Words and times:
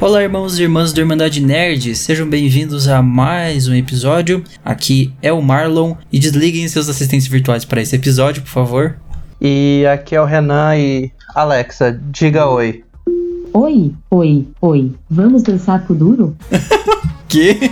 Olá, 0.00 0.22
irmãos 0.22 0.56
e 0.58 0.62
irmãs 0.62 0.92
do 0.92 1.00
Irmandade 1.00 1.40
Nerd, 1.40 1.92
sejam 1.96 2.28
bem-vindos 2.28 2.86
a 2.86 3.02
mais 3.02 3.66
um 3.66 3.74
episódio. 3.74 4.44
Aqui 4.64 5.12
é 5.20 5.32
o 5.32 5.42
Marlon 5.42 5.96
e 6.12 6.20
desliguem 6.20 6.68
seus 6.68 6.88
assistentes 6.88 7.26
virtuais 7.26 7.64
para 7.64 7.80
esse 7.82 7.96
episódio, 7.96 8.42
por 8.42 8.48
favor. 8.48 8.96
E 9.40 9.84
aqui 9.92 10.14
é 10.14 10.20
o 10.20 10.24
Renan 10.24 10.76
e 10.76 11.10
Alexa, 11.34 12.00
diga 12.12 12.46
oi. 12.46 12.84
Oi, 13.52 13.92
oi, 14.08 14.46
oi. 14.60 14.92
Vamos 15.10 15.42
dançar 15.42 15.84
Kuduro? 15.84 16.36
Que? 17.28 17.70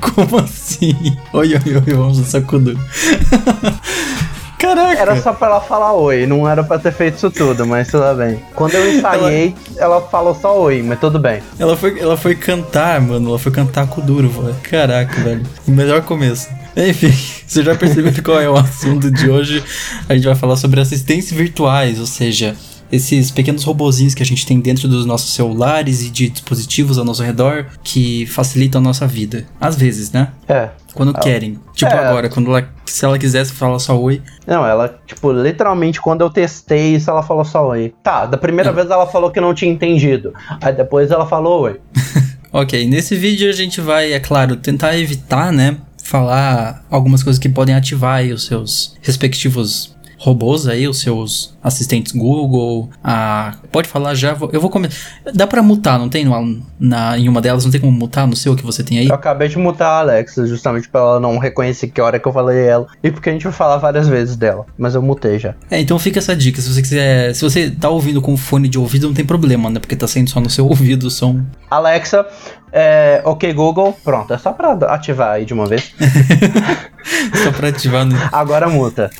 Como 0.00 0.38
assim? 0.38 0.94
Oi, 1.32 1.54
oi, 1.54 1.74
oi, 1.74 1.94
vamos 1.94 2.18
no 2.18 2.24
sacudo. 2.24 2.78
Caraca! 4.62 5.00
Era 5.00 5.20
só 5.20 5.32
pra 5.32 5.48
ela 5.48 5.60
falar 5.60 5.92
oi, 5.92 6.24
não 6.24 6.48
era 6.48 6.62
pra 6.62 6.78
ter 6.78 6.92
feito 6.92 7.16
isso 7.16 7.28
tudo, 7.32 7.66
mas 7.66 7.88
tudo 7.88 8.14
bem. 8.14 8.40
Quando 8.54 8.74
eu 8.74 8.94
ensaiei, 8.94 9.56
ela, 9.76 10.00
falou 10.00 10.36
só 10.36 10.56
oi, 10.60 10.80
mas 10.82 11.00
tudo 11.00 11.18
bem. 11.18 11.42
Ela 11.58 11.76
foi, 11.76 11.98
ela 11.98 12.16
foi 12.16 12.36
cantar, 12.36 13.00
mano. 13.00 13.30
Ela 13.30 13.38
foi 13.40 13.50
cantar 13.50 13.88
Kuduro, 13.88 14.28
velho. 14.28 14.54
Caraca, 14.62 15.20
velho. 15.20 15.42
Melhor 15.66 16.02
começo. 16.02 16.48
Enfim, 16.76 17.12
você 17.44 17.64
já 17.64 17.74
percebeu 17.74 18.12
qual 18.22 18.40
é 18.40 18.48
o 18.48 18.56
assunto 18.56 19.10
de 19.10 19.28
hoje? 19.28 19.64
A 20.08 20.14
gente 20.14 20.26
vai 20.26 20.36
falar 20.36 20.54
sobre 20.54 20.80
assistências 20.80 21.36
virtuais, 21.36 21.98
ou 21.98 22.06
seja, 22.06 22.54
esses 22.92 23.30
pequenos 23.32 23.64
robozinhos 23.64 24.14
que 24.14 24.22
a 24.22 24.26
gente 24.26 24.46
tem 24.46 24.60
dentro 24.60 24.86
dos 24.86 25.04
nossos 25.04 25.34
celulares 25.34 26.02
e 26.02 26.10
de 26.10 26.28
dispositivos 26.28 26.98
ao 26.98 27.04
nosso 27.04 27.22
redor 27.22 27.66
que 27.82 28.26
facilitam 28.26 28.80
a 28.80 28.84
nossa 28.84 29.06
vida. 29.06 29.44
Às 29.60 29.74
vezes, 29.74 30.12
né? 30.12 30.28
É. 30.48 30.68
Quando 30.94 31.12
Ah, 31.16 31.20
querem. 31.20 31.58
Tipo 31.74 31.90
é. 31.92 32.06
agora, 32.06 32.28
quando 32.28 32.50
ela, 32.50 32.68
se 32.84 33.04
ela 33.04 33.18
quisesse 33.18 33.52
falar 33.52 33.78
só 33.78 33.98
oi. 33.98 34.20
Não, 34.46 34.66
ela, 34.66 34.94
tipo, 35.06 35.32
literalmente, 35.32 36.00
quando 36.00 36.20
eu 36.20 36.30
testei 36.30 36.94
isso, 36.96 37.10
ela 37.10 37.22
falou 37.22 37.44
só 37.44 37.66
oi. 37.68 37.94
Tá, 38.02 38.26
da 38.26 38.36
primeira 38.36 38.70
É. 38.70 38.72
vez 38.72 38.90
ela 38.90 39.06
falou 39.06 39.30
que 39.30 39.40
não 39.40 39.54
tinha 39.54 39.70
entendido. 39.72 40.32
Aí 40.60 40.72
depois 40.74 41.10
ela 41.10 41.26
falou 41.26 41.62
oi. 41.62 41.80
Ok, 42.54 42.86
nesse 42.86 43.16
vídeo 43.16 43.48
a 43.48 43.52
gente 43.54 43.80
vai, 43.80 44.12
é 44.12 44.20
claro, 44.20 44.56
tentar 44.56 44.94
evitar, 44.98 45.50
né? 45.50 45.78
Falar 46.04 46.84
algumas 46.90 47.22
coisas 47.22 47.40
que 47.40 47.48
podem 47.48 47.74
ativar 47.74 48.16
aí 48.16 48.30
os 48.30 48.44
seus 48.44 48.94
respectivos 49.00 49.96
robôs 50.24 50.68
aí, 50.68 50.86
os 50.86 51.00
seus 51.00 51.52
assistentes 51.62 52.12
Google. 52.12 52.88
A... 53.02 53.54
Pode 53.72 53.88
falar 53.88 54.14
já, 54.14 54.36
eu 54.52 54.60
vou 54.60 54.70
começar. 54.70 54.96
Dá 55.34 55.46
pra 55.48 55.62
mutar, 55.62 55.98
não 55.98 56.08
tem? 56.08 56.24
No- 56.24 56.62
Na, 56.78 57.18
em 57.18 57.28
uma 57.28 57.40
delas, 57.40 57.64
não 57.64 57.72
tem 57.72 57.80
como 57.80 57.92
mutar 57.92 58.26
no 58.26 58.36
seu 58.36 58.54
que 58.54 58.64
você 58.64 58.84
tem 58.84 58.98
aí? 59.00 59.08
Eu 59.08 59.14
acabei 59.16 59.48
de 59.48 59.58
mutar 59.58 59.88
a 59.88 59.98
Alexa, 59.98 60.46
justamente 60.46 60.88
pra 60.88 61.00
ela 61.00 61.20
não 61.20 61.38
reconhecer 61.38 61.88
que 61.88 62.00
hora 62.00 62.20
que 62.20 62.26
eu 62.28 62.32
falei 62.32 62.64
ela. 62.66 62.86
E 63.02 63.10
porque 63.10 63.30
a 63.30 63.32
gente 63.32 63.42
vai 63.44 63.52
falar 63.52 63.78
várias 63.78 64.06
vezes 64.06 64.36
dela. 64.36 64.64
Mas 64.78 64.94
eu 64.94 65.02
mutei 65.02 65.38
já. 65.40 65.54
É, 65.70 65.80
então 65.80 65.98
fica 65.98 66.20
essa 66.20 66.36
dica. 66.36 66.60
Se 66.60 66.72
você 66.72 66.82
quiser. 66.82 67.34
Se 67.34 67.42
você 67.42 67.70
tá 67.70 67.88
ouvindo 67.88 68.22
com 68.22 68.36
fone 68.36 68.68
de 68.68 68.78
ouvido, 68.78 69.08
não 69.08 69.14
tem 69.14 69.24
problema, 69.24 69.68
né? 69.70 69.80
Porque 69.80 69.96
tá 69.96 70.06
saindo 70.06 70.30
só 70.30 70.40
no 70.40 70.48
seu 70.50 70.66
ouvido 70.70 71.08
o 71.08 71.10
som. 71.10 71.42
Alexa, 71.70 72.24
é, 72.72 73.22
ok 73.24 73.52
Google, 73.52 73.96
pronto, 74.04 74.32
é 74.32 74.38
só 74.38 74.52
pra 74.52 74.72
ativar 74.72 75.32
aí 75.32 75.44
de 75.44 75.52
uma 75.54 75.66
vez. 75.66 75.92
Só 77.42 77.50
pra 77.50 77.68
ativar 77.68 78.04
no. 78.04 78.16
Agora 78.30 78.68
muta. 78.68 79.10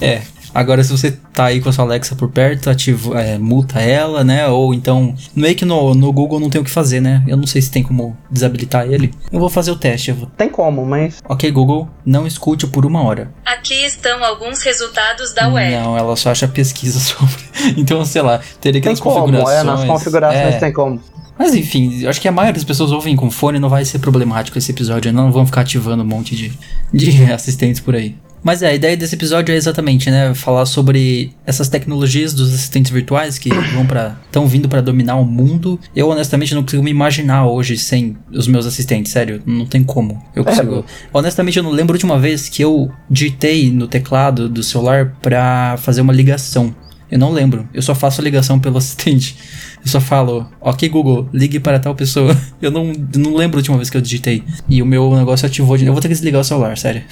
É. 0.00 0.22
Agora, 0.54 0.84
se 0.84 0.92
você 0.92 1.10
tá 1.32 1.46
aí 1.46 1.60
com 1.60 1.68
a 1.68 1.72
sua 1.72 1.84
Alexa 1.84 2.14
por 2.14 2.30
perto, 2.30 2.70
ativa, 2.70 3.20
é, 3.20 3.36
multa 3.38 3.80
ela, 3.80 4.22
né? 4.22 4.46
Ou 4.46 4.72
então, 4.72 5.14
meio 5.34 5.54
que 5.56 5.64
no, 5.64 5.94
no 5.94 6.12
Google 6.12 6.38
não 6.38 6.48
tem 6.48 6.60
o 6.60 6.64
que 6.64 6.70
fazer, 6.70 7.00
né? 7.00 7.24
Eu 7.26 7.36
não 7.36 7.46
sei 7.46 7.60
se 7.60 7.70
tem 7.70 7.82
como 7.82 8.16
desabilitar 8.30 8.86
ele. 8.86 9.12
Eu 9.32 9.40
vou 9.40 9.50
fazer 9.50 9.70
o 9.72 9.76
teste. 9.76 10.10
Eu 10.10 10.16
vou... 10.16 10.26
Tem 10.36 10.48
como, 10.48 10.86
mas 10.86 11.18
Ok, 11.28 11.50
Google, 11.50 11.88
não 12.06 12.26
escute 12.26 12.66
por 12.66 12.86
uma 12.86 13.02
hora. 13.02 13.32
Aqui 13.44 13.74
estão 13.84 14.22
alguns 14.24 14.62
resultados 14.62 15.34
da 15.34 15.48
web. 15.48 15.74
Não, 15.74 15.98
ela 15.98 16.14
só 16.16 16.30
acha 16.30 16.46
pesquisa 16.46 17.00
sobre. 17.00 17.42
Então, 17.76 18.04
sei 18.04 18.22
lá, 18.22 18.40
teria 18.60 18.80
que 18.80 18.84
tem 18.86 18.92
nas 18.92 19.00
como. 19.00 19.20
configurações. 19.20 19.58
É, 19.58 19.62
nas 19.64 19.84
configurações 19.84 20.54
É. 20.54 20.58
tem 20.58 20.72
como. 20.72 21.00
Mas 21.36 21.52
enfim, 21.52 22.02
eu 22.02 22.10
acho 22.10 22.20
que 22.20 22.28
a 22.28 22.32
maioria 22.32 22.54
das 22.54 22.62
pessoas 22.62 22.92
ouvem 22.92 23.16
com 23.16 23.28
fone, 23.28 23.58
não 23.58 23.68
vai 23.68 23.84
ser 23.84 23.98
problemático 23.98 24.56
esse 24.56 24.70
episódio, 24.70 25.12
não 25.12 25.32
vão 25.32 25.44
ficar 25.44 25.62
ativando 25.62 26.04
um 26.04 26.06
monte 26.06 26.36
de, 26.36 26.52
de 26.92 27.24
assistentes 27.32 27.80
por 27.80 27.96
aí. 27.96 28.14
Mas 28.44 28.62
é, 28.62 28.68
a 28.68 28.74
ideia 28.74 28.96
desse 28.96 29.14
episódio 29.14 29.52
é 29.52 29.56
exatamente, 29.56 30.10
né, 30.10 30.34
falar 30.34 30.66
sobre 30.66 31.32
essas 31.46 31.68
tecnologias 31.68 32.34
dos 32.34 32.52
assistentes 32.52 32.92
virtuais 32.92 33.38
que 33.38 33.48
vão 33.72 33.86
para 33.86 34.16
estão 34.26 34.46
vindo 34.46 34.68
pra 34.68 34.82
dominar 34.82 35.16
o 35.16 35.24
mundo. 35.24 35.80
Eu 35.96 36.10
honestamente 36.10 36.54
não 36.54 36.62
consigo 36.62 36.82
me 36.82 36.90
imaginar 36.90 37.46
hoje 37.46 37.78
sem 37.78 38.16
os 38.30 38.46
meus 38.46 38.66
assistentes, 38.66 39.10
sério, 39.10 39.42
não 39.46 39.64
tem 39.64 39.82
como. 39.82 40.22
Eu 40.36 40.44
consigo. 40.44 40.84
honestamente 41.12 41.56
eu 41.56 41.62
não 41.62 41.70
lembro 41.70 41.94
a 41.94 41.96
última 41.96 42.18
vez 42.18 42.48
que 42.48 42.62
eu 42.62 42.90
digitei 43.08 43.70
no 43.70 43.88
teclado 43.88 44.48
do 44.48 44.62
celular 44.62 45.16
pra 45.22 45.76
fazer 45.78 46.02
uma 46.02 46.12
ligação. 46.12 46.74
Eu 47.14 47.20
não 47.20 47.30
lembro. 47.30 47.68
Eu 47.72 47.80
só 47.80 47.94
faço 47.94 48.20
a 48.20 48.24
ligação 48.24 48.58
pelo 48.58 48.76
assistente. 48.78 49.36
Eu 49.84 49.88
só 49.88 50.00
falo, 50.00 50.48
ok 50.60 50.88
Google, 50.88 51.28
ligue 51.32 51.60
para 51.60 51.78
tal 51.78 51.94
pessoa. 51.94 52.36
Eu 52.60 52.72
não, 52.72 52.92
não 53.16 53.36
lembro 53.36 53.56
a 53.56 53.60
última 53.60 53.76
vez 53.76 53.88
que 53.88 53.96
eu 53.96 54.00
digitei. 54.00 54.42
E 54.68 54.82
o 54.82 54.86
meu 54.86 55.14
negócio 55.14 55.46
ativou 55.46 55.76
de 55.76 55.84
Eu 55.86 55.92
vou 55.92 56.02
ter 56.02 56.08
que 56.08 56.14
desligar 56.14 56.40
o 56.40 56.44
celular, 56.44 56.76
sério. 56.76 57.04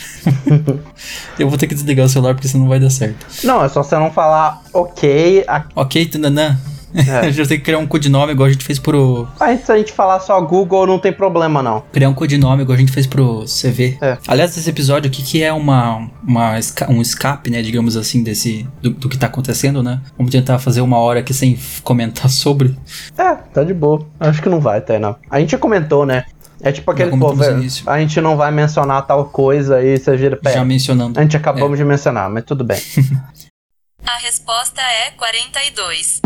eu 1.39 1.49
vou 1.49 1.57
ter 1.57 1.69
que 1.69 1.75
desligar 1.75 2.07
o 2.07 2.09
celular 2.09 2.35
porque 2.35 2.49
senão 2.49 2.65
não 2.65 2.71
vai 2.71 2.81
dar 2.81 2.91
certo. 2.91 3.25
Não, 3.45 3.63
é 3.63 3.69
só 3.69 3.83
você 3.85 3.95
não 3.97 4.11
falar 4.11 4.61
ok. 4.73 5.45
a- 5.47 5.67
Ok, 5.77 6.07
Tananã. 6.07 6.59
É. 6.95 7.19
a 7.19 7.23
gente 7.25 7.37
vai 7.37 7.47
ter 7.47 7.59
que 7.59 7.65
criar 7.65 7.79
um 7.79 7.87
codinome 7.87 8.33
igual 8.33 8.49
a 8.49 8.53
gente 8.53 8.65
fez 8.65 8.79
pro. 8.79 9.27
Aí 9.41 9.59
se 9.59 9.71
a 9.73 9.77
gente 9.77 9.93
falar 9.93 10.21
só 10.21 10.41
Google, 10.41 10.87
não 10.87 10.99
tem 10.99 11.13
problema 11.13 11.63
não. 11.63 11.83
Criar 11.93 12.09
um 12.09 12.15
codinome 12.15 12.63
igual 12.63 12.77
a 12.77 12.79
gente 12.79 12.93
fez 12.93 13.07
pro 13.07 13.45
CV. 13.45 13.99
É. 14.01 14.19
Aliás, 14.29 14.57
esse 14.57 14.69
episódio 14.69 15.11
aqui 15.11 15.23
que 15.23 15.43
é 15.43 15.53
uma, 15.53 16.09
uma 16.27 16.59
esca- 16.59 16.91
um 16.91 17.01
escape, 17.01 17.51
né, 17.51 17.63
digamos 17.63 17.97
assim, 17.97 18.23
desse 18.23 18.69
do, 18.81 18.91
do 18.91 19.09
que 19.09 19.17
tá 19.17 19.27
acontecendo, 19.27 19.83
né? 19.83 20.01
Vamos 20.17 20.31
tentar 20.33 20.59
fazer 20.59 20.81
uma 20.81 20.99
hora 20.99 21.21
aqui 21.21 21.33
sem 21.35 21.59
comentar 21.83 22.29
sobre. 22.31 22.77
É, 23.17 23.35
tá 23.35 23.65
de 23.65 23.75
boa. 23.75 24.07
Acho 24.21 24.43
que 24.43 24.49
não 24.49 24.61
vai 24.61 24.81
não. 24.99 25.17
A 25.31 25.41
gente 25.41 25.53
já 25.53 25.59
comentou, 25.59 26.05
né? 26.05 26.25
É 26.61 26.71
tipo 26.71 26.89
aquele 26.93 27.11
é, 27.11 27.51
início. 27.53 27.89
a 27.91 27.99
gente 27.99 28.21
não 28.21 28.37
vai 28.37 28.53
mencionar 28.53 29.05
tal 29.05 29.25
coisa 29.25 29.77
aí, 29.77 29.99
você 29.99 30.17
vira 30.17 30.37
pé. 30.37 30.53
Já 30.53 30.65
mencionando. 30.65 31.19
A 31.19 31.23
gente 31.23 31.37
acabamos 31.37 31.77
de 31.77 31.85
mencionar, 31.85 32.31
mas 32.31 32.45
tudo 32.45 32.63
bem. 32.63 32.79
A 34.07 34.19
resposta 34.19 34.81
é 34.81 35.11
42. 35.13 36.21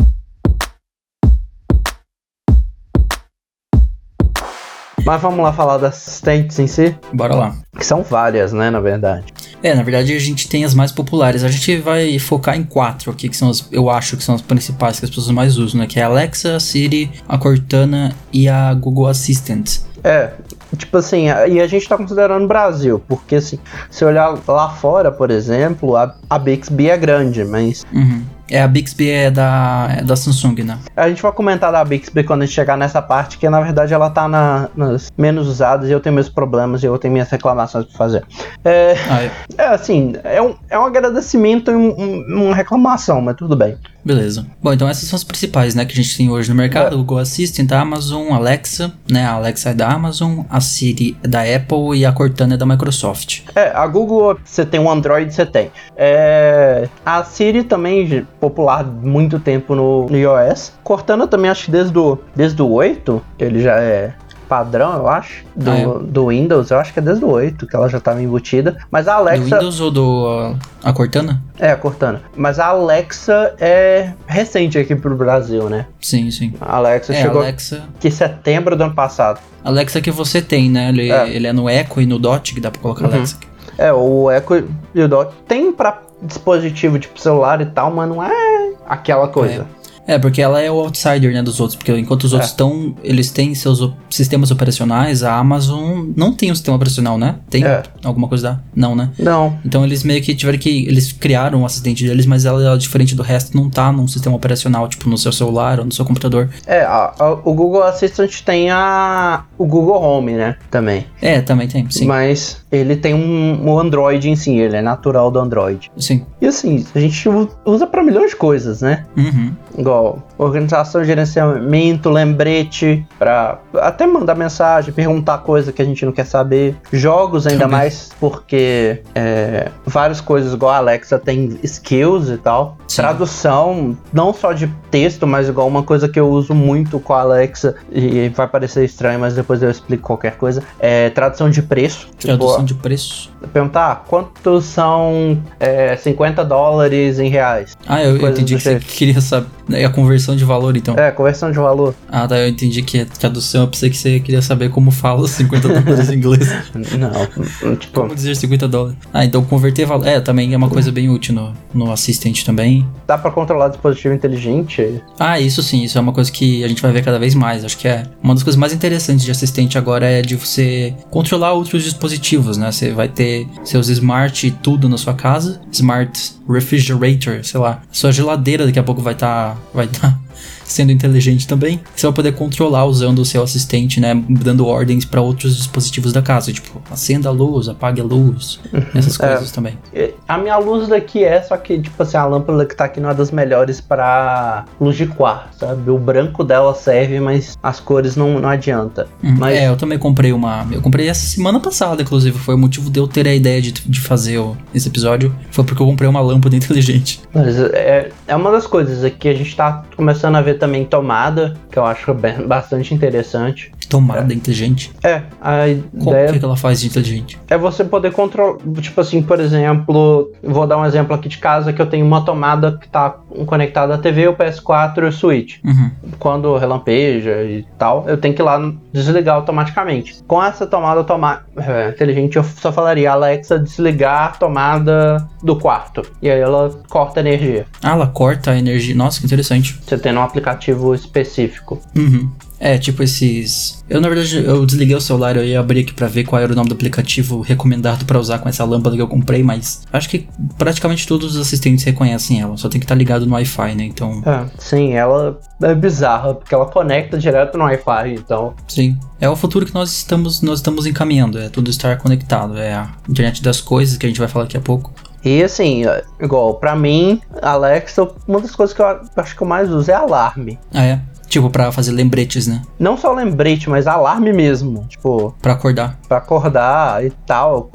Mas 5.07 5.23
vamos 5.23 5.41
lá 5.41 5.53
falar 5.53 5.79
das 5.79 5.95
assistentes 5.95 6.59
em 6.59 6.67
si, 6.67 6.95
Bora 7.13 7.35
lá. 7.35 7.57
que 7.79 7.87
são 7.87 8.03
várias, 8.03 8.53
né, 8.53 8.69
na 8.71 8.81
verdade. 8.81 9.25
É, 9.63 9.75
na 9.75 9.83
verdade 9.83 10.13
a 10.15 10.19
gente 10.19 10.49
tem 10.49 10.65
as 10.65 10.75
mais 10.75 10.93
populares. 10.93 11.43
A 11.45 11.49
gente 11.49 11.79
vai 11.79 12.19
focar 12.19 12.57
em 12.57 12.65
quatro 12.65 13.11
aqui, 13.11 13.29
que 13.29 13.37
são 13.37 13.49
as, 13.49 13.67
eu 13.73 13.89
acho 13.89 14.17
que 14.17 14.23
são 14.25 14.35
as 14.35 14.43
principais 14.43 14.99
que 14.99 15.05
as 15.07 15.11
pessoas 15.11 15.31
mais 15.31 15.57
usam, 15.57 15.81
né? 15.81 15.87
Que 15.87 15.99
é 15.99 16.03
a 16.03 16.07
Alexa, 16.07 16.57
a 16.57 16.61
Siri, 16.61 17.11
a 17.29 17.39
Cortana 17.39 18.15
e 18.33 18.49
a 18.49 18.75
Google 18.75 19.07
Assistant. 19.07 19.79
É, 20.05 20.31
tipo 20.77 20.97
assim, 20.99 21.27
e 21.49 21.61
a 21.61 21.67
gente 21.67 21.89
tá 21.89 21.97
considerando 21.97 22.47
Brasil, 22.47 23.03
porque 23.09 23.37
assim, 23.37 23.59
se 23.91 24.05
olhar 24.05 24.37
lá 24.47 24.69
fora, 24.71 25.11
por 25.11 25.31
exemplo, 25.31 25.97
a, 25.97 26.15
a 26.29 26.39
Bixby 26.39 26.91
é 26.91 26.97
grande, 26.97 27.45
mas 27.45 27.85
Uhum. 27.93 28.23
É, 28.51 28.63
a 28.63 28.69
Bixby 28.69 29.11
é 29.11 29.31
da, 29.31 29.89
é 29.99 30.03
da 30.03 30.15
Samsung, 30.17 30.63
né? 30.63 30.79
a 30.97 31.09
gente 31.09 31.21
vai 31.21 31.33
comentar 31.33 31.73
da 31.73 31.85
Bixby 31.85 32.23
quando 32.23 32.43
a 32.43 32.47
gente 32.47 32.55
chegar 32.55 32.77
nessa 32.77 33.03
parte, 33.03 33.39
que 33.39 33.49
na 33.49 33.61
verdade 33.61 33.93
ela 33.93 34.09
tá 34.09 34.29
na- 34.29 34.69
nas 34.77 35.11
menos 35.19 35.49
usadas 35.49 35.89
e 35.89 35.93
eu 35.93 36.01
tenho 36.01 36.15
meus 36.15 36.29
problemas 36.29 36.83
e 36.83 36.87
eu 36.87 36.97
tenho 36.99 37.13
minhas 37.13 37.29
reclamações 37.29 37.85
pra 37.87 37.99
fazer. 37.99 38.25
É, 38.65 38.95
Ah, 39.11 39.23
é. 39.23 39.31
é 39.59 39.67
assim, 39.69 40.15
é 40.23 40.41
um, 40.41 40.55
é 40.71 40.79
um 40.79 40.87
agradecimento 40.87 41.71
e 41.71 41.75
um- 41.75 41.95
um- 42.01 42.45
uma 42.47 42.55
reclamação, 42.55 43.21
mas 43.21 43.37
tudo 43.37 43.57
bem. 43.57 43.77
Beleza. 44.07 44.47
Bom, 44.63 44.73
então 44.73 44.89
essas 44.89 45.09
são 45.09 45.17
as 45.17 45.25
principais, 45.25 45.75
né, 45.75 45.85
que 45.85 45.93
a 45.93 45.97
gente 45.97 46.17
tem 46.17 46.31
hoje 46.31 46.49
no 46.49 46.55
mercado. 46.55 46.95
O 46.95 46.99
Google 46.99 47.19
Assistant 47.19 47.69
da 47.69 47.81
Amazon, 47.81 48.31
a 48.31 48.37
Alexa, 48.37 48.93
né, 49.11 49.27
a 49.27 49.33
Alexa 49.33 49.71
é 49.71 49.75
da 49.75 49.89
Amazon, 49.89 50.43
a 50.49 50.61
Siri 50.61 51.17
é 51.25 51.27
da 51.27 51.41
Apple 51.41 51.99
e 51.99 52.07
a 52.07 52.13
Cortana 52.13 52.55
é 52.55 52.57
da 52.57 52.65
Microsoft. 52.65 53.41
É, 53.57 53.73
a 53.75 53.85
Google, 53.89 54.39
você 54.45 54.65
tem 54.65 54.79
um 54.79 54.89
Android, 54.89 55.35
você 55.35 55.45
tem. 55.45 55.73
É, 55.97 56.89
a 57.05 57.25
Siri 57.25 57.65
também, 57.65 58.25
popular 58.39 58.85
muito 58.85 59.41
tempo 59.41 59.75
no, 59.75 60.07
no 60.07 60.17
iOS. 60.17 60.75
Cortana 60.85 61.27
também, 61.27 61.51
acho 61.51 61.65
que 61.65 61.73
desde 61.73 61.99
o, 61.99 62.17
desde 62.33 62.63
o 62.63 62.71
8, 62.71 63.21
ele 63.41 63.61
já 63.61 63.81
é 63.81 64.15
padrão, 64.49 64.95
eu 64.95 65.09
acho, 65.09 65.45
do, 65.55 65.71
Ah, 65.71 65.77
é? 65.79 65.87
do 66.03 66.27
Windows. 66.29 66.71
Eu 66.71 66.79
acho 66.79 66.93
que 66.93 66.99
é 66.99 67.03
desde 67.03 67.25
o 67.25 67.29
8 67.29 67.67
que 67.67 67.75
ela 67.77 67.89
já 67.89 67.99
estava 67.99 68.23
embutida. 68.23 68.77
Mas 68.91 69.07
a 69.09 69.15
Do 69.15 69.19
Alexa... 69.21 69.45
Windows 69.45 69.81
ou 69.81 69.91
do 69.91 70.57
a, 70.83 70.89
a 70.91 70.93
Cortana? 70.93 71.43
É, 71.59 71.71
a 71.71 71.77
Cortana. 71.77 72.23
Mas 72.37 72.59
a 72.59 72.67
Alexa 72.67 73.55
é 73.61 74.13
recente 74.27 74.79
aqui 74.79 74.95
pro 74.95 75.15
Brasil, 75.17 75.69
né? 75.69 75.87
Sim, 76.01 76.31
sim. 76.31 76.53
A 76.61 76.77
Alexa 76.77 77.13
É, 77.13 77.23
chegou 77.23 77.43
Alexa. 77.43 77.83
aqui 77.97 78.09
em 78.09 78.11
setembro 78.11 78.77
do 78.77 78.85
ano 78.85 78.95
passado. 78.95 79.41
Alexa 79.65 80.01
que 80.01 80.11
você 80.11 80.41
tem, 80.41 80.71
né? 80.71 80.89
Ele 80.91 81.11
É. 81.11 81.29
ele 81.29 81.47
é 81.47 81.53
no 81.53 81.69
Echo 81.69 82.01
e 82.01 82.07
no 82.07 82.19
Dot, 82.19 82.55
que 82.55 82.61
dá 82.61 82.71
pra 82.71 82.81
colocar 82.81 83.07
Uhum. 83.07 83.15
Alexa. 83.15 83.37
aqui. 83.37 83.47
É, 83.79 83.93
o 83.93 84.31
Echo 84.31 84.65
e 84.95 85.03
o 85.03 85.09
Dot 85.09 85.33
tem 85.47 85.73
pra 85.73 86.01
dispositivo 86.23 86.99
tipo 86.99 87.21
celular 87.21 87.61
e 87.61 87.67
tal, 87.67 87.91
mas 87.91 88.09
não 88.09 88.23
é 88.23 88.71
aquela 88.89 89.29
coisa. 89.29 89.63
É, 89.63 89.86
porque 90.19 90.41
ela 90.41 90.61
é 90.61 90.71
o 90.71 90.75
outsider, 90.75 91.33
né, 91.33 91.43
dos 91.43 91.59
outros. 91.61 91.77
Porque 91.77 91.93
enquanto 91.97 92.25
os 92.25 92.33
outros 92.33 92.51
É. 92.51 92.53
estão. 92.53 92.95
Eles 93.03 93.31
têm 93.31 93.55
seus 93.55 93.91
sistemas 94.09 94.51
operacionais, 94.51 95.23
a 95.23 95.35
Amazon 95.37 96.11
não 96.17 96.33
tem 96.33 96.51
um 96.53 96.55
sistema 96.55 96.77
operacional, 96.77 97.19
né? 97.19 97.37
Tem 97.51 97.65
É. 97.65 97.83
alguma 98.05 98.29
coisa 98.29 98.51
da. 98.51 98.61
Não, 98.75 98.95
né? 98.95 99.11
Não. 99.19 99.59
Então 99.65 99.85
eles 99.85 100.05
meio 100.05 100.23
que 100.23 100.35
tiveram 100.35 100.59
que. 100.59 100.87
Eles 100.87 101.11
criaram 101.13 101.63
o 101.63 101.67
assistente 101.67 102.05
deles, 102.07 102.27
mas 102.27 102.45
ela, 102.45 102.63
ela, 102.63 102.79
diferente 102.79 103.15
do 103.15 103.23
resto, 103.23 103.57
não 103.57 103.69
tá 103.69 103.91
num 103.91 104.07
sistema 104.07 104.37
operacional, 104.37 104.89
tipo 104.89 105.09
no 105.09 105.19
seu 105.19 105.33
celular 105.33 105.79
ou 105.81 105.85
no 105.87 105.93
seu 105.93 106.05
computador. 106.05 106.49
É, 106.67 106.81
a- 106.83 107.13
a- 107.19 107.33
o 107.45 107.53
Google 107.55 107.83
Assistant 107.83 108.43
tem 108.43 108.71
a, 108.71 109.45
o 109.59 109.67
Google 109.67 110.01
Home, 110.01 110.33
né? 110.33 110.57
Também. 110.71 111.07
É, 111.21 111.41
também 111.41 111.67
tem, 111.67 111.89
sim. 111.91 112.07
Mas 112.07 112.59
ele 112.71 112.97
tem 112.97 113.15
um, 113.15 113.71
um 113.71 113.79
Android 113.79 114.29
em 114.29 114.37
si, 114.37 114.53
ele 114.57 114.77
é 114.77 114.83
natural 114.83 115.31
do 115.31 115.39
Android. 115.39 115.91
Sim. 115.97 116.25
E 116.41 116.47
assim, 116.47 116.85
a 116.95 117.01
gente 117.01 117.29
usa 117.65 117.87
pra 117.87 118.03
milhões 118.03 118.31
de 118.31 118.37
coisas, 118.37 118.81
né? 118.83 119.05
Uhum. 119.17 119.53
Igual 119.79 119.96
organização, 120.39 121.05
gerenciamento, 121.05 122.11
lembrete, 122.11 123.07
pra 123.19 123.59
até 123.75 124.07
mandar 124.07 124.35
mensagem, 124.35 124.93
perguntar 124.93 125.39
coisa 125.39 125.73
que 125.73 125.83
a 125.83 125.85
gente 125.85 126.05
não 126.05 126.13
quer 126.13 126.27
saber. 126.27 126.77
Jogos 126.93 127.47
ainda 127.47 127.65
Também. 127.65 127.79
mais, 127.79 128.11
porque 128.21 129.03
é, 129.15 129.71
várias 129.85 130.21
coisas 130.21 130.53
igual 130.53 130.73
a 130.73 130.77
Alexa 130.79 131.19
tem 131.19 131.59
skills 131.63 132.31
e 132.31 132.39
tal. 132.39 132.77
Sim. 132.89 133.03
Tradução, 133.03 133.97
não 134.13 134.33
só 134.33 134.53
de 134.53 134.67
texto, 134.91 135.27
mas 135.27 135.49
igual 135.49 135.67
uma 135.67 135.83
coisa 135.83 136.09
que 136.09 136.19
eu 136.19 136.29
uso 136.29 136.55
muito 136.55 136.99
com 136.99 137.13
a 137.13 137.21
Alexa, 137.21 137.75
e 137.91 138.29
vai 138.31 138.49
parecer 138.49 138.85
estranho, 138.85 139.21
mas 139.21 139.35
depois 139.35 139.63
eu 139.63 139.71
explico 139.71 140.05
qualquer 140.05 140.37
coisa, 140.37 140.63
é 140.79 141.11
tradução 141.11 141.51
de 141.51 141.63
preço. 141.63 142.07
Tipo, 142.17 142.37
Tradução 142.37 142.65
de 142.65 142.75
preço. 142.75 143.31
Perguntar 143.53 143.93
ah, 143.93 143.97
quantos 143.97 144.65
são 144.65 145.43
é, 145.61 145.97
50 145.97 146.45
dólares 146.45 147.19
em 147.19 147.29
reais. 147.29 147.77
Ah, 147.87 148.03
eu, 148.03 148.17
eu 148.17 148.31
entendi 148.31 148.57
que 148.57 148.63
você 148.63 148.71
jeito. 148.71 148.87
queria 148.87 149.21
saber. 149.21 149.47
É 149.71 149.85
a 149.85 149.91
conversão 149.91 150.37
de 150.37 150.45
valor, 150.45 150.77
então. 150.77 150.95
É, 150.97 151.11
conversão 151.11 151.51
de 151.51 151.59
valor. 151.59 151.95
Ah, 152.09 152.27
tá. 152.27 152.39
Eu 152.39 152.49
entendi 152.49 152.83
que 152.83 152.99
é 152.99 153.05
tradução. 153.05 153.63
Eu 153.63 153.69
pensei 153.69 153.91
que 153.91 153.97
você 153.97 154.21
queria 154.21 154.41
saber 154.41 154.71
como 154.71 154.91
fala 154.91 155.23
os 155.23 155.33
50 155.33 155.69
dólares 155.69 156.11
em 156.11 156.15
inglês. 156.15 156.49
Não, 156.97 157.77
tipo, 157.77 158.01
Como 158.01 158.15
dizer 158.15 158.37
50 158.37 158.69
dólares. 158.69 158.97
Ah, 159.13 159.25
então 159.25 159.45
converter 159.45 159.85
valor. 159.85 160.07
É, 160.07 160.21
também 160.21 160.55
é 160.55 160.57
uma 160.57 160.69
coisa 160.69 160.93
bem 160.93 161.09
útil 161.11 161.35
no, 161.35 161.53
no 161.75 161.91
Assistant 161.91 162.45
também. 162.45 162.87
dá 163.07 163.19
pra 163.19 163.31
controlar 163.31 163.69
dispositivo 163.69 164.15
inteligente? 164.15 165.03
Ah, 165.19 165.41
isso 165.41 165.63
sim, 165.63 165.83
isso 165.83 165.99
é 165.99 166.01
uma 166.01 166.13
coisa 166.13 166.31
que 166.31 166.63
a 166.65 166.69
gente 166.69 166.81
vai 166.81 166.93
ver 166.93 167.03
cada 167.03 167.19
vez 167.19 167.35
mais. 167.35 167.65
Acho 167.65 167.77
que 167.77 167.89
é 167.89 168.05
uma 168.23 168.35
das 168.35 168.43
coisas 168.43 168.59
mais 168.59 168.73
interessantes 168.73 169.25
de 169.25 169.31
assistente 169.31 169.77
agora 169.77 170.07
é 170.07 170.23
de 170.23 170.37
você 170.37 170.95
controlar 171.11 171.53
outros 171.53 171.83
dispositivos, 171.83 172.57
né? 172.57 172.71
Você 172.71 172.93
vai 172.93 173.09
ter 173.09 173.36
seus 173.65 173.89
smart 173.89 174.51
tudo 174.63 174.89
na 174.89 174.97
sua 174.97 175.15
casa, 175.15 175.61
smart 175.73 176.35
refrigerator, 176.49 177.45
sei 177.45 177.61
lá. 177.61 177.83
Sua 177.91 178.13
geladeira 178.13 178.67
daqui 178.67 178.79
a 178.79 178.83
pouco 178.83 179.03
vai 179.03 179.15
estar 179.15 179.57
vai 179.75 179.87
tá 179.87 180.19
sendo 180.67 180.93
inteligente 180.93 181.47
também. 181.47 181.81
Você 181.95 182.07
vai 182.07 182.15
poder 182.15 182.33
controlar 182.33 182.85
usando 182.85 183.21
o 183.21 183.25
seu 183.25 183.43
assistente, 183.43 184.01
né? 184.01 184.21
Dando 184.29 184.67
ordens 184.67 185.05
para 185.05 185.21
outros 185.21 185.57
dispositivos 185.57 186.13
da 186.13 186.21
casa, 186.23 186.53
tipo, 186.53 186.81
acenda 186.91 187.29
a 187.29 187.33
luz, 187.33 187.69
apague 187.69 188.01
a 188.01 188.05
luz, 188.05 188.61
essas 188.95 189.19
É. 189.21 189.29
coisas 189.29 189.51
também. 189.53 189.79
E 189.95 190.13
A 190.29 190.37
minha 190.39 190.57
luz 190.59 190.89
daqui 190.89 191.23
é, 191.25 191.41
só 191.41 191.57
que, 191.57 191.79
tipo 191.81 192.03
assim, 192.03 192.17
a 192.17 192.25
lâmpada 192.27 192.67
que 192.67 192.75
tá 192.75 192.85
aqui 192.87 193.01
não 193.01 193.11
é 193.11 193.15
das 193.15 193.31
melhores 193.31 193.81
pra 193.81 194.65
luz 194.81 194.97
de 194.97 195.07
quarto, 195.07 195.59
sabe? 195.59 195.91
O 195.91 195.99
branco 195.99 196.43
dela 196.45 196.75
serve, 196.75 197.21
mas 197.21 197.57
as 197.63 197.81
cores 197.81 198.17
não, 198.17 198.41
não 198.41 198.49
adianta. 198.49 199.07
Uhum. 199.23 199.37
Mas- 199.39 199.57
É, 199.57 199.69
eu 199.69 199.77
também 199.77 199.99
comprei 199.99 200.33
uma. 200.33 200.67
Eu 200.71 200.83
comprei 200.83 201.09
essa 201.09 201.27
semana 201.27 201.61
passada, 201.61 202.03
inclusive. 202.03 202.39
Foi 202.39 202.55
o 202.55 202.59
motivo 202.59 202.91
de 202.91 202.99
eu 203.01 203.07
ter 203.09 203.27
a 203.29 203.35
ideia 203.35 203.61
de, 203.63 203.73
de 203.73 204.01
fazer 204.01 204.39
o- 204.39 204.57
esse 204.75 204.89
episódio. 204.89 205.35
Foi 205.51 205.65
porque 205.65 205.81
eu 205.83 205.87
comprei 205.87 206.09
uma 206.09 206.21
lâmpada 206.21 206.55
inteligente. 206.57 207.21
Mas 207.33 207.59
é, 207.59 208.11
é 208.27 208.37
uma 208.37 208.51
das 208.51 208.67
coisas 208.67 209.05
aqui, 209.05 209.29
a 209.29 209.35
gente 209.35 209.55
tá 209.57 209.83
começando 209.97 210.35
a 210.37 210.43
ver 210.43 210.56
também 210.57 210.85
tomada, 210.85 211.55
que 211.71 211.79
eu 211.79 211.85
acho 211.85 212.13
bastante 212.47 212.95
interessante. 212.95 213.73
Tomada 213.89 214.33
inteligente. 214.33 214.93
É, 215.03 215.23
a 215.41 215.69
ideia 215.69 216.33
que, 216.33 216.39
que 216.39 216.45
ela 216.45 216.57
faz 216.57 216.81
de 216.81 216.87
inteligente? 216.87 217.39
é 217.49 217.57
você 217.57 217.85
poder 217.85 218.13
controlar, 218.13 218.59
tipo 218.81 219.01
assim, 219.01 219.23
por 219.23 219.41
exemplo, 219.41 220.31
vou 220.43 220.67
dar 220.67 220.79
um 220.79 220.85
exemplo 220.85 221.15
aqui 221.15 221.29
de 221.29 221.39
casa 221.39 221.73
que 221.73 221.81
eu 221.81 221.87
tenho 221.87 222.05
uma 222.05 222.25
tomada 222.25 222.79
que 222.79 222.89
tá 222.89 223.11
conectada 223.47 223.95
à 223.95 223.99
TV, 223.99 224.29
o 224.29 224.35
PS4 224.35 224.99
e 224.99 225.05
o 225.07 225.13
Switch. 225.13 225.59
Uhum. 225.65 225.91
Quando 226.19 226.57
relampeja 226.57 227.43
e 227.43 227.65
tal, 227.79 228.05
eu 228.09 228.17
tenho 228.17 228.35
que 228.35 228.43
ir 228.43 228.45
lá 228.45 228.73
desligar 228.93 229.37
automaticamente. 229.37 230.23
Com 230.27 230.43
essa 230.43 230.67
tomada 230.67 231.01
automa 231.01 231.43
é, 231.57 231.91
inteligente, 231.91 232.37
eu 232.37 232.45
só 232.45 232.73
falaria 232.73 233.13
Alexa 233.13 233.59
desligar 233.59 234.25
a 234.25 234.29
tomada 234.29 235.29
do 235.43 235.57
quarto. 235.57 236.03
E 236.21 236.31
aí 236.31 236.41
ela 236.41 236.71
corta 236.89 237.21
a 237.21 237.23
energia. 237.23 237.67
Ah, 237.83 237.93
ela 237.93 238.07
corta 238.07 238.51
a 238.51 238.59
energia. 238.59 238.95
Nossa, 238.95 239.21
que 239.21 239.27
interessante. 239.27 239.79
Você 239.87 239.99
tendo 239.99 240.19
um 240.19 240.23
aplicativo 240.23 240.95
específico. 240.95 241.81
Uhum. 241.97 242.31
É, 242.59 242.79
tipo 242.79 243.03
esses. 243.03 243.85
Eu, 243.89 244.01
na 244.01 244.09
verdade, 244.09 244.43
eu 244.45 244.65
desliguei 244.65 244.97
o 244.97 245.01
celular, 245.01 245.37
eu 245.37 245.45
ia 245.45 245.61
abrir 245.61 245.81
aqui 245.81 245.93
pra 245.93 246.07
ver 246.09 246.25
qual 246.25 246.41
era 246.41 246.53
o 246.53 246.57
nome 246.57 246.69
do 246.69 246.75
aplicativo 246.75 247.41
recomendado 247.41 248.05
pra 248.05 248.19
usar 248.19 248.39
com 248.39 248.49
essa 248.49 248.65
lâmpada 248.65 248.97
que 248.97 249.03
eu 249.03 249.09
comprei, 249.09 249.43
mas 249.43 249.83
acho 249.93 250.09
que 250.09 250.27
praticamente 250.57 251.07
todos 251.07 251.35
os 251.35 251.41
assistentes 251.41 251.85
reconhecem 251.85 252.41
ela, 252.41 252.57
só 252.57 252.69
tem 252.69 252.81
que 252.81 252.85
estar 252.85 252.95
ligado 252.95 253.27
no 253.27 253.35
Wi-Fi, 253.35 253.75
né? 253.75 253.85
Então, 253.85 254.23
É, 254.25 254.47
sim, 254.59 254.93
ela 254.93 255.39
é 255.63 255.75
bizarra, 255.75 256.35
porque 256.35 256.55
ela 256.55 256.67
conecta 256.67 257.19
direto 257.19 257.57
no 257.59 257.65
Wi-Fi, 257.65 258.15
então. 258.15 258.55
sim. 258.67 258.99
É 259.21 259.29
o 259.31 259.37
futuro 259.37 259.65
que 259.65 259.73
nós 259.75 259.91
estamos, 259.93 260.43
nós 260.43 260.59
estamos 260.59 260.87
encaminhando, 260.87 261.39
é 261.39 261.49
tudo 261.49 261.71
estar 261.71 261.97
conectado, 261.99 262.59
é 262.59 262.75
a 262.75 262.91
internet 263.09 263.43
das 263.43 263.61
coisas 263.61 263.97
que 263.97 264.05
a 264.05 264.09
gente 264.09 264.19
vai 264.19 264.29
falar 264.29 264.45
daqui 264.45 264.57
a 264.57 264.61
pouco. 264.61 264.93
E 265.25 265.43
assim, 265.43 265.83
igual, 266.21 266.55
pra 266.55 266.77
mim, 266.77 267.21
Alexa, 267.43 268.09
uma 268.29 268.41
das 268.41 268.55
coisas 268.55 268.75
que 268.77 268.81
eu 268.81 268.87
acho 269.17 269.35
que 269.37 269.43
eu 269.43 269.47
mais 269.47 269.71
uso 269.71 269.91
é 269.91 269.95
alarme. 269.95 270.57
Ah, 270.73 270.85
é? 270.85 271.01
Tipo, 271.37 271.51
pra 271.51 271.71
fazer 271.71 271.93
lembretes, 271.93 272.47
né? 272.47 272.63
Não 272.79 272.97
só 272.97 273.13
lembrete, 273.13 273.69
mas 273.69 273.87
alarme 273.87 274.33
mesmo. 274.33 274.87
Tipo, 274.89 275.35
Pra 275.43 275.53
acordar. 275.53 275.99
pra 276.09 276.17
acordar 276.17 277.05
e 277.05 277.11
tal. 277.27 277.71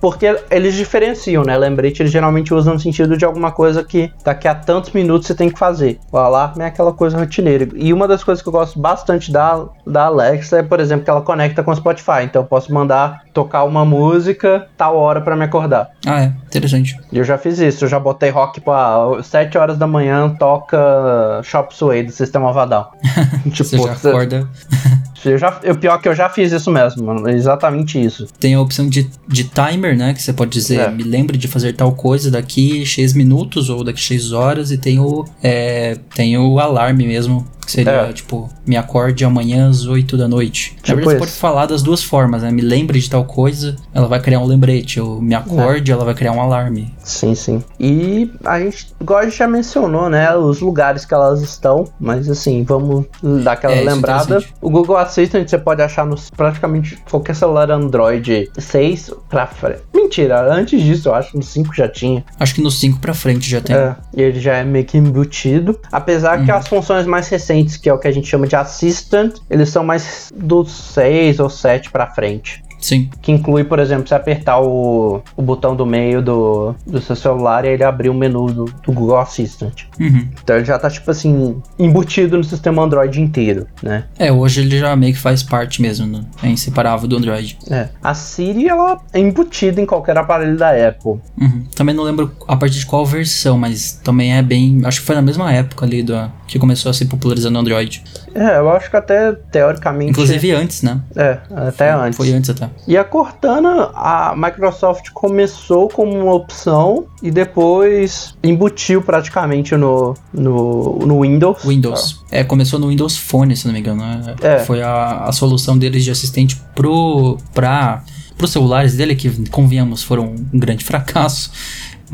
Porque 0.00 0.36
eles 0.50 0.74
diferenciam, 0.74 1.44
né? 1.44 1.56
Lembrete 1.56 2.02
eles 2.02 2.10
geralmente 2.10 2.52
usam 2.52 2.74
no 2.74 2.80
sentido 2.80 3.16
de 3.16 3.24
alguma 3.24 3.52
coisa 3.52 3.84
que 3.84 4.10
daqui 4.24 4.48
a 4.48 4.54
tantos 4.56 4.90
minutos 4.90 5.28
você 5.28 5.34
tem 5.36 5.48
que 5.48 5.56
fazer. 5.56 6.00
O 6.10 6.18
alarme 6.18 6.64
é 6.64 6.66
aquela 6.66 6.92
coisa 6.92 7.16
rotineira. 7.16 7.68
E 7.76 7.92
uma 7.92 8.08
das 8.08 8.24
coisas 8.24 8.42
que 8.42 8.48
eu 8.48 8.52
gosto 8.52 8.80
bastante 8.80 9.30
da, 9.30 9.64
da 9.86 10.06
Alexa 10.06 10.58
é, 10.58 10.62
por 10.64 10.80
exemplo, 10.80 11.04
que 11.04 11.10
ela 11.10 11.22
conecta 11.22 11.62
com 11.62 11.70
o 11.70 11.76
Spotify. 11.76 12.24
Então 12.24 12.42
eu 12.42 12.46
posso 12.48 12.74
mandar 12.74 13.22
tocar 13.32 13.62
uma 13.62 13.84
música 13.84 14.66
tal 14.76 14.96
hora 14.96 15.20
pra 15.20 15.36
me 15.36 15.44
acordar. 15.44 15.90
Ah, 16.04 16.22
é. 16.24 16.32
Interessante. 16.46 16.96
Eu 17.12 17.22
já 17.22 17.38
fiz 17.38 17.60
isso, 17.60 17.84
eu 17.84 17.88
já 17.88 18.00
botei 18.00 18.30
rock 18.30 18.60
pra 18.60 18.96
7 19.22 19.56
horas 19.56 19.78
da 19.78 19.86
manhã, 19.86 20.34
toca 20.36 21.40
Shop 21.44 21.72
Sway 21.74 22.02
do 22.02 22.10
Sistema 22.10 22.52
Vadal. 22.52 22.92
tipo, 23.52 23.64
Você 23.64 23.78
já 23.78 23.92
acorda. 23.92 24.48
eu 25.30 25.38
já, 25.38 25.60
o 25.70 25.74
pior 25.76 25.94
é 25.96 25.98
que 26.02 26.08
eu 26.08 26.14
já 26.14 26.28
fiz 26.28 26.52
isso 26.52 26.70
mesmo, 26.70 27.04
mano. 27.04 27.28
Exatamente 27.28 28.02
isso. 28.02 28.26
Tem 28.38 28.54
a 28.54 28.60
opção 28.60 28.88
de, 28.88 29.08
de 29.28 29.44
timer, 29.44 29.96
né? 29.96 30.14
Que 30.14 30.22
você 30.22 30.32
pode 30.32 30.50
dizer, 30.50 30.80
É. 30.80 30.90
me 30.90 31.02
lembre 31.02 31.36
de 31.38 31.48
fazer 31.48 31.72
tal 31.74 31.92
coisa 31.92 32.30
daqui 32.30 32.84
X 32.84 33.12
minutos 33.12 33.68
ou 33.70 33.82
daqui 33.84 34.00
X 34.00 34.32
horas. 34.32 34.70
E 34.70 34.78
tem 34.78 34.98
o, 34.98 35.24
é, 35.42 35.96
tem 36.14 36.36
o 36.38 36.58
alarme 36.58 37.06
mesmo. 37.06 37.46
Que 37.64 37.72
seria, 37.72 37.92
É. 37.92 38.12
tipo, 38.12 38.50
me 38.66 38.76
acorde 38.76 39.24
amanhã 39.24 39.70
às 39.70 39.86
8 39.86 40.18
da 40.18 40.28
noite. 40.28 40.72
Na 40.76 40.82
Tipo 40.82 40.96
verdade, 40.96 41.14
você 41.14 41.18
pode 41.20 41.32
falar 41.32 41.64
das 41.64 41.82
duas 41.82 42.02
formas, 42.04 42.42
né? 42.42 42.50
Me 42.50 42.60
lembre 42.60 43.00
de 43.00 43.08
tal 43.08 43.24
coisa, 43.24 43.74
ela 43.94 44.06
vai 44.06 44.20
criar 44.20 44.40
um 44.40 44.44
lembrete. 44.44 45.00
Ou 45.00 45.18
me 45.22 45.34
acorde, 45.34 45.90
ela 45.90 46.04
vai 46.04 46.12
criar 46.14 46.32
um 46.32 46.42
alarme. 46.42 46.92
Sim, 47.02 47.34
sim. 47.34 47.64
E 47.80 48.30
a 48.44 48.60
gente, 48.60 48.88
igual 49.00 49.20
a 49.20 49.24
gente 49.24 49.38
já 49.38 49.48
mencionou, 49.48 50.10
né? 50.10 50.36
Os 50.36 50.60
lugares 50.60 51.06
que 51.06 51.14
elas 51.14 51.40
estão, 51.40 51.88
mas 51.98 52.28
assim, 52.28 52.62
vamos 52.64 53.06
dar 53.42 53.52
aquela 53.52 53.72
É, 53.72 53.80
é 53.80 53.84
lembrada. 53.90 54.44
O 54.60 54.68
Google 54.68 54.98
Assistant 55.14 55.48
você 55.48 55.58
pode 55.58 55.80
achar 55.80 56.04
no 56.04 56.16
praticamente 56.36 56.96
qualquer 57.08 57.36
celular 57.36 57.70
Android 57.70 58.50
6 58.58 59.12
pra 59.30 59.46
frente. 59.46 59.82
Mentira, 59.94 60.40
antes 60.52 60.82
disso 60.82 61.08
eu 61.08 61.14
acho 61.14 61.36
no 61.36 61.42
5 61.42 61.72
já 61.74 61.88
tinha. 61.88 62.24
Acho 62.38 62.56
que 62.56 62.60
no 62.60 62.70
5 62.70 62.98
pra 62.98 63.14
frente 63.14 63.48
já 63.48 63.60
tem. 63.60 63.76
É, 63.76 63.94
e 64.16 64.22
ele 64.22 64.40
já 64.40 64.56
é 64.56 64.64
meio 64.64 64.84
que 64.84 64.98
embutido. 64.98 65.78
Apesar 65.92 66.44
que 66.44 66.50
Uhum. 66.50 66.56
as 66.56 66.66
funções 66.66 67.06
mais 67.06 67.28
recentes, 67.28 67.76
que 67.76 67.88
é 67.88 67.92
o 67.94 67.98
que 67.98 68.08
a 68.08 68.12
gente 68.12 68.26
chama 68.26 68.46
de 68.46 68.56
Assistant, 68.56 69.36
eles 69.48 69.68
são 69.68 69.84
mais 69.84 70.32
dos 70.34 70.72
6 70.72 71.38
ou 71.38 71.48
7 71.48 71.90
pra 71.90 72.08
frente. 72.08 72.63
Sim. 72.84 73.08
Que 73.22 73.32
inclui, 73.32 73.64
por 73.64 73.78
exemplo, 73.78 74.06
você 74.06 74.14
apertar 74.14 74.60
o, 74.60 75.22
o 75.34 75.40
botão 75.40 75.74
do 75.74 75.86
meio 75.86 76.20
do, 76.20 76.74
do 76.86 77.00
seu 77.00 77.16
celular 77.16 77.64
e 77.64 77.68
ele 77.68 77.82
abrir 77.82 78.10
o 78.10 78.14
menu 78.14 78.44
do, 78.48 78.64
do 78.66 78.92
Google 78.92 79.16
Assistant. 79.16 79.84
Uhum. 79.98 80.28
Então 80.42 80.56
ele 80.56 80.66
já 80.66 80.78
tá, 80.78 80.90
tipo 80.90 81.10
assim, 81.10 81.62
embutido 81.78 82.36
no 82.36 82.44
sistema 82.44 82.82
Android 82.82 83.22
inteiro, 83.22 83.66
né? 83.82 84.04
É, 84.18 84.30
hoje 84.30 84.60
ele 84.60 84.78
já 84.78 84.94
meio 84.94 85.14
que 85.14 85.18
faz 85.18 85.42
parte 85.42 85.80
mesmo, 85.80 86.06
né? 86.06 86.26
é 86.42 86.48
inseparável 86.50 87.08
do 87.08 87.16
Android. 87.16 87.56
É. 87.70 87.88
A 88.02 88.12
Siri, 88.12 88.68
ela 88.68 89.00
é 89.14 89.18
embutida 89.18 89.80
em 89.80 89.86
qualquer 89.86 90.18
aparelho 90.18 90.58
da 90.58 90.68
Apple. 90.68 91.20
Uhum. 91.40 91.64
Também 91.74 91.94
não 91.94 92.04
lembro 92.04 92.32
a 92.46 92.54
partir 92.54 92.80
de 92.80 92.84
qual 92.84 93.06
versão, 93.06 93.56
mas 93.56 93.92
também 94.04 94.36
é 94.36 94.42
bem. 94.42 94.82
Acho 94.84 95.00
que 95.00 95.06
foi 95.06 95.14
na 95.14 95.22
mesma 95.22 95.50
época 95.50 95.86
ali 95.86 96.02
do, 96.02 96.30
que 96.54 96.58
começou 96.60 96.88
a 96.88 96.94
se 96.94 97.04
popularizar 97.06 97.50
no 97.50 97.58
Android. 97.58 98.00
É, 98.32 98.58
eu 98.58 98.70
acho 98.70 98.88
que 98.88 98.96
até 98.96 99.32
teoricamente. 99.32 100.12
Inclusive 100.12 100.52
antes, 100.52 100.82
né? 100.82 101.00
É, 101.16 101.38
até 101.50 101.90
antes. 101.90 102.16
Foi 102.16 102.32
antes 102.32 102.48
até. 102.48 102.70
E 102.86 102.96
a 102.96 103.02
Cortana, 103.02 103.90
a 103.92 104.34
Microsoft 104.36 105.10
começou 105.12 105.88
como 105.88 106.16
uma 106.16 106.32
opção 106.32 107.06
e 107.20 107.32
depois 107.32 108.36
embutiu 108.40 109.02
praticamente 109.02 109.74
no, 109.74 110.14
no, 110.32 111.00
no 111.00 111.22
Windows. 111.22 111.64
Windows. 111.64 112.22
É, 112.30 112.44
começou 112.44 112.78
no 112.78 112.86
Windows 112.86 113.16
Phone, 113.16 113.56
se 113.56 113.66
não 113.66 113.74
me 113.74 113.80
engano. 113.80 114.00
né? 114.00 114.36
É. 114.40 114.58
Foi 114.60 114.80
a, 114.80 115.24
a 115.24 115.32
solução 115.32 115.76
deles 115.76 116.04
de 116.04 116.12
assistente 116.12 116.56
pro, 116.72 117.36
pra, 117.52 118.04
pros 118.38 118.52
celulares 118.52 118.94
dele, 118.94 119.16
que, 119.16 119.48
convenhamos, 119.50 120.04
foram 120.04 120.36
um 120.52 120.58
grande 120.60 120.84
fracasso. 120.84 121.50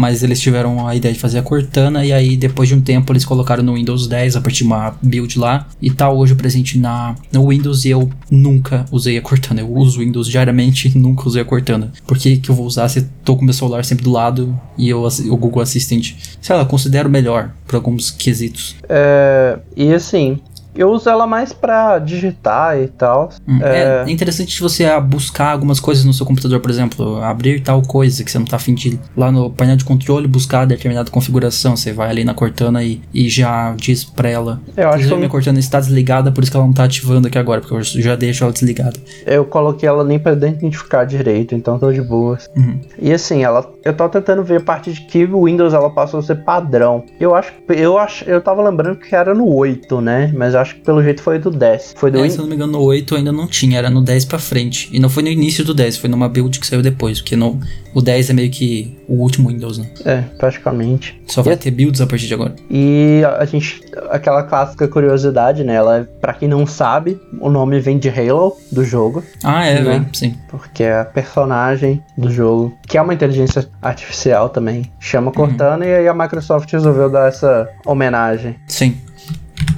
Mas 0.00 0.23
eles 0.23 0.40
tiveram 0.40 0.88
a 0.88 0.97
ideia 0.97 1.12
de 1.12 1.21
fazer 1.21 1.38
a 1.38 1.42
Cortana 1.42 2.07
e 2.07 2.11
aí 2.11 2.35
depois 2.35 2.71
de 2.71 2.75
um 2.75 2.80
tempo 2.80 3.12
eles 3.12 3.23
colocaram 3.23 3.62
no 3.62 3.75
Windows 3.75 4.07
10 4.07 4.37
a 4.37 4.40
partir 4.40 4.61
de 4.61 4.64
uma 4.64 4.95
build 5.02 5.38
lá 5.38 5.69
e 5.80 5.90
tá 5.90 6.11
hoje 6.11 6.35
presente 6.35 6.78
na 6.78 7.14
no 7.30 7.47
Windows 7.49 7.85
e 7.85 7.90
eu 7.90 8.09
nunca 8.30 8.87
usei 8.90 9.19
a 9.19 9.21
Cortana. 9.21 9.61
Eu 9.61 9.71
uso 9.71 10.00
Windows 10.00 10.26
diariamente 10.26 10.97
nunca 10.97 11.28
usei 11.28 11.42
a 11.42 11.45
Cortana. 11.45 11.92
Por 12.07 12.16
que, 12.16 12.38
que 12.38 12.50
eu 12.50 12.54
vou 12.54 12.64
usar 12.64 12.88
se 12.88 13.02
tô 13.23 13.37
com 13.37 13.45
meu 13.45 13.52
celular 13.52 13.85
sempre 13.85 14.04
do 14.04 14.11
lado 14.11 14.59
e 14.78 14.88
eu, 14.88 15.02
o 15.02 15.37
Google 15.37 15.61
Assistant, 15.61 16.14
sei 16.40 16.57
lá, 16.57 16.64
considero 16.64 17.11
melhor 17.11 17.50
por 17.66 17.76
alguns 17.76 18.11
quesitos. 18.11 18.76
É, 18.88 19.59
e 19.76 19.92
assim, 19.92 20.40
eu 20.83 20.91
uso 20.91 21.09
ela 21.09 21.27
mais 21.27 21.53
pra 21.53 21.99
digitar 21.99 22.79
e 22.79 22.87
tal. 22.89 23.31
Hum, 23.47 23.61
É. 23.63 24.05
É, 24.07 24.11
interessante 24.11 24.61
você 24.61 24.85
ah, 24.85 25.01
buscar 25.01 25.53
algumas 25.53 25.81
coisas 25.81 26.05
no 26.05 26.13
seu 26.13 26.25
computador, 26.27 26.61
por 26.61 26.71
exemplo, 26.71 27.23
abrir 27.23 27.61
tal 27.61 27.83
coisa 27.83 28.23
que 28.25 28.31
você 28.31 28.39
não 28.39 28.47
tá 28.47 28.57
afim 28.57 28.75
de 28.75 28.91
ir 28.91 29.01
lá 29.17 29.31
no 29.33 29.51
painel 29.51 29.77
de 29.77 29.85
controle 29.85 30.27
buscar 30.29 30.65
determinada 30.67 31.11
configuração. 31.11 31.77
Você 31.77 31.93
vai 31.93 32.11
ali 32.11 32.25
na 32.25 32.35
Cortana 32.35 32.83
e, 32.83 33.01
e 33.13 33.29
já 33.29 33.75
diz 33.77 34.05
pra 34.05 34.29
ela. 34.29 34.61
Eu 34.77 34.89
acho 34.91 35.07
que 35.07 35.13
eu- 35.13 35.17
minha 35.17 35.29
Cortana 35.29 35.59
está 35.59 35.79
desligada, 35.81 36.31
por 36.33 36.43
isso 36.43 36.51
que 36.51 36.57
ela 36.57 36.67
não 36.67 36.73
tá 36.73 36.85
ativando 36.85 37.29
aqui 37.29 37.39
agora, 37.39 37.61
porque 37.61 37.75
eu 37.75 37.83
já 37.83 38.17
deixo 38.17 38.45
ela 38.45 38.53
desligada. 38.53 38.99
Eu 39.27 39.45
coloquei 39.45 39.89
ela 39.89 40.05
nem 40.05 40.19
pra 40.19 40.33
identificar 40.33 41.05
direito, 41.05 41.55
então 41.55 41.79
tô 41.79 41.93
de 41.93 42.03
boas. 42.03 42.49
Uhum. 42.57 42.81
E 43.01 43.13
assim, 43.13 43.43
ela, 43.45 43.69
eu 43.85 43.93
tô 43.95 44.09
tentando 44.09 44.43
ver 44.43 44.59
a 44.59 44.65
partir 44.65 44.93
de 44.93 45.03
que 45.03 45.25
o 45.25 45.45
Windows 45.45 45.73
ela 45.75 45.91
passou 45.91 46.21
a 46.21 46.23
ser 46.23 46.37
padrão. 46.45 47.05
Eu 47.19 47.35
acho, 47.35 47.53
eu 47.69 47.99
acho, 47.99 48.25
eu 48.25 48.41
tava 48.41 48.63
lembrando 48.63 48.97
que 48.99 49.15
era 49.15 49.35
no 49.35 49.47
8, 49.55 50.01
né? 50.01 50.33
Mas 50.37 50.55
eu 50.55 50.61
acho 50.71 50.75
que 50.77 50.81
pelo 50.83 51.03
jeito 51.03 51.23
foi 51.23 51.39
do 51.39 51.50
10. 51.50 51.95
Foi 51.97 52.11
do 52.11 52.19
É, 52.19 52.23
Win- 52.23 52.31
se 52.31 52.39
eu 52.39 52.43
não 52.43 52.49
me 52.49 52.55
engano, 52.55 52.73
no 52.73 52.81
8 52.83 53.17
ainda 53.17 53.33
não 53.33 53.47
tinha, 53.47 53.79
era 53.79 53.91
no 53.91 54.00
10 54.03 54.25
pra 54.25 54.39
frente. 54.39 54.89
E 54.93 54.99
não 55.00 55.09
foi 55.09 55.23
no 55.23 55.29
início 55.29 55.65
do 55.65 55.75
10, 55.75 55.97
foi 55.97 56.09
numa 56.09 56.29
build 56.29 56.59
que 56.61 56.67
saiu 56.67 56.83
depois, 56.83 57.21
porque 57.21 57.37
no, 57.37 57.59
o 57.95 58.00
10 58.00 58.31
é 58.31 58.33
meio 58.33 58.50
que 58.50 58.97
o 59.09 59.15
último 59.15 59.49
Windows, 59.49 59.79
né? 59.79 59.91
É, 60.05 60.23
praticamente. 60.39 61.21
Só 61.27 61.43
vai 61.43 61.57
ter 61.57 61.71
builds 61.71 62.00
a 62.00 62.07
partir 62.07 62.27
de 62.27 62.35
agora. 62.35 62.55
E 62.71 63.23
a 63.25 63.41
a 63.41 63.45
gente, 63.47 63.81
aquela 64.11 64.43
clássica 64.43 64.87
curiosidade, 64.87 65.65
né? 65.65 65.75
Ela, 65.75 66.09
pra 66.21 66.33
quem 66.35 66.47
não 66.49 66.67
sabe, 66.67 67.19
o 67.41 67.49
nome 67.50 67.81
vem 67.81 67.99
de 67.99 68.09
Halo, 68.09 68.57
do 68.71 68.85
jogo, 68.85 69.23
Ah, 69.43 69.65
é, 69.67 69.75
Né? 69.77 69.83
velho, 69.83 70.07
sim. 70.12 70.35
porque 70.49 70.83
é 70.85 71.00
a 71.00 71.05
personagem 71.05 72.03
do 72.19 72.31
jogo, 72.31 72.75
que 72.87 72.99
é 72.99 73.03
uma 73.03 73.15
inteligência 73.15 73.67
artificial 73.81 74.49
também, 74.50 74.91
chama 75.00 75.33
Cortana, 75.33 75.87
e 75.87 75.95
aí 75.95 76.09
a 76.09 76.12
Microsoft 76.15 76.71
resolveu 76.71 77.09
dar 77.11 77.29
essa 77.29 77.69
homenagem. 77.87 78.57
Sim. 78.69 78.97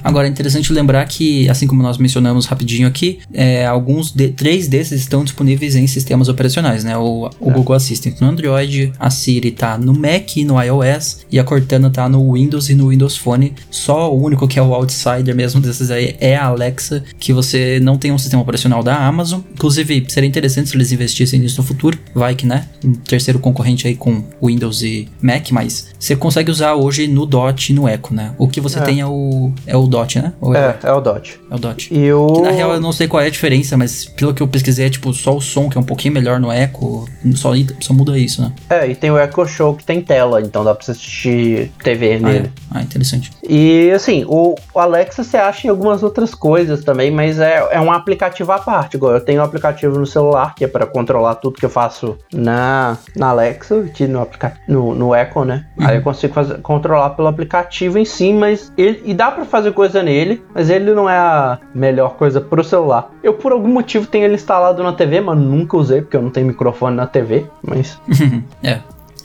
Agora 0.03 0.27
é 0.27 0.29
interessante 0.29 0.71
lembrar 0.73 1.05
que, 1.05 1.47
assim 1.49 1.67
como 1.67 1.81
nós 1.81 1.97
mencionamos 1.97 2.45
rapidinho 2.45 2.87
aqui, 2.87 3.19
é, 3.33 3.65
alguns 3.65 4.11
de, 4.11 4.29
três 4.29 4.67
desses 4.67 5.01
estão 5.01 5.23
disponíveis 5.23 5.75
em 5.75 5.87
sistemas 5.87 6.27
operacionais, 6.29 6.83
né? 6.83 6.97
O, 6.97 7.29
o 7.39 7.51
Google 7.51 7.75
Assistant 7.75 8.19
no 8.19 8.27
Android, 8.27 8.91
a 8.99 9.09
Siri 9.09 9.51
tá 9.51 9.77
no 9.77 9.93
Mac 9.93 10.35
e 10.37 10.43
no 10.43 10.61
iOS, 10.61 11.25
e 11.31 11.39
a 11.39 11.43
Cortana 11.43 11.89
tá 11.89 12.07
no 12.09 12.33
Windows 12.33 12.69
e 12.69 12.75
no 12.75 12.89
Windows 12.89 13.17
Phone. 13.17 13.53
Só 13.71 14.13
o 14.13 14.21
único 14.21 14.47
que 14.47 14.59
é 14.59 14.61
o 14.61 14.73
outsider 14.73 15.35
mesmo 15.35 15.61
desses 15.61 15.89
aí 15.91 16.15
é 16.19 16.35
a 16.35 16.45
Alexa, 16.45 17.03
que 17.19 17.31
você 17.33 17.79
não 17.81 17.97
tem 17.97 18.11
um 18.11 18.17
sistema 18.17 18.41
operacional 18.41 18.83
da 18.83 18.95
Amazon. 19.05 19.41
Inclusive, 19.53 20.05
seria 20.09 20.27
interessante 20.27 20.69
se 20.69 20.75
eles 20.75 20.91
investissem 20.91 21.39
nisso 21.39 21.61
no 21.61 21.67
futuro, 21.67 21.97
vai 22.13 22.35
que, 22.35 22.45
né? 22.45 22.67
Um 22.83 22.93
terceiro 22.93 23.39
concorrente 23.39 23.87
aí 23.87 23.95
com 23.95 24.23
Windows 24.43 24.81
e 24.83 25.07
Mac, 25.21 25.51
mas 25.51 25.87
você 25.97 26.15
consegue 26.15 26.51
usar 26.51 26.75
hoje 26.75 27.07
no 27.07 27.25
Dot 27.25 27.71
e 27.71 27.73
no 27.73 27.87
Echo, 27.87 28.13
né? 28.13 28.33
O 28.37 28.47
que 28.47 28.59
você 28.59 28.79
É. 28.79 28.81
tem 28.81 28.99
é 28.99 29.05
o, 29.05 29.51
é 29.65 29.77
o 29.77 29.87
Dot, 29.93 30.19
né? 30.19 30.33
Ou 30.41 30.55
É, 30.55 30.75
é 30.83 30.91
o 30.91 30.99
Dot. 30.99 31.39
é 31.51 31.55
o 31.55 31.59
Dot. 31.59 31.93
E 31.93 32.11
o... 32.11 32.27
Que, 32.33 32.41
na 32.41 32.51
real, 32.51 32.73
eu 32.73 32.81
não 32.81 32.91
sei 32.91 33.07
qual 33.07 33.21
é 33.21 33.27
a 33.27 33.29
diferença, 33.29 33.77
mas 33.77 34.05
pelo 34.05 34.33
que 34.33 34.41
eu 34.41 34.47
pesquisei, 34.47 34.87
é 34.87 34.89
tipo 34.89 35.13
só 35.13 35.35
o 35.35 35.41
som, 35.41 35.69
que 35.69 35.77
é 35.77 35.81
um 35.81 35.83
pouquinho 35.83 36.13
melhor 36.13 36.39
no 36.39 36.51
Echo, 36.51 37.05
só, 37.35 37.51
só 37.79 37.93
muda 37.93 38.17
isso, 38.17 38.41
né? 38.41 38.51
É, 38.69 38.87
e 38.87 38.95
tem 38.95 39.11
o 39.11 39.19
Echo 39.19 39.45
Show 39.45 39.75
que 39.75 39.83
tem 39.83 40.01
tela, 40.01 40.41
então 40.41 40.63
dá 40.63 40.73
pra 40.73 40.83
você 40.83 40.91
assistir 40.91 41.71
TV 41.83 42.15
Ah, 42.15 42.19
nele. 42.27 42.47
é. 42.47 42.49
ah, 42.71 42.81
interessante. 42.81 43.31
E 43.47 43.91
assim, 43.91 44.25
o, 44.27 44.55
Alexa 44.75 45.23
você 45.23 45.37
acha 45.37 45.67
em 45.67 45.69
algumas 45.69 46.01
outras 46.03 46.33
coisas 46.33 46.83
também, 46.83 47.11
mas 47.11 47.39
é, 47.39 47.67
é 47.71 47.79
um 47.79 47.91
aplicativo 47.91 48.51
à 48.51 48.59
parte. 48.59 48.97
Igual 48.97 49.13
eu 49.13 49.21
tenho 49.21 49.41
um 49.41 49.43
aplicativo 49.43 49.99
no 49.99 50.05
celular 50.05 50.55
que 50.55 50.65
é 50.65 50.67
para 50.67 50.85
controlar 50.85 51.35
tudo 51.35 51.57
que 51.59 51.65
eu 51.65 51.69
faço 51.69 52.17
na, 52.33 52.97
na 53.15 53.27
Alexa, 53.29 53.77
aqui 53.79 54.07
no, 54.07 54.21
aplica 54.21 54.53
no, 54.67 54.95
no 54.95 55.15
Echo, 55.15 55.43
né? 55.45 55.65
Aí 55.79 55.97
eu 55.97 56.01
consigo 56.01 56.33
fazer, 56.33 56.57
controlar 56.61 57.11
pelo 57.11 57.27
aplicativo 57.27 57.97
em 57.99 58.05
si, 58.05 58.31
mas 58.33 58.71
ele. 58.77 59.01
E 59.05 59.13
dá 59.13 59.31
para 59.31 59.45
fazer 59.45 59.71
coisa 59.83 60.01
nele, 60.01 60.41
mas 60.55 60.69
ele 60.69 60.93
não 60.93 61.09
é 61.09 61.17
a 61.17 61.59
melhor 61.75 62.15
coisa 62.15 62.39
pro 62.39 62.63
celular. 62.63 63.11
Eu 63.21 63.33
por 63.33 63.51
algum 63.51 63.67
motivo 63.67 64.07
tenho 64.07 64.23
ele 64.23 64.35
instalado 64.35 64.81
na 64.81 64.93
TV, 64.93 65.19
mas 65.19 65.37
nunca 65.37 65.75
usei, 65.75 66.01
porque 66.01 66.15
eu 66.15 66.21
não 66.21 66.29
tenho 66.29 66.47
microfone 66.47 66.95
na 66.95 67.05
TV, 67.05 67.45
mas. 67.61 67.99
é. 68.63 68.79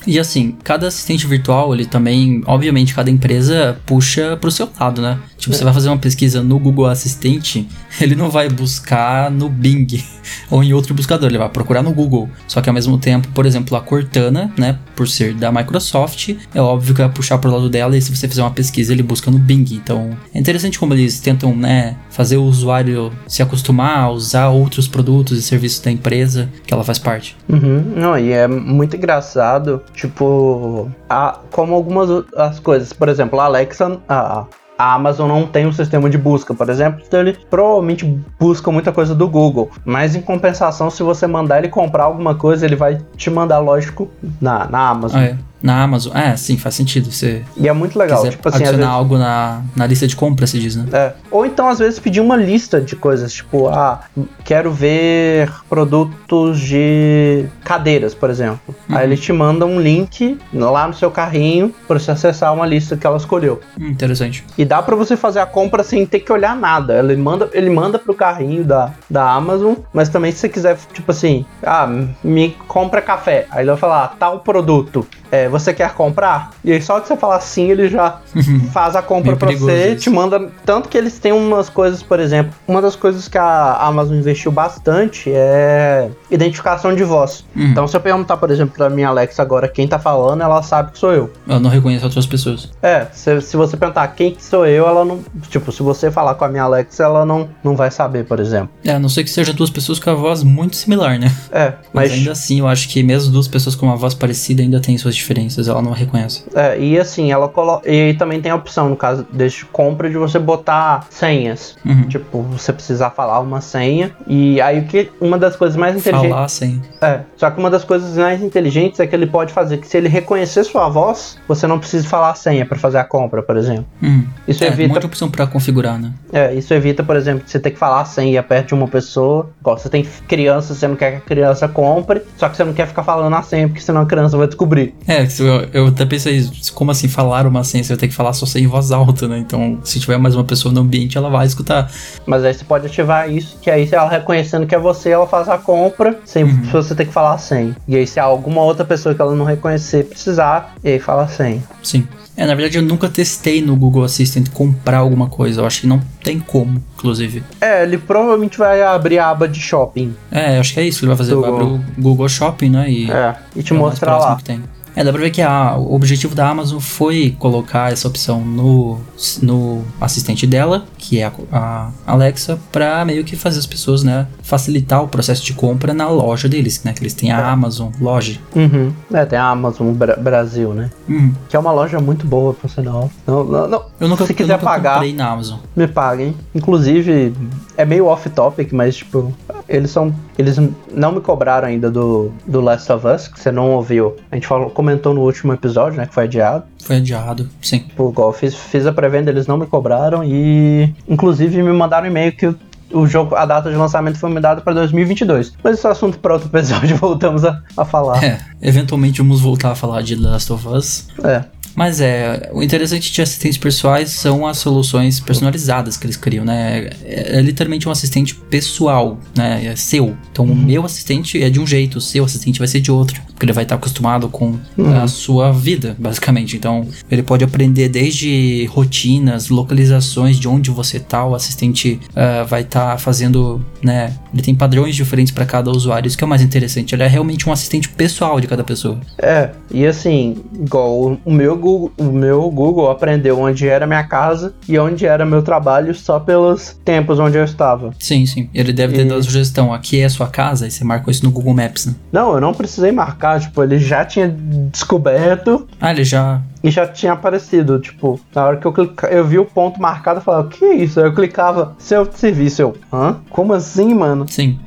E 0.07 0.19
assim, 0.19 0.57
cada 0.65 0.87
assistente 0.87 1.27
virtual, 1.27 1.75
ele 1.75 1.85
também, 1.85 2.43
obviamente, 2.47 2.95
cada 2.95 3.11
empresa 3.11 3.79
puxa 3.85 4.37
pro 4.41 4.51
seu 4.51 4.69
lado, 4.81 5.03
né? 5.03 5.19
Tipo, 5.39 5.55
você 5.55 5.65
vai 5.65 5.73
fazer 5.73 5.89
uma 5.89 5.99
pesquisa 5.99 6.43
no 6.43 6.59
Google 6.59 6.87
Assistente, 6.87 7.67
ele 8.01 8.15
não 8.15 8.29
vai 8.29 8.49
buscar 8.49 9.31
no 9.31 9.49
Bing 9.49 9.87
ou 10.51 10.63
em 10.63 10.73
outro 10.73 10.93
buscador, 10.93 11.29
ele 11.29 11.39
vai 11.39 11.49
procurar 11.49 11.83
no 11.83 11.93
Google. 11.93 12.29
Só 12.47 12.61
que 12.61 12.69
ao 12.69 12.75
mesmo 12.75 12.99
tempo, 12.99 13.29
por 13.29 13.47
exemplo, 13.47 13.77
a 13.77 13.81
Cortana, 13.81 14.53
né, 14.59 14.79
por 14.97 15.09
ser 15.09 15.35
da 15.35 15.53
Microsoft, 15.53 16.35
é 16.53 16.61
óbvio 16.61 16.95
que 16.95 17.01
vai 17.01 17.11
puxar 17.11 17.39
pro 17.39 17.51
lado 17.51 17.71
dela 17.71 17.97
e 17.97 18.03
se 18.03 18.15
você 18.15 18.29
fizer 18.29 18.43
uma 18.43 18.51
pesquisa, 18.51 18.93
ele 18.93 19.03
busca 19.03 19.31
no 19.31 19.39
Bing. 19.39 19.65
Então, 19.73 20.11
é 20.35 20.39
interessante 20.39 20.79
como 20.79 20.93
eles 20.93 21.21
tentam, 21.21 21.55
né, 21.55 21.97
fazer 22.11 22.37
o 22.37 22.43
usuário 22.43 23.13
se 23.27 23.43
acostumar 23.43 23.99
a 23.99 24.11
usar 24.11 24.49
outros 24.49 24.89
produtos 24.89 25.39
e 25.39 25.43
serviços 25.43 25.81
da 25.81 25.91
empresa 25.91 26.49
que 26.67 26.75
ela 26.75 26.83
faz 26.83 26.99
parte. 26.99 27.37
Uhum, 27.49 27.93
não, 27.95 28.19
e 28.19 28.33
é 28.33 28.49
muito 28.49 28.97
engraçado, 28.97 29.83
tipo, 29.95 30.91
a, 31.09 31.39
como 31.53 31.75
algumas 31.75 32.09
as 32.37 32.59
coisas, 32.59 32.93
por 32.93 33.09
exemplo, 33.09 33.39
a 33.41 33.45
Alexa, 33.45 34.01
a, 34.09 34.47
a 34.79 34.95
Amazon 34.95 35.29
não 35.29 35.45
tem 35.45 35.67
um 35.67 35.73
sistema 35.73 36.09
de 36.09 36.17
busca, 36.17 36.55
por 36.55 36.71
exemplo, 36.71 37.03
então 37.05 37.21
ele 37.21 37.37
provavelmente 37.51 38.07
busca 38.39 38.71
muita 38.71 38.93
coisa 38.93 39.13
do 39.13 39.29
Google, 39.29 39.71
mas 39.85 40.15
em 40.15 40.23
compensação, 40.23 40.89
se 40.89 41.03
você 41.03 41.27
mandar 41.27 41.59
ele 41.59 41.69
comprar 41.69 42.05
alguma 42.05 42.37
coisa, 42.37 42.65
ele 42.65 42.77
vai 42.77 43.01
te 43.17 43.29
mandar, 43.29 43.59
lógico, 43.59 44.09
na, 44.41 44.67
na 44.67 44.89
Amazon. 44.89 45.21
Ah, 45.21 45.25
é. 45.25 45.39
Na 45.63 45.83
Amazon. 45.83 46.17
É, 46.17 46.37
sim, 46.37 46.57
faz 46.57 46.75
sentido. 46.75 47.11
Você 47.11 47.43
E 47.57 47.69
é 47.69 47.73
muito 47.73 47.99
legal, 47.99 48.19
quiser 48.19 48.31
tipo 48.33 48.49
assim, 48.49 48.59
adicionar 48.59 48.79
vezes, 48.79 48.93
algo 48.93 49.19
na, 49.19 49.63
na 49.75 49.87
lista 49.87 50.07
de 50.07 50.15
compra, 50.17 50.47
se 50.47 50.59
diz, 50.59 50.77
né? 50.77 50.87
É. 50.93 51.13
Ou 51.31 51.45
então, 51.45 51.69
às 51.69 51.79
vezes, 51.79 51.99
pedir 51.99 52.21
uma 52.21 52.37
lista 52.37 52.81
de 52.81 52.97
coisas, 52.97 53.33
tipo, 53.33 53.69
ah, 53.69 54.01
quero 54.45 54.71
ver 54.71 55.51
produtos 55.69 56.61
de 56.61 57.47
cadeiras, 57.65 58.15
por 58.15 58.31
exemplo. 58.31 58.75
Aí 58.89 59.05
ele 59.05 59.17
te 59.17 59.33
manda 59.33 59.67
um 59.67 59.81
link 59.81 60.39
lá 60.53 60.87
no 60.87 60.95
seu 60.95 61.11
carrinho 61.11 61.75
para 61.87 61.99
você 61.99 62.11
acessar 62.11 62.55
uma 62.55 62.67
lista 62.67 62.97
que 62.97 63.07
ela 63.07 63.17
escolheu. 63.17 63.61
Hum, 63.79 63.89
interessante. 63.89 64.45
E 64.57 64.65
dá 64.65 64.83
para 64.83 64.97
você 64.97 65.17
fazer 65.17 65.41
a 65.41 65.47
compra 65.47 65.83
sem 65.83 66.07
ter 66.07 66.21
que 66.21 66.33
olhar 66.33 66.57
nada. 66.57 66.99
Ele 66.99 67.17
manda, 67.17 67.49
ele 67.53 67.71
manda 67.71 67.99
pro 67.99 68.15
carrinho 68.15 68.65
da, 68.65 68.93
da 69.09 69.31
Amazon, 69.31 69.75
mas 69.93 70.09
também 70.09 70.33
se 70.33 70.39
você 70.39 70.49
quiser, 70.49 70.79
tipo 70.93 71.11
assim, 71.11 71.45
ah, 71.63 71.87
me 72.23 72.51
compra 72.67 73.01
café. 73.01 73.47
Aí 73.51 73.61
ele 73.61 73.71
vai 73.71 73.79
falar, 73.79 74.05
ah, 74.05 74.09
tal 74.19 74.41
produto. 74.41 75.07
É, 75.31 75.49
você 75.49 75.73
quer 75.75 75.93
comprar? 75.95 76.51
E 76.65 76.73
aí 76.73 76.81
só 76.83 77.01
que 77.01 77.09
você 77.09 77.17
falar 77.17 77.41
sim, 77.41 77.71
ele 77.71 77.89
já 77.89 78.19
faz 78.73 78.97
a 78.97 79.03
compra 79.03 79.37
pra 79.37 79.51
você, 79.53 79.89
isso. 79.93 80.03
te 80.03 80.11
manda. 80.11 80.51
Tanto 80.65 80.89
que 80.89 80.97
eles 80.97 81.19
têm 81.19 81.33
umas 81.33 81.69
coisas, 81.69 82.03
por 82.03 82.21
exemplo, 82.21 82.53
uma 82.67 82.81
das 82.81 82.97
coisas 82.97 83.29
que 83.29 83.39
a 83.39 83.75
Amazon 83.81 84.17
investiu 84.17 84.51
bastante 84.53 85.31
é 85.33 86.09
identificação 86.31 86.95
de 86.95 87.05
voz. 87.05 87.45
Uhum. 87.55 87.65
Então, 87.69 87.87
se 87.87 87.97
eu 87.97 88.01
perguntar, 88.01 88.37
por 88.37 88.51
exemplo, 88.51 88.75
pra 88.77 88.89
minha 88.91 89.09
Alexa 89.09 89.43
agora 89.43 89.69
quem 89.69 89.87
tá 89.87 89.99
falando, 89.99 90.43
ela 90.43 90.63
sabe 90.63 90.93
que 90.93 90.99
sou 90.99 91.13
eu. 91.13 91.33
Eu 91.47 91.61
não 91.61 91.71
reconheço 91.71 92.05
outras 92.05 92.27
pessoas. 92.27 92.71
É, 92.83 93.07
se, 93.13 93.41
se 93.41 93.57
você 93.57 93.77
perguntar 93.77 94.07
quem 94.09 94.33
que 94.33 94.43
sou 94.45 94.67
eu, 94.67 94.87
ela 94.87 95.05
não. 95.05 95.21
Tipo, 95.49 95.71
se 95.73 95.83
você 95.83 96.11
falar 96.11 96.35
com 96.35 96.45
a 96.45 96.49
minha 96.49 96.63
Alexa, 96.63 97.05
ela 97.05 97.25
não, 97.25 97.49
não 97.63 97.77
vai 97.77 97.91
saber, 97.91 98.25
por 98.25 98.41
exemplo. 98.41 98.71
É, 98.85 98.93
a 98.93 98.99
não 98.99 99.09
ser 99.09 99.25
que 99.25 99.31
sejam 99.31 99.55
duas 99.55 99.71
pessoas 99.71 99.99
com 99.99 100.11
a 100.11 100.15
voz 100.15 100.43
muito 100.43 100.77
similar, 100.77 101.19
né? 101.19 101.33
É, 101.51 101.75
Mas, 101.93 102.11
mas. 102.11 102.13
ainda 102.13 102.33
assim, 102.33 102.61
eu 102.61 102.69
acho 102.69 102.89
que 102.89 103.03
mesmo 103.03 103.33
duas 103.33 103.49
pessoas 103.49 103.75
com 103.75 103.87
uma 103.87 103.97
voz 103.97 104.15
parecida 104.15 104.63
ainda 104.63 104.81
tem 104.81 104.97
suas 104.99 105.18
diferenças, 105.19 105.69
ela 105.69 105.83
não 105.83 105.93
reconhece. 105.93 106.45
É, 106.55 106.79
e 106.79 106.99
assim, 106.99 107.31
ela 107.31 107.49
coloca. 107.49 107.91
E 107.91 108.15
também 108.15 108.41
tem 108.41 108.51
a 108.51 108.57
opção, 108.57 108.89
no 108.89 108.97
caso 108.97 109.27
deste 109.33 109.65
compra, 109.67 110.09
de 110.09 110.17
você 110.17 110.39
botar 110.39 111.07
senhas. 111.11 111.77
Uhum. 111.85 112.09
Tipo, 112.09 112.43
você 112.43 112.73
precisar 112.73 113.11
falar 113.11 113.41
uma 113.41 113.61
senha. 113.61 114.13
E 114.27 114.61
aí 114.61 114.81
o 114.81 114.85
que. 114.85 115.11
Uma 115.21 115.39
das 115.39 115.57
coisas 115.57 115.77
mais 115.77 115.97
inteligentes. 115.97 116.31
Falar 116.31 116.49
sem. 116.49 116.83
É. 117.01 117.21
Só 117.37 117.51
que 117.51 117.59
uma 117.59 117.71
das 117.71 117.85
coisas 117.85 118.17
mais 118.17 118.43
inteligentes 118.43 119.01
é 119.01 119.07
que 119.07 119.15
ele 119.15 119.27
pode 119.27 119.53
fazer 119.53 119.79
que 119.79 119.87
se 119.87 119.97
ele 119.97 120.09
reconhecer 120.09 120.65
sua 120.65 120.89
voz, 120.89 121.39
você 121.47 121.67
não 121.67 121.79
precisa 121.79 122.07
falar 122.07 122.31
a 122.31 122.35
senha 122.35 122.65
pra 122.65 122.79
fazer 122.79 122.99
a 122.99 123.05
compra, 123.05 123.43
por 123.43 123.57
exemplo. 123.57 123.87
Uhum. 124.03 124.27
Isso 124.47 124.65
é, 124.65 124.69
evita. 124.69 124.89
muita 124.89 125.07
opção 125.07 125.31
pra 125.31 125.47
configurar, 125.47 125.99
né? 125.99 126.13
É, 126.33 126.55
isso 126.55 126.73
evita, 126.75 127.03
por 127.03 127.17
exemplo, 127.17 127.43
você 127.47 127.59
ter 127.59 127.71
que 127.71 127.79
falar 127.79 128.01
a 128.01 128.05
senha 128.05 128.43
perto 128.43 128.69
de 128.69 128.75
uma 128.75 128.89
pessoa. 128.89 129.51
Igual 129.61 129.79
você 129.79 129.89
tem 129.89 130.05
criança, 130.27 130.75
você 130.75 130.87
não 130.87 130.97
quer 130.97 131.13
que 131.13 131.17
a 131.19 131.21
criança 131.21 131.69
compre, 131.69 132.23
só 132.37 132.49
que 132.49 132.57
você 132.57 132.65
não 132.65 132.73
quer 132.73 132.87
ficar 132.87 133.03
falando 133.03 133.35
a 133.35 133.43
senha, 133.43 133.69
porque 133.69 133.81
senão 133.81 134.03
a 134.03 134.07
criança 134.07 134.37
vai 134.37 134.47
descobrir. 134.47 134.95
É, 135.09 135.27
eu, 135.41 135.69
eu 135.73 135.87
até 135.87 136.05
pensei, 136.05 136.47
como 136.75 136.91
assim 136.91 137.09
falar 137.09 137.47
uma 137.47 137.65
senha? 137.65 137.83
Você 137.83 137.95
vai 137.95 137.99
ter 137.99 138.09
que 138.09 138.15
falar 138.15 138.35
só 138.35 138.45
senha 138.45 138.67
em 138.67 138.69
voz 138.69 138.93
alta, 138.93 139.27
né? 139.27 139.39
Então, 139.39 139.79
se 139.83 139.99
tiver 139.99 140.19
mais 140.19 140.35
uma 140.35 140.45
pessoa 140.45 140.73
no 140.73 140.83
ambiente, 140.83 141.17
ela 141.17 141.31
vai 141.31 141.47
escutar. 141.47 141.91
Mas 142.27 142.45
aí 142.45 142.53
você 142.53 142.63
pode 142.63 142.87
ativar 142.87 143.31
isso, 143.33 143.57
que 143.63 143.71
aí 143.71 143.87
se 143.87 143.95
ela 143.95 144.11
reconhecendo 144.11 144.67
que 144.67 144.75
é 144.75 144.79
você, 144.79 145.09
ela 145.09 145.27
faz 145.27 145.49
a 145.49 145.57
compra 145.57 146.21
sem 146.27 146.45
você 146.45 146.95
ter 146.95 147.07
que 147.07 147.13
falar 147.13 147.33
a 147.33 147.39
senha. 147.39 147.75
E 147.89 147.97
aí 147.97 148.07
se 148.07 148.21
alguma 148.21 148.61
outra 148.63 148.85
pessoa 148.85 149.15
que 149.15 149.23
ela 149.23 149.35
não 149.35 149.47
reconhecer 149.47 150.05
precisar, 150.05 150.75
e 150.85 150.91
aí 150.91 150.99
fala 150.99 151.23
a 151.23 151.29
senha. 151.29 151.63
Sim. 151.83 152.07
É, 152.37 152.47
na 152.47 152.55
verdade 152.55 152.79
eu 152.79 152.83
nunca 152.83 153.09
testei 153.09 153.61
no 153.61 153.75
Google 153.75 154.05
Assistant 154.05 154.49
comprar 154.51 154.99
alguma 154.99 155.27
coisa. 155.27 155.63
Eu 155.63 155.67
acho 155.67 155.81
que 155.81 155.87
não 155.89 156.01
tem 156.23 156.39
como, 156.39 156.81
inclusive. 156.97 157.43
É, 157.61 157.83
ele 157.83 157.99
provavelmente 157.99 158.57
vai 158.59 158.81
abrir 158.81 159.19
a 159.19 159.31
aba 159.31 159.49
de 159.49 159.59
shopping. 159.59 160.15
É, 160.31 160.59
acho 160.59 160.73
que 160.75 160.81
é 160.81 160.85
isso 160.85 161.01
que 161.01 161.05
ele 161.07 161.09
vai 161.09 161.17
fazer. 161.17 161.35
Vai 161.35 161.51
abrir 161.51 161.65
o 161.65 161.81
Google 161.99 162.29
Shopping, 162.29 162.71
né? 162.71 162.89
E 162.89 163.11
É, 163.11 163.35
e 163.57 163.63
te 163.63 163.73
é 163.73 163.77
mostrar 163.77 164.19
lá. 164.19 164.37
que 164.37 164.45
tem. 164.45 164.63
É, 164.99 165.05
dá 165.05 165.13
pra 165.13 165.21
ver 165.21 165.31
que 165.31 165.41
a, 165.41 165.77
o 165.77 165.95
objetivo 165.95 166.35
da 166.35 166.49
Amazon 166.49 166.81
foi 166.81 167.37
colocar 167.39 167.93
essa 167.93 168.09
opção 168.09 168.41
no, 168.45 168.99
no 169.41 169.85
assistente 170.01 170.45
dela, 170.45 170.85
que 170.99 171.21
é 171.21 171.27
a, 171.27 171.33
a 171.53 171.91
Alexa, 172.05 172.59
pra 172.73 173.05
meio 173.05 173.23
que 173.23 173.37
fazer 173.37 173.61
as 173.61 173.67
pessoas, 173.67 174.03
né, 174.03 174.27
facilitar 174.43 175.01
o 175.05 175.07
processo 175.07 175.45
de 175.45 175.53
compra 175.53 175.95
na 175.95 176.09
loja 176.09 176.49
deles, 176.49 176.83
né, 176.83 176.93
que 176.93 177.01
eles 177.01 177.15
têm 177.15 177.31
a 177.31 177.49
Amazon 177.49 177.91
loja. 178.01 178.41
Uhum. 178.57 178.93
É, 179.13 179.25
tem 179.25 179.39
a 179.39 179.45
Amazon 179.51 179.93
Bra- 179.93 180.17
Brasil, 180.17 180.75
né? 180.75 180.91
Hum, 181.09 181.33
Que 181.49 181.55
é 181.55 181.59
uma 181.61 181.71
loja 181.71 182.01
muito 182.01 182.27
boa, 182.27 182.53
por 182.53 182.69
sinal. 182.69 183.09
Não, 183.25 183.45
não, 183.45 183.69
não. 183.69 183.83
eu 184.01 184.09
nunca, 184.09 184.27
Se 184.27 184.33
eu 184.33 184.37
quiser 184.37 184.55
nunca 184.55 184.65
pagar, 184.65 184.95
comprei 184.95 185.15
na 185.15 185.29
Amazon. 185.31 185.59
me 185.77 185.87
paguem. 185.87 186.35
Inclusive, 186.53 187.33
é 187.77 187.85
meio 187.85 188.07
off-topic, 188.07 188.73
mas, 188.73 188.97
tipo, 188.97 189.33
eles 189.69 189.91
são. 189.91 190.15
Eles 190.39 190.59
não 190.93 191.13
me 191.13 191.21
cobraram 191.21 191.69
ainda 191.69 191.91
do, 191.91 192.33
do 192.47 192.61
Last 192.61 192.91
of 192.91 193.07
Us, 193.07 193.29
que 193.29 193.39
você 193.39 193.53
não 193.53 193.71
ouviu. 193.73 194.17
A 194.31 194.35
gente 194.35 194.47
falou, 194.47 194.71
comentou 194.71 195.13
no 195.13 195.21
último 195.21 195.53
episódio, 195.53 195.99
né? 195.99 196.07
Que 196.07 196.15
foi 196.15 196.25
adiado. 196.25 196.65
Foi 196.83 196.97
adiado, 196.97 197.49
sim. 197.61 197.81
Tipo, 197.81 198.11
igual 198.11 198.33
fiz, 198.33 198.55
fiz 198.55 198.87
a 198.87 198.93
pré-venda, 198.93 199.31
eles 199.31 199.47
não 199.47 199.59
me 199.59 199.67
cobraram 199.67 200.25
e. 200.25 200.93
Inclusive 201.07 201.63
me 201.63 201.73
mandaram 201.73 202.07
um 202.07 202.11
e-mail 202.11 202.33
que 202.33 202.55
o, 202.93 203.07
jogo, 203.07 203.35
a 203.35 203.45
data 203.45 203.71
de 203.71 203.77
lançamento 203.77 204.19
foi 204.19 204.31
me 204.31 204.41
dada 204.41 204.61
para 204.61 204.73
2022. 204.75 205.53
Mas 205.63 205.79
esse 205.79 205.87
é 205.87 205.91
assunto 205.91 206.19
para 206.19 206.35
outro 206.35 206.49
episódio, 206.49 206.97
voltamos 206.99 207.45
a, 207.45 207.63
a 207.77 207.85
falar. 207.85 208.23
É, 208.25 208.41
eventualmente 208.63 209.21
vamos 209.21 209.41
voltar 209.41 209.73
a 209.73 209.75
falar 209.75 210.03
de 210.03 210.15
Last 210.15 210.53
of 210.53 210.67
Us. 210.69 211.09
É. 211.23 211.45
Mas 211.79 212.01
é, 212.01 212.51
o 212.53 212.61
interessante 212.61 213.13
de 213.13 213.23
assistentes 213.23 213.57
pessoais 213.57 214.11
são 214.11 214.45
as 214.45 214.59
soluções 214.59 215.21
personalizadas 215.21 215.97
que 215.97 216.07
eles 216.07 216.17
criam, 216.17 216.45
né? 216.45 216.91
É, 217.05 217.39
é 217.39 217.41
literalmente 217.41 217.89
um 217.89 217.93
assistente 217.93 218.35
pessoal, 218.35 219.17
né? 219.37 219.65
É 219.65 219.77
seu. 219.77 220.17
Então 220.33 220.45
o 220.45 220.57
meu 220.57 220.85
assistente 220.85 221.41
é 221.41 221.49
de 221.49 221.61
um 221.61 221.67
jeito, 221.67 221.99
o 221.99 222.01
seu 222.01 222.25
assistente 222.25 222.59
vai 222.59 222.67
ser 222.67 222.81
de 222.81 222.91
outro. 222.91 223.23
Porque 223.39 223.47
ele 223.47 223.53
vai 223.53 223.63
estar 223.63 223.77
acostumado 223.77 224.29
com 224.29 224.59
a 225.01 225.07
sua 225.07 225.53
vida, 225.53 225.95
basicamente. 225.97 226.57
Então 226.57 226.85
ele 227.09 227.23
pode 227.23 227.45
aprender 227.45 227.89
desde 227.89 228.65
rotinas, 228.67 229.49
localizações 229.49 230.41
de 230.41 230.49
onde 230.49 230.73
você 230.73 230.99
tá. 230.99 231.25
O 231.25 231.37
assistente 231.37 232.01
ah, 232.17 232.43
vai 232.43 232.63
estar 232.63 232.99
fazendo, 232.99 233.65
né? 233.81 234.13
Ele 234.35 234.43
tem 234.43 234.57
padrões 234.57 234.97
diferentes 234.97 235.33
para 235.33 235.47
cada 235.47 235.71
usuário. 235.71 236.09
Isso 236.09 236.19
que 236.19 236.25
é 236.25 236.27
o 236.27 236.29
mais 236.29 236.43
interessante. 236.43 236.97
Ele 236.97 237.05
é 237.05 237.07
realmente 237.07 237.49
um 237.49 237.53
assistente 237.53 237.89
pessoal 237.89 238.41
de 238.41 238.49
cada 238.49 238.65
pessoa. 238.65 238.99
É, 239.23 239.51
e 239.71 239.87
assim, 239.87 240.37
igual 240.59 240.91
o- 241.01 241.19
o 241.25 241.31
meu 241.33 241.57
Google, 241.57 241.93
o 241.97 242.05
meu 242.11 242.51
Google 242.51 242.91
aprendeu 242.91 243.39
onde 243.41 243.69
era 243.69 243.87
minha 243.87 244.03
casa 244.03 244.53
e 244.69 244.77
onde 244.81 245.07
era 245.07 245.25
meu 245.25 245.43
trabalho 245.43 245.95
só 245.95 246.19
pelos 246.19 246.77
tempos 246.85 247.21
onde 247.21 247.37
eu 247.39 247.45
estava. 247.45 247.93
Sim, 248.01 248.27
sim. 248.27 248.49
Ele 248.53 248.73
deve 248.73 248.95
ter 248.95 249.07
E- 249.07 249.09
dado 249.09 249.23
sugestão. 249.23 249.73
Aqui 249.73 250.01
é 250.01 250.07
a 250.07 250.11
sua 250.11 250.27
casa 250.27 250.67
e 250.67 250.71
você 250.73 250.83
marcou 250.83 251.11
isso 251.13 251.25
no 251.25 251.31
Google 251.31 251.55
Maps, 251.55 251.87
né? 251.87 251.95
Não, 252.11 252.35
eu 252.35 252.41
não 252.41 252.53
precisei 252.53 252.91
marcar, 252.91 253.28
tipo, 253.39 253.63
ele 253.63 253.79
já 253.79 254.05
tinha 254.05 254.29
descoberto 254.29 255.67
Ah, 255.81 255.91
ele 255.91 256.05
já. 256.05 256.41
e 256.63 256.71
já 256.71 256.87
tinha 256.87 257.13
aparecido, 257.13 257.79
tipo, 257.81 258.21
na 258.35 258.45
hora 258.45 258.57
que 258.57 258.67
eu 258.67 258.73
clica, 258.73 259.09
eu 259.09 259.25
vi 259.27 259.39
o 259.39 259.45
ponto 259.45 259.81
marcado, 259.81 260.19
eu 260.21 260.23
falava, 260.25 260.47
o 260.47 260.51
que 260.51 260.65
é 260.65 260.75
isso? 260.77 261.01
Aí 261.01 261.07
eu 261.07 261.15
clicava, 261.15 261.75
seu 261.79 262.11
serviço, 262.13 262.63
eu, 262.63 262.77
hã? 262.93 263.17
Como 263.31 263.53
assim, 263.53 263.93
mano? 263.95 264.27
Sim. 264.29 264.59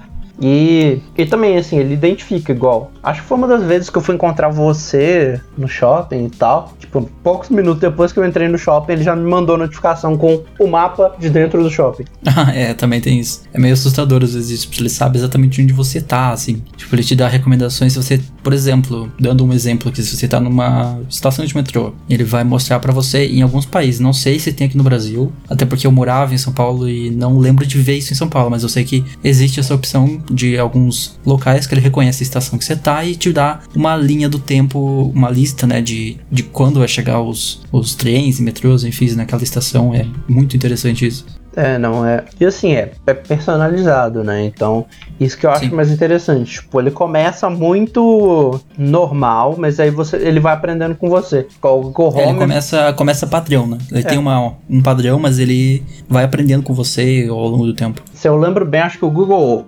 E, 0.41 0.99
e 1.17 1.25
também, 1.25 1.57
assim, 1.57 1.77
ele 1.77 1.93
identifica 1.93 2.51
igual. 2.51 2.91
Acho 3.03 3.21
que 3.21 3.27
foi 3.27 3.37
uma 3.37 3.47
das 3.47 3.63
vezes 3.63 3.89
que 3.89 3.97
eu 3.97 4.01
fui 4.01 4.15
encontrar 4.15 4.49
você 4.49 5.39
no 5.57 5.67
shopping 5.67 6.25
e 6.25 6.29
tal. 6.29 6.73
Tipo, 6.79 7.09
poucos 7.23 7.49
minutos 7.49 7.79
depois 7.79 8.11
que 8.11 8.19
eu 8.19 8.25
entrei 8.25 8.47
no 8.47 8.57
shopping, 8.57 8.93
ele 8.93 9.03
já 9.03 9.15
me 9.15 9.29
mandou 9.29 9.57
notificação 9.57 10.17
com 10.17 10.43
o 10.59 10.67
mapa 10.67 11.15
de 11.19 11.29
dentro 11.29 11.61
do 11.61 11.69
shopping. 11.69 12.05
Ah, 12.33 12.49
é, 12.55 12.73
também 12.73 13.01
tem 13.01 13.19
isso. 13.19 13.41
É 13.53 13.59
meio 13.59 13.73
assustador 13.73 14.23
às 14.23 14.33
vezes 14.33 14.65
porque 14.65 14.81
ele 14.81 14.89
sabe 14.89 15.17
exatamente 15.17 15.61
onde 15.61 15.73
você 15.73 15.99
tá, 15.99 16.31
assim. 16.31 16.63
Tipo, 16.77 16.95
ele 16.95 17.03
te 17.03 17.13
dá 17.13 17.27
recomendações 17.27 17.91
se 17.91 18.01
você, 18.01 18.21
por 18.41 18.53
exemplo, 18.53 19.11
dando 19.19 19.43
um 19.43 19.51
exemplo 19.51 19.89
aqui, 19.89 20.01
se 20.01 20.15
você 20.15 20.29
tá 20.29 20.39
numa 20.39 20.97
estação 21.09 21.45
de 21.45 21.53
metrô, 21.53 21.93
ele 22.09 22.23
vai 22.23 22.45
mostrar 22.45 22.79
pra 22.79 22.93
você 22.93 23.25
em 23.27 23.41
alguns 23.41 23.65
países. 23.65 23.99
Não 23.99 24.13
sei 24.13 24.39
se 24.39 24.53
tem 24.53 24.67
aqui 24.67 24.77
no 24.77 24.83
Brasil, 24.83 25.31
até 25.49 25.65
porque 25.65 25.85
eu 25.85 25.91
morava 25.91 26.33
em 26.33 26.37
São 26.37 26.53
Paulo 26.53 26.87
e 26.89 27.11
não 27.11 27.37
lembro 27.37 27.65
de 27.65 27.77
ver 27.77 27.97
isso 27.97 28.13
em 28.13 28.15
São 28.15 28.29
Paulo, 28.29 28.49
mas 28.49 28.63
eu 28.63 28.69
sei 28.69 28.85
que 28.85 29.03
existe 29.23 29.59
essa 29.59 29.75
opção 29.75 30.21
de 30.31 30.57
alguns 30.57 31.19
locais 31.25 31.67
que 31.67 31.73
ele 31.73 31.81
reconhece 31.81 32.23
a 32.23 32.25
estação 32.25 32.57
que 32.57 32.65
você 32.65 32.75
tá 32.75 33.03
e 33.03 33.15
te 33.15 33.31
dá 33.31 33.59
uma 33.75 33.95
linha 33.95 34.27
do 34.29 34.39
tempo, 34.39 35.11
uma 35.13 35.29
lista, 35.29 35.65
né, 35.67 35.81
de, 35.81 36.17
de 36.31 36.43
quando 36.43 36.79
vai 36.79 36.87
chegar 36.87 37.21
os, 37.21 37.61
os 37.71 37.95
trens 37.95 38.39
e 38.39 38.43
metrôs, 38.43 38.83
enfim, 38.83 39.11
naquela 39.13 39.43
estação. 39.43 39.93
É 39.93 40.05
muito 40.27 40.55
interessante 40.55 41.05
isso. 41.05 41.25
É, 41.53 41.77
não 41.77 42.05
é. 42.05 42.23
E 42.39 42.45
assim, 42.45 42.71
é, 42.73 42.91
é 43.05 43.13
personalizado, 43.13 44.23
né? 44.23 44.45
Então, 44.45 44.85
isso 45.19 45.37
que 45.37 45.45
eu 45.45 45.51
acho 45.51 45.65
Sim. 45.65 45.75
mais 45.75 45.91
interessante. 45.91 46.53
Tipo, 46.61 46.79
ele 46.79 46.91
começa 46.91 47.49
muito 47.49 48.57
normal, 48.77 49.55
mas 49.57 49.77
aí 49.77 49.89
você, 49.91 50.15
ele 50.15 50.39
vai 50.39 50.53
aprendendo 50.53 50.95
com 50.95 51.09
você. 51.09 51.45
Igual 51.57 51.79
o 51.79 51.83
Google 51.91 52.13
É, 52.15 52.21
ele 52.21 52.29
Home. 52.31 52.39
começa, 52.39 52.93
começa 52.93 53.27
padrão, 53.27 53.67
né? 53.67 53.77
Ele 53.91 53.99
É. 53.99 54.03
tem 54.03 54.17
uma, 54.17 54.53
um 54.69 54.81
padrão, 54.81 55.19
mas 55.19 55.39
ele 55.39 55.83
vai 56.07 56.23
aprendendo 56.23 56.63
com 56.63 56.73
você 56.73 57.27
ao 57.29 57.47
longo 57.49 57.65
do 57.65 57.73
tempo. 57.73 58.01
Se 58.13 58.29
eu 58.29 58.37
lembro 58.37 58.65
bem, 58.65 58.79
acho 58.79 58.97
que 58.97 59.03
o 59.05 59.11
Google, 59.11 59.65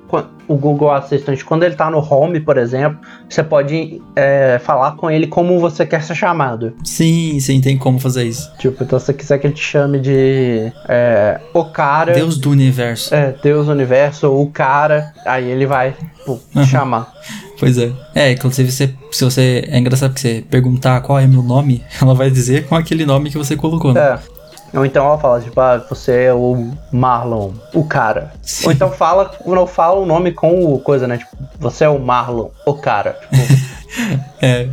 o 0.47 0.56
Google 0.56 0.91
Assistant, 0.91 1.41
quando 1.43 1.63
ele 1.63 1.75
tá 1.75 1.89
no 1.89 1.99
Home, 1.99 2.39
por 2.39 2.58
exemplo, 2.58 2.99
você 3.29 3.43
pode 3.43 4.01
é, 4.15 4.60
falar 4.63 4.93
com 4.93 5.10
ele 5.10 5.27
como 5.27 5.60
você 5.60 5.86
quer 5.86 6.03
ser 6.03 6.15
chamado. 6.15 6.73
Sim, 6.84 7.39
sim, 7.39 7.62
tem 7.62 7.77
como 7.77 7.99
fazer 7.99 8.25
isso. 8.25 8.51
Tipo, 8.58 8.84
então 8.84 8.99
se 8.99 9.06
você 9.06 9.13
quiser 9.13 9.38
que 9.39 9.47
ele 9.47 9.53
te 9.53 9.63
chame 9.63 9.99
de 9.99 10.71
é, 10.88 11.39
o 11.53 11.65
cara, 11.65 12.13
Deus 12.13 12.38
do 12.38 12.49
universo. 12.49 13.13
é, 13.13 13.34
Deus 13.41 13.67
Universo, 13.67 14.29
ou 14.29 14.43
o 14.43 14.49
cara, 14.49 15.13
aí 15.25 15.49
ele 15.49 15.65
vai 15.65 15.95
pô, 16.25 16.39
te 16.53 16.65
chamar. 16.65 17.12
Pois 17.60 17.77
é. 17.77 17.91
É, 18.13 18.32
inclusive, 18.32 18.71
você, 18.71 18.93
se 19.12 19.23
você. 19.23 19.63
É 19.67 19.79
engraçado 19.79 20.13
que 20.13 20.19
você 20.19 20.43
perguntar 20.49 20.99
qual 21.01 21.17
é 21.17 21.25
meu 21.25 21.41
nome, 21.41 21.82
ela 22.01 22.13
vai 22.13 22.29
dizer 22.29 22.67
com 22.67 22.75
aquele 22.75 23.06
nome 23.06 23.29
que 23.29 23.38
você 23.38 23.56
colocou, 23.56 23.93
né? 23.93 24.01
É. 24.01 24.19
Ou 24.74 24.86
então 24.86 25.06
ela 25.06 25.20
fala, 25.20 25.40
tipo, 25.40 25.60
ah, 25.60 25.78
você 25.88 26.24
é 26.24 26.34
o 26.34 26.72
Marlon, 26.92 27.52
o 27.74 27.84
cara. 27.84 28.34
Sim. 28.42 28.66
Ou 28.68 28.72
então 28.72 28.92
fala, 28.92 29.32
não 29.46 29.68
fala 29.68 30.00
o 30.00 30.06
nome 30.06 30.32
com 30.32 30.74
o 30.74 30.80
coisa, 30.80 31.08
né? 31.08 31.18
Tipo, 31.20 31.38
você 31.60 31.86
é 31.86 31.90
o 31.90 32.00
Marlon, 32.00 32.50
o 32.66 32.74
cara. 32.74 33.20
Tipo, 33.30 33.74
É. 34.42 34.68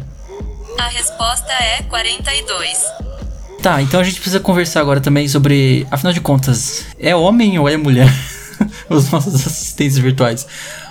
A 0.79 0.89
resposta 0.89 1.53
é 1.53 1.83
42. 1.83 2.85
Tá, 3.63 3.83
então 3.83 4.01
a 4.01 4.03
gente 4.03 4.15
precisa 4.15 4.41
conversar 4.41 4.81
agora 4.81 5.01
também 5.01 5.29
sobre. 5.29 5.87
Afinal 5.91 6.13
de 6.13 6.21
contas, 6.21 6.87
é 6.99 7.15
homem 7.15 7.59
ou 7.59 7.69
é 7.69 7.77
mulher? 7.77 8.09
Os 8.89 9.11
nossos 9.11 9.35
assistentes 9.35 9.99
virtuais. 9.99 10.47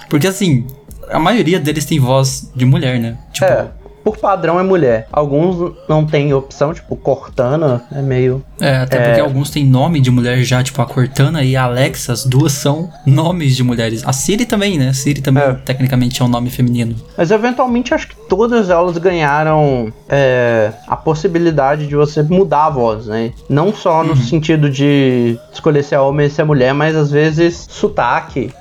Porque 0.08 0.28
assim, 0.28 0.68
a 1.10 1.20
maioria 1.20 1.60
deles 1.60 1.86
tem 1.86 2.00
voz 2.00 2.50
de 2.56 2.66
mulher, 2.66 3.00
né? 3.00 3.18
Tipo, 3.34 3.46
é, 3.46 3.68
por 4.10 4.18
padrão 4.18 4.60
é 4.60 4.64
mulher. 4.64 5.08
Alguns 5.12 5.74
não 5.88 6.04
tem 6.04 6.34
opção, 6.34 6.74
tipo, 6.74 6.96
Cortana 6.96 7.84
é 7.94 8.02
meio. 8.02 8.44
É, 8.60 8.78
até 8.78 9.00
porque 9.00 9.20
alguns 9.22 9.50
têm 9.52 9.64
nome 9.66 10.02
de 10.02 10.10
mulher 10.10 10.38
já, 10.44 10.62
tipo 10.64 10.82
a 10.82 10.86
Cortana 10.86 11.44
e 11.44 11.56
a 11.56 11.64
Alexa, 11.64 12.12
as 12.12 12.26
duas 12.26 12.52
são 12.54 12.90
nomes 13.06 13.56
de 13.56 13.64
mulheres. 13.64 14.04
A 14.06 14.12
Siri 14.12 14.46
também, 14.46 14.78
né? 14.78 14.92
Siri 14.94 15.22
também, 15.22 15.44
É. 15.44 15.54
tecnicamente, 15.54 16.22
é 16.22 16.26
um 16.26 16.28
nome 16.28 16.50
feminino. 16.50 16.96
Mas 17.16 17.30
eventualmente 17.32 17.94
acho 17.94 18.08
que 18.08 18.16
todas 18.28 18.70
elas 18.70 18.98
ganharam 18.98 19.94
é, 20.10 20.72
a 20.88 20.96
possibilidade 20.98 21.86
de 21.88 21.96
você 21.96 22.24
mudar 22.24 22.66
a 22.66 22.70
voz, 22.70 23.06
né? 23.06 23.32
Não 23.48 23.72
só 23.74 24.04
no 24.04 24.16
sentido 24.16 24.70
de 24.70 25.38
escolher 25.54 25.84
se 25.84 25.94
é 25.94 26.00
homem 26.00 26.26
ou 26.26 26.32
se 26.32 26.42
é 26.42 26.44
mulher, 26.44 26.74
mas 26.74 26.96
às 26.96 27.12
vezes 27.12 27.68
sotaque. 27.70 28.52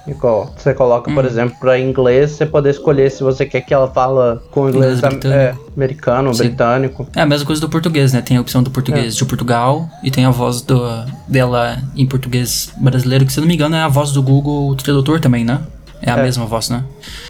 Você 0.57 0.75
coloca, 0.75 1.11
por 1.13 1.25
exemplo, 1.25 1.57
para 1.59 1.79
inglês, 1.79 2.33
você 2.33 2.47
poder 2.47 2.71
escolher 2.71 3.11
se 3.11 3.23
você 3.23 3.47
quer 3.47 3.63
que 3.63 3.73
ela 3.75 3.89
fala 3.89 4.43
com 4.51 4.69
inglês 4.69 5.01
britânico. 5.01 5.29
É, 5.38 5.55
americano, 5.77 6.33
Sim. 6.35 6.44
britânico. 6.44 7.07
É 7.14 7.20
a 7.22 7.27
mesma 7.27 7.46
coisa 7.46 7.61
do 7.61 7.68
português, 7.68 8.12
né? 8.12 8.20
Tem 8.20 8.37
a 8.37 8.40
opção 8.40 8.62
do 8.62 8.70
português 8.70 9.16
de 9.16 9.24
Portugal 9.24 9.88
e 10.03 10.11
tem 10.11 10.24
a 10.24 10.31
voz 10.31 10.61
do, 10.62 10.81
dela 11.27 11.79
em 11.96 12.07
português 12.07 12.70
brasileiro, 12.77 13.24
que 13.24 13.33
se 13.33 13.38
eu 13.38 13.42
não 13.42 13.48
me 13.48 13.55
engano 13.55 13.77
é 13.77 13.83
a 13.83 13.88
voz 13.88 14.11
do 14.12 14.22
Google 14.22 14.74
Tradutor 14.77 15.20
também, 15.20 15.44
né? 15.44 15.61
É 16.01 16.11
a 16.12 16.16
É. 16.18 16.22
mesma 16.22 16.46
voz, 16.46 16.68
né? 16.70 16.85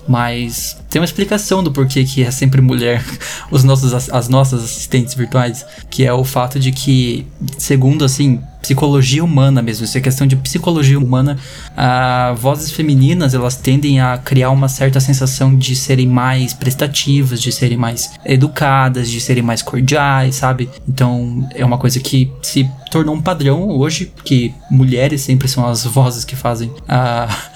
Mas 0.07 0.77
tem 0.91 1.01
uma 1.01 1.05
explicação 1.07 1.63
do 1.63 1.73
porquê 1.73 2.05
que 2.05 2.23
é 2.23 2.31
sempre 2.31 2.61
mulher 2.61 3.03
os 3.51 3.65
nossos, 3.65 4.11
as 4.11 4.29
nossas 4.29 4.63
assistentes 4.63 5.15
virtuais, 5.15 5.65
que 5.91 6.05
é 6.05 6.13
o 6.13 6.23
fato 6.25 6.59
de 6.61 6.71
que, 6.73 7.27
segundo 7.57 8.05
assim, 8.05 8.41
psicologia 8.69 9.25
humana 9.25 9.63
mesmo, 9.63 9.87
isso 9.87 9.97
é 9.97 10.01
questão 10.01 10.27
de 10.27 10.37
psicologia 10.37 10.99
humana, 10.99 11.39
a 11.75 12.35
vozes 12.37 12.71
femininas 12.71 13.33
elas 13.33 13.57
tendem 13.57 13.99
a 13.99 14.19
criar 14.19 14.51
uma 14.51 14.69
certa 14.69 15.01
sensação 15.01 15.57
de 15.57 15.75
serem 15.75 16.07
mais 16.07 16.53
prestativas, 16.53 17.41
de 17.41 17.51
serem 17.51 17.79
mais 17.79 18.13
educadas, 18.27 19.11
de 19.11 19.23
serem 19.23 19.43
mais 19.43 19.63
cordiais, 19.63 20.35
sabe? 20.35 20.69
Então 20.87 21.49
é 21.55 21.65
uma 21.65 21.79
coisa 21.79 21.99
que 21.99 22.31
se 22.43 22.69
tornou 22.91 23.15
um 23.15 23.23
padrão 23.23 23.71
hoje, 23.71 24.13
que 24.23 24.55
mulheres 24.71 25.23
sempre 25.23 25.49
são 25.49 25.67
as 25.67 25.85
vozes 25.85 26.25
que 26.25 26.37
fazem 26.37 26.71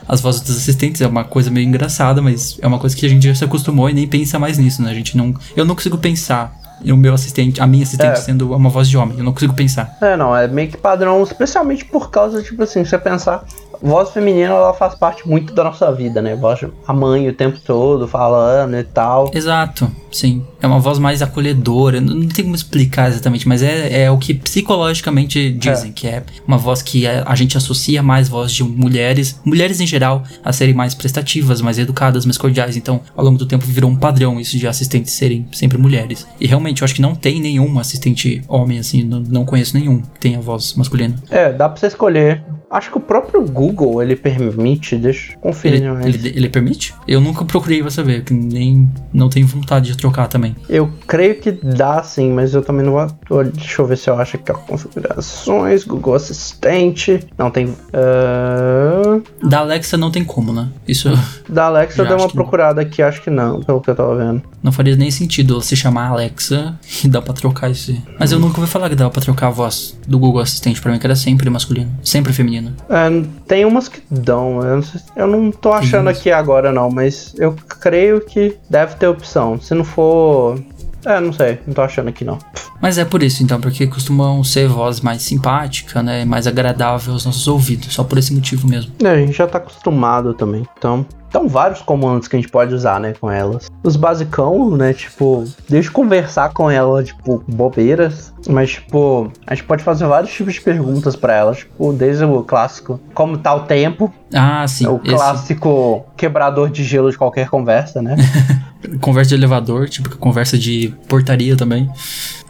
as 0.08 0.20
vozes 0.22 0.40
dos 0.40 0.56
assistentes, 0.56 1.02
é 1.02 1.06
uma 1.06 1.24
coisa 1.24 1.50
meio 1.50 1.68
engraçada, 1.68 2.22
mas 2.22 2.58
é 2.62 2.66
uma 2.66 2.78
coisa 2.78 2.96
que 2.96 3.04
a 3.04 3.08
gente 3.08 3.26
já 3.26 3.34
se 3.34 3.44
acostumou 3.44 3.88
e 3.90 3.92
nem 3.92 4.06
pensa 4.06 4.38
mais 4.38 4.56
nisso, 4.56 4.80
né? 4.80 4.90
A 4.90 4.94
gente 4.94 5.14
não, 5.14 5.34
eu 5.54 5.66
não 5.66 5.74
consigo 5.74 5.98
pensar 5.98 6.61
o 6.90 6.96
meu 6.96 7.14
assistente, 7.14 7.60
a 7.60 7.66
minha 7.66 7.84
assistente 7.84 8.12
É. 8.12 8.16
sendo 8.16 8.52
uma 8.54 8.70
voz 8.70 8.88
de 8.88 8.96
homem, 8.96 9.18
eu 9.18 9.24
não 9.24 9.32
consigo 9.32 9.52
pensar. 9.54 9.96
É, 10.00 10.16
não, 10.16 10.34
é 10.36 10.48
meio 10.48 10.68
que 10.70 10.76
padrão, 10.76 11.22
especialmente 11.22 11.84
por 11.84 12.10
causa, 12.10 12.42
tipo 12.42 12.62
assim, 12.62 12.82
se 12.82 12.90
você 12.90 12.98
pensar, 12.98 13.44
voz 13.82 14.10
feminina, 14.10 14.54
ela 14.54 14.72
faz 14.72 14.94
parte 14.94 15.28
muito 15.28 15.52
da 15.52 15.64
nossa 15.64 15.92
vida, 15.92 16.22
né? 16.22 16.36
Voz, 16.36 16.60
a 16.86 16.92
mãe 16.92 17.28
o 17.28 17.34
tempo 17.34 17.58
todo 17.58 18.06
falando 18.06 18.76
e 18.76 18.84
tal. 18.84 19.30
Exato, 19.34 19.90
sim. 20.10 20.44
É 20.60 20.66
uma 20.66 20.78
voz 20.78 20.98
mais 20.98 21.20
acolhedora. 21.20 22.00
Não, 22.00 22.14
não 22.14 22.28
tem 22.28 22.44
como 22.44 22.54
explicar 22.54 23.08
exatamente, 23.08 23.48
mas 23.48 23.62
é, 23.62 24.04
é 24.04 24.10
o 24.10 24.16
que 24.18 24.34
psicologicamente 24.34 25.50
dizem, 25.50 25.92
que 25.92 26.06
é 26.06 26.22
uma 26.46 26.56
voz 26.56 26.82
que 26.82 27.06
a, 27.06 27.24
a 27.26 27.34
gente 27.34 27.56
associa 27.56 28.02
mais 28.02 28.28
voz 28.28 28.52
de 28.52 28.62
mulheres, 28.62 29.40
mulheres 29.44 29.80
em 29.80 29.86
geral, 29.86 30.22
a 30.44 30.52
serem 30.52 30.74
mais 30.74 30.94
prestativas, 30.94 31.60
mais 31.60 31.78
educadas, 31.78 32.24
mais 32.24 32.38
cordiais. 32.38 32.76
Então, 32.76 33.00
ao 33.16 33.24
longo 33.24 33.38
do 33.38 33.46
tempo 33.46 33.64
virou 33.66 33.90
um 33.90 33.96
padrão 33.96 34.40
isso 34.40 34.56
de 34.56 34.66
assistentes 34.66 35.12
serem 35.12 35.46
sempre 35.52 35.78
mulheres. 35.78 36.26
E 36.40 36.46
realmente, 36.46 36.82
eu 36.82 36.84
acho 36.84 36.94
que 36.94 37.02
não 37.02 37.14
tem 37.14 37.40
nenhum 37.40 37.78
assistente 37.78 38.42
homem 38.46 38.78
assim, 38.78 39.02
não, 39.02 39.20
não 39.20 39.44
conheço 39.44 39.76
nenhum 39.76 40.00
que 40.00 40.20
tenha 40.20 40.40
voz 40.40 40.74
masculina. 40.74 41.16
É, 41.30 41.52
dá 41.52 41.68
pra 41.68 41.78
você 41.78 41.86
escolher. 41.86 42.42
Acho 42.72 42.90
que 42.90 42.96
o 42.96 43.00
próprio 43.00 43.42
Google, 43.42 44.02
ele 44.02 44.16
permite, 44.16 44.96
deixa 44.96 45.34
eu 45.34 45.38
conferir, 45.38 45.82
Ele, 45.82 46.16
ele, 46.16 46.28
ele 46.28 46.48
permite? 46.48 46.94
Eu 47.06 47.20
nunca 47.20 47.44
procurei 47.44 47.80
pra 47.82 47.90
saber, 47.90 48.24
que 48.24 48.32
nem 48.32 48.90
não 49.12 49.28
tenho 49.28 49.46
vontade 49.46 49.90
de 49.90 49.96
trocar 49.96 50.26
também. 50.26 50.56
eu 50.68 50.90
creio 51.06 51.34
que 51.36 51.52
dá 51.52 52.02
sim, 52.02 52.32
mas 52.32 52.54
eu 52.54 52.62
também 52.62 52.84
não 52.84 52.92
vou, 53.28 53.44
deixa 53.44 53.82
eu 53.82 53.86
ver 53.86 53.98
se 53.98 54.08
eu 54.08 54.18
acho 54.18 54.36
aqui, 54.36 54.50
ó, 54.50 54.54
configurações, 54.54 55.84
Google 55.84 56.14
Assistente, 56.14 57.20
não 57.36 57.50
tem, 57.50 57.74
ah, 57.92 59.20
Da 59.42 59.58
Alexa 59.58 59.96
não 59.96 60.10
tem 60.10 60.24
como, 60.24 60.52
né? 60.52 60.68
Isso 60.86 61.10
da 61.48 61.66
Alexa 61.66 62.02
eu 62.02 62.06
dei 62.06 62.14
uma 62.14 62.22
não. 62.22 62.30
procurada 62.30 62.80
aqui, 62.80 63.02
acho 63.02 63.22
que 63.22 63.30
não, 63.30 63.60
pelo 63.60 63.80
que 63.80 63.90
eu 63.90 63.94
tava 63.94 64.16
vendo. 64.16 64.42
não 64.62 64.72
faria 64.72 64.96
nem 64.96 65.10
sentido 65.10 65.60
se 65.60 65.76
chamar 65.76 66.08
Alexa 66.08 66.78
e 67.04 67.08
dá 67.08 67.20
pra 67.20 67.34
trocar 67.34 67.70
isso. 67.70 67.94
Mas 68.18 68.32
eu 68.32 68.38
nunca 68.38 68.60
ouvi 68.60 68.70
falar 68.70 68.88
que 68.88 68.94
dava 68.94 69.10
pra 69.10 69.20
trocar 69.20 69.48
a 69.48 69.50
voz 69.50 69.98
do 70.06 70.18
Google 70.18 70.40
Assistente 70.40 70.80
pra 70.80 70.90
mim, 70.92 70.98
que 70.98 71.06
era 71.06 71.16
sempre 71.16 71.48
masculino, 71.50 71.90
sempre 72.02 72.32
feminino. 72.32 72.61
É, 72.88 73.24
tem 73.46 73.64
umas 73.64 73.88
que 73.88 74.00
dão, 74.10 74.60
eu 74.62 74.76
não, 74.76 74.82
sei- 74.82 75.00
eu 75.16 75.26
não 75.26 75.50
tô 75.50 75.72
achando 75.72 76.08
aqui 76.08 76.30
agora 76.30 76.72
não, 76.72 76.90
mas 76.90 77.34
eu 77.38 77.54
creio 77.80 78.20
que 78.20 78.56
deve 78.70 78.94
ter 78.96 79.06
opção. 79.06 79.60
Se 79.60 79.74
não 79.74 79.84
for. 79.84 80.58
É, 81.04 81.18
não 81.18 81.32
sei, 81.32 81.58
não 81.66 81.74
tô 81.74 81.82
achando 81.82 82.08
aqui 82.08 82.24
não. 82.24 82.38
Mas 82.80 82.96
é 82.98 83.04
por 83.04 83.22
isso 83.22 83.42
então, 83.42 83.60
porque 83.60 83.86
costumam 83.86 84.42
ser 84.44 84.68
voz 84.68 85.00
mais 85.00 85.22
simpática, 85.22 86.02
né? 86.02 86.24
Mais 86.24 86.46
agradável 86.46 87.12
aos 87.12 87.24
nossos 87.26 87.46
ouvidos, 87.48 87.92
só 87.92 88.04
por 88.04 88.18
esse 88.18 88.32
motivo 88.32 88.68
mesmo. 88.68 88.92
É, 89.02 89.08
a 89.08 89.16
gente 89.16 89.32
já 89.32 89.46
tá 89.46 89.58
acostumado 89.58 90.32
também. 90.34 90.64
Então, 90.78 91.04
então 91.32 91.48
vários 91.48 91.80
comandos 91.80 92.28
que 92.28 92.36
a 92.36 92.38
gente 92.38 92.50
pode 92.50 92.74
usar, 92.74 93.00
né, 93.00 93.14
com 93.18 93.30
elas. 93.30 93.70
Os 93.82 93.96
basicão, 93.96 94.76
né, 94.76 94.92
tipo, 94.92 95.44
deixa 95.66 95.88
eu 95.88 95.92
conversar 95.94 96.52
com 96.52 96.70
ela, 96.70 97.02
tipo, 97.02 97.42
bobeiras. 97.48 98.30
Mas, 98.46 98.72
tipo, 98.72 99.32
a 99.46 99.54
gente 99.54 99.64
pode 99.64 99.82
fazer 99.82 100.04
vários 100.06 100.30
tipos 100.30 100.52
de 100.54 100.60
perguntas 100.60 101.16
pra 101.16 101.32
ela, 101.34 101.54
tipo, 101.54 101.90
desde 101.94 102.24
o 102.24 102.42
clássico, 102.42 103.00
como 103.14 103.38
tá 103.38 103.54
o 103.54 103.60
tempo, 103.60 104.12
Ah, 104.34 104.66
sim. 104.68 104.84
é 104.84 104.90
o 104.90 105.00
esse- 105.02 105.14
clássico 105.14 106.04
quebrador 106.18 106.68
de 106.68 106.84
gelo 106.84 107.10
de 107.10 107.16
qualquer 107.16 107.48
conversa, 107.48 108.02
né? 108.02 108.14
Conversa 109.00 109.28
de 109.28 109.34
elevador, 109.36 109.88
tipo 109.88 110.16
conversa 110.16 110.58
de 110.58 110.92
portaria 111.08 111.56
também. 111.56 111.88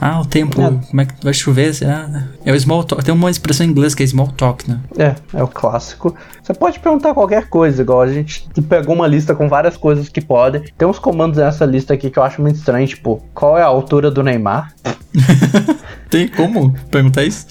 Ah, 0.00 0.18
o 0.18 0.24
tempo, 0.24 0.62
É. 0.62 0.70
como 0.88 1.00
é 1.02 1.04
que 1.04 1.12
vai 1.22 1.34
chover? 1.34 1.74
Será? 1.74 2.24
É 2.42 2.50
o 2.50 2.58
small 2.58 2.82
talk. 2.84 3.04
Tem 3.04 3.12
uma 3.14 3.30
expressão 3.30 3.66
em 3.66 3.68
inglês 3.68 3.94
que 3.94 4.02
é 4.02 4.06
small 4.06 4.28
talk, 4.28 4.66
né? 4.68 4.80
É, 4.96 5.14
é 5.34 5.42
o 5.42 5.46
clássico. 5.46 6.16
Você 6.42 6.54
pode 6.54 6.80
perguntar 6.80 7.12
qualquer 7.12 7.48
coisa, 7.50 7.82
igual 7.82 8.00
a 8.00 8.06
gente 8.10 8.48
pegou 8.72 8.94
uma 8.94 9.06
lista 9.06 9.34
com 9.34 9.50
várias 9.50 9.76
coisas 9.76 10.08
que 10.08 10.22
podem. 10.22 10.62
Tem 10.78 10.88
uns 10.88 10.98
comandos 10.98 11.36
nessa 11.36 11.66
lista 11.66 11.92
aqui 11.92 12.08
que 12.08 12.18
eu 12.18 12.22
acho 12.22 12.40
muito 12.40 12.56
estranho, 12.56 12.86
tipo, 12.86 13.22
qual 13.34 13.58
é 13.58 13.62
a 13.62 13.66
altura 13.66 14.10
do 14.10 14.22
Neymar? 14.22 14.72
Tem 16.08 16.26
como 16.26 16.72
perguntar 16.90 17.22
isso? 17.22 17.46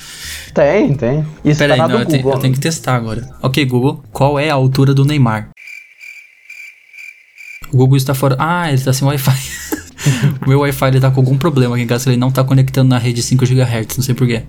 Tem, 0.51 0.95
tem. 0.95 1.25
Isso 1.45 1.59
Pera 1.59 1.77
tá 1.77 1.85
aí, 1.85 1.91
não, 1.91 1.99
eu, 1.99 2.05
tenho, 2.05 2.23
Google. 2.23 2.37
eu 2.37 2.41
tenho 2.41 2.53
que 2.55 2.59
testar 2.59 2.95
agora. 2.95 3.27
Ok, 3.41 3.63
Google, 3.65 4.03
qual 4.11 4.39
é 4.39 4.49
a 4.49 4.53
altura 4.53 4.93
do 4.93 5.05
Neymar? 5.05 5.49
O 7.71 7.77
Google 7.77 7.97
está 7.97 8.13
fora. 8.13 8.35
Ah, 8.37 8.67
ele 8.67 8.75
está 8.75 8.91
sem 8.91 9.07
Wi-Fi. 9.07 9.60
o 10.45 10.49
meu 10.49 10.59
Wi-Fi 10.61 10.87
ele 10.87 10.99
tá 10.99 11.11
com 11.11 11.19
algum 11.21 11.37
problema 11.37 11.75
aqui 11.75 11.83
em 11.83 11.87
casa, 11.87 12.09
ele 12.09 12.17
não 12.17 12.31
tá 12.31 12.43
conectando 12.43 12.89
na 12.89 12.97
rede 12.97 13.21
5 13.21 13.45
GHz, 13.45 13.97
não 13.97 14.03
sei 14.03 14.15
porquê. 14.15 14.43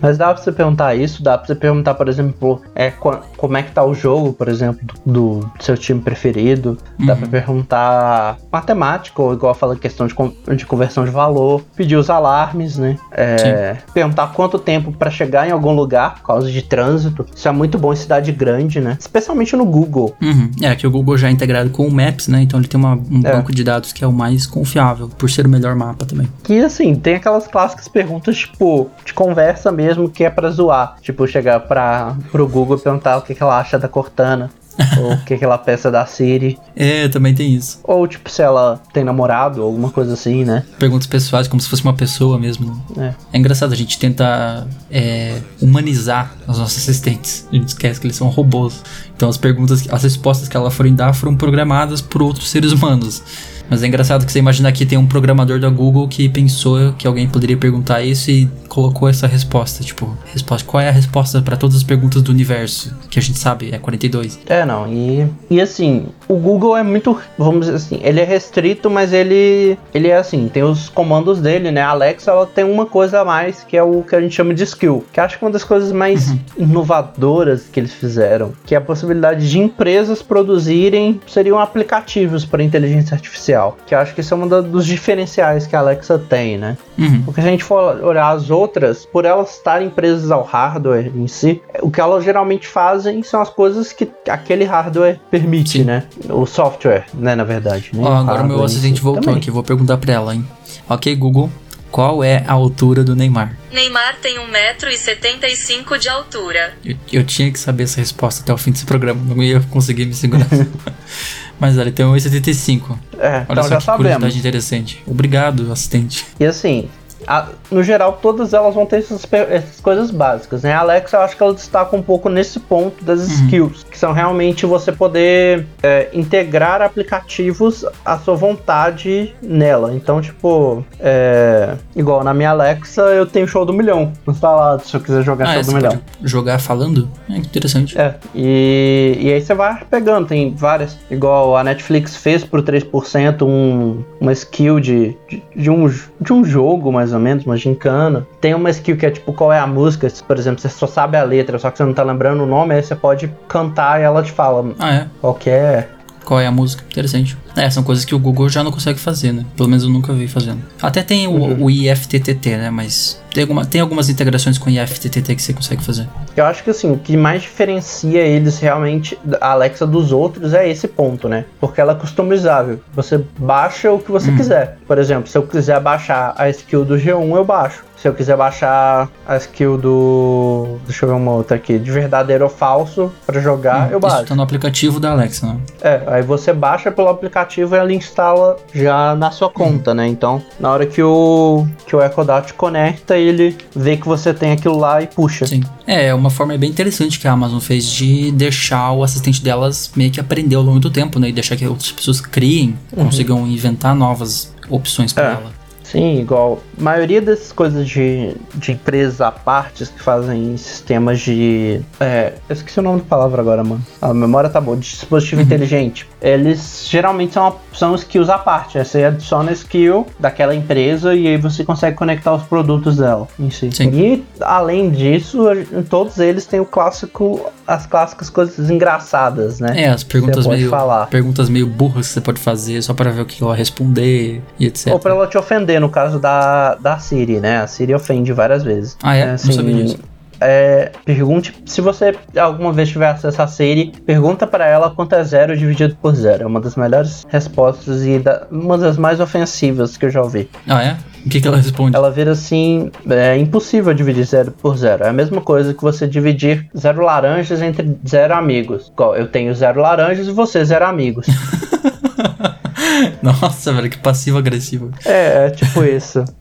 Mas 0.00 0.16
dá 0.18 0.32
pra 0.32 0.42
você 0.42 0.52
perguntar 0.52 0.94
isso, 0.94 1.22
dá 1.22 1.36
pra 1.36 1.46
você 1.46 1.54
perguntar, 1.54 1.94
por 1.94 2.08
exemplo, 2.08 2.60
é, 2.74 2.90
como 2.90 3.56
é 3.56 3.62
que 3.62 3.72
tá 3.72 3.84
o 3.84 3.94
jogo, 3.94 4.32
por 4.32 4.48
exemplo, 4.48 4.80
do, 5.04 5.40
do 5.40 5.50
seu 5.60 5.76
time 5.76 6.00
preferido. 6.00 6.78
Dá 6.98 7.14
Uhum. 7.14 7.20
pra 7.20 7.28
perguntar 7.28 8.38
matemática, 8.52 9.20
ou 9.22 9.32
igual 9.32 9.54
fala 9.54 9.76
questão 9.76 10.06
de, 10.06 10.14
de 10.56 10.66
conversão 10.66 11.04
de 11.04 11.10
valor, 11.10 11.62
pedir 11.76 11.96
os 11.96 12.10
alarmes, 12.10 12.76
né? 12.76 12.96
É, 13.12 13.76
perguntar 13.94 14.28
quanto 14.28 14.58
tempo 14.58 14.92
pra 14.92 15.10
chegar 15.10 15.48
em 15.48 15.52
algum 15.52 15.72
lugar 15.74 16.14
por 16.16 16.22
causa 16.26 16.50
de 16.50 16.62
trânsito. 16.62 17.24
Isso 17.34 17.46
é 17.48 17.52
muito 17.52 17.78
bom 17.78 17.92
em 17.92 17.96
cidade 17.96 18.32
grande, 18.32 18.80
né? 18.80 18.96
Especialmente 18.98 19.54
no 19.56 19.64
Google. 19.64 20.14
Uhum. 20.20 20.50
É, 20.62 20.74
que 20.74 20.86
o 20.86 20.90
Google 20.90 21.16
já 21.16 21.28
é 21.28 21.30
integrado 21.30 21.70
com 21.70 21.86
o 21.86 21.92
Maps, 21.92 22.28
né? 22.28 22.42
Então 22.42 22.58
ele 22.58 22.68
tem 22.68 22.78
uma- 22.78 22.96
um 23.10 23.20
É. 23.24 23.32
banco 23.32 23.52
de 23.54 23.62
dados 23.64 23.92
que 23.92 24.02
é 24.02 24.06
o 24.06 24.12
mais 24.12 24.46
confiável, 24.46 24.77
por 25.18 25.30
ser 25.30 25.46
o 25.46 25.48
melhor 25.48 25.74
mapa 25.74 26.04
também. 26.04 26.28
Que 26.42 26.60
assim, 26.60 26.94
tem 26.94 27.16
aquelas 27.16 27.46
clássicas 27.46 27.88
perguntas, 27.88 28.38
tipo, 28.38 28.90
de 29.04 29.12
conversa 29.12 29.70
mesmo, 29.72 30.08
que 30.08 30.24
é 30.24 30.30
pra 30.30 30.50
zoar. 30.50 30.96
Tipo, 31.00 31.26
chegar 31.26 31.60
pra, 31.60 32.16
pro 32.30 32.46
Google 32.46 32.76
e 32.76 32.80
perguntar 32.80 33.16
o 33.16 33.22
que, 33.22 33.34
que 33.34 33.42
ela 33.42 33.58
acha 33.58 33.78
da 33.78 33.88
Cortana. 33.88 34.50
ou 34.98 35.14
o 35.14 35.24
que, 35.24 35.36
que 35.36 35.44
ela 35.44 35.58
pensa 35.58 35.90
da 35.90 36.06
Siri. 36.06 36.58
É, 36.76 37.08
também 37.08 37.34
tem 37.34 37.52
isso. 37.54 37.80
Ou, 37.82 38.06
tipo, 38.06 38.30
se 38.30 38.42
ela 38.42 38.80
tem 38.92 39.02
namorado, 39.02 39.60
ou 39.60 39.66
alguma 39.66 39.90
coisa 39.90 40.14
assim, 40.14 40.44
né? 40.44 40.64
Perguntas 40.78 41.06
pessoais 41.06 41.48
como 41.48 41.60
se 41.60 41.68
fosse 41.68 41.82
uma 41.82 41.94
pessoa 41.94 42.38
mesmo. 42.38 42.80
É. 42.96 43.14
É 43.32 43.38
engraçado, 43.38 43.72
a 43.72 43.76
gente 43.76 43.98
tenta 43.98 44.66
é, 44.90 45.40
humanizar 45.60 46.32
os 46.46 46.58
nossos 46.58 46.78
assistentes. 46.78 47.46
A 47.50 47.56
gente 47.56 47.68
esquece 47.68 48.00
que 48.00 48.06
eles 48.06 48.16
são 48.16 48.28
robôs. 48.28 48.82
Então 49.16 49.28
as 49.28 49.36
perguntas, 49.36 49.88
as 49.90 50.02
respostas 50.02 50.48
que 50.48 50.56
ela 50.56 50.70
forem 50.70 50.94
dar 50.94 51.12
foram 51.12 51.36
programadas 51.36 52.00
por 52.00 52.22
outros 52.22 52.48
seres 52.48 52.70
humanos. 52.70 53.22
Mas 53.70 53.82
é 53.82 53.86
engraçado 53.86 54.24
que 54.24 54.32
você 54.32 54.38
imagina 54.38 54.72
que 54.72 54.86
tem 54.86 54.98
um 54.98 55.06
programador 55.06 55.58
da 55.60 55.68
Google 55.68 56.08
que 56.08 56.28
pensou 56.28 56.92
que 56.94 57.06
alguém 57.06 57.28
poderia 57.28 57.56
perguntar 57.56 58.02
isso 58.02 58.30
e 58.30 58.48
colocou 58.68 59.08
essa 59.08 59.26
resposta. 59.26 59.82
Tipo, 59.82 60.16
resposta, 60.26 60.66
qual 60.66 60.80
é 60.80 60.88
a 60.88 60.92
resposta 60.92 61.42
para 61.42 61.56
todas 61.56 61.76
as 61.76 61.82
perguntas 61.82 62.22
do 62.22 62.30
universo? 62.30 62.96
Que 63.10 63.18
a 63.18 63.22
gente 63.22 63.38
sabe, 63.38 63.70
é 63.72 63.78
42. 63.78 64.38
É, 64.46 64.64
não, 64.64 64.90
e, 64.92 65.26
e 65.50 65.60
assim, 65.60 66.06
o 66.28 66.36
Google 66.36 66.76
é 66.76 66.82
muito, 66.82 67.18
vamos 67.36 67.66
dizer 67.66 67.76
assim, 67.76 68.00
ele 68.02 68.20
é 68.20 68.24
restrito, 68.24 68.88
mas 68.88 69.12
ele, 69.12 69.78
ele 69.92 70.08
é 70.08 70.16
assim, 70.16 70.48
tem 70.48 70.62
os 70.62 70.88
comandos 70.88 71.40
dele, 71.40 71.70
né? 71.70 71.82
A 71.82 71.90
Alexa, 71.90 72.30
ela 72.30 72.46
tem 72.46 72.64
uma 72.64 72.86
coisa 72.86 73.20
a 73.20 73.24
mais, 73.24 73.64
que 73.64 73.76
é 73.76 73.82
o 73.82 74.02
que 74.02 74.14
a 74.14 74.20
gente 74.20 74.34
chama 74.34 74.54
de 74.54 74.62
skill, 74.62 75.04
que 75.12 75.20
acho 75.20 75.38
que 75.38 75.44
é 75.44 75.46
uma 75.46 75.52
das 75.52 75.64
coisas 75.64 75.90
mais 75.92 76.34
inovadoras 76.56 77.64
que 77.70 77.80
eles 77.80 77.92
fizeram, 77.92 78.52
que 78.64 78.74
é 78.74 78.78
a 78.78 78.80
possibilidade 78.80 79.48
de 79.48 79.58
empresas 79.58 80.22
produzirem, 80.22 81.20
seriam 81.26 81.58
aplicativos 81.58 82.44
para 82.44 82.62
inteligência 82.62 83.14
artificial, 83.14 83.57
que 83.86 83.94
eu 83.94 83.98
acho 83.98 84.14
que 84.14 84.20
isso 84.20 84.34
é 84.34 84.36
um 84.36 84.48
dos 84.48 84.86
diferenciais 84.86 85.66
que 85.66 85.74
a 85.74 85.80
Alexa 85.80 86.18
tem, 86.18 86.58
né? 86.58 86.76
Uhum. 86.98 87.22
Porque 87.22 87.40
se 87.40 87.46
a 87.46 87.50
gente 87.50 87.64
for 87.64 88.02
olhar 88.02 88.30
as 88.30 88.50
outras, 88.50 89.06
por 89.06 89.24
elas 89.24 89.56
estarem 89.56 89.90
presas 89.90 90.30
ao 90.30 90.42
hardware 90.42 91.12
em 91.14 91.26
si, 91.26 91.60
o 91.80 91.90
que 91.90 92.00
elas 92.00 92.24
geralmente 92.24 92.66
fazem 92.66 93.22
são 93.22 93.40
as 93.40 93.50
coisas 93.50 93.92
que 93.92 94.08
aquele 94.28 94.64
hardware 94.64 95.20
permite, 95.30 95.78
Sim. 95.78 95.84
né? 95.84 96.04
O 96.28 96.46
software, 96.46 97.06
né, 97.14 97.34
na 97.34 97.44
verdade. 97.44 97.90
né? 97.92 98.02
Ó, 98.02 98.14
agora 98.14 98.42
o 98.42 98.46
meu 98.46 98.64
assistente 98.64 98.96
si 98.96 99.02
voltou 99.02 99.24
também. 99.24 99.38
aqui, 99.38 99.50
vou 99.50 99.62
perguntar 99.62 99.96
pra 99.98 100.12
ela, 100.12 100.34
hein? 100.34 100.44
Ok, 100.88 101.14
Google, 101.16 101.50
Qual 101.90 102.22
é 102.22 102.44
a 102.46 102.52
altura 102.52 103.02
do 103.02 103.16
Neymar? 103.16 103.56
Neymar 103.72 104.16
tem 104.20 104.38
1,75m 104.38 105.98
de 105.98 106.08
altura. 106.08 106.74
Eu, 106.84 106.96
eu 107.12 107.24
tinha 107.24 107.50
que 107.50 107.58
saber 107.58 107.84
essa 107.84 107.98
resposta 107.98 108.42
até 108.42 108.52
o 108.52 108.58
fim 108.58 108.70
desse 108.70 108.84
programa, 108.84 109.20
não 109.24 109.42
ia 109.42 109.60
conseguir 109.70 110.04
me 110.04 110.14
segurar. 110.14 110.46
Mas 111.60 111.76
ele 111.76 111.90
tem 111.90 112.06
1,75. 112.06 112.96
É, 113.18 113.28
Olha 113.28 113.46
então 113.50 113.62
só 113.64 113.68
já 113.70 113.76
que 113.78 113.84
sabemos. 113.84 114.14
curiosidade 114.16 114.38
interessante. 114.38 115.02
Obrigado, 115.06 115.72
assistente. 115.72 116.24
E 116.38 116.44
assim, 116.44 116.88
a- 117.28 117.48
no 117.70 117.82
geral, 117.82 118.18
todas 118.22 118.54
elas 118.54 118.74
vão 118.74 118.86
ter 118.86 118.96
essas, 118.98 119.26
essas 119.32 119.80
coisas 119.80 120.10
básicas, 120.10 120.62
né? 120.62 120.72
A 120.72 120.80
Alexa, 120.80 121.16
eu 121.16 121.20
acho 121.22 121.36
que 121.36 121.42
ela 121.42 121.52
destaca 121.54 121.94
um 121.94 122.02
pouco 122.02 122.28
nesse 122.28 122.58
ponto 122.58 123.04
das 123.04 123.20
skills, 123.28 123.84
que 123.84 123.98
são 123.98 124.12
realmente 124.12 124.64
você 124.66 124.90
poder 124.90 125.66
é, 125.82 126.08
integrar 126.12 126.80
aplicativos 126.82 127.84
à 128.04 128.18
sua 128.18 128.34
vontade 128.34 129.34
nela. 129.42 129.92
Então, 129.94 130.20
tipo, 130.20 130.84
é, 131.00 131.74
igual 131.94 132.22
na 132.24 132.32
minha 132.34 132.50
Alexa, 132.50 133.02
eu 133.02 133.26
tenho 133.26 133.46
Show 133.46 133.64
do 133.64 133.72
Milhão 133.72 134.12
instalado, 134.26 134.82
se 134.86 134.94
eu 134.96 135.00
quiser 135.00 135.22
jogar 135.22 135.44
Ah, 135.46 135.52
Show 135.52 135.56
é, 135.56 135.62
do 135.62 135.66
você 135.66 135.74
Milhão. 135.76 135.90
pode 135.92 136.02
jogar 136.30 136.58
falando? 136.58 137.08
É 137.28 137.36
interessante. 137.36 137.98
É, 137.98 138.14
e, 138.34 139.18
e 139.20 139.32
aí 139.32 139.40
você 139.40 139.54
vai 139.54 139.82
pegando, 139.90 140.26
tem 140.26 140.54
várias. 140.54 140.96
Igual 141.10 141.56
a 141.56 141.64
Netflix 141.64 142.16
fez 142.16 142.44
pro 142.44 142.62
3% 142.62 143.42
um, 143.46 144.02
uma 144.20 144.32
skill 144.32 144.80
de, 144.80 145.16
de, 145.28 145.42
de 145.54 145.70
um, 145.70 145.86
de 146.20 146.32
um 146.32 146.44
jogo, 146.44 146.92
mais 146.92 147.12
ou 147.12 147.17
menos, 147.18 147.44
uma 147.46 147.56
gincana. 147.56 148.26
Tem 148.40 148.54
uma 148.54 148.70
skill 148.70 148.96
que 148.96 149.06
é 149.06 149.10
tipo 149.10 149.32
qual 149.32 149.52
é 149.52 149.58
a 149.58 149.66
música, 149.66 150.08
por 150.26 150.38
exemplo, 150.38 150.60
você 150.60 150.68
só 150.68 150.86
sabe 150.86 151.16
a 151.16 151.22
letra, 151.22 151.58
só 151.58 151.70
que 151.70 151.78
você 151.78 151.84
não 151.84 151.94
tá 151.94 152.02
lembrando 152.02 152.42
o 152.42 152.46
nome, 152.46 152.74
aí 152.74 152.82
você 152.82 152.94
pode 152.94 153.32
cantar 153.48 154.00
e 154.00 154.04
ela 154.04 154.22
te 154.22 154.32
fala 154.32 154.72
Ah, 154.78 154.94
é? 154.94 155.06
qual 155.20 155.34
que 155.34 155.50
é. 155.50 155.88
Qual 156.24 156.38
é 156.40 156.46
a 156.46 156.52
música? 156.52 156.84
Interessante. 156.90 157.36
É, 157.58 157.68
são 157.70 157.82
coisas 157.82 158.04
que 158.04 158.14
o 158.14 158.18
Google 158.18 158.48
já 158.48 158.62
não 158.62 158.70
consegue 158.70 158.98
fazer, 158.98 159.32
né? 159.32 159.44
Pelo 159.56 159.68
menos 159.68 159.84
eu 159.84 159.90
nunca 159.90 160.12
vi 160.12 160.28
fazendo. 160.28 160.60
Até 160.80 161.02
tem 161.02 161.26
o, 161.26 161.32
Uhum. 161.32 161.64
o 161.64 161.70
IFTTT, 161.70 162.56
né? 162.56 162.70
Mas 162.70 163.20
tem, 163.32 163.42
alguma, 163.42 163.64
tem 163.64 163.80
algumas 163.80 164.08
integrações 164.08 164.58
com 164.58 164.70
o 164.70 164.72
IFTTT 164.72 165.34
que 165.34 165.42
você 165.42 165.52
consegue 165.52 165.82
fazer. 165.84 166.06
Eu 166.36 166.44
acho 166.46 166.62
que 166.62 166.70
assim, 166.70 166.90
o 166.92 166.96
que 166.98 167.16
mais 167.16 167.42
diferencia 167.42 168.20
eles 168.20 168.58
realmente, 168.58 169.18
a 169.40 169.50
Alexa 169.52 169.86
dos 169.86 170.12
outros, 170.12 170.54
é 170.54 170.68
esse 170.68 170.86
ponto, 170.88 171.28
né? 171.28 171.44
Porque 171.60 171.80
ela 171.80 171.92
é 171.92 171.96
customizável. 171.96 172.80
Você 172.94 173.22
baixa 173.38 173.90
o 173.92 173.98
que 173.98 174.10
você 174.10 174.30
quiser. 174.32 174.78
Por 174.86 174.98
exemplo, 174.98 175.28
se 175.28 175.36
eu 175.36 175.42
quiser 175.42 175.80
baixar 175.80 176.34
a 176.36 176.48
skill 176.50 176.84
do 176.84 176.94
G1, 176.96 177.34
eu 177.36 177.44
baixo. 177.44 177.84
Se 177.96 178.06
eu 178.06 178.14
quiser 178.14 178.36
baixar 178.36 179.08
a 179.26 179.36
skill 179.38 179.76
do. 179.76 180.78
Deixa 180.86 181.04
eu 181.04 181.08
ver 181.10 181.16
uma 181.16 181.32
outra 181.32 181.56
aqui. 181.56 181.78
De 181.80 181.90
verdadeiro 181.90 182.44
ou 182.44 182.50
falso 182.50 183.12
pra 183.26 183.40
jogar, 183.40 183.90
eu 183.90 183.98
Isso 183.98 184.08
baixo. 184.08 184.24
tá 184.26 184.34
no 184.36 184.42
aplicativo 184.42 185.00
da 185.00 185.10
Alexa, 185.10 185.46
né? 185.46 185.56
É, 185.82 186.02
aí 186.06 186.22
você 186.22 186.52
baixa 186.52 186.92
pelo 186.92 187.08
aplicativo 187.08 187.47
e 187.56 187.60
ela 187.62 187.92
instala 187.92 188.56
já 188.74 189.14
na 189.14 189.30
sua 189.30 189.48
conta, 189.48 189.94
né? 189.94 190.06
Então, 190.06 190.42
na 190.60 190.70
hora 190.70 190.86
que 190.86 191.02
o, 191.02 191.66
que 191.86 191.94
o 191.96 192.02
Echo 192.02 192.24
Dot 192.24 192.52
conecta, 192.54 193.16
ele 193.16 193.56
vê 193.74 193.96
que 193.96 194.06
você 194.06 194.34
tem 194.34 194.52
aquilo 194.52 194.78
lá 194.78 195.02
e 195.02 195.06
puxa. 195.06 195.46
Sim. 195.46 195.62
É, 195.86 196.06
é 196.08 196.14
uma 196.14 196.30
forma 196.30 196.56
bem 196.58 196.68
interessante 196.70 197.18
que 197.18 197.26
a 197.26 197.32
Amazon 197.32 197.60
fez 197.60 197.86
de 197.86 198.30
deixar 198.32 198.92
o 198.92 199.02
assistente 199.02 199.42
delas 199.42 199.90
meio 199.96 200.10
que 200.10 200.20
aprender 200.20 200.56
ao 200.56 200.62
longo 200.62 200.80
do 200.80 200.90
tempo, 200.90 201.18
né? 201.18 201.28
E 201.28 201.32
deixar 201.32 201.56
que 201.56 201.66
outras 201.66 201.90
pessoas 201.92 202.20
criem, 202.20 202.76
consigam 202.94 203.46
inventar 203.46 203.94
novas 203.94 204.52
opções 204.68 205.12
para 205.12 205.24
É. 205.28 205.32
ela. 205.32 205.57
Sim, 205.90 206.20
igual. 206.20 206.60
A 206.78 206.82
maioria 206.82 207.20
dessas 207.20 207.50
coisas 207.50 207.88
de, 207.88 208.34
de 208.54 208.72
empresas 208.72 209.22
à 209.22 209.32
parte 209.32 209.86
que 209.86 210.02
fazem 210.02 210.56
sistemas 210.56 211.20
de. 211.20 211.80
É, 211.98 212.34
eu 212.48 212.52
esqueci 212.52 212.78
o 212.78 212.82
nome 212.82 213.00
da 213.00 213.06
palavra 213.06 213.40
agora, 213.40 213.64
mano. 213.64 213.80
A 214.00 214.12
memória 214.12 214.50
tá 214.50 214.60
boa. 214.60 214.76
De 214.76 214.82
dispositivo 214.82 215.40
inteligente. 215.40 216.06
Eles 216.20 216.86
geralmente 216.88 217.32
são, 217.32 217.56
são 217.72 217.94
skills 217.94 218.28
à 218.28 218.38
parte. 218.38 218.76
Aí 218.76 218.84
Você 218.84 219.04
adiciona 219.04 219.50
a 219.50 219.54
skill 219.54 220.06
daquela 220.18 220.54
empresa 220.54 221.14
e 221.14 221.26
aí 221.26 221.36
você 221.38 221.64
consegue 221.64 221.96
conectar 221.96 222.34
os 222.34 222.42
produtos 222.42 222.98
dela 222.98 223.26
em 223.38 223.50
si. 223.50 223.70
Sim. 223.72 223.90
E 223.94 224.24
além 224.40 224.90
disso, 224.90 225.44
todos 225.88 226.18
eles 226.18 226.44
têm 226.44 226.60
o 226.60 226.66
clássico. 226.66 227.50
As 227.68 227.84
clássicas 227.84 228.30
coisas 228.30 228.70
engraçadas, 228.70 229.60
né? 229.60 229.82
É, 229.82 229.88
as 229.90 230.02
perguntas 230.02 230.46
meio 230.46 230.70
falar. 230.70 231.06
perguntas 231.06 231.50
meio 231.50 231.66
burras 231.66 232.06
que 232.08 232.14
você 232.14 232.20
pode 232.22 232.40
fazer 232.40 232.80
só 232.82 232.94
para 232.94 233.10
ver 233.10 233.20
o 233.20 233.26
que 233.26 233.44
ela 233.44 233.54
responder 233.54 234.42
e 234.58 234.66
etc. 234.66 234.92
Ou 234.92 234.98
pra 234.98 235.10
ela 235.12 235.26
te 235.26 235.36
ofender, 235.36 235.78
no 235.80 235.90
caso 235.90 236.18
da, 236.18 236.74
da 236.76 236.98
Siri, 236.98 237.40
né? 237.40 237.58
A 237.60 237.66
Siri 237.66 237.94
ofende 237.94 238.32
várias 238.32 238.62
vezes. 238.64 238.96
Ah, 239.02 239.14
é? 239.14 239.26
Não 239.32 239.38
sabia 239.38 239.82
disso. 239.84 239.98
é, 240.40 240.92
pergunte 241.04 241.54
se 241.66 241.80
você 241.80 242.14
alguma 242.38 242.72
vez 242.72 242.88
tiver 242.88 243.08
acesso 243.08 243.42
a 243.42 243.46
Siri, 243.46 243.92
pergunta 244.06 244.46
pra 244.46 244.66
ela 244.66 244.88
quanto 244.90 245.14
é 245.14 245.22
zero 245.24 245.56
dividido 245.56 245.94
por 246.00 246.14
zero. 246.14 246.44
É 246.44 246.46
uma 246.46 246.60
das 246.60 246.74
melhores 246.76 247.26
respostas 247.28 248.02
e 248.06 248.18
da- 248.18 248.46
uma 248.50 248.78
das 248.78 248.96
mais 248.96 249.20
ofensivas 249.20 249.96
que 249.96 250.06
eu 250.06 250.10
já 250.10 250.22
ouvi. 250.22 250.48
Ah, 250.66 250.82
é? 250.82 250.96
O 251.28 251.30
que, 251.30 251.40
que 251.40 251.46
ela 251.46 251.58
responde? 251.58 251.94
Ela 251.94 252.10
vira 252.10 252.32
assim: 252.32 252.90
é 253.08 253.36
impossível 253.36 253.92
dividir 253.94 254.24
zero 254.24 254.50
por 254.50 254.76
zero. 254.76 255.04
É 255.04 255.08
a 255.10 255.12
mesma 255.12 255.40
coisa 255.40 255.74
que 255.74 255.82
você 255.82 256.06
dividir 256.06 256.66
zero 256.76 257.02
laranjas 257.02 257.60
entre 257.62 257.96
zero 258.08 258.34
amigos. 258.34 258.90
Eu 259.16 259.28
tenho 259.28 259.54
zero 259.54 259.80
laranjas 259.80 260.26
e 260.26 260.32
você 260.32 260.64
zero 260.64 260.86
amigos. 260.86 261.26
Nossa, 263.22 263.72
velho, 263.72 263.90
que 263.90 263.98
passivo-agressivo. 263.98 264.90
é, 265.04 265.46
é 265.46 265.50
tipo 265.50 265.84
isso. 265.84 266.24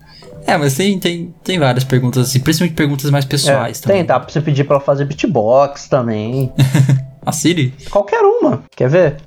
É, 0.48 0.56
mas 0.58 0.76
tem, 0.78 0.98
tem, 0.98 1.36
tem 1.44 1.60
várias 1.60 1.84
perguntas, 1.84 2.30
assim, 2.30 2.40
principalmente 2.40 2.74
perguntas 2.74 3.12
mais 3.12 3.26
É, 3.26 3.28
pessoais 3.28 3.82
também. 3.82 3.98
tem, 3.98 4.06
dá 4.06 4.18
pra 4.18 4.30
você 4.30 4.40
pedir 4.40 4.64
pra 4.64 4.78
ela 4.78 4.84
fazer 4.86 5.04
beatbox 5.04 5.90
também. 5.90 6.54
A 7.26 7.34
Siri? 7.34 7.74
Qualquer 7.90 8.22
uma. 8.22 8.64
Quer 8.74 8.88
ver? 8.90 9.18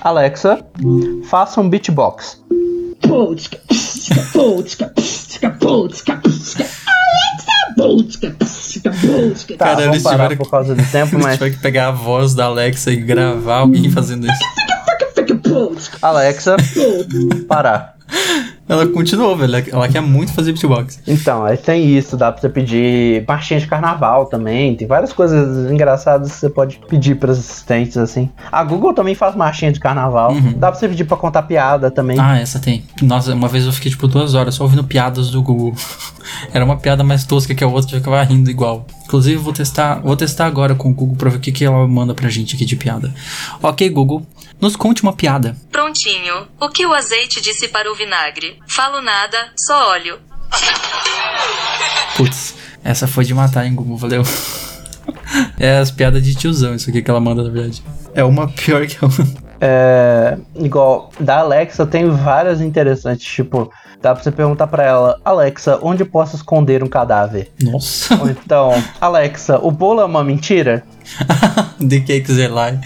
Alexa, 0.00 0.64
faça 1.24 1.60
um 1.60 1.68
beatbox. 1.68 2.42
Alexa. 3.02 3.58
Tá, 9.56 9.64
Cara, 9.64 9.76
vamos 9.76 9.94
eles 9.94 10.02
parar 10.02 10.16
tiveram 10.24 10.36
por 10.36 10.50
causa 10.50 10.74
do 10.74 10.84
tempo, 10.90 11.18
mas... 11.22 11.38
tiveram 11.38 11.50
que 11.50 11.58
pegar 11.58 11.88
a 11.88 11.92
voz 11.92 12.34
da 12.34 12.46
Alexa 12.46 12.90
e 12.90 12.96
gravar 12.96 13.58
alguém 13.58 13.90
fazendo 13.90 14.26
isso. 14.26 14.44
Alexa, 16.02 16.56
parar. 17.46 17.96
Ela 18.70 18.86
continuou, 18.86 19.36
velho. 19.36 19.64
Ela 19.72 19.88
quer 19.88 20.00
muito 20.00 20.32
fazer 20.32 20.52
beatbox. 20.52 21.00
Então, 21.04 21.44
aí 21.44 21.56
tem 21.56 21.84
isso, 21.84 22.16
dá 22.16 22.30
pra 22.30 22.40
você 22.40 22.48
pedir 22.48 23.24
marchinha 23.26 23.58
de 23.58 23.66
carnaval 23.66 24.26
também. 24.26 24.76
Tem 24.76 24.86
várias 24.86 25.12
coisas 25.12 25.68
engraçadas 25.68 26.30
que 26.30 26.38
você 26.38 26.48
pode 26.48 26.80
pedir 26.88 27.16
pros 27.16 27.36
assistentes, 27.36 27.96
assim. 27.96 28.30
A 28.52 28.62
Google 28.62 28.94
também 28.94 29.16
faz 29.16 29.34
marchinha 29.34 29.72
de 29.72 29.80
carnaval. 29.80 30.30
Uhum. 30.30 30.52
Dá 30.56 30.70
pra 30.70 30.78
você 30.78 30.88
pedir 30.88 31.02
pra 31.02 31.16
contar 31.16 31.42
piada 31.42 31.90
também. 31.90 32.16
Ah, 32.20 32.38
essa 32.38 32.60
tem. 32.60 32.84
Nossa, 33.02 33.34
uma 33.34 33.48
vez 33.48 33.66
eu 33.66 33.72
fiquei 33.72 33.90
tipo 33.90 34.06
duas 34.06 34.34
horas 34.34 34.54
só 34.54 34.62
ouvindo 34.62 34.84
piadas 34.84 35.30
do 35.30 35.42
Google. 35.42 35.74
Era 36.54 36.64
uma 36.64 36.76
piada 36.76 37.02
mais 37.02 37.24
tosca 37.24 37.52
que 37.52 37.64
a 37.64 37.66
outra, 37.66 37.96
eu 37.96 38.00
ficava 38.00 38.22
rindo 38.22 38.48
igual. 38.48 38.86
Inclusive, 39.04 39.36
vou 39.36 39.52
testar, 39.52 39.96
vou 39.96 40.14
testar 40.14 40.46
agora 40.46 40.76
com 40.76 40.90
o 40.90 40.94
Google 40.94 41.16
pra 41.16 41.28
ver 41.28 41.38
o 41.38 41.40
que, 41.40 41.50
que 41.50 41.64
ela 41.64 41.88
manda 41.88 42.14
pra 42.14 42.28
gente 42.28 42.54
aqui 42.54 42.64
de 42.64 42.76
piada. 42.76 43.12
Ok, 43.60 43.88
Google, 43.90 44.22
nos 44.60 44.76
conte 44.76 45.02
uma 45.02 45.12
piada. 45.12 45.56
Prontinho. 45.70 46.46
O 46.60 46.68
que 46.68 46.84
o 46.86 46.92
azeite 46.92 47.40
disse 47.40 47.68
para 47.68 47.90
o 47.90 47.94
vinagre? 47.94 48.58
Falo 48.68 49.00
nada, 49.00 49.52
só 49.56 49.90
óleo. 49.90 50.18
Putz, 52.16 52.54
essa 52.84 53.06
foi 53.06 53.24
de 53.24 53.34
matar, 53.34 53.66
hein, 53.66 53.74
Google, 53.74 53.96
valeu. 53.96 54.22
É 55.58 55.78
as 55.78 55.90
piadas 55.90 56.22
de 56.22 56.34
tiozão, 56.34 56.74
isso 56.74 56.90
aqui 56.90 57.02
que 57.02 57.10
ela 57.10 57.20
manda, 57.20 57.42
na 57.42 57.50
verdade. 57.50 57.82
É 58.14 58.24
uma 58.24 58.48
pior 58.48 58.86
que 58.86 58.96
a 59.00 59.06
outra. 59.06 59.26
É, 59.60 60.38
igual, 60.56 61.10
da 61.20 61.38
Alexa 61.38 61.86
tem 61.86 62.08
várias 62.08 62.60
interessantes, 62.60 63.26
tipo, 63.26 63.70
dá 64.00 64.14
pra 64.14 64.22
você 64.22 64.30
perguntar 64.30 64.66
pra 64.66 64.84
ela, 64.84 65.20
Alexa, 65.24 65.78
onde 65.82 66.04
posso 66.04 66.36
esconder 66.36 66.82
um 66.82 66.88
cadáver? 66.88 67.50
Nossa. 67.62 68.14
Ou 68.20 68.30
então, 68.30 68.72
Alexa, 69.00 69.58
o 69.58 69.70
bolo 69.70 70.00
é 70.00 70.04
uma 70.04 70.24
mentira? 70.24 70.82
The 71.78 72.00
Cakes 72.00 72.38
Eli. 72.38 72.80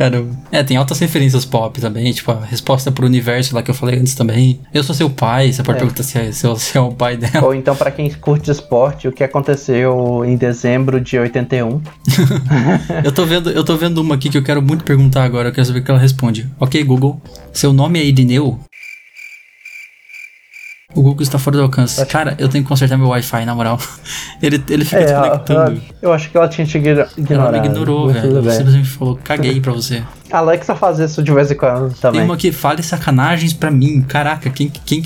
Caramba. 0.00 0.30
É, 0.50 0.62
tem 0.62 0.78
altas 0.78 0.98
referências 0.98 1.44
pop 1.44 1.78
também, 1.78 2.10
tipo 2.10 2.30
a 2.32 2.42
resposta 2.42 2.90
pro 2.90 3.04
universo 3.04 3.54
lá 3.54 3.62
que 3.62 3.70
eu 3.70 3.74
falei 3.74 3.98
antes 3.98 4.14
também. 4.14 4.58
Eu 4.72 4.82
sou 4.82 4.94
seu 4.94 5.10
pai, 5.10 5.52
você 5.52 5.62
pode 5.62 5.76
É. 5.76 5.80
perguntar 5.80 6.02
se 6.02 6.16
é, 6.18 6.32
se, 6.32 6.46
é, 6.48 6.54
se 6.56 6.78
é 6.78 6.80
o 6.80 6.90
pai 6.90 7.18
dela. 7.18 7.44
Ou 7.44 7.54
então, 7.54 7.76
pra 7.76 7.90
quem 7.90 8.08
curte 8.10 8.50
esporte, 8.50 9.06
o 9.06 9.12
que 9.12 9.22
aconteceu 9.22 10.24
em 10.24 10.36
dezembro 10.38 10.98
de 11.02 11.18
81? 11.18 11.82
Eu 13.04 13.12
tô 13.12 13.26
vendo, 13.26 13.50
eu 13.50 13.62
tô 13.62 13.76
vendo 13.76 13.98
uma 13.98 14.14
aqui 14.14 14.30
que 14.30 14.38
eu 14.38 14.42
quero 14.42 14.62
muito 14.62 14.84
perguntar 14.84 15.22
agora, 15.24 15.48
eu 15.48 15.52
quero 15.52 15.66
saber 15.66 15.80
o 15.80 15.84
que 15.84 15.90
ela 15.90 16.00
responde. 16.00 16.48
Ok, 16.58 16.82
Google, 16.82 17.20
seu 17.52 17.70
nome 17.72 17.98
é 18.00 18.04
Irineu? 18.04 18.58
O 20.94 21.02
Google 21.02 21.22
está 21.22 21.38
fora 21.38 21.56
do 21.56 21.62
alcance. 21.62 22.04
Cara, 22.06 22.34
eu 22.38 22.48
tenho 22.48 22.64
que 22.64 22.68
consertar 22.68 22.96
meu 22.98 23.08
Wi-Fi, 23.08 23.44
na 23.44 23.54
moral. 23.54 23.78
Ele, 24.42 24.62
ele 24.68 24.84
fica 24.84 25.00
É, 25.00 25.04
desconectando. 25.04 25.60
ela- 25.60 25.76
eu 26.02 26.12
acho 26.12 26.30
que 26.30 26.36
ela 26.36 26.48
tinha 26.48 26.66
te 26.66 26.78
igno- 26.78 27.06
ignorado. 27.16 27.54
Ela 27.54 27.62
me 27.62 27.68
ignorou, 27.68 28.08
velho. 28.08 28.42
bem. 28.42 28.50
simplesmente 28.52 28.88
falou, 28.88 29.18
caguei 29.22 29.60
pra 29.60 29.72
você. 29.72 30.02
Alexa 30.32 30.74
faz 30.74 30.98
isso 30.98 31.22
de 31.22 31.32
vez 31.32 31.50
em 31.50 31.54
quando 31.56 31.90
Tem 31.90 32.00
também. 32.00 32.22
uma 32.22 32.36
que 32.36 32.50
fale 32.50 32.82
sacanagens 32.82 33.52
pra 33.52 33.70
mim. 33.70 34.02
Caraca, 34.02 34.48
quem, 34.50 34.68
quem, 34.84 35.02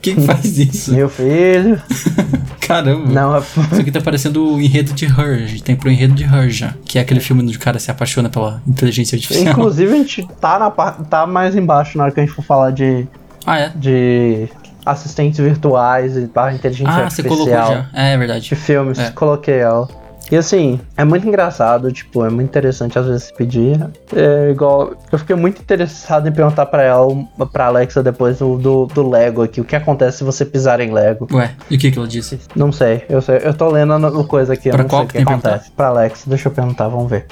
quem 0.00 0.16
faz 0.24 0.56
isso? 0.58 0.92
Meu 0.94 1.08
filho. 1.08 1.80
Caramba. 2.60 3.10
Não, 3.10 3.36
é- 3.36 3.40
Isso 3.40 3.80
aqui 3.80 3.90
tá 3.90 4.00
parecendo 4.00 4.54
o 4.54 4.60
enredo 4.60 4.92
de 4.92 5.04
Her. 5.06 5.42
A 5.42 5.46
gente 5.46 5.62
tem 5.62 5.74
pro 5.76 5.90
enredo 5.90 6.14
de 6.14 6.24
Her 6.24 6.48
já. 6.50 6.74
Que 6.84 6.98
é 6.98 7.02
aquele 7.02 7.20
filme 7.20 7.42
onde 7.42 7.56
o 7.56 7.60
cara 7.60 7.78
se 7.78 7.90
apaixona 7.90 8.28
pela 8.28 8.62
inteligência 8.66 9.16
artificial. 9.16 9.52
Inclusive, 9.52 9.92
a 9.92 9.96
gente 9.96 10.28
tá, 10.40 10.58
na, 10.58 10.70
tá 10.70 11.26
mais 11.26 11.56
embaixo 11.56 11.98
na 11.98 12.04
hora 12.04 12.12
que 12.12 12.20
a 12.20 12.24
gente 12.24 12.34
for 12.34 12.44
falar 12.44 12.70
de, 12.70 13.06
Ah, 13.46 13.58
é? 13.58 13.68
de 13.74 14.48
assistentes 14.84 15.38
virtuais 15.40 16.16
e 16.16 16.26
barra 16.26 16.52
inteligência 16.54 16.92
Ah, 16.92 17.10
você 17.10 17.22
artificial 17.22 17.36
colocou 17.66 17.74
já. 17.74 17.86
É, 17.92 18.12
é 18.12 18.16
verdade. 18.18 18.48
de 18.48 18.54
filmes, 18.56 18.98
É. 18.98 19.10
coloquei 19.10 19.58
ela. 19.58 19.88
E 20.32 20.36
assim, 20.36 20.80
é 20.96 21.04
muito 21.04 21.28
engraçado, 21.28 21.92
tipo, 21.92 22.24
é 22.24 22.30
muito 22.30 22.48
interessante 22.48 22.98
às 22.98 23.04
vezes 23.06 23.30
pedir. 23.30 23.78
É 24.16 24.50
igual. 24.50 24.94
Eu 25.12 25.18
fiquei 25.18 25.36
muito 25.36 25.60
interessado 25.60 26.26
em 26.26 26.32
perguntar 26.32 26.64
pra 26.64 26.82
ela, 26.82 27.06
pra 27.52 27.66
Alexa 27.66 28.02
depois 28.02 28.38
do, 28.38 28.56
do, 28.56 28.86
do 28.86 29.06
Lego 29.08 29.42
aqui, 29.42 29.60
o 29.60 29.64
que 29.64 29.76
acontece 29.76 30.18
se 30.18 30.24
você 30.24 30.46
pisar 30.46 30.80
em 30.80 30.90
Lego. 30.90 31.28
Ué, 31.30 31.50
e 31.70 31.76
o 31.76 31.78
que 31.78 31.90
que 31.90 31.98
ela 31.98 32.08
disse? 32.08 32.40
Não 32.56 32.72
sei, 32.72 33.04
eu 33.06 33.20
sei, 33.20 33.40
eu 33.44 33.52
tô 33.52 33.68
lendo 33.68 33.92
a 33.92 34.24
coisa 34.24 34.54
aqui, 34.54 34.70
eu 34.70 34.72
Pra 34.72 34.82
não 34.84 34.88
qual 34.88 35.02
sei 35.02 35.04
o 35.04 35.12
que 35.12 35.18
que 35.18 35.22
acontece. 35.30 35.70
Pra 35.72 35.88
Alexa, 35.88 36.22
deixa 36.26 36.48
eu 36.48 36.52
perguntar, 36.52 36.88
vamos 36.88 37.10
ver. 37.10 37.26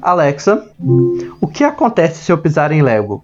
Alexa, 0.00 0.62
o 1.40 1.46
que 1.48 1.64
acontece 1.64 2.24
se 2.24 2.32
eu 2.32 2.38
pisar 2.38 2.72
em 2.72 2.80
Lego? 2.80 3.22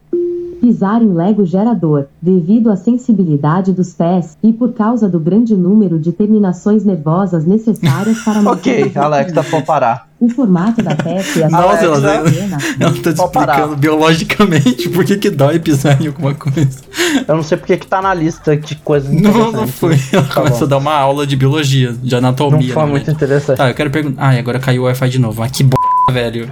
Pisar 0.65 1.03
em 1.03 1.13
Lego 1.13 1.45
gerador, 1.45 2.07
devido 2.23 2.71
à 2.71 2.77
sensibilidade 2.77 3.71
dos 3.71 3.93
pés 3.93 4.39
e 4.43 4.51
por 4.51 4.73
causa 4.73 5.07
do 5.07 5.21
grande 5.21 5.55
número 5.55 5.99
de 5.99 6.11
terminações 6.11 6.87
nervosas 6.87 7.45
necessárias 7.45 8.19
para 8.25 8.41
Ok, 8.51 8.91
Alexa, 8.95 9.43
vou 9.43 9.61
parar. 9.61 10.09
o 10.19 10.27
formato 10.31 10.83
da 10.83 10.95
peça 10.97 11.41
e 11.41 11.43
a 11.43 11.51
Nossa, 11.51 11.79
sua 11.97 12.11
ela- 12.15 12.25
pequena. 12.25 12.57
Ela 12.81 12.93
tá 12.95 13.13
Pode 13.13 13.21
explicando 13.21 13.77
biologicamente 13.77 14.89
por 14.89 15.05
que 15.05 15.19
que 15.19 15.29
dói 15.29 15.59
pisar 15.59 16.01
em 16.01 16.07
alguma 16.07 16.33
coisa. 16.35 16.81
Eu 17.29 17.37
não 17.37 17.43
sei 17.43 17.59
porque 17.59 17.77
que 17.77 17.87
tá 17.87 18.01
na 18.01 18.15
lista 18.15 18.57
de 18.57 18.75
coisas 18.77 19.11
Não, 19.13 19.21
não 19.21 19.49
interessantes. 19.67 19.75
foi. 19.75 19.99
Ela 20.15 20.23
Tá 20.27 20.35
começou 20.35 20.61
bom. 20.61 20.65
a 20.65 20.69
dar 20.69 20.79
uma 20.79 20.95
aula 20.95 21.27
de 21.27 21.37
biologia, 21.37 21.93
de 21.93 22.15
anatomia. 22.17 22.69
Não 22.69 22.75
foi 22.75 22.85
né, 22.85 22.91
muito 22.91 23.05
velho? 23.05 23.17
interessante. 23.17 23.57
Tá, 23.59 23.69
eu 23.69 23.75
quero 23.75 23.91
perguntar. 23.91 24.27
Ah, 24.29 24.35
e 24.35 24.39
agora 24.39 24.59
caiu 24.59 24.83
o 24.83 24.85
Wi-Fi 24.87 25.11
de 25.11 25.19
novo. 25.19 25.41
Mas 25.41 25.51
que 25.53 25.63
b, 25.63 25.77
velho. 26.13 26.49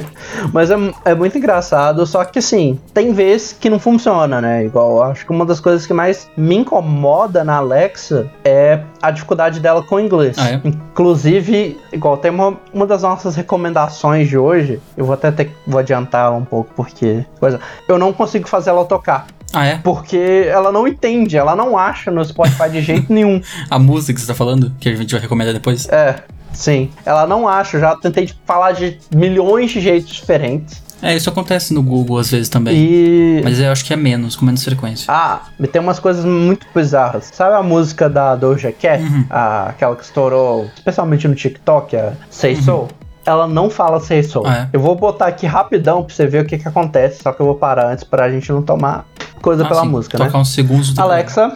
Mas 0.52 0.70
é, 0.70 0.76
é 1.04 1.14
muito 1.14 1.36
engraçado, 1.36 2.06
só 2.06 2.24
que 2.24 2.38
assim, 2.38 2.78
tem 2.92 3.12
vezes 3.12 3.52
que 3.52 3.68
não 3.68 3.78
funciona, 3.78 4.40
né? 4.40 4.64
Igual, 4.64 5.02
acho 5.02 5.24
que 5.24 5.32
uma 5.32 5.44
das 5.44 5.60
coisas 5.60 5.86
que 5.86 5.92
mais 5.92 6.28
me 6.36 6.56
incomoda 6.56 7.44
na 7.44 7.56
Alexa 7.56 8.30
é 8.44 8.80
a 9.00 9.10
dificuldade 9.10 9.60
dela 9.60 9.82
com 9.82 9.96
o 9.96 10.00
inglês. 10.00 10.36
Ah, 10.38 10.50
é? 10.50 10.60
Inclusive, 10.64 11.78
igual, 11.92 12.16
tem 12.16 12.30
uma, 12.30 12.58
uma 12.72 12.86
das 12.86 13.02
nossas 13.02 13.36
recomendações 13.36 14.28
de 14.28 14.38
hoje, 14.38 14.80
eu 14.96 15.04
vou 15.04 15.14
até 15.14 15.30
ter, 15.30 15.50
vou 15.66 15.78
adiantar 15.78 16.32
um 16.32 16.44
pouco, 16.44 16.72
porque 16.74 17.24
coisa, 17.38 17.60
eu 17.88 17.98
não 17.98 18.12
consigo 18.12 18.48
fazer 18.48 18.70
ela 18.70 18.84
tocar. 18.84 19.26
Ah, 19.54 19.66
é? 19.66 19.78
Porque 19.78 20.46
ela 20.48 20.72
não 20.72 20.86
entende, 20.86 21.36
ela 21.36 21.54
não 21.54 21.78
acha 21.78 22.10
no 22.10 22.24
Spotify 22.24 22.68
de 22.68 22.82
jeito 22.82 23.12
nenhum. 23.12 23.40
A 23.70 23.78
música 23.78 24.12
que 24.12 24.20
você 24.20 24.26
tá 24.26 24.34
falando, 24.34 24.72
que 24.80 24.88
a 24.88 24.96
gente 24.96 25.12
vai 25.12 25.20
recomendar 25.20 25.54
depois. 25.54 25.88
É, 25.88 26.24
sim. 26.54 26.90
Ela 27.04 27.26
não 27.26 27.46
acha, 27.46 27.78
já 27.78 27.94
tentei 27.96 28.30
falar 28.46 28.72
de 28.72 28.98
milhões 29.14 29.70
de 29.72 29.80
jeitos 29.80 30.12
diferentes. 30.14 30.82
É, 31.02 31.14
isso 31.14 31.28
acontece 31.28 31.74
no 31.74 31.82
Google 31.82 32.16
às 32.18 32.30
vezes 32.30 32.48
também. 32.48 32.74
E. 32.76 33.40
Mas 33.44 33.60
eu 33.60 33.70
acho 33.70 33.84
que 33.84 33.92
é 33.92 33.96
menos, 33.96 34.36
com 34.36 34.46
menos 34.46 34.64
frequência. 34.64 35.04
Ah, 35.12 35.42
tem 35.70 35.82
umas 35.82 35.98
coisas 35.98 36.24
muito 36.24 36.66
bizarras. 36.74 37.30
Sabe 37.34 37.54
a 37.56 37.62
música 37.62 38.08
da 38.08 38.34
Doja 38.34 38.72
Cat? 38.72 39.02
Uhum. 39.02 39.26
A- 39.28 39.66
aquela 39.68 39.94
que 39.96 40.04
estourou, 40.04 40.70
especialmente 40.74 41.28
no 41.28 41.34
TikTok, 41.34 41.94
a 41.96 42.12
Say 42.30 42.56
So? 42.56 42.88
Ela 43.26 43.46
não 43.46 43.68
fala 43.68 44.00
Say 44.00 44.22
So. 44.22 44.40
Uhum. 44.40 44.46
Ah, 44.46 44.56
é? 44.56 44.68
Eu 44.72 44.80
vou 44.80 44.94
botar 44.94 45.26
aqui 45.26 45.46
rapidão 45.46 46.02
pra 46.04 46.14
você 46.14 46.26
ver 46.26 46.42
o 46.42 46.46
que 46.46 46.56
que 46.56 46.68
acontece, 46.68 47.22
só 47.22 47.32
que 47.32 47.40
eu 47.40 47.46
vou 47.46 47.56
parar 47.56 47.90
antes 47.92 48.04
pra 48.04 48.30
gente 48.30 48.50
não 48.50 48.62
tomar 48.62 49.04
coisa 49.42 49.62
Ah, 49.64 49.68
pela 49.68 49.82
sim, 49.82 49.88
música, 49.88 50.16
né? 50.18 50.24
Tocar 50.24 50.38
uns 50.38 50.54
segundos 50.54 50.94
do 50.94 51.02
Alexa, 51.02 51.52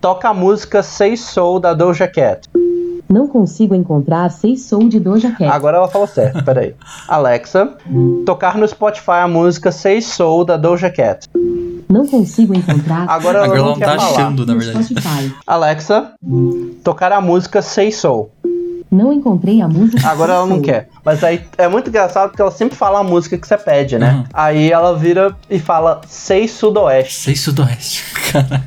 toca 0.00 0.30
a 0.30 0.34
música 0.34 0.82
Say 0.82 1.14
So 1.18 1.58
da 1.58 1.74
Doja 1.74 2.08
Cat. 2.08 2.48
Não 3.12 3.28
consigo 3.28 3.74
encontrar 3.74 4.30
Sei 4.30 4.56
Sou 4.56 4.88
de 4.88 4.98
Doja 4.98 5.30
Cat. 5.32 5.44
Agora 5.44 5.76
ela 5.76 5.86
falou 5.86 6.06
certo, 6.06 6.42
peraí. 6.42 6.74
Alexa, 7.06 7.74
tocar 8.24 8.56
no 8.56 8.66
Spotify 8.66 9.20
a 9.22 9.28
música 9.28 9.70
Say 9.70 10.00
So 10.00 10.42
da 10.44 10.56
Doja 10.56 10.88
Cat. 10.88 11.28
Não 11.90 12.06
consigo 12.06 12.54
encontrar 12.56 13.04
Agora 13.06 13.40
ela 13.40 13.44
Agora 13.44 13.48
não 13.48 13.54
ela 13.54 13.68
não 13.68 13.74
quer 13.76 13.84
tá 13.84 13.96
falar. 13.96 14.10
achando, 14.12 14.46
na 14.46 14.54
no 14.54 14.60
verdade. 14.60 14.84
Spotify. 14.86 15.34
Alexa, 15.46 16.12
tocar 16.82 17.12
a 17.12 17.20
música 17.20 17.60
Say 17.60 17.92
So. 17.92 18.30
Não 18.92 19.10
encontrei 19.10 19.62
a 19.62 19.68
música. 19.68 20.06
Agora 20.06 20.34
ela 20.34 20.46
não 20.46 20.60
quer. 20.60 20.90
Mas 21.02 21.24
aí 21.24 21.42
é 21.56 21.66
muito 21.66 21.88
engraçado 21.88 22.28
porque 22.28 22.42
ela 22.42 22.50
sempre 22.50 22.76
fala 22.76 22.98
a 22.98 23.02
música 23.02 23.38
que 23.38 23.48
você 23.48 23.56
pede, 23.56 23.98
né? 23.98 24.12
Uhum. 24.12 24.24
Aí 24.34 24.70
ela 24.70 24.94
vira 24.98 25.34
e 25.48 25.58
fala 25.58 26.02
Sei 26.06 26.46
Sudoeste. 26.46 27.14
Sei 27.14 27.34
Sudoeste, 27.34 28.04
cara. 28.30 28.62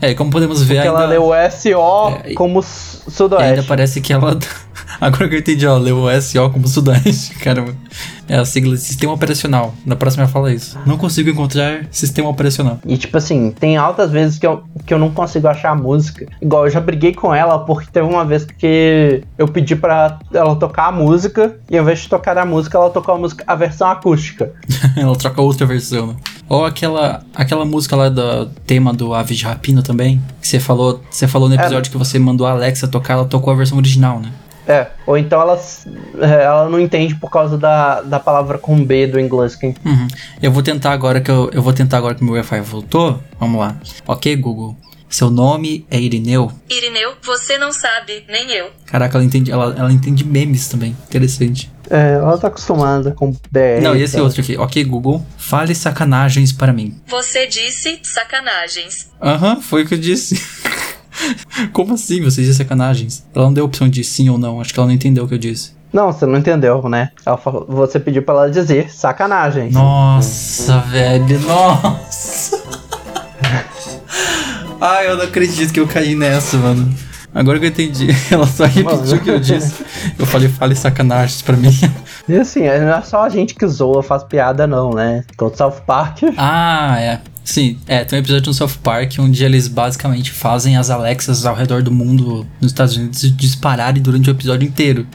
É, 0.00 0.14
como 0.14 0.30
podemos 0.30 0.62
ver 0.62 0.76
Porque 0.76 0.88
ainda... 0.88 1.00
ela 1.00 1.08
leu 1.08 1.24
o 1.24 1.50
SO 1.50 2.20
É, 2.24 2.34
como 2.34 2.60
e 2.60 2.62
ainda 2.62 3.10
Sudoeste. 3.10 3.66
parece 3.66 4.00
que 4.00 4.12
ela... 4.12 4.38
Agora 5.00 5.28
que 5.28 5.34
eu 5.34 5.38
entendi, 5.38 5.66
ó, 5.66 5.76
leu 5.76 5.98
o 5.98 6.20
SO 6.20 6.50
como 6.50 6.66
Sudoeste, 6.66 7.34
caramba. 7.40 7.74
É 8.28 8.36
a 8.36 8.44
sigla 8.44 8.74
de 8.74 8.80
Sistema 8.80 9.12
Operacional. 9.12 9.74
Na 9.84 9.96
próxima 9.96 10.26
fala 10.26 10.52
isso. 10.52 10.78
Não 10.86 10.96
consigo 10.96 11.28
encontrar 11.28 11.86
Sistema 11.90 12.28
Operacional. 12.28 12.78
E 12.86 12.96
tipo 12.96 13.16
assim, 13.16 13.50
tem 13.50 13.76
altas 13.76 14.10
vezes 14.10 14.38
que 14.38 14.46
eu, 14.46 14.62
que 14.86 14.94
eu 14.94 14.98
não 14.98 15.10
consigo 15.10 15.46
achar 15.46 15.70
a 15.70 15.74
música. 15.74 16.26
Igual 16.40 16.66
eu 16.66 16.70
já 16.70 16.80
briguei 16.80 17.12
com 17.12 17.34
ela 17.34 17.58
porque 17.58 17.90
teve 17.92 18.06
uma 18.06 18.24
vez 18.24 18.44
que 18.44 19.22
eu 19.36 19.46
pedi 19.46 19.76
pra 19.76 20.18
ela 20.32 20.56
tocar 20.56 20.88
a 20.88 20.92
música 20.92 21.56
e 21.70 21.76
ao 21.76 21.82
invés 21.82 22.00
de 22.00 22.08
tocar 22.08 22.36
a 22.38 22.46
música, 22.46 22.78
ela 22.78 22.90
tocou 22.90 23.14
a 23.14 23.18
música, 23.18 23.44
a 23.46 23.54
versão 23.54 23.90
acústica. 23.90 24.52
ela 24.96 25.16
troca 25.16 25.42
outra 25.42 25.66
versão, 25.66 26.08
né? 26.08 26.16
Ou 26.48 26.64
aquela, 26.64 27.22
aquela 27.34 27.64
música 27.64 27.96
lá 27.96 28.08
do 28.08 28.46
tema 28.66 28.92
do 28.92 29.14
Aves 29.14 29.38
de 29.38 29.44
Rapina 29.44 29.82
também, 29.82 30.22
que 30.40 30.48
você 30.48 30.60
falou, 30.60 31.00
você 31.10 31.26
falou 31.26 31.48
no 31.48 31.54
episódio 31.54 31.90
que 31.90 31.96
você 31.96 32.18
mandou 32.18 32.46
a 32.46 32.50
Alexa 32.50 32.86
tocar, 32.86 33.14
ela 33.14 33.24
tocou 33.24 33.52
a 33.52 33.56
versão 33.56 33.78
original, 33.78 34.20
né? 34.20 34.30
É, 34.66 34.86
ou 35.06 35.16
então 35.18 35.40
ela, 35.40 35.60
é, 36.20 36.44
ela 36.44 36.68
não 36.68 36.80
entende 36.80 37.14
por 37.14 37.30
causa 37.30 37.58
da, 37.58 38.00
da 38.00 38.18
palavra 38.18 38.58
com 38.58 38.82
B 38.84 39.06
do 39.06 39.20
inglês. 39.20 39.54
Que 39.54 39.74
Uhum. 39.84 40.08
Eu 40.40 40.52
vou 40.52 40.62
tentar 40.62 40.92
agora 40.92 41.20
que 41.20 41.30
eu, 41.30 41.50
eu 41.52 41.62
vou 41.62 41.72
tentar 41.72 41.98
agora 41.98 42.14
que 42.14 42.24
meu 42.24 42.34
Wi-Fi 42.34 42.60
voltou. 42.60 43.20
Vamos 43.38 43.60
lá. 43.60 43.76
Ok, 44.06 44.34
Google. 44.36 44.76
Seu 45.08 45.30
nome 45.30 45.86
é 45.90 46.00
Irineu? 46.00 46.50
Irineu, 46.68 47.12
você 47.22 47.56
não 47.56 47.72
sabe, 47.72 48.24
nem 48.28 48.50
eu. 48.50 48.70
Caraca, 48.86 49.16
ela 49.16 49.24
entende, 49.24 49.52
ela, 49.52 49.72
ela 49.78 49.92
entende 49.92 50.24
memes 50.24 50.66
também. 50.66 50.96
Interessante. 51.06 51.70
É, 51.88 52.14
ela 52.14 52.36
tá 52.36 52.48
acostumada 52.48 53.12
com 53.12 53.30
BR. 53.30 53.80
Não, 53.82 53.94
e 53.94 54.02
esse 54.02 54.18
outro 54.20 54.40
aqui. 54.40 54.56
Ok, 54.56 54.82
Google. 54.84 55.24
Fale 55.36 55.74
sacanagens 55.74 56.52
para 56.52 56.72
mim. 56.72 57.00
Você 57.06 57.46
disse 57.46 58.00
sacanagens. 58.02 59.10
Aham, 59.22 59.60
foi 59.60 59.84
o 59.84 59.86
que 59.86 59.94
eu 59.94 59.98
disse. 59.98 60.42
Como 61.72 61.94
assim 61.94 62.22
você 62.22 62.42
disse 62.42 62.58
sacanagens? 62.58 63.24
Ela 63.34 63.46
não 63.46 63.52
deu 63.52 63.64
opção 63.64 63.88
de 63.88 64.02
sim 64.04 64.28
ou 64.28 64.38
não. 64.38 64.60
Acho 64.60 64.72
que 64.72 64.80
ela 64.80 64.86
não 64.86 64.94
entendeu 64.94 65.24
o 65.24 65.28
que 65.28 65.34
eu 65.34 65.38
disse. 65.38 65.72
Não, 65.92 66.12
você 66.12 66.26
não 66.26 66.38
entendeu, 66.38 66.88
né? 66.88 67.10
Ela 67.24 67.36
falou, 67.36 67.66
você 67.68 68.00
pediu 68.00 68.22
pra 68.22 68.34
ela 68.34 68.50
dizer 68.50 68.90
sacanagem. 68.90 69.70
Nossa, 69.70 70.80
velho, 70.80 71.38
nossa. 71.40 72.60
Ai, 74.80 75.08
eu 75.08 75.16
não 75.16 75.24
acredito 75.24 75.72
que 75.72 75.78
eu 75.78 75.86
caí 75.86 76.16
nessa, 76.16 76.56
mano. 76.56 76.92
Agora 77.32 77.58
que 77.58 77.66
eu 77.66 77.68
entendi, 77.68 78.08
ela 78.30 78.46
só 78.46 78.64
repetiu 78.64 79.16
o 79.16 79.20
que 79.20 79.30
eu 79.30 79.40
disse. 79.40 79.84
Eu 80.18 80.26
falei, 80.26 80.48
fale 80.48 80.74
sacanagens 80.74 81.42
pra 81.42 81.56
mim. 81.56 81.72
E 82.28 82.36
assim, 82.36 82.60
não 82.62 82.94
é 82.94 83.02
só 83.02 83.22
a 83.24 83.28
gente 83.28 83.54
que 83.54 83.66
zoa, 83.66 84.02
faz 84.02 84.24
piada, 84.24 84.66
não, 84.66 84.90
né? 84.94 85.24
Todo 85.36 85.56
South 85.56 85.82
Park. 85.86 86.20
Ah, 86.38 86.98
é. 86.98 87.20
Sim, 87.44 87.78
é, 87.86 88.02
tem 88.04 88.18
um 88.18 88.22
episódio 88.22 88.46
no 88.46 88.54
South 88.54 88.78
Park 88.82 89.16
onde 89.18 89.44
eles 89.44 89.68
basicamente 89.68 90.32
fazem 90.32 90.78
as 90.78 90.88
Alexas 90.88 91.44
ao 91.44 91.54
redor 91.54 91.82
do 91.82 91.92
mundo, 91.92 92.46
nos 92.60 92.72
Estados 92.72 92.96
Unidos, 92.96 93.20
dispararem 93.36 94.02
durante 94.02 94.30
o 94.30 94.32
episódio 94.32 94.66
inteiro. 94.66 95.06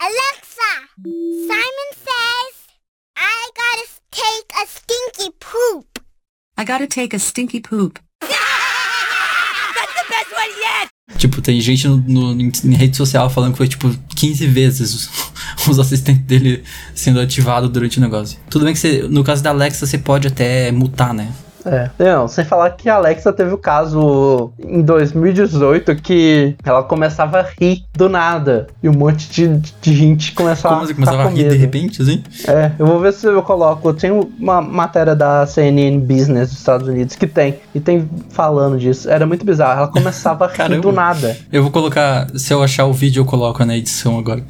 Alexa, 0.00 0.86
Simon 1.02 1.90
says 1.96 2.54
I 3.18 3.50
gotta 3.56 3.88
take 4.12 4.46
a 4.54 4.66
stinky 4.66 5.34
poop. 5.40 6.00
I 6.56 6.64
gotta 6.64 6.86
take 6.86 7.16
a 7.16 7.18
stinky 7.18 7.60
poop. 7.60 7.98
Tipo, 11.16 11.40
tem 11.40 11.60
gente 11.60 11.86
no, 11.86 11.96
no- 11.98 12.32
em, 12.42 12.50
rede 12.74 12.96
social 12.96 13.30
falando 13.30 13.52
que 13.52 13.58
foi 13.58 13.68
tipo 13.68 13.88
15 14.16 14.44
vezes 14.48 14.92
os, 14.92 15.10
os 15.70 15.78
assistentes 15.78 16.22
dele 16.24 16.64
sendo 16.94 17.20
ativados 17.20 17.70
durante 17.70 17.98
o 17.98 18.00
negócio. 18.00 18.38
Tudo 18.50 18.64
bem 18.64 18.74
que 18.74 18.80
você, 18.80 19.06
no 19.08 19.22
caso 19.22 19.42
da 19.42 19.50
Alexa 19.50 19.86
você 19.86 19.98
pode 19.98 20.26
até 20.26 20.72
mutar, 20.72 21.14
né? 21.14 21.32
É. 21.66 21.90
Não, 21.98 22.28
sem 22.28 22.44
falar 22.44 22.70
que 22.70 22.88
a 22.88 22.94
Alexa 22.94 23.32
teve 23.32 23.52
o 23.52 23.58
caso 23.58 24.52
em 24.58 24.82
2018 24.82 25.96
que 25.96 26.56
ela 26.64 26.82
começava 26.82 27.40
a 27.40 27.46
rir 27.60 27.84
do 27.94 28.08
nada. 28.08 28.68
E 28.82 28.88
um 28.88 28.92
monte 28.92 29.28
de, 29.30 29.48
de 29.80 29.94
gente 29.94 30.32
começava 30.32 30.76
Como 30.76 30.86
você 30.86 30.92
a 30.92 30.94
começava 30.94 31.24
a 31.24 31.28
rir 31.28 31.48
de 31.48 31.56
repente, 31.56 32.00
assim? 32.02 32.22
É, 32.46 32.70
eu 32.78 32.86
vou 32.86 33.00
ver 33.00 33.12
se 33.12 33.26
eu 33.26 33.42
coloco. 33.42 33.92
Tem 33.92 34.10
uma 34.10 34.62
matéria 34.62 35.14
da 35.14 35.44
CNN 35.46 35.98
Business 35.98 36.50
dos 36.50 36.58
Estados 36.58 36.86
Unidos 36.86 37.16
que 37.16 37.26
tem. 37.26 37.56
E 37.74 37.80
tem 37.80 38.08
falando 38.30 38.78
disso. 38.78 39.10
Era 39.10 39.26
muito 39.26 39.44
bizarro. 39.44 39.80
Ela 39.80 39.88
começava 39.88 40.46
a 40.46 40.66
rir 40.66 40.80
do 40.80 40.92
nada. 40.92 41.36
Eu 41.52 41.62
vou 41.62 41.72
colocar, 41.72 42.28
se 42.36 42.52
eu 42.52 42.62
achar 42.62 42.86
o 42.86 42.92
vídeo, 42.92 43.20
eu 43.20 43.24
coloco 43.24 43.64
na 43.64 43.76
edição 43.76 44.18
agora. 44.18 44.42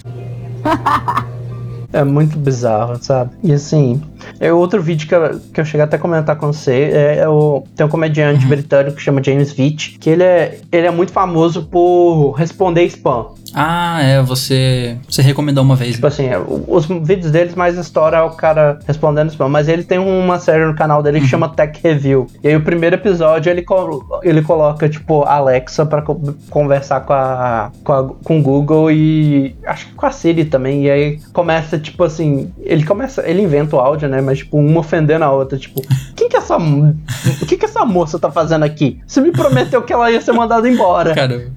É 1.92 2.04
muito 2.04 2.38
bizarro, 2.38 2.98
sabe? 3.00 3.30
E 3.42 3.52
assim, 3.52 4.02
é 4.40 4.52
outro 4.52 4.82
vídeo 4.82 5.08
que 5.08 5.14
eu, 5.14 5.40
que 5.52 5.60
eu 5.60 5.64
cheguei 5.64 5.82
até 5.84 5.96
a 5.96 5.98
comentar 5.98 6.36
com 6.36 6.52
você. 6.52 6.90
É, 6.92 7.16
é 7.18 7.28
o, 7.28 7.64
tem 7.76 7.84
um 7.86 7.88
comediante 7.88 8.44
britânico 8.46 8.96
que 8.96 9.02
chama 9.02 9.22
James 9.22 9.52
Vitt, 9.52 9.98
que 9.98 10.10
ele 10.10 10.22
é, 10.22 10.58
ele 10.72 10.86
é 10.86 10.90
muito 10.90 11.12
famoso 11.12 11.62
por 11.64 12.32
responder 12.32 12.84
spam. 12.84 13.26
Ah, 13.54 14.02
é, 14.02 14.20
você. 14.22 14.98
Você 15.08 15.22
recomendou 15.22 15.64
uma 15.64 15.76
vez. 15.76 15.94
Tipo 15.94 16.06
assim, 16.08 16.26
é, 16.26 16.38
os 16.68 16.84
vídeos 16.86 17.30
deles 17.30 17.54
mais 17.54 17.78
história 17.78 18.16
é 18.18 18.22
o 18.22 18.30
cara 18.30 18.78
respondendo 18.86 19.30
spam, 19.30 19.48
mas 19.48 19.66
ele 19.68 19.82
tem 19.82 19.98
uma 19.98 20.38
série 20.38 20.64
no 20.66 20.74
canal 20.74 21.02
dele 21.02 21.20
que 21.20 21.26
chama 21.26 21.48
Tech 21.48 21.80
Review. 21.82 22.26
E 22.42 22.48
aí 22.48 22.56
o 22.56 22.60
primeiro 22.60 22.96
episódio 22.96 23.48
ele, 23.48 23.62
colo- 23.62 24.04
ele 24.22 24.42
coloca, 24.42 24.88
tipo, 24.88 25.22
Alexa 25.22 25.86
pra 25.86 26.02
co- 26.02 26.20
conversar 26.50 27.00
com 27.00 27.12
a, 27.14 27.70
com 27.82 27.92
a 27.92 28.06
com 28.24 28.38
o 28.38 28.42
Google 28.42 28.90
e 28.90 29.54
acho 29.64 29.86
que 29.86 29.94
com 29.94 30.04
a 30.06 30.10
Siri 30.10 30.44
também. 30.44 30.84
E 30.84 30.90
aí 30.90 31.18
começa, 31.32 31.78
tipo 31.78 32.04
assim, 32.04 32.52
ele 32.60 32.84
começa, 32.84 33.26
ele 33.26 33.40
inventa 33.42 33.76
o 33.76 33.80
áudio, 33.80 34.08
né? 34.08 34.15
Mas 34.22 34.38
tipo, 34.38 34.58
uma 34.58 34.80
ofendendo 34.80 35.24
a 35.24 35.32
outra, 35.32 35.58
tipo, 35.58 35.80
o 35.80 36.14
que 36.14 36.36
essa, 36.36 36.56
o 36.56 37.46
que 37.46 37.56
que 37.56 37.64
essa 37.64 37.84
moça 37.84 38.18
tá 38.18 38.30
fazendo 38.30 38.64
aqui? 38.64 39.00
Você 39.06 39.20
me 39.20 39.30
prometeu 39.32 39.82
que 39.82 39.92
ela 39.92 40.10
ia 40.10 40.20
ser 40.20 40.32
mandada 40.32 40.68
embora. 40.68 41.14
Cara, 41.14 41.50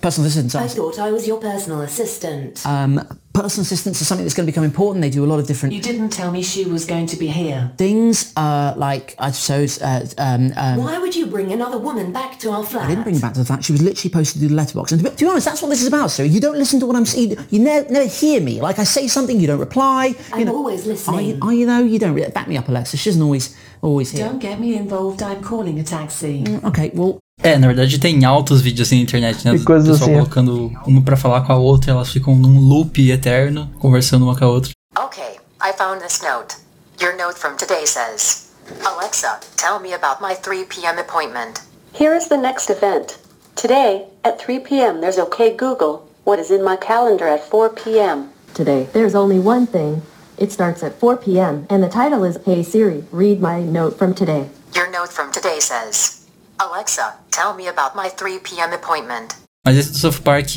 Personal 0.00 0.28
assistants 0.28 0.54
I 0.54 0.76
thought 0.76 1.00
I 1.00 1.10
was 1.10 1.26
your 1.26 1.40
personal 1.40 1.80
assistant. 1.82 2.62
um, 2.66 3.00
personal 3.36 3.62
assistants 3.62 4.00
are 4.00 4.04
something 4.06 4.24
that's 4.24 4.34
going 4.34 4.46
to 4.46 4.52
become 4.52 4.64
important. 4.64 5.02
They 5.02 5.10
do 5.10 5.24
a 5.24 5.30
lot 5.32 5.38
of 5.38 5.46
different 5.46 5.74
You 5.74 5.82
didn't 5.82 6.10
tell 6.10 6.30
me 6.36 6.42
she 6.42 6.64
was 6.64 6.86
going 6.86 7.06
to 7.12 7.16
be 7.16 7.28
here. 7.28 7.70
things. 7.76 8.32
Uh, 8.36 8.72
like 8.76 9.14
I 9.18 9.30
suppose 9.30 9.80
uh, 9.82 10.06
um, 10.18 10.52
um, 10.56 10.76
Why 10.78 10.98
would 10.98 11.14
you 11.14 11.26
bring 11.26 11.52
another 11.52 11.78
woman 11.78 12.12
back 12.12 12.38
to 12.40 12.50
our 12.50 12.64
flat? 12.64 12.84
I 12.86 12.88
didn't 12.88 13.04
bring 13.04 13.16
her 13.16 13.20
back 13.20 13.34
to 13.34 13.40
the 13.40 13.44
fact 13.44 13.64
she 13.64 13.72
was 13.72 13.82
literally 13.82 14.10
posted 14.12 14.40
to 14.42 14.48
the 14.48 14.54
letterbox. 14.54 14.92
And 14.92 15.02
to 15.02 15.10
be, 15.10 15.16
to 15.16 15.24
be 15.24 15.30
honest, 15.30 15.46
that's 15.46 15.60
what 15.62 15.68
this 15.68 15.82
is 15.82 15.88
about, 15.88 16.10
sir. 16.10 16.24
You 16.24 16.40
don't 16.40 16.56
listen 16.56 16.80
to 16.80 16.86
what 16.86 16.96
I'm 16.96 17.04
saying. 17.06 17.36
You 17.50 17.60
never, 17.60 17.88
never 17.92 18.08
hear 18.08 18.40
me. 18.40 18.60
Like 18.60 18.78
I 18.78 18.84
say 18.84 19.06
something, 19.08 19.38
you 19.40 19.46
don't 19.46 19.60
reply. 19.60 20.06
You 20.06 20.16
I'm 20.32 20.44
know, 20.46 20.56
always 20.56 20.86
Are 20.86 20.90
listening. 20.90 21.26
you, 21.28 21.38
are 21.42 21.52
you 21.52 21.66
know, 21.66 21.80
You 21.84 21.98
don't 21.98 22.14
really 22.14 22.30
back 22.30 22.48
me 22.48 22.56
up, 22.56 22.68
Alexa. 22.68 22.96
She 22.96 23.10
doesn't 23.10 23.22
always, 23.22 23.54
always 23.82 24.10
hear. 24.12 24.28
Don't 24.28 24.40
get 24.40 24.58
me 24.58 24.76
involved. 24.76 25.22
I'm 25.22 25.42
calling 25.42 25.78
a 25.80 25.84
taxi. 25.84 26.44
Okay, 26.64 26.90
well, 26.94 27.18
é, 27.42 27.58
na 27.58 27.66
verdade 27.66 27.98
tem 27.98 28.24
altos 28.24 28.60
vídeos 28.62 28.88
assim 28.88 28.96
na 28.96 29.02
internet, 29.02 29.44
né? 29.44 29.54
E 29.54 29.62
coisas 29.62 29.88
O 29.88 29.92
pessoal 29.92 30.10
assim. 30.10 30.18
colocando 30.18 30.72
uma 30.86 31.02
pra 31.02 31.16
falar 31.16 31.42
com 31.42 31.52
a 31.52 31.56
outra, 31.56 31.92
elas 31.92 32.10
ficam 32.10 32.34
num 32.34 32.58
loop 32.58 33.10
eterno, 33.10 33.70
conversando 33.78 34.24
uma 34.24 34.36
com 34.36 34.44
a 34.44 34.48
outra. 34.48 34.72
Okay, 34.98 35.36
I 35.60 35.72
found 35.76 36.00
this 36.02 36.22
note. 36.22 36.56
Your 37.00 37.14
note 37.16 37.38
from 37.38 37.56
today 37.56 37.84
says, 37.86 38.46
Alexa, 38.84 39.38
tell 39.56 39.78
me 39.80 39.92
about 39.92 40.20
my 40.22 40.34
3 40.34 40.64
p.m. 40.64 40.98
appointment. 40.98 41.60
Here 41.92 42.16
is 42.16 42.28
the 42.28 42.38
next 42.38 42.70
event. 42.70 43.18
Today, 43.54 44.06
at 44.24 44.38
3 44.38 44.60
p.m., 44.60 45.00
there's 45.00 45.18
OK 45.18 45.54
Google. 45.56 46.08
What 46.24 46.38
is 46.38 46.50
in 46.50 46.64
my 46.64 46.76
calendar 46.76 47.26
at 47.28 47.44
4 47.44 47.70
p.m.? 47.70 48.30
Today, 48.54 48.88
there's 48.92 49.14
only 49.14 49.38
one 49.38 49.66
thing. 49.66 50.00
It 50.38 50.52
starts 50.52 50.82
at 50.82 50.98
4 50.98 51.16
p.m. 51.16 51.66
and 51.70 51.82
the 51.82 51.88
title 51.88 52.24
is 52.24 52.38
Hey 52.44 52.62
Siri, 52.62 53.04
read 53.10 53.40
my 53.40 53.62
note 53.62 53.96
from 53.96 54.14
today. 54.14 54.48
Your 54.74 54.90
note 54.90 55.10
from 55.10 55.32
today 55.32 55.60
says, 55.60 56.26
Alexa, 56.60 57.14
tell 57.30 57.54
me 57.54 57.68
about 57.68 57.96
my 57.96 58.08
3 58.08 58.38
p.m. 58.40 58.72
appointment. 58.72 59.36
Mas 59.64 59.76
esse 59.78 59.90
do 59.90 59.98
South 59.98 60.20
Park 60.22 60.56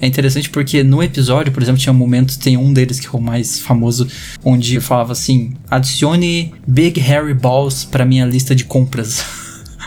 é 0.00 0.06
interessante 0.06 0.48
porque 0.48 0.82
no 0.82 1.02
episódio, 1.02 1.52
por 1.52 1.62
exemplo, 1.62 1.78
tinha 1.78 1.92
momentos, 1.92 2.38
tem 2.38 2.56
um 2.56 2.72
deles 2.72 2.98
que 2.98 3.06
é 3.06 3.10
o 3.10 3.20
mais 3.20 3.60
famoso, 3.60 4.08
onde 4.42 4.80
falava 4.80 5.12
assim: 5.12 5.54
adicione 5.70 6.54
Big 6.66 6.98
Harry 7.00 7.34
Balls 7.34 7.84
pra 7.84 8.06
minha 8.06 8.24
lista 8.24 8.54
de 8.54 8.64
compras. 8.64 9.22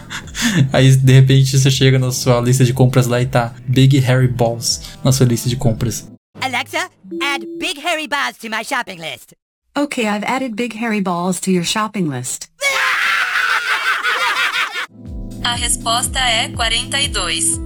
Aí 0.71 0.95
de 0.95 1.13
repente 1.13 1.57
você 1.57 1.71
chega 1.71 1.97
na 1.97 2.11
sua 2.11 2.39
lista 2.41 2.63
de 2.63 2.73
compras 2.73 3.07
lá 3.07 3.21
e 3.21 3.25
tá 3.25 3.55
Big 3.67 3.97
Harry 3.99 4.27
Balls 4.27 4.81
na 5.03 5.11
sua 5.11 5.25
lista 5.25 5.49
de 5.49 5.55
compras. 5.55 6.12
Alexa, 6.45 6.89
add 7.21 7.45
Big 7.57 7.77
Hairy 7.77 8.05
Balls 8.05 8.37
to 8.39 8.49
my 8.49 8.63
shopping 8.63 8.99
list. 8.99 9.33
Okay, 9.77 10.09
I've 10.09 10.25
added 10.25 10.57
big 10.57 10.73
hairy 10.73 10.99
balls 10.99 11.39
to 11.39 11.51
your 11.51 11.63
shopping 11.63 12.09
list. 12.09 12.49
A 15.45 15.55
resposta 15.55 16.19
é 16.19 16.49
42. 16.49 17.57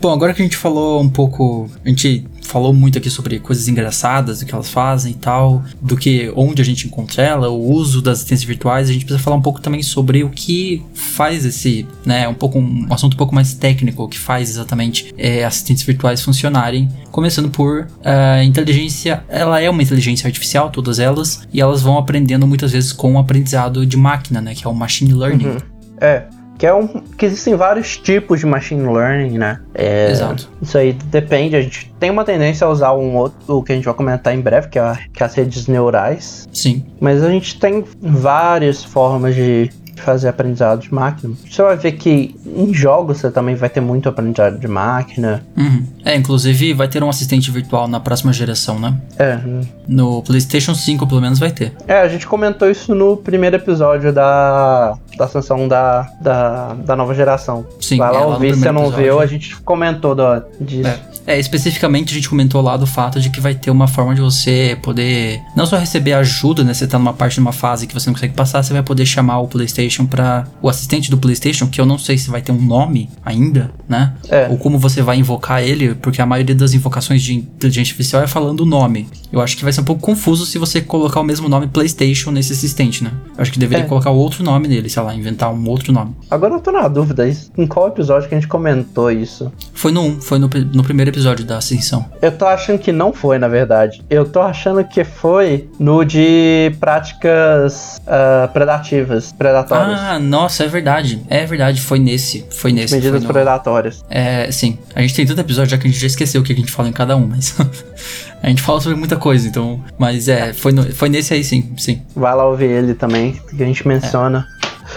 Bom, 0.00 0.12
agora 0.12 0.34
que 0.34 0.42
a 0.42 0.44
gente 0.44 0.56
falou 0.56 1.00
um 1.00 1.08
pouco, 1.08 1.70
a 1.84 1.88
gente 1.88 2.26
falou 2.48 2.72
muito 2.72 2.96
aqui 2.96 3.10
sobre 3.10 3.38
coisas 3.38 3.68
engraçadas, 3.68 4.40
do 4.40 4.46
que 4.46 4.54
elas 4.54 4.70
fazem 4.70 5.12
e 5.12 5.14
tal, 5.14 5.62
do 5.80 5.96
que 5.96 6.32
onde 6.34 6.62
a 6.62 6.64
gente 6.64 6.86
encontra 6.86 7.22
ela, 7.22 7.50
o 7.50 7.70
uso 7.70 8.00
das 8.00 8.18
assistências 8.18 8.48
virtuais, 8.48 8.88
a 8.88 8.92
gente 8.92 9.04
precisa 9.04 9.22
falar 9.22 9.36
um 9.36 9.42
pouco 9.42 9.60
também 9.60 9.82
sobre 9.82 10.24
o 10.24 10.30
que 10.30 10.82
faz 10.94 11.44
esse, 11.44 11.86
né, 12.04 12.26
um 12.26 12.34
pouco 12.34 12.58
um 12.58 12.86
assunto 12.90 13.14
um 13.14 13.16
pouco 13.16 13.34
mais 13.34 13.52
técnico, 13.52 14.02
o 14.02 14.08
que 14.08 14.18
faz 14.18 14.48
exatamente 14.48 15.14
é, 15.18 15.44
assistentes 15.44 15.82
virtuais 15.82 16.22
funcionarem, 16.22 16.88
começando 17.10 17.50
por 17.50 17.86
a 18.02 18.42
inteligência, 18.42 19.22
ela 19.28 19.60
é 19.60 19.68
uma 19.68 19.82
inteligência 19.82 20.26
artificial, 20.26 20.70
todas 20.70 20.98
elas, 20.98 21.46
e 21.52 21.60
elas 21.60 21.82
vão 21.82 21.98
aprendendo 21.98 22.46
muitas 22.46 22.72
vezes 22.72 22.92
com 22.92 23.14
o 23.14 23.18
aprendizado 23.18 23.84
de 23.84 23.96
máquina, 23.96 24.40
né, 24.40 24.54
que 24.54 24.66
é 24.66 24.70
o 24.70 24.74
machine 24.74 25.12
learning. 25.12 25.58
É. 26.00 26.37
Que 26.58 26.66
é 26.66 26.74
um. 26.74 26.86
Que 27.16 27.24
existem 27.24 27.54
vários 27.54 27.96
tipos 27.96 28.40
de 28.40 28.46
machine 28.46 28.82
learning, 28.92 29.38
né? 29.38 29.60
É, 29.74 30.10
Exato. 30.10 30.50
Isso 30.60 30.76
aí 30.76 30.92
depende. 30.92 31.54
A 31.54 31.60
gente 31.60 31.90
tem 32.00 32.10
uma 32.10 32.24
tendência 32.24 32.66
a 32.66 32.70
usar 32.70 32.92
um 32.94 33.16
outro 33.16 33.62
que 33.62 33.70
a 33.72 33.74
gente 33.76 33.84
vai 33.84 33.94
comentar 33.94 34.34
em 34.34 34.40
breve, 34.40 34.68
que 34.68 34.78
é, 34.78 34.82
a- 34.82 34.98
que 35.12 35.22
é 35.22 35.26
as 35.26 35.34
redes 35.34 35.68
neurais. 35.68 36.48
Sim. 36.52 36.84
Mas 37.00 37.22
a 37.22 37.30
gente 37.30 37.60
tem 37.60 37.84
várias 38.00 38.82
formas 38.82 39.34
de 39.36 39.70
fazer 40.00 40.28
aprendizado 40.28 40.80
de 40.80 40.92
máquina. 40.92 41.34
Você 41.48 41.62
vai 41.62 41.76
ver 41.76 41.92
que 41.92 42.34
em 42.46 42.72
jogos 42.72 43.18
você 43.18 43.30
também 43.30 43.54
vai 43.54 43.68
ter 43.68 43.80
muito 43.80 44.08
aprendizado 44.08 44.58
de 44.58 44.68
máquina. 44.68 45.44
Uhum. 45.56 45.84
É, 46.04 46.16
inclusive 46.16 46.72
vai 46.74 46.88
ter 46.88 47.02
um 47.02 47.08
assistente 47.08 47.50
virtual 47.50 47.88
na 47.88 48.00
próxima 48.00 48.32
geração, 48.32 48.78
né? 48.78 48.94
É, 49.18 49.38
No 49.86 50.22
PlayStation 50.22 50.74
5, 50.74 51.06
pelo 51.06 51.20
menos, 51.20 51.38
vai 51.38 51.50
ter. 51.50 51.72
É, 51.86 52.00
a 52.00 52.08
gente 52.08 52.26
comentou 52.26 52.70
isso 52.70 52.94
no 52.94 53.16
primeiro 53.16 53.56
episódio 53.56 54.12
da, 54.12 54.96
da 55.16 55.24
ascensão 55.24 55.68
da, 55.68 56.08
da, 56.20 56.74
da 56.74 56.96
nova 56.96 57.14
geração. 57.14 57.66
Sim, 57.80 57.98
Vai 57.98 58.08
é, 58.08 58.12
lá 58.12 58.20
no 58.20 58.32
ouvir, 58.32 58.54
se 58.54 58.60
você 58.60 58.72
não 58.72 58.82
episódio. 58.82 59.04
viu, 59.04 59.20
a 59.20 59.26
gente 59.26 59.56
comentou 59.62 60.14
do, 60.14 60.42
disso. 60.60 60.88
É. 60.88 61.18
É, 61.28 61.38
especificamente 61.38 62.10
a 62.12 62.14
gente 62.14 62.26
comentou 62.26 62.62
lá 62.62 62.74
do 62.78 62.86
fato 62.86 63.20
de 63.20 63.28
que 63.28 63.38
vai 63.38 63.54
ter 63.54 63.70
uma 63.70 63.86
forma 63.86 64.14
de 64.14 64.20
você 64.22 64.78
poder 64.82 65.38
não 65.54 65.66
só 65.66 65.76
receber 65.76 66.14
ajuda, 66.14 66.64
né? 66.64 66.72
Você 66.72 66.86
tá 66.86 66.98
numa 66.98 67.12
parte 67.12 67.34
de 67.34 67.40
uma 67.40 67.52
fase 67.52 67.86
que 67.86 67.92
você 67.92 68.08
não 68.08 68.14
consegue 68.14 68.32
passar, 68.32 68.62
você 68.62 68.72
vai 68.72 68.82
poder 68.82 69.04
chamar 69.04 69.40
o 69.40 69.46
PlayStation 69.46 69.87
para 70.06 70.46
o 70.60 70.68
assistente 70.68 71.10
do 71.10 71.18
PlayStation, 71.18 71.66
que 71.66 71.80
eu 71.80 71.86
não 71.86 71.98
sei 71.98 72.18
se 72.18 72.30
vai 72.30 72.42
ter 72.42 72.52
um 72.52 72.60
nome 72.60 73.08
ainda, 73.24 73.70
né? 73.88 74.14
É. 74.28 74.48
Ou 74.50 74.58
como 74.58 74.78
você 74.78 75.02
vai 75.02 75.16
invocar 75.18 75.62
ele, 75.62 75.94
porque 75.94 76.20
a 76.20 76.26
maioria 76.26 76.54
das 76.54 76.74
invocações 76.74 77.22
de 77.22 77.34
inteligência 77.34 77.92
artificial 77.92 78.22
é 78.22 78.26
falando 78.26 78.60
o 78.60 78.66
nome. 78.66 79.08
Eu 79.32 79.40
acho 79.40 79.56
que 79.56 79.62
vai 79.64 79.72
ser 79.72 79.80
um 79.80 79.84
pouco 79.84 80.02
confuso 80.02 80.46
se 80.46 80.58
você 80.58 80.80
colocar 80.80 81.20
o 81.20 81.24
mesmo 81.24 81.48
nome 81.48 81.66
PlayStation 81.68 82.30
nesse 82.30 82.52
assistente, 82.52 83.04
né? 83.04 83.10
Eu 83.36 83.42
acho 83.42 83.52
que 83.52 83.58
deveria 83.58 83.84
É. 83.84 83.88
colocar 83.88 84.10
outro 84.10 84.42
nome 84.42 84.68
nele, 84.68 84.88
sei 84.88 85.02
lá, 85.02 85.14
inventar 85.14 85.52
um 85.52 85.68
outro 85.68 85.92
nome. 85.92 86.14
Agora 86.30 86.54
eu 86.54 86.60
tô 86.60 86.70
na 86.70 86.88
dúvida, 86.88 87.28
em 87.56 87.66
qual 87.66 87.88
episódio 87.88 88.28
que 88.28 88.34
a 88.34 88.38
gente 88.40 88.48
comentou 88.48 89.10
isso? 89.10 89.52
Foi 89.72 89.92
no 89.92 90.02
1, 90.02 90.20
foi 90.20 90.38
no, 90.38 90.48
no 90.74 90.82
primeiro 90.82 91.10
episódio 91.10 91.44
da 91.44 91.58
Ascensão. 91.58 92.04
Eu 92.20 92.32
tô 92.32 92.46
achando 92.46 92.78
que 92.78 92.90
não 92.92 93.12
foi, 93.12 93.38
na 93.38 93.48
verdade. 93.48 94.02
Eu 94.08 94.24
tô 94.24 94.40
achando 94.40 94.82
que 94.84 95.04
foi 95.04 95.68
no 95.78 96.04
de 96.04 96.72
práticas 96.80 98.00
ah, 98.06 98.48
predativas, 98.52 99.32
predatórias. 99.32 99.77
Ah, 99.80 100.18
nossa, 100.18 100.64
é 100.64 100.68
verdade. 100.68 101.22
É 101.28 101.44
verdade, 101.46 101.80
foi 101.80 101.98
nesse. 101.98 102.44
Foi 102.50 102.72
nesse. 102.72 102.94
medidas 102.94 103.20
foi 103.20 103.26
no- 103.28 103.32
predatórias. 103.32 104.04
É, 104.10 104.50
sim. 104.50 104.78
A 104.94 105.00
gente 105.02 105.14
tem 105.14 105.26
tanto 105.26 105.40
episódio 105.40 105.70
já 105.70 105.78
que 105.78 105.86
a 105.86 105.90
gente 105.90 106.00
já 106.00 106.06
esqueceu 106.06 106.40
o 106.40 106.44
que 106.44 106.52
a 106.52 106.56
gente 106.56 106.70
fala 106.70 106.88
em 106.88 106.92
cada 106.92 107.16
um, 107.16 107.26
mas. 107.26 107.56
a 108.42 108.48
gente 108.48 108.62
fala 108.62 108.80
sobre 108.80 108.98
muita 108.98 109.16
coisa, 109.16 109.46
então. 109.48 109.82
Mas 109.98 110.28
é, 110.28 110.52
foi, 110.52 110.72
no- 110.72 110.92
foi 110.92 111.08
nesse 111.08 111.34
aí 111.34 111.42
sim, 111.44 111.72
sim. 111.76 112.02
Vai 112.14 112.34
lá 112.34 112.46
ouvir 112.46 112.66
ele 112.70 112.94
também, 112.94 113.40
que 113.56 113.62
a 113.62 113.66
gente 113.66 113.86
menciona. 113.86 114.46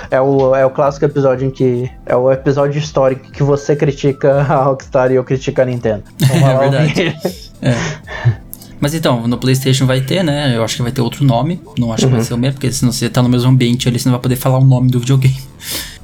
É. 0.10 0.22
o, 0.22 0.56
é 0.56 0.66
o 0.66 0.70
clássico 0.70 1.04
episódio 1.06 1.48
em 1.48 1.52
que. 1.52 1.90
É 2.06 2.16
o 2.16 2.32
episódio 2.32 2.80
histórico 2.80 3.30
que 3.32 3.44
você 3.44 3.76
critica 3.76 4.42
a 4.42 4.64
Rockstar 4.64 5.12
e 5.12 5.16
eu 5.16 5.24
critico 5.24 5.62
a 5.62 5.66
Nintendo. 5.66 6.04
Então 6.22 6.50
É 6.50 6.58
verdade. 6.58 7.16
É. 7.62 7.74
Mas 8.82 8.96
então, 8.96 9.28
no 9.28 9.38
PlayStation 9.38 9.86
vai 9.86 10.02
ter, 10.02 10.24
né? 10.24 10.58
Eu 10.58 10.64
acho 10.64 10.76
que 10.76 10.82
vai 10.82 10.92
ter 10.92 11.02
outro 11.02 11.24
nome. 11.24 11.62
Não 11.78 11.94
acho 11.94 12.08
que 12.08 12.12
vai 12.12 12.22
ser 12.24 12.34
o 12.34 12.38
mesmo, 12.38 12.56
porque 12.56 12.72
se 12.72 12.84
você 12.84 13.08
tá 13.08 13.22
no 13.22 13.30
mesmo 13.30 13.48
ambiente 13.48 13.88
ali, 13.88 14.00
você 14.00 14.10
não 14.10 14.14
vai 14.14 14.22
poder 14.22 14.36
falar 14.36 14.58
o 14.58 14.66
nome 14.66 14.90
do 14.90 15.00
videogame. 15.00 15.38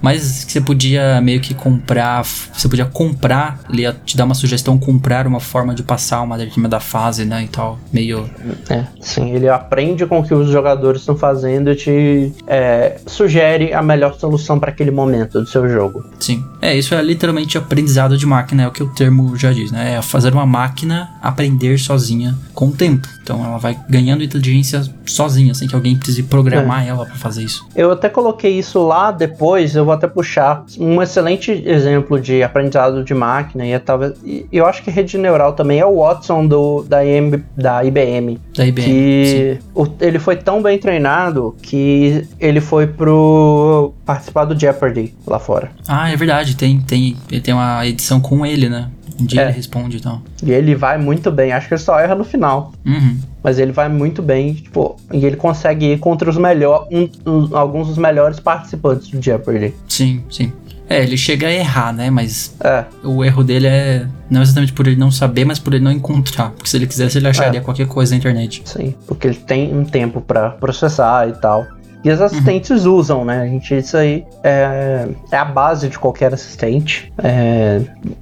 Mas 0.02 0.43
que 0.43 0.52
você 0.52 0.62
podia 0.62 1.20
meio 1.22 1.39
que 1.39 1.54
comprar. 1.54 2.24
Você 2.24 2.68
podia 2.70 2.86
comprar, 2.86 3.60
ele 3.70 3.82
ia 3.82 3.93
te 3.93 4.16
dar 4.16 4.26
uma 4.26 4.36
sugestão, 4.36 4.78
comprar 4.78 5.28
uma 5.28 5.39
forma 5.39 5.74
de 5.74 5.84
passar 5.84 6.22
uma 6.22 6.38
determinada 6.38 6.80
fase, 6.80 7.26
né? 7.26 7.43
E 7.43 7.48
tal. 7.48 7.80
Meio. 7.91 8.30
É, 8.70 8.84
sim, 9.02 9.32
ele 9.32 9.50
aprende 9.50 10.06
com 10.06 10.20
o 10.20 10.24
que 10.24 10.34
os 10.34 10.50
jogadores 10.50 11.02
estão 11.02 11.16
fazendo 11.16 11.72
e 11.72 11.76
te 11.76 12.34
é, 12.48 12.98
sugere 13.06 13.74
a 13.74 13.82
melhor 13.82 14.16
solução 14.16 14.60
para 14.60 14.70
aquele 14.70 14.91
momento 14.91 15.39
do 15.39 15.48
seu 15.48 15.68
jogo. 15.70 16.04
Sim. 16.20 16.43
É, 16.62 16.76
isso 16.76 16.95
é 16.95 17.02
literalmente 17.02 17.58
aprendizado 17.58 18.18
de 18.18 18.26
máquina, 18.26 18.64
é 18.64 18.68
o 18.68 18.72
que 18.72 18.84
o 18.84 18.88
termo 18.88 19.36
já 19.38 19.52
diz, 19.52 19.72
né? 19.72 19.95
É 19.95 20.02
fazer 20.02 20.34
uma 20.34 20.45
máquina 20.45 21.10
aprender 21.22 21.78
sozinha 21.78 22.36
com 22.54 22.68
o 22.68 22.72
tempo. 22.72 23.08
Então 23.22 23.43
ela 23.43 23.58
vai 23.58 23.78
ganhando 23.89 24.24
inteligência 24.24 24.84
sozinha, 25.06 25.54
sem 25.54 25.68
que 25.68 25.76
alguém 25.76 25.95
precise 25.95 26.24
programar 26.24 26.88
ela 26.88 27.06
pra 27.06 27.16
fazer 27.16 27.43
isso. 27.43 27.68
Eu 27.76 27.91
até 27.91 28.10
coloquei 28.10 28.58
isso 28.58 28.86
lá 28.86 29.12
depois, 29.12 29.76
eu 29.76 29.87
vou 29.88 29.94
até 29.96 30.08
puxar 30.08 30.64
um 30.80 31.02
excelente 31.02 31.52
exemplo 31.66 32.20
de 32.20 32.44
aprendizado 32.44 33.04
de 33.04 33.14
máquina 33.14 33.66
e 33.66 33.72
é 33.72 33.80
talvez 33.80 34.14
e 34.24 34.46
eu 34.52 34.66
acho 34.66 34.84
que 34.84 34.92
rede 34.92 35.18
neural 35.18 35.54
também 35.54 35.80
é 35.80 35.86
o 35.86 35.98
Watson 36.02 36.46
do 36.46 36.84
da, 36.84 37.04
IM, 37.04 37.44
da 37.58 37.84
IBM. 37.84 38.40
Da 38.56 38.66
IBM. 38.66 38.86
Que 38.86 39.60
o- 39.74 39.88
ele 40.00 40.20
foi 40.20 40.36
tão 40.36 40.62
bem 40.62 40.78
treinado 40.78 41.56
que 41.62 42.28
ele 42.40 42.62
foi 42.62 42.86
pro 42.88 43.94
participar 44.06 44.46
do 44.46 44.60
Jeopardy 44.60 45.14
lá 45.26 45.40
fora. 45.40 45.72
Ah, 45.88 46.10
é 46.12 46.16
verdade, 46.16 46.56
tem, 46.56 46.80
tem, 46.82 47.16
ele 47.32 47.42
tem 47.42 47.54
uma 47.54 47.86
edição 47.86 48.20
com 48.20 48.46
ele, 48.46 48.70
né? 48.70 48.90
Um 49.20 49.26
dia 49.26 49.42
É. 49.42 49.46
ele 49.46 49.54
responde 49.54 49.98
então. 49.98 50.22
e 50.38 50.42
tal. 50.42 50.50
E 50.50 50.52
ele 50.54 50.76
vai 50.76 50.98
muito 51.00 51.32
bem. 51.32 51.52
Acho 51.52 51.68
que 51.68 51.74
ele 51.74 51.82
só 51.82 52.00
erra 52.00 52.14
no 52.14 52.24
final. 52.24 52.72
Uhum. 52.86 53.18
Mas 53.48 53.60
ele 53.60 53.72
vai 53.72 53.88
muito 53.88 54.22
bem, 54.22 54.54
tipo, 54.56 54.98
e 55.10 55.26
ele 55.26 55.38
consegue 55.38 55.93
ir 55.93 56.00
contra 56.00 56.30
os 56.30 56.36
melhores, 56.36 57.10
alguns 57.54 57.88
dos 57.88 57.98
melhores 57.98 58.41
participantes 58.41 59.08
do 59.08 59.22
Jeopardy. 59.22 59.74
Sim, 59.88 60.22
sim. 60.30 60.52
É, 60.89 61.02
ele 61.02 61.16
chega 61.16 61.48
a 61.48 61.52
errar, 61.54 61.93
né? 61.93 62.10
Mas 62.10 62.54
É, 62.62 62.84
o 63.06 63.24
erro 63.24 63.45
dele 63.45 63.68
é 63.68 64.06
não 64.30 64.41
exatamente 64.41 64.74
por 64.74 64.86
ele 64.86 64.98
não 64.98 65.10
saber, 65.10 65.45
mas 65.45 65.60
por 65.60 65.74
ele 65.74 65.82
não 65.84 65.91
encontrar. 65.93 66.50
Porque 66.52 66.68
se 66.70 66.76
ele 66.76 66.88
quisesse, 66.88 67.18
ele 67.20 67.28
acharia 67.30 67.62
É. 67.62 67.64
qualquer 67.64 67.88
coisa 67.88 68.12
na 68.12 68.18
internet. 68.18 68.64
sim, 68.66 68.93
porque 69.08 69.28
ele 69.28 69.36
tem 69.38 69.74
um 69.74 69.86
tempo 69.86 70.20
pra 70.20 70.50
processar 70.50 71.30
e 71.30 71.32
tal. 71.34 71.66
E 72.08 72.12
os 72.12 72.22
assistentes 72.22 72.86
usam, 72.86 73.26
né? 73.26 73.41
A 73.41 73.45
gente, 73.47 73.76
isso 73.78 73.97
aí 73.97 74.24
é, 74.41 75.10
é 75.30 75.36
a 75.38 75.43
base 75.43 75.89
de 75.89 75.99
qualquer 75.99 76.34
assistente. 76.34 77.12
É, 77.18 77.82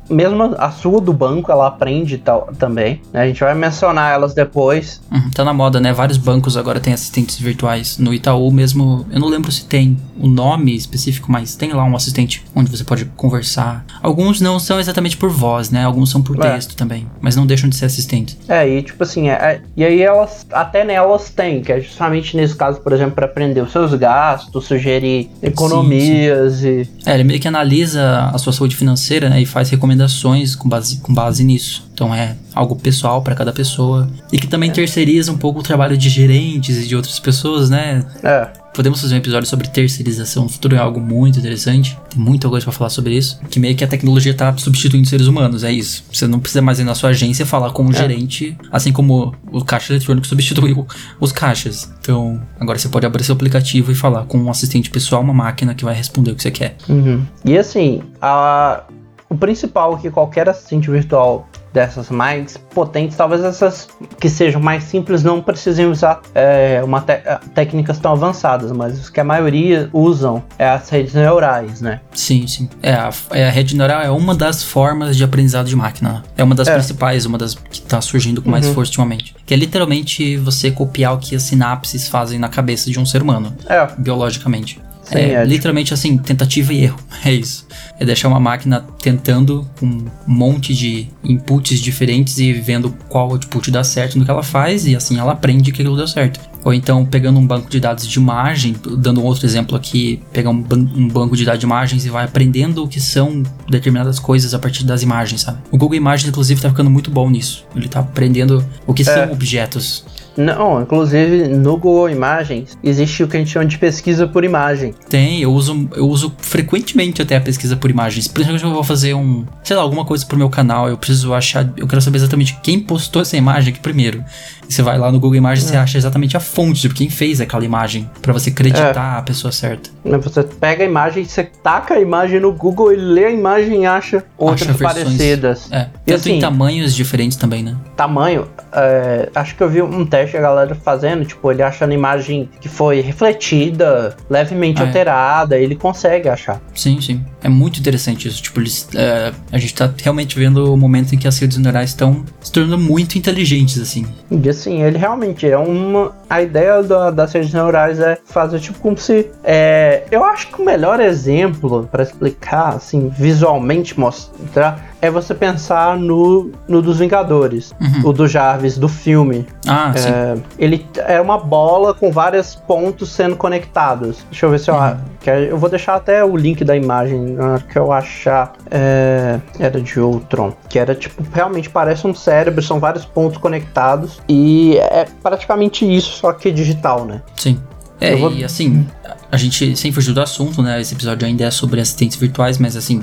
mesmo 0.09 0.55
a 0.57 0.71
sua 0.71 0.99
do 0.99 1.13
banco, 1.13 1.51
ela 1.51 1.67
aprende 1.67 2.17
tal, 2.17 2.49
também. 2.57 2.99
né? 3.13 3.21
A 3.21 3.27
gente 3.27 3.41
vai 3.41 3.53
mencionar 3.53 4.11
elas 4.11 4.33
depois. 4.33 5.01
Uhum, 5.11 5.29
tá 5.29 5.43
na 5.43 5.53
moda, 5.53 5.79
né? 5.79 5.93
Vários 5.93 6.17
bancos 6.17 6.57
agora 6.57 6.79
têm 6.79 6.93
assistentes 6.93 7.37
virtuais. 7.39 7.99
No 7.99 8.11
Itaú 8.11 8.49
mesmo, 8.51 9.05
eu 9.11 9.19
não 9.19 9.27
lembro 9.27 9.51
se 9.51 9.65
tem 9.65 9.95
o 10.19 10.27
nome 10.27 10.75
específico, 10.75 11.31
mas 11.31 11.55
tem 11.55 11.71
lá 11.71 11.83
um 11.83 11.95
assistente 11.95 12.43
onde 12.55 12.71
você 12.71 12.83
pode 12.83 13.05
conversar. 13.15 13.85
Alguns 14.01 14.41
não 14.41 14.59
são 14.59 14.79
exatamente 14.79 15.15
por 15.15 15.29
voz, 15.29 15.69
né? 15.69 15.85
Alguns 15.85 16.09
são 16.09 16.23
por 16.23 16.43
É. 16.43 16.53
texto 16.53 16.75
também, 16.75 17.05
mas 17.21 17.35
não 17.35 17.45
deixam 17.45 17.69
de 17.69 17.75
ser 17.75 17.85
assistentes. 17.85 18.35
É, 18.49 18.67
e 18.67 18.81
tipo 18.81 19.03
assim, 19.03 19.29
é- 19.29 19.33
é- 19.33 19.61
e 19.77 19.85
aí 19.85 20.01
elas, 20.01 20.43
até 20.51 20.83
nelas 20.83 21.29
tem, 21.29 21.61
que 21.61 21.71
é 21.71 21.79
justamente 21.79 22.35
nesse 22.35 22.55
caso, 22.55 22.79
por 22.81 22.93
exemplo, 22.93 23.13
para 23.13 23.25
aprender 23.25 23.61
os 23.61 23.74
seus 23.75 23.93
gastos, 23.93 24.65
sugerir 24.65 25.29
economias 25.41 26.63
e. 26.63 26.87
É, 27.05 27.13
ele 27.13 27.25
meio 27.25 27.39
que 27.39 27.47
analisa 27.47 28.29
a 28.33 28.37
sua 28.37 28.53
saúde 28.53 28.75
financeira, 28.75 29.29
né? 29.29 29.41
E 29.41 29.45
faz 29.45 29.69
recomendações 29.69 30.55
com 30.55 30.69
base, 30.69 30.97
com 31.01 31.13
base 31.13 31.43
nisso. 31.43 31.85
Então 31.95 32.13
é 32.13 32.35
algo 32.53 32.75
pessoal 32.75 33.21
para 33.21 33.33
cada 33.33 33.53
pessoa. 33.53 34.09
E 34.31 34.37
que 34.37 34.47
também 34.47 34.69
terceiriza 34.69 35.31
um 35.31 35.37
pouco 35.37 35.61
o 35.61 35.63
trabalho 35.63 35.97
de 35.97 36.09
gerentes 36.09 36.83
e 36.83 36.87
de 36.87 36.93
outras 36.95 37.19
pessoas, 37.21 37.69
né? 37.69 38.05
É. 38.21 38.49
Podemos 38.73 38.99
fazer 38.99 39.15
um 39.15 39.19
episódio 39.19 39.47
sobre 39.47 39.69
terceirização 39.69 40.43
no 40.43 40.49
futuro, 40.49 40.75
é 40.75 40.77
algo 40.77 40.99
muito 40.99 41.39
interessante. 41.39 41.97
Tem 42.09 42.21
muita 42.21 42.49
coisa 42.49 42.65
pra 42.65 42.73
falar 42.73 42.89
sobre 42.89 43.15
isso. 43.15 43.39
Que 43.49 43.61
meio 43.61 43.77
que 43.77 43.83
a 43.85 43.87
tecnologia 43.87 44.33
tá 44.33 44.53
substituindo 44.57 45.07
seres 45.07 45.27
humanos, 45.27 45.63
é 45.63 45.71
isso. 45.71 46.03
Você 46.11 46.27
não 46.27 46.41
precisa 46.41 46.61
mais 46.61 46.79
ir 46.79 46.83
na 46.83 46.93
sua 46.93 47.11
agência 47.11 47.45
falar 47.45 47.71
com 47.71 47.85
o 47.85 47.93
gerente, 47.93 48.57
assim 48.69 48.91
como 48.91 49.33
o 49.49 49.63
caixa 49.63 49.93
eletrônico 49.93 50.27
substituiu 50.27 50.85
os 51.21 51.31
caixas. 51.31 51.89
Então, 52.01 52.41
agora 52.59 52.77
você 52.77 52.89
pode 52.89 53.05
abrir 53.05 53.23
seu 53.23 53.35
aplicativo 53.35 53.93
e 53.93 53.95
falar 53.95 54.25
com 54.25 54.37
um 54.37 54.51
assistente 54.51 54.89
pessoal, 54.89 55.21
uma 55.21 55.33
máquina 55.33 55.73
que 55.73 55.85
vai 55.85 55.95
responder 55.95 56.31
o 56.31 56.35
que 56.35 56.41
você 56.41 56.51
quer. 56.51 56.75
Uhum. 56.89 57.25
E 57.45 57.57
assim, 57.57 58.01
a, 58.21 58.83
o 59.29 59.37
principal 59.37 59.97
que 59.97 60.11
qualquer 60.11 60.49
assistente 60.49 60.91
virtual 60.91 61.47
dessas 61.75 62.09
mais 62.09 62.55
potentes, 62.55 63.17
talvez 63.17 63.43
essas 63.43 63.89
que 64.17 64.29
sejam 64.29 64.61
mais 64.61 64.85
simples 64.85 65.23
não 65.23 65.41
precisem 65.41 65.85
usar 65.85 66.21
é, 66.33 66.81
uma 66.83 67.03
eh, 67.05 67.37
técnicas 67.53 67.99
tão 67.99 68.13
avançadas, 68.13 68.71
mas 68.71 68.97
os 68.97 69.09
que 69.09 69.19
a 69.19 69.25
maioria 69.25 69.89
usam 69.91 70.41
é 70.57 70.67
as 70.69 70.87
redes 70.89 71.13
neurais, 71.13 71.81
né? 71.81 71.99
Sim, 72.13 72.47
sim. 72.47 72.69
É, 72.81 72.93
a, 72.93 73.09
é, 73.31 73.47
a 73.47 73.51
rede 73.51 73.75
neural 73.75 74.01
é 74.01 74.09
uma 74.09 74.33
das 74.33 74.63
formas 74.63 75.17
de 75.17 75.23
aprendizado 75.25 75.67
de 75.67 75.75
máquina. 75.75 76.23
É 76.37 76.43
uma 76.43 76.55
das 76.55 76.69
É. 76.69 76.73
principais, 76.73 77.25
uma 77.25 77.37
das 77.37 77.55
que 77.55 77.81
tá 77.81 77.99
surgindo 77.99 78.41
com 78.41 78.49
mais 78.49 78.65
Uhum. 78.67 78.73
força 78.73 78.91
ultimamente. 78.91 79.35
Que 79.45 79.53
é 79.53 79.57
literalmente 79.57 80.37
você 80.37 80.71
copiar 80.71 81.13
o 81.13 81.17
que 81.17 81.35
as 81.35 81.43
sinapses 81.43 82.07
fazem 82.07 82.39
na 82.39 82.47
cabeça 82.47 82.89
de 82.89 82.97
um 82.97 83.05
ser 83.05 83.21
humano. 83.21 83.53
É, 83.67 83.85
biologicamente. 83.97 84.79
É, 85.11 85.21
é, 85.21 85.37
tipo- 85.39 85.49
literalmente 85.53 85.93
assim, 85.93 86.17
tentativa 86.17 86.73
e 86.73 86.83
erro. 86.83 86.99
É 87.25 87.33
isso. 87.33 87.65
É 87.99 88.05
deixar 88.05 88.27
uma 88.27 88.39
máquina 88.39 88.85
tentando 89.01 89.67
um 89.81 90.05
monte 90.27 90.75
de 90.75 91.07
inputs 91.23 91.79
diferentes 91.79 92.37
e 92.37 92.53
vendo 92.53 92.93
qual 93.09 93.31
output 93.31 93.71
dá 93.71 93.83
certo 93.83 94.19
no 94.19 94.25
que 94.25 94.29
ela 94.29 94.43
faz 94.43 94.85
e 94.85 94.95
assim 94.95 95.17
ela 95.17 95.31
aprende 95.31 95.71
que 95.71 95.81
aquilo 95.81 95.95
deu 95.97 96.07
certo. 96.07 96.39
Ou 96.63 96.71
então 96.73 97.03
pegando 97.05 97.39
um 97.39 97.47
banco 97.47 97.67
de 97.69 97.79
dados 97.79 98.05
de 98.07 98.19
imagem, 98.19 98.75
dando 98.97 99.21
um 99.21 99.23
outro 99.23 99.45
exemplo 99.45 99.75
aqui, 99.75 100.21
pegar 100.31 100.51
um, 100.51 100.61
ban- 100.61 100.87
um 100.95 101.07
banco 101.07 101.35
de 101.35 101.45
dados 101.45 101.59
de 101.59 101.65
imagens 101.65 102.05
e 102.05 102.09
vai 102.09 102.25
aprendendo 102.25 102.83
o 102.83 102.87
que 102.87 102.99
são 103.01 103.41
determinadas 103.69 104.19
coisas 104.19 104.53
a 104.53 104.59
partir 104.59 104.83
das 104.83 105.01
imagens, 105.01 105.41
sabe? 105.41 105.59
O 105.71 105.77
Google 105.77 105.95
Imagens, 105.95 106.29
inclusive, 106.29 106.61
tá 106.61 106.69
ficando 106.69 106.89
muito 106.91 107.09
bom 107.09 107.27
nisso. 107.29 107.65
Ele 107.75 107.87
tá 107.87 108.01
aprendendo 108.01 108.63
o 108.85 108.93
que 108.93 109.01
É. 109.01 109.05
são 109.05 109.31
objetos. 109.31 110.05
Não, 110.37 110.81
inclusive 110.81 111.47
no 111.47 111.77
Google 111.77 112.09
Imagens 112.09 112.77
existe 112.83 113.23
o 113.23 113.27
que 113.27 113.37
a 113.37 113.39
gente 113.39 113.51
chama 113.51 113.65
de 113.65 113.77
pesquisa 113.77 114.27
por 114.27 114.43
imagem. 114.43 114.93
Tem, 115.09 115.41
eu 115.41 115.51
uso, 115.51 115.87
eu 115.95 116.07
uso 116.07 116.33
frequentemente 116.37 117.21
até 117.21 117.37
a 117.37 117.41
pesquisa 117.41 117.75
por 117.75 117.89
imagens. 117.89 118.27
Principalmente 118.27 118.61
quando 118.61 118.71
eu 118.71 118.75
vou 118.75 118.83
fazer 118.83 119.13
um, 119.13 119.45
sei 119.63 119.75
lá, 119.75 119.81
alguma 119.81 120.05
coisa 120.05 120.25
pro 120.25 120.37
meu 120.37 120.49
canal, 120.49 120.89
eu 120.89 120.97
preciso 120.97 121.33
achar, 121.33 121.71
eu 121.77 121.87
quero 121.87 122.01
saber 122.01 122.17
exatamente 122.17 122.57
quem 122.61 122.79
postou 122.79 123.21
essa 123.21 123.37
imagem 123.37 123.71
aqui 123.71 123.79
primeiro. 123.79 124.23
Você 124.67 124.81
vai 124.81 124.97
lá 124.97 125.11
no 125.11 125.19
Google 125.19 125.35
Imagens 125.37 125.65
e 125.67 125.69
você 125.71 125.77
acha 125.77 125.97
exatamente 125.97 126.35
a 126.35 126.39
fonte 126.39 126.87
de 126.87 126.93
quem 126.93 127.09
fez 127.09 127.39
aquela 127.41 127.63
imagem, 127.65 128.09
Pra 128.21 128.33
você 128.33 128.49
acreditar 128.49 129.17
a 129.17 129.21
pessoa 129.21 129.51
certa. 129.51 129.89
Né, 130.03 130.17
Você 130.17 130.43
pega 130.43 130.83
a 130.83 130.87
imagem, 130.87 131.23
você 131.23 131.43
taca 131.43 131.93
a 131.95 131.99
imagem 131.99 132.39
no 132.39 132.51
Google 132.51 132.91
e 132.93 132.95
lê 132.95 133.25
a 133.25 133.31
imagem 133.31 133.83
e 133.83 133.85
acha 133.85 134.23
outras 134.37 134.69
Acha 134.69 134.77
parecidas. 134.83 135.71
É, 135.71 135.87
E 136.05 136.11
tanto 136.11 136.27
em 136.29 136.31
assim- 136.33 136.39
tamanhos 136.39 136.95
diferentes 136.95 137.37
também, 137.37 137.63
né? 137.63 137.75
tamanho, 137.95 138.47
é, 138.73 139.29
acho 139.35 139.55
que 139.55 139.63
eu 139.63 139.69
vi 139.69 139.81
um 139.81 140.05
teste 140.05 140.35
a 140.37 140.41
galera 140.41 140.75
fazendo, 140.75 141.23
tipo, 141.25 141.49
ele 141.49 141.63
achando 141.63 141.93
imagem 141.93 142.49
que 142.59 142.67
foi 142.67 142.99
refletida, 143.01 144.15
levemente 144.29 144.81
Ah, 144.81 144.83
é. 144.83 144.87
alterada, 144.87 145.57
ele 145.57 145.75
consegue 145.75 146.27
achar. 146.29 146.61
Sim, 146.73 146.99
sim. 147.01 147.23
É 147.41 147.49
muito 147.49 147.79
interessante 147.79 148.27
isso. 148.27 148.41
Tipo, 148.41 148.59
eles, 148.59 148.87
é, 148.95 149.31
a 149.51 149.57
gente 149.57 149.73
tá 149.73 149.91
realmente 150.01 150.37
vendo 150.37 150.73
o 150.73 150.77
momento 150.77 151.13
em 151.13 151.17
que 151.17 151.27
as 151.27 151.37
redes 151.39 151.57
neurais 151.57 151.91
estão 151.91 152.23
se 152.41 152.51
tornando 152.51 152.77
muito 152.83 153.17
inteligentes, 153.17 153.79
assim. 153.79 154.05
E 154.29 154.35
assim, 154.59 154.81
ele 154.81 154.97
realmente 154.97 155.49
é 155.49 155.57
uma. 155.57 156.11
A 156.29 156.41
ideia 156.41 156.81
da- 156.83 157.11
das 157.11 157.31
redes 157.33 157.53
neurais 157.53 157.99
é 157.99 158.17
fazer 158.25 158.59
tipo 158.59 158.79
como 158.79 158.97
se. 158.97 159.29
é, 159.43 160.03
eu 160.11 160.23
acho 160.23 160.47
que 160.47 160.61
o 160.61 160.65
melhor 160.65 160.99
exemplo 160.99 161.87
para 161.91 162.03
explicar, 162.03 162.69
assim, 162.75 163.09
visualmente 163.09 163.99
mostrar, 163.99 164.94
é 165.05 165.11
você 165.11 165.33
pensar 165.33 165.97
no, 165.97 166.51
no 166.67 166.81
dos 166.81 166.99
Vingadores, 166.99 167.73
Uhum. 167.81 168.09
o 168.09 168.13
do 168.13 168.27
Jarvis, 168.27 168.77
do 168.77 168.87
filme. 168.89 169.45
Ah, 169.67 169.91
sim. 169.95 170.09
É, 170.09 170.35
ele 170.57 170.85
é 171.07 171.19
uma 171.21 171.37
bola 171.37 171.93
com 171.93 172.11
vários 172.11 172.55
pontos 172.55 173.09
sendo 173.11 173.35
conectados. 173.35 174.25
Deixa 174.29 174.45
eu 174.45 174.49
ver 174.51 174.59
se 174.59 174.69
eu. 174.71 174.75
Uhum. 174.75 174.97
que 175.19 175.29
eu 175.29 175.57
vou 175.57 175.69
deixar 175.69 175.95
até 175.95 176.23
o 176.23 176.35
link 176.35 176.63
da 176.63 176.75
imagem 176.75 177.37
que 177.71 177.77
eu 177.77 177.91
achar. 177.91 178.53
É, 178.69 179.39
era 179.59 179.79
de 179.81 179.99
Ultron. 179.99 180.53
Que 180.69 180.77
era 180.79 180.93
tipo, 180.95 181.23
realmente 181.33 181.69
parece 181.69 182.05
um 182.07 182.13
cérebro, 182.13 182.61
são 182.61 182.79
vários 182.79 183.05
pontos 183.05 183.37
conectados. 183.37 184.19
E 184.29 184.77
é 184.77 185.05
praticamente 185.23 185.85
isso, 185.85 186.11
só 186.17 186.31
que 186.33 186.51
digital, 186.51 187.05
né? 187.05 187.21
Sim. 187.35 187.59
É, 187.99 188.13
Eu 188.13 188.17
vou- 188.19 188.31
e 188.31 188.43
assim, 188.43 188.85
a 189.31 189.37
gente 189.37 189.75
sem 189.75 189.91
fugir 189.91 190.13
do 190.13 190.21
assunto, 190.21 190.61
né? 190.61 190.79
Esse 190.79 190.93
episódio 190.93 191.27
ainda 191.27 191.43
é 191.45 191.51
sobre 191.51 191.81
assistentes 191.81 192.17
virtuais, 192.17 192.57
mas 192.57 192.75
assim, 192.75 193.01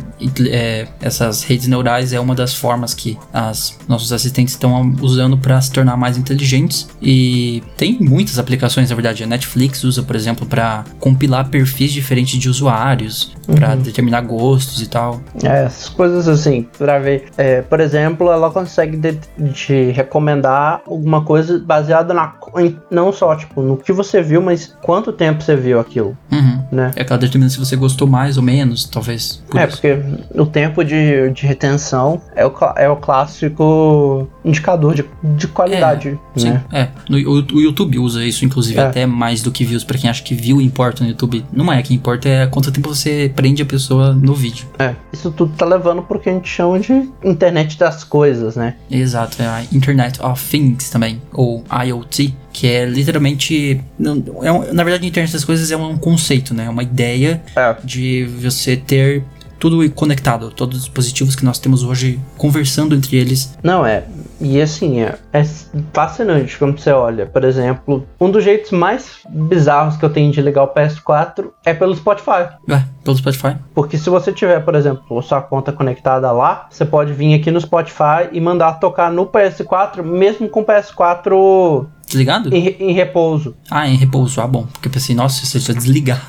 é, 0.48 0.86
essas 1.00 1.42
redes 1.42 1.66
neurais 1.66 2.12
é 2.12 2.20
uma 2.20 2.34
das 2.34 2.54
formas 2.54 2.94
que 2.94 3.18
as 3.32 3.78
nossos 3.88 4.12
assistentes 4.12 4.54
estão 4.54 4.94
usando 5.00 5.36
para 5.36 5.60
se 5.60 5.70
tornar 5.72 5.96
mais 5.96 6.16
inteligentes. 6.16 6.88
E 7.00 7.62
tem 7.76 7.98
muitas 8.00 8.38
aplicações, 8.38 8.90
na 8.90 8.96
verdade. 8.96 9.22
A 9.24 9.26
Netflix 9.26 9.84
usa, 9.84 10.02
por 10.02 10.16
exemplo, 10.16 10.46
para 10.46 10.84
compilar 10.98 11.48
perfis 11.48 11.92
diferentes 11.92 12.38
de 12.38 12.48
usuários, 12.48 13.34
pra 13.54 13.74
determinar 13.74 14.20
gostos 14.22 14.80
e 14.80 14.88
tal. 14.88 15.20
É, 15.42 15.64
essas 15.64 15.88
coisas 15.88 16.28
assim, 16.28 16.66
pra 16.78 16.98
ver. 16.98 17.26
É, 17.36 17.62
por 17.62 17.80
exemplo, 17.80 18.30
ela 18.30 18.50
consegue 18.50 18.96
de, 18.96 19.18
de 19.38 19.90
recomendar 19.90 20.82
alguma 20.86 21.24
coisa 21.24 21.58
baseada 21.58 22.14
na. 22.14 22.34
em- 22.58 22.76
não 22.90 23.12
só, 23.12 23.34
tipo, 23.34 23.62
no 23.62 23.76
que 23.76 23.92
você 23.92 24.22
viu, 24.22 24.40
mas 24.40 24.74
quanto 24.82 25.12
tempo 25.12 25.42
você 25.42 25.56
viu 25.56 25.80
aquilo, 25.80 26.11
Uhum. 26.30 26.62
né? 26.70 26.90
É 26.96 27.04
que 27.04 27.12
ela 27.12 27.20
determina 27.20 27.50
se 27.50 27.58
você 27.58 27.76
gostou 27.76 28.06
mais 28.08 28.36
ou 28.36 28.42
menos, 28.42 28.84
talvez. 28.84 29.42
por 29.48 29.60
É, 29.60 29.64
isso. 29.66 29.72
porque 29.80 29.98
o 30.34 30.46
tempo 30.46 30.84
de, 30.84 31.30
de 31.30 31.46
retenção 31.46 32.20
é 32.34 32.44
o, 32.46 32.52
é 32.76 32.88
o 32.88 32.96
clássico 32.96 34.28
indicador 34.44 34.94
de, 34.94 35.04
de 35.36 35.48
qualidade, 35.48 36.18
Sim, 36.36 36.50
né? 36.50 36.64
é. 36.72 36.88
No, 37.08 37.16
o, 37.18 37.44
o 37.54 37.60
YouTube 37.60 37.98
usa 37.98 38.24
isso, 38.24 38.44
inclusive, 38.44 38.78
É. 38.78 38.84
até 38.84 39.06
mais 39.06 39.42
do 39.42 39.50
que 39.50 39.64
views. 39.64 39.84
Pra 39.84 39.98
quem 39.98 40.08
acha 40.08 40.22
que 40.22 40.34
view 40.34 40.60
importa 40.60 41.02
no 41.04 41.10
YouTube. 41.10 41.44
Não 41.52 41.72
é, 41.72 41.82
que 41.82 41.94
importa 41.94 42.28
é 42.28 42.46
quanto 42.46 42.70
tempo 42.72 42.92
você 42.94 43.30
prende 43.34 43.62
a 43.62 43.66
pessoa 43.66 44.12
no 44.12 44.34
vídeo. 44.34 44.66
É. 44.78 44.94
Isso 45.12 45.30
tudo 45.30 45.52
tá 45.56 45.64
levando 45.66 46.02
pro 46.02 46.18
que 46.18 46.28
a 46.28 46.32
gente 46.32 46.48
chama 46.48 46.78
de 46.80 47.08
internet 47.24 47.78
das 47.78 48.04
coisas, 48.04 48.56
né? 48.56 48.74
Exato, 48.90 49.40
é 49.42 49.46
a 49.46 49.62
Internet 49.72 50.20
of 50.22 50.42
Things 50.48 50.90
também, 50.90 51.20
ou 51.32 51.64
IoT, 51.86 52.34
que 52.52 52.66
é 52.66 52.84
literalmente. 52.84 53.80
não- 53.98 54.22
É 54.42 54.52
um- 54.52 54.72
na 54.72 54.82
verdade, 54.84 55.04
a 55.04 55.08
internet 55.08 55.32
das 55.32 55.44
coisas 55.44 55.70
é 55.70 55.76
um 55.76 55.96
conceito, 55.96 56.52
né? 56.54 56.66
É 56.66 56.70
uma 56.70 56.82
ideia 56.82 57.42
É. 57.56 57.76
de 57.84 58.24
você 58.24 58.76
ter 58.76 59.22
tudo 59.58 59.88
conectado, 59.92 60.50
todos 60.50 60.78
os 60.78 60.84
dispositivos 60.86 61.36
que 61.36 61.44
nós 61.44 61.56
temos 61.56 61.84
hoje 61.84 62.18
conversando 62.36 62.96
entre 62.96 63.16
eles. 63.16 63.56
Não, 63.62 63.86
é. 63.86 64.02
E 64.40 64.60
assim, 64.60 65.00
é, 65.02 65.14
é 65.32 65.44
fascinante 65.92 66.58
quando 66.58 66.80
você 66.80 66.90
olha. 66.90 67.26
Por 67.26 67.44
exemplo, 67.44 68.04
um 68.20 68.28
dos 68.28 68.42
jeitos 68.42 68.72
mais 68.72 69.20
bizarros 69.28 69.96
que 69.96 70.04
eu 70.04 70.10
tenho 70.10 70.32
de 70.32 70.42
ligar 70.42 70.64
o 70.64 70.68
PS4 70.68 71.52
é 71.64 71.72
pelo 71.72 71.94
Spotify. 71.94 72.48
É, 72.68 72.82
pelo 73.04 73.16
Spotify. 73.16 73.54
Porque 73.72 73.96
se 73.96 74.10
você 74.10 74.32
tiver, 74.32 74.58
por 74.64 74.74
exemplo, 74.74 75.22
sua 75.22 75.40
conta 75.40 75.70
conectada 75.70 76.32
lá, 76.32 76.66
você 76.68 76.84
pode 76.84 77.12
vir 77.12 77.34
aqui 77.34 77.50
no 77.52 77.60
Spotify 77.60 78.28
e 78.32 78.40
mandar 78.40 78.80
tocar 78.80 79.12
no 79.12 79.26
PS4, 79.26 80.02
mesmo 80.02 80.48
com 80.48 80.62
o 80.62 80.64
PS4 80.64 81.86
Desligado? 82.12 82.54
em, 82.54 82.76
em 82.78 82.92
repouso. 82.92 83.54
Ah, 83.70 83.88
em 83.88 83.96
repouso. 83.96 84.40
Ah, 84.40 84.46
bom. 84.46 84.66
Porque 84.72 84.88
eu 84.88 84.92
pensei, 84.92 85.14
nossa, 85.14 85.44
você 85.44 85.58
está 85.58 85.72
desligado. 85.72 86.20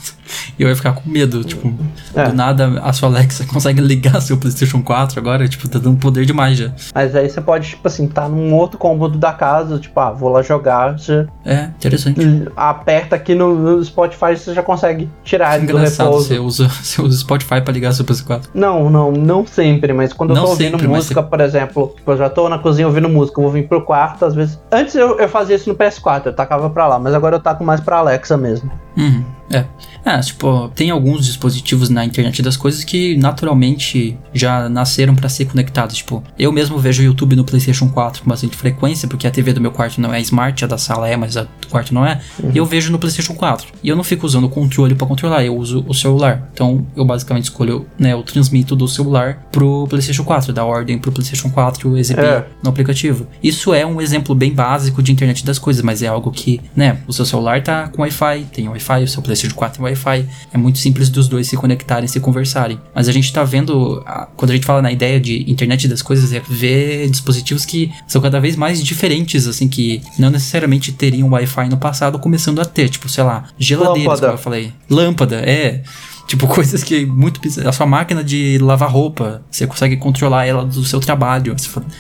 E 0.58 0.64
eu 0.64 0.70
ia 0.70 0.76
ficar 0.76 0.94
com 0.94 1.10
medo. 1.10 1.44
Tipo, 1.44 1.72
É. 2.16 2.24
do 2.30 2.34
nada 2.34 2.80
a 2.82 2.92
sua 2.94 3.10
Alexa 3.10 3.46
consegue 3.52 3.82
ligar 3.82 4.22
seu 4.22 4.38
PlayStation 4.38 4.82
4 4.82 5.20
agora. 5.20 5.48
Tipo, 5.48 5.68
tá 5.68 5.78
dando 5.80 5.98
poder 5.98 6.26
demais 6.26 6.58
já. 6.58 6.72
Mas 6.96 7.16
aí 7.16 7.30
você 7.30 7.42
pode, 7.42 7.70
tipo 7.70 7.88
assim, 7.88 8.08
tá 8.08 8.28
num 8.30 8.54
outro 8.56 8.78
cômodo 8.78 9.18
da 9.18 9.34
casa, 9.34 9.78
tipo, 9.80 10.00
ah, 10.00 10.12
vou 10.12 10.30
lá 10.30 10.42
jogar, 10.42 10.98
você 10.98 11.28
É, 11.46 11.66
interessante. 11.66 12.20
aperta 12.56 13.16
aqui 13.16 13.36
no, 13.36 13.54
no 13.54 13.84
Spotify 13.84 14.36
você 14.38 14.54
já 14.54 14.64
consegue 14.64 15.10
tirar 15.24 15.58
ele 15.58 15.68
do 15.68 15.74
Engraçado, 15.78 16.08
repouso. 16.08 16.28
você 16.28 16.40
usa, 16.40 16.68
você 16.82 17.02
usa 17.02 17.18
Spotify 17.20 17.62
pra 17.62 17.74
ligar 17.74 17.92
seu 17.94 18.06
PS4. 18.06 18.44
Não, 18.54 18.90
não, 18.90 19.12
não 19.12 19.46
sempre, 19.46 19.92
mas 19.94 20.14
quando 20.14 20.32
eu 20.32 20.36
Não 20.36 20.44
tô 20.44 20.50
ouvindo 20.52 20.72
sempre, 20.72 20.88
música, 20.88 21.22
por 21.22 21.42
exemplo, 21.42 21.94
tipo, 21.96 22.12
eu 22.12 22.18
já 22.18 22.30
tô 22.30 22.48
na 22.50 22.58
cozinha 22.60 22.88
ouvindo 22.88 23.10
música, 23.10 23.40
eu 23.40 23.44
vou 23.44 23.52
vir 23.52 23.68
pro 23.68 23.82
quarto, 23.84 24.26
às 24.26 24.34
vezes. 24.34 24.60
Antes 24.72 24.96
eu, 24.96 25.20
eu 25.20 25.28
fazia 25.30 25.56
isso 25.56 25.70
no 25.74 25.78
PS4, 25.78 26.28
eu 26.28 26.36
tacava 26.36 26.70
pra 26.70 26.88
lá, 26.88 27.00
mas 27.00 27.14
agora 27.14 27.36
eu 27.36 27.40
taco 27.42 27.64
mais 27.64 27.82
pra 27.82 27.98
Alexa 27.98 28.38
mesmo. 28.38 28.72
Uhum, 28.96 29.24
é. 29.54 29.66
É, 30.06 30.20
tipo, 30.20 30.70
tem 30.76 30.90
alguns 30.90 31.26
dispositivos 31.26 31.88
na 31.90 32.04
internet 32.04 32.42
das 32.42 32.58
coisas 32.58 32.84
que 32.84 33.16
naturalmente 33.16 34.18
já 34.34 34.68
nasceram 34.68 35.16
pra 35.16 35.30
ser 35.30 35.46
conectados. 35.46 35.96
Tipo, 35.96 36.22
eu 36.38 36.52
mesmo 36.52 36.78
vejo 36.78 37.02
o 37.02 37.06
YouTube 37.06 37.36
no 37.38 37.46
PlayStation 37.46 37.88
4 37.88 38.24
com 38.24 38.30
bastante 38.30 38.56
frequência, 38.58 39.08
porque 39.08 39.26
a 39.26 39.32
TV 39.32 39.54
do 39.54 39.62
meu 39.62 39.72
quarto 39.72 40.02
não 40.02 40.14
é 40.14 40.20
smart, 40.22 40.64
a 40.64 40.68
da 40.68 40.78
sala 40.78 41.08
é, 41.08 41.16
mas 41.16 41.38
a 41.38 41.44
do 41.44 41.68
quarto 41.70 41.94
não 41.94 42.06
é. 42.06 42.20
E 42.54 42.58
eu 42.58 42.66
vejo 42.66 42.92
no 42.92 43.00
PlayStation 43.00 43.34
4. 43.34 43.68
E 43.82 43.88
eu 43.88 43.96
não 43.96 44.04
fico 44.04 44.26
usando 44.26 44.44
o 44.46 44.50
controle 44.50 44.96
pra 44.96 45.08
controlar, 45.08 45.44
eu 45.46 45.56
uso 45.56 45.86
o 45.88 45.94
celular. 45.94 46.50
Então, 46.54 46.86
eu 46.96 47.06
basicamente 47.06 47.46
escolho, 47.46 47.86
né, 47.98 48.14
eu 48.14 48.24
transmito 48.24 48.76
do 48.76 48.88
celular 48.88 49.48
pro 49.52 49.88
PlayStation 49.88 50.24
4, 50.24 50.52
da 50.52 50.66
ordem 50.66 50.98
pro 50.98 51.12
PlayStation 51.12 51.50
4 51.50 51.98
exibir 51.98 52.26
É. 52.26 52.46
no 52.62 52.70
aplicativo. 52.70 53.28
Isso 53.42 53.74
é 53.74 53.86
um 53.86 54.02
exemplo 54.02 54.36
bem 54.36 54.52
básico 54.54 55.02
de 55.02 55.12
internet 55.12 55.46
das 55.46 55.58
coisas, 55.60 55.82
mas 55.82 56.02
é 56.04 56.08
algo 56.08 56.32
que, 56.32 56.60
né, 56.76 56.98
o 57.08 57.14
seu 57.14 57.26
celular 57.26 57.62
tá 57.62 57.88
com 57.88 58.02
Wi-Fi, 58.02 58.48
tem 58.52 58.68
Wi-Fi, 58.68 59.04
o 59.04 59.08
seu 59.08 59.22
PlayStation 59.22 59.43
4 59.52 59.82
tem 59.82 59.84
Wi-Fi. 59.84 60.26
É 60.54 60.58
muito 60.58 60.78
simples 60.78 61.10
dos 61.10 61.28
dois 61.28 61.48
se 61.48 61.58
conectarem, 61.58 62.08
se 62.08 62.20
conversarem. 62.20 62.80
Mas 62.94 63.10
a 63.10 63.12
gente 63.12 63.32
tá 63.34 63.44
vendo, 63.44 64.04
quando 64.36 64.52
a 64.52 64.54
gente 64.54 64.66
fala 64.66 64.82
na 64.82 64.92
ideia 64.92 65.20
de 65.20 65.50
internet 65.52 65.88
das 65.88 66.02
coisas, 66.02 66.32
é 66.32 66.42
ver 66.48 67.10
dispositivos 67.10 67.66
que 67.66 67.92
são 68.08 68.22
cada 68.22 68.40
vez 68.40 68.56
mais 68.56 68.84
diferentes, 68.84 69.48
assim, 69.48 69.68
que 69.68 70.02
não 70.18 70.30
necessariamente 70.30 70.92
teriam 70.92 71.30
Wi-Fi 71.30 71.70
no 71.70 71.78
passado, 71.78 72.20
começando 72.20 72.60
a 72.60 72.66
ter, 72.66 72.90
tipo, 72.90 73.10
sei 73.10 73.24
lá, 73.24 73.46
geladeiras, 73.58 74.04
Lâmpada. 74.04 74.22
como 74.22 74.34
eu 74.34 74.38
falei. 74.44 74.74
Lâmpada, 74.90 75.36
é. 75.38 75.84
Tipo, 76.28 76.48
coisas 76.54 76.84
que 76.84 77.06
muito. 77.06 77.40
A 77.68 77.72
sua 77.72 77.86
máquina 77.86 78.24
de 78.24 78.58
lavar 78.60 78.90
roupa, 78.90 79.42
você 79.50 79.68
consegue 79.68 79.98
controlar 79.98 80.46
ela 80.46 80.66
do 80.66 80.84
seu 80.84 81.00
trabalho. 81.00 81.56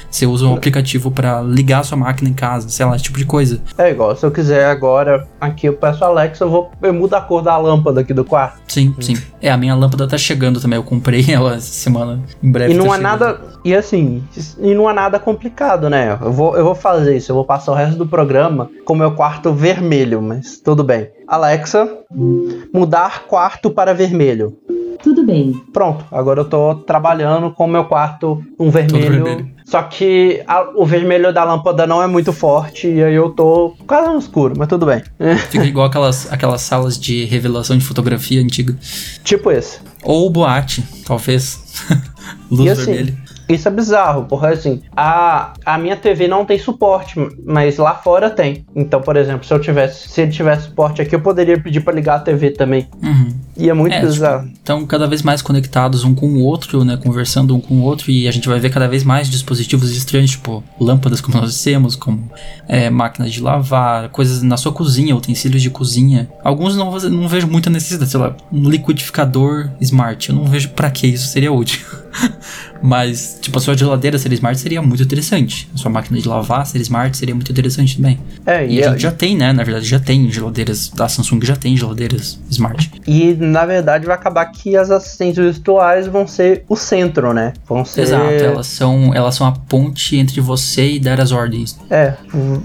Você, 0.09 0.26
usa 0.26 0.45
um 0.45 0.53
aplicativo 0.55 1.11
pra 1.11 1.41
ligar 1.41 1.80
a 1.80 1.84
sua 1.84 1.97
máquina 1.97 2.30
em 2.30 2.34
casa, 2.34 2.69
sei 2.69 2.86
lá, 2.86 2.95
esse 2.95 3.05
tipo 3.05 3.17
de 3.17 3.26
coisa. 3.26 3.61
É 3.78 3.91
igual, 3.91 4.15
se 4.15 4.26
eu 4.26 4.32
quiser 4.32 4.65
agora, 4.65 5.28
aqui 5.39 5.67
eu 5.67 5.74
peço 5.74 6.03
a 6.03 6.07
Alexa, 6.07 6.43
eu 6.43 6.49
vou 6.49 6.71
eu 6.82 6.93
mudo 6.93 7.13
a 7.15 7.21
cor 7.21 7.41
da 7.41 7.57
lâmpada 7.57 8.01
aqui 8.01 8.13
do 8.13 8.24
quarto. 8.24 8.59
Sim, 8.67 8.95
sim. 8.99 9.17
É, 9.41 9.51
a 9.51 9.57
minha 9.57 9.76
lâmpada 9.76 10.07
tá 10.07 10.17
chegando 10.17 10.59
também. 10.59 10.78
Eu 10.78 10.84
comprei 10.84 11.26
ela 11.30 11.55
essa 11.55 11.71
semana. 11.71 12.21
Em 12.41 12.51
breve. 12.51 12.74
E 12.74 12.78
não 12.78 12.88
tá 12.88 12.95
é 12.95 12.97
nada. 12.97 13.41
E 13.63 13.74
assim, 13.74 14.24
e 14.59 14.74
não 14.74 14.89
é 14.89 14.93
nada 14.93 15.19
complicado, 15.19 15.89
né? 15.89 16.17
Eu 16.21 16.32
vou, 16.32 16.57
eu 16.57 16.65
vou 16.65 16.76
fazer 16.76 17.15
isso, 17.15 17.32
eu 17.32 17.36
vou 17.36 17.45
passar 17.45 17.71
o 17.71 17.76
resto 17.76 17.97
do 17.97 18.05
programa 18.05 18.69
com 18.84 18.93
o 18.93 18.97
meu 18.97 19.11
quarto 19.11 19.53
vermelho, 19.53 20.21
mas 20.21 20.59
tudo 20.59 20.84
bem. 20.84 21.09
Alexa, 21.34 21.90
mudar 22.74 23.24
quarto 23.28 23.70
para 23.72 23.94
vermelho. 23.94 24.58
Tudo 25.02 25.26
bem. 25.26 25.52
Pronto, 25.74 26.06
agora 26.12 26.40
eu 26.42 26.46
tô 26.46 26.76
trabalhando 26.76 27.52
com 27.52 27.66
o 27.66 27.68
meu 27.68 27.84
quarto 27.86 28.42
um 28.58 28.70
vermelho. 28.70 29.24
vermelho. 29.26 29.54
Só 29.66 29.82
que 29.84 30.42
a- 30.48 30.70
o 30.76 30.86
vermelho 30.86 31.34
da 31.34 31.44
lâmpada 31.44 31.86
não 31.86 32.02
é 32.02 32.08
muito 32.08 32.32
forte 32.32 32.88
e 32.88 33.04
aí 33.04 33.14
eu 33.16 33.30
tô 33.32 33.76
quase 33.86 34.10
no 34.10 34.18
escuro, 34.20 34.54
mas 34.58 34.68
tudo 34.70 34.86
bem. 34.86 35.02
É, 35.20 35.36
Fica 35.52 35.66
igual 35.66 35.88
aquelas, 35.88 36.32
aquelas 36.32 36.62
salas 36.62 36.98
de 36.98 37.26
revelação 37.26 37.78
de 37.78 37.84
fotografia 37.84 38.42
antiga. 38.42 38.78
tipo 39.24 39.52
esse. 39.52 39.80
Ou 40.04 40.30
boate, 40.30 40.84
talvez. 41.06 41.82
Luz 42.50 42.66
E 42.66 42.70
assim, 42.70 42.86
vermelha. 42.94 43.18
Isso 43.50 43.68
é 43.68 43.72
bizarro, 43.72 44.26
porque 44.26 44.46
assim, 44.46 44.82
a, 44.96 45.54
a 45.66 45.78
minha 45.78 45.96
TV 45.98 46.28
não 46.28 46.46
tem 46.46 46.58
suporte, 46.58 47.16
mas 47.46 47.78
lá 47.78 47.94
fora 47.94 48.30
tem. 48.30 48.66
Então, 48.76 49.02
por 49.02 49.16
exemplo, 49.18 49.46
se 49.46 49.54
eu 49.54 49.60
tivesse, 49.60 50.08
se 50.10 50.22
ele 50.22 50.32
tivesse 50.32 50.64
suporte 50.68 51.02
aqui, 51.02 51.14
eu 51.14 51.20
poderia 51.22 51.60
pedir 51.60 51.82
pra 51.82 51.94
ligar 51.94 52.16
a 52.16 52.20
TV 52.20 52.52
também. 52.52 52.88
Uhum. 53.04 53.34
E 53.58 53.70
é 53.70 53.74
muito 53.74 53.94
É, 53.94 54.02
bizarro. 54.02 54.44
tipo, 54.46 54.54
Estão 54.56 54.86
cada 54.86 55.06
vez 55.08 55.22
mais 55.22 55.41
conectados 55.41 56.04
um 56.04 56.16
com 56.16 56.28
o 56.28 56.39
outro, 56.44 56.84
né? 56.86 56.98
Conversando 56.98 57.56
um 57.56 57.60
com 57.60 57.76
o 57.76 57.82
outro. 57.84 58.10
E 58.10 58.28
a 58.28 58.32
gente 58.32 58.48
vai 58.48 58.60
ver 58.60 58.70
cada 58.70 58.88
vez 58.88 59.04
mais 59.04 59.30
dispositivos 59.30 59.91
estranhos, 59.96 60.32
tipo 60.32 60.64
lâmpadas, 60.80 61.20
como 61.22 61.38
nós 61.38 61.52
dissemos, 61.52 61.96
como 61.96 62.32
é, 62.68 62.89
máquinas 62.89 63.32
de 63.32 63.41
lavar, 63.41 64.10
coisas 64.10 64.41
na 64.41 64.58
sua 64.58 64.72
cozinha, 64.72 65.16
utensílios 65.16 65.62
de 65.62 65.70
cozinha. 65.70 66.30
Alguns 66.44 66.76
não, 66.76 66.98
não 67.10 67.28
vejo 67.28 67.48
muita 67.48 67.70
necessidade, 67.70 68.10
sei 68.10 68.20
lá, 68.20 68.36
um 68.52 68.70
liquidificador 68.70 69.70
smart. 69.82 70.30
Eu 70.30 70.36
não 70.36 70.46
vejo 70.46 70.70
pra 70.70 70.89
que 70.89 71.06
isso 71.08 71.28
seria 71.28 71.52
útil. 71.52 71.82
Mas, 72.82 73.38
tipo, 73.41 73.57
a 73.57 73.61
sua 73.61 73.78
geladeira 73.78 74.18
ser 74.18 74.32
smart 74.34 74.59
seria 74.59 74.82
muito 74.82 75.01
interessante. 75.01 75.70
A 75.74 75.78
sua 75.78 75.89
máquina 75.89 76.20
de 76.20 76.28
lavar 76.28 76.66
ser 76.66 76.80
smart 76.82 77.16
seria 77.16 77.34
muito 77.34 77.49
interessante 77.51 77.95
também. 77.95 78.20
É, 78.45 78.66
E 78.66 78.80
e, 78.80 78.84
a 78.84 78.91
gente 78.91 79.01
já 79.01 79.11
tem, 79.11 79.38
né? 79.38 79.53
Na 79.53 79.64
verdade, 79.64 79.86
já 79.86 79.99
tem 79.99 80.30
geladeiras. 80.30 80.91
A 80.99 81.07
Samsung 81.07 81.39
já 81.43 81.55
tem 81.55 81.78
geladeiras 81.78 82.39
smart. 82.49 82.91
e 83.07 83.34
na 83.34 83.66
verdade 83.66 84.05
vai 84.05 84.16
acabar 84.16 84.45
que 84.47 84.76
as 84.76 84.91
assistentes 84.91 85.38
virtuais 85.38 86.07
vão 86.07 86.28
ser 86.28 86.64
o 86.68 86.76
centro, 86.76 87.34
né? 87.34 87.53
Vão 87.68 87.86
ser. 87.86 88.01
Exato, 88.01 88.26
elas 88.34 88.68
são, 88.68 89.14
elas 89.14 89.36
são 89.36 89.47
a 89.47 89.51
ponte 89.53 90.18
entre 90.18 90.41
você 90.41 90.93
e 90.93 90.99
dar 90.99 91.20
as 91.22 91.32
ordens. 91.32 91.80
É, 91.89 92.14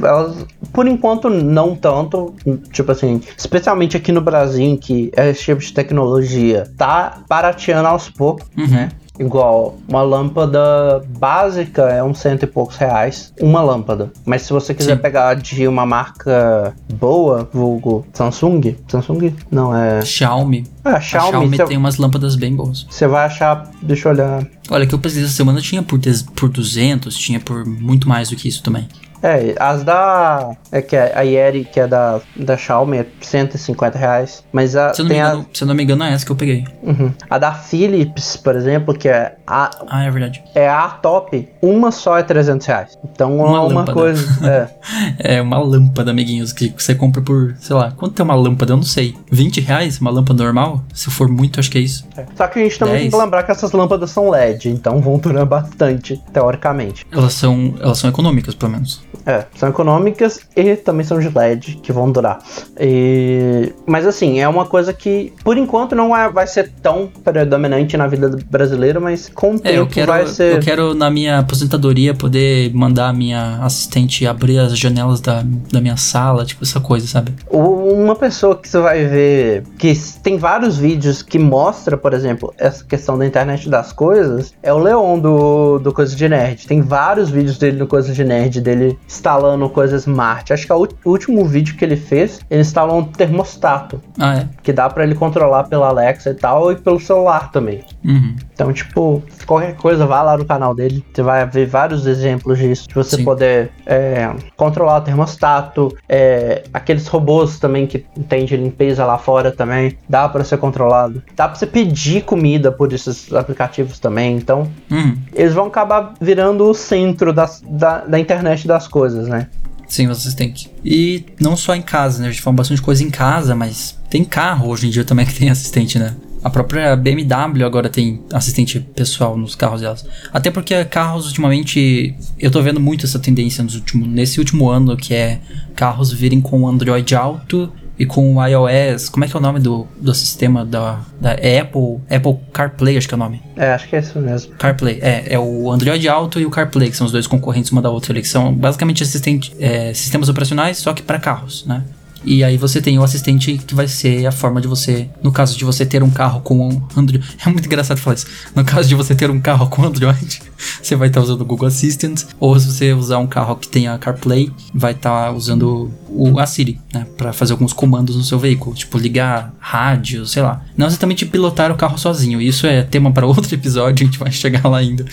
elas, 0.03 0.45
por 0.73 0.87
enquanto 0.89 1.29
não 1.31 1.77
tanto, 1.77 2.35
tipo 2.73 2.91
assim, 2.91 3.21
especialmente 3.37 3.97
aqui 3.97 4.11
no 4.11 4.21
Brasil, 4.21 4.65
em 4.65 4.77
que 4.77 5.11
esse 5.17 5.45
tipo 5.45 5.61
de 5.61 5.73
tecnologia 5.73 6.69
tá 6.77 7.21
barateando 7.29 7.89
aos 7.89 8.09
poucos, 8.09 8.47
né? 8.57 8.89
Igual, 9.19 9.77
uma 9.89 10.03
lâmpada 10.03 11.03
básica 11.19 11.83
é 11.91 12.03
uns 12.03 12.19
cento 12.21 12.45
e 12.45 12.47
poucos 12.47 12.77
reais, 12.77 13.33
uma 13.41 13.61
lâmpada. 13.63 14.13
Mas 14.25 14.43
se 14.43 14.53
você 14.53 14.73
quiser 14.75 14.97
Sim. 14.97 15.03
pegar 15.03 15.35
de 15.35 15.67
uma 15.67 15.85
marca 15.85 16.75
boa, 16.95 17.49
vulgo 17.53 18.07
Samsung, 18.13 18.77
Samsung? 18.87 19.35
Não, 19.51 19.75
é... 19.77 20.03
Xiaomi. 20.03 20.65
Ah, 20.85 20.95
a 20.97 21.01
Xiaomi, 21.01 21.31
Xiaomi 21.31 21.57
você- 21.57 21.65
tem 21.67 21.77
umas 21.77 21.97
lâmpadas 21.97 22.37
bem 22.37 22.55
boas. 22.55 22.87
Você 22.89 23.07
vai 23.07 23.27
achar, 23.27 23.69
deixa 23.83 24.09
eu 24.09 24.13
olhar... 24.13 24.47
Olha, 24.71 24.87
que 24.87 24.95
eu 24.95 24.99
pesquisei 24.99 25.27
essa 25.27 25.35
semana 25.37 25.61
tinha 25.61 25.83
por, 25.83 25.99
des- 25.99 26.23
por 26.23 26.49
200, 26.49 27.17
tinha 27.17 27.41
por 27.41 27.65
muito 27.67 28.09
mais 28.09 28.31
do 28.31 28.37
que 28.37 28.49
isso 28.49 28.63
também. 28.63 28.87
É, 29.23 29.55
as 29.59 29.83
da. 29.85 30.51
É 30.71 30.81
que 30.83 30.97
a 30.97 31.23
Yeri, 31.23 31.65
que 31.65 31.81
é 31.81 31.87
da, 31.87 32.21
da 32.37 32.57
Xiaomi, 32.57 32.99
é 32.99 33.07
150 33.21 33.99
reais. 33.99 34.45
Mas 34.53 34.77
a, 34.77 34.93
Se 34.95 35.01
eu, 35.03 35.05
não 35.05 35.09
me 35.09 35.15
tem 35.15 35.23
a, 35.23 35.29
engano, 35.29 35.47
se 35.53 35.65
não 35.65 35.75
me 35.75 35.83
engano, 35.83 36.05
é 36.05 36.13
essa 36.13 36.25
que 36.27 36.33
eu 36.33 36.37
peguei. 36.37 36.65
uhum. 36.83 37.13
a 37.29 37.39
da 37.39 37.53
Philips, 37.53 38.37
por 38.37 38.55
exemplo, 38.55 38.95
que 38.95 39.09
é 39.09 39.37
a, 39.47 39.71
Ah, 39.89 40.05
é 40.05 40.11
verdade. 40.11 40.43
é 40.55 40.69
a 40.69 40.89
top, 40.89 41.49
uma 41.63 41.91
só 41.91 42.19
é 42.19 42.23
300 42.23 42.67
reais. 42.67 42.99
Então 43.05 43.41
é 43.41 43.45
Uma 43.45 43.63
uma, 43.63 43.85
coisa. 43.87 44.27
É. 44.47 44.69
É 45.19 45.43
uma 45.43 45.59
lâmpada, 45.59 46.11
amiguinhos, 46.11 46.53
que 46.53 46.73
você 46.77 46.95
compra 46.95 47.21
por, 47.21 47.55
sei 47.59 47.75
lá, 47.75 47.91
quanto 47.93 48.21
é 48.21 48.23
uma 48.23 48.35
lâmpada? 48.35 48.73
Eu 48.73 48.77
não 48.77 48.83
sei. 48.85 49.17
20 49.31 49.61
reais? 49.61 49.99
Uma 50.01 50.11
lâmpada 50.11 50.43
normal? 50.43 50.83
Se 50.95 51.11
for 51.11 51.29
muito, 51.29 51.59
acho 51.61 51.71
que 51.71 51.79
é 51.79 51.81
isso. 51.81 52.07
Só 52.37 52.47
que 52.47 52.59
a 52.59 52.63
gente 52.63 52.79
também 52.79 52.95
tem 52.95 53.03
10. 53.05 53.15
que 53.15 53.21
lembrar 53.21 53.43
que 53.43 53.51
essas 53.51 53.73
lâmpadas 53.73 54.11
são 54.11 54.31
LED, 54.31 54.71
então 54.71 55.01
vão 55.01 55.19
durar 55.19 55.45
bastante, 55.47 56.21
teoricamente. 56.33 57.07
Elas 57.11 57.35
são, 57.35 57.75
elas 57.81 57.99
são 57.99 58.09
econômicas, 58.11 58.55
pelo 58.55 58.73
menos. 58.73 59.03
É, 59.29 59.45
são 59.57 59.69
econômicas 59.69 60.41
e 60.57 60.75
também 60.75 61.05
são 61.05 61.21
de 61.21 61.29
LED, 61.29 61.81
que 61.83 61.93
vão 61.93 62.11
durar. 62.11 62.39
E- 62.81 63.75
Mas 63.87 64.07
assim, 64.07 64.41
é 64.41 64.49
uma 64.49 64.65
coisa 64.65 64.91
que, 64.93 65.35
por 65.45 65.59
enquanto, 65.59 65.95
não 65.95 66.17
é- 66.17 66.31
vai 66.31 66.47
ser 66.47 66.71
tão 66.83 67.11
predominante 67.23 67.95
na 67.97 68.07
vida 68.07 68.31
do 68.31 68.43
brasileiro, 68.47 69.01
mas 69.03 69.29
com 69.29 69.53
o 69.57 69.61
É, 69.65 69.73
eu 69.77 69.83
tempo 69.83 69.93
quero, 69.93 70.07
vai 70.13 70.27
ser. 70.27 70.55
eu 70.57 70.61
quero, 70.61 70.95
na 70.95 71.11
minha 71.11 71.41
aposentadoria, 71.41 72.15
poder 72.15 72.73
mandar 72.75 73.09
a 73.09 73.13
minha 73.13 73.59
assistente 73.63 74.27
abrir 74.27 74.59
as 74.59 74.79
janelas 74.79 75.21
da, 75.21 75.45
da 75.71 75.81
minha 75.81 75.97
sala, 75.99 76.45
tipo 76.47 76.65
essa 76.65 76.81
coisa, 76.81 77.07
sabe? 77.07 77.33
Uma 77.51 78.17
pessoa 78.17 78.57
que 78.57 78.67
você 78.69 78.79
vai 78.79 79.05
ver 79.05 79.65
que 79.79 79.95
tem 80.23 80.39
vários 80.39 80.79
vídeos 80.79 81.23
que 81.23 81.39
mostra, 81.39 81.97
por 81.99 82.15
exemplo, 82.15 82.55
essa 82.57 82.83
questão 82.85 83.19
da 83.19 83.27
internet 83.27 83.69
das 83.69 83.93
coisas, 83.93 84.55
é 84.63 84.73
o 84.73 84.79
Leon 84.79 85.19
do, 85.19 85.79
do 85.79 85.93
Coisa 85.93 86.17
de 86.17 86.29
Nerd. 86.29 86.67
Tem 86.67 86.81
vários 86.81 87.29
vídeos 87.29 87.59
dele 87.59 87.77
no 87.79 87.87
Coisa 87.87 88.13
de 88.13 88.25
Nerd, 88.25 88.61
dele 88.61 88.99
instalando 89.19 89.69
coisas 89.69 90.03
smart. 90.03 90.53
Acho 90.53 90.65
que 90.65 90.73
é 90.73 90.75
o 90.75 90.89
último 91.05 91.45
vídeo 91.45 91.77
que 91.77 91.85
ele 91.85 91.97
fez, 91.97 92.41
ele 92.49 92.61
instalou 92.61 92.99
um 92.99 93.05
termostato, 93.05 94.01
Ah, 94.19 94.39
é. 94.39 94.49
que 94.63 94.73
dá 94.73 94.89
pra 94.89 95.03
ele 95.05 95.15
controlar 95.15 95.65
pela 95.65 95.89
Alexa 95.89 96.31
e 96.31 96.35
tal, 96.35 96.71
e 96.73 96.77
pelo 96.77 97.01
celular 97.01 97.51
também. 97.51 97.85
Uhum. 98.05 98.37
Então, 98.55 98.73
tipo, 98.73 99.23
qualquer 99.45 99.75
coisa, 99.77 100.07
vá 100.07 100.23
lá 100.23 100.37
no 100.39 100.45
canal 100.45 100.75
dele, 100.75 101.05
você 101.13 101.23
vai 101.23 101.45
ver 101.47 101.67
vários 101.67 102.07
exemplos 102.07 102.59
disso, 102.59 102.87
de 102.89 102.95
você 102.95 103.17
Sim. 103.17 103.25
poder 103.25 103.71
é, 103.85 104.33
controlar 104.57 104.99
o 104.99 105.01
termostato, 105.01 105.97
é, 106.09 106.63
aqueles 106.73 107.07
robôs 107.09 107.59
também 107.59 107.87
que 107.87 107.99
tem 108.29 108.45
de 108.45 108.57
limpeza 108.57 109.05
lá 109.05 109.19
fora 109.19 109.51
também, 109.51 109.97
dá 110.09 110.29
pra 110.29 110.45
ser 110.45 110.59
controlado. 110.59 111.23
Dá 111.35 111.49
pra 111.49 111.59
você 111.59 111.67
pedir 111.67 112.23
comida 112.25 112.71
por 112.71 112.93
esses 112.93 113.33
aplicativos 113.33 113.99
também, 113.99 114.37
então 114.37 114.71
Uhum. 114.91 115.17
eles 115.35 115.55
vão 115.55 115.67
acabar 115.67 116.15
virando 116.21 116.65
o 116.71 116.75
centro 116.75 117.33
das- 117.33 117.63
da, 117.69 117.99
da 118.05 118.19
internet 118.19 118.67
das 118.67 118.87
coisas, 118.87 119.27
né? 119.29 119.49
Sim, 119.89 120.07
os 120.09 120.19
assistentes. 120.19 120.71
E 120.85 121.25
não 121.41 121.57
só 121.57 121.75
em 121.75 121.81
casa, 121.81 122.21
né? 122.21 122.29
A 122.29 122.31
gente 122.31 122.43
fala 122.43 122.57
bastante 122.57 122.83
coisa 122.83 123.03
em 123.03 123.09
casa, 123.11 123.55
mas 123.57 123.99
tem 124.11 124.23
carro 124.23 124.69
hoje 124.69 124.87
em 124.87 124.91
dia 124.91 125.03
também 125.05 125.25
que 125.27 125.35
tem 125.35 125.49
assistente, 125.51 125.99
né? 125.99 126.15
A 126.43 126.51
própria 126.51 126.95
BMW 126.97 127.65
agora 127.65 127.89
tem 127.89 128.23
assistente 128.33 128.81
pessoal 128.81 129.37
nos 129.37 129.55
carros 129.55 129.81
delas. 129.81 130.07
Até 130.33 130.51
porque 130.51 130.85
carros 130.85 131.27
ultimamente, 131.27 132.15
eu 132.39 132.51
tô 132.51 132.63
vendo 132.63 132.81
muito 132.81 133.07
essa 133.07 133.19
tendência 133.19 133.63
nos 133.65 133.75
últimos, 133.75 134.09
nesse 134.09 134.39
último 134.39 134.69
ano, 134.69 134.97
que 134.97 135.15
é 135.15 135.41
carros 135.75 136.13
virem 136.13 136.41
com 136.41 136.67
Android 136.69 137.15
Auto 137.15 137.73
e 137.99 138.07
com 138.07 138.37
o 138.37 138.47
iOS. 138.47 139.09
Como 139.09 139.25
é 139.25 139.29
que 139.29 139.37
é 139.37 139.39
o 139.39 139.43
nome 139.43 139.59
do, 139.59 139.87
do 140.01 140.15
sistema 140.15 140.65
da, 140.65 141.01
da 141.21 141.33
é 141.33 141.61
Apple? 141.61 141.99
Apple 142.09 142.37
CarPlay, 142.53 142.97
acho 142.97 143.09
que 143.09 143.15
é 143.15 143.17
o 143.17 143.19
nome. 143.19 143.43
É, 143.57 143.73
acho 143.73 143.89
que 143.89 143.97
é 143.97 143.99
isso 143.99 144.19
mesmo. 144.21 144.55
CarPlay, 144.55 145.01
é, 145.03 145.35
é 145.35 145.39
o 145.39 145.71
Android 145.71 146.09
Auto 146.09 146.39
e 146.39 146.47
o 146.47 146.51
CarPlay, 146.51 146.91
que 146.91 146.97
são 146.97 147.07
os 147.07 147.13
dois 147.13 147.27
concorrentes 147.27 147.73
uma 147.73 147.83
da 147.83 147.91
outra 147.91 148.15
que 148.15 148.29
são 148.29 148.55
basicamente 148.55 149.03
assistente, 149.03 149.55
é, 149.59 149.93
sistemas 149.93 150.29
operacionais, 150.29 150.79
só 150.79 150.95
que 150.95 151.03
para 151.03 151.19
carros, 151.19 151.67
né? 151.67 151.83
E 152.25 152.43
aí 152.45 152.57
você 152.57 152.81
tem 152.81 152.99
o 152.99 153.03
assistente 153.03 153.59
que 153.59 153.75
vai 153.75 153.89
ser 153.89 154.27
a 154.27 154.33
forma 154.33 154.61
de 154.61 154.69
você, 154.69 155.09
no 155.23 155.33
caso 155.33 155.57
de 155.57 155.65
você 155.65 155.87
ter 155.87 156.03
um 156.03 156.11
carro 156.11 156.41
com 156.41 156.83
Android, 156.97 157.25
é 157.45 157.49
muito 157.49 157.67
engraçado 157.67 157.99
falar 157.99 158.17
isso. 158.17 158.27
No 158.55 158.65
caso 158.65 158.89
de 158.89 158.95
você 158.95 159.15
ter 159.15 159.31
um 159.31 159.41
carro 159.41 159.69
com 159.69 159.85
Android, 159.85 160.43
você 160.83 160.97
vai 160.97 161.09
estar 161.09 161.21
usando 161.21 161.41
o 161.41 161.45
Google 161.45 161.69
Assistant, 161.69 162.25
ou 162.39 162.59
se 162.59 162.67
você 162.67 162.93
usar 162.93 163.19
um 163.19 163.27
carro 163.27 163.57
que 163.57 163.69
tenha 163.69 163.97
CarPlay, 163.99 164.51
vai 164.75 164.93
estar 164.93 165.33
usando 165.33 165.93
o 166.09 166.39
a 166.39 166.47
Siri, 166.47 166.81
né, 166.93 167.07
para 167.17 167.33
fazer 167.33 167.53
alguns 167.53 167.73
comandos 167.73 168.17
no 168.17 168.23
seu 168.23 168.39
veículo, 168.39 168.75
tipo 168.75 168.99
ligar 168.99 169.53
rádio, 169.59 170.27
sei 170.27 170.43
lá. 170.43 170.63
Não 170.77 170.87
exatamente 170.87 171.27
pilotar 171.27 171.71
o 171.71 171.77
carro 171.77 171.99
sozinho. 171.99 172.41
Isso 172.41 172.67
é 172.67 172.83
tema 172.83 173.13
para 173.13 173.27
outro 173.27 173.53
episódio, 173.55 174.05
a 174.05 174.07
gente 174.07 174.19
vai 174.19 174.33
chegar 174.33 174.69
lá 174.69 174.79
ainda. 174.79 175.05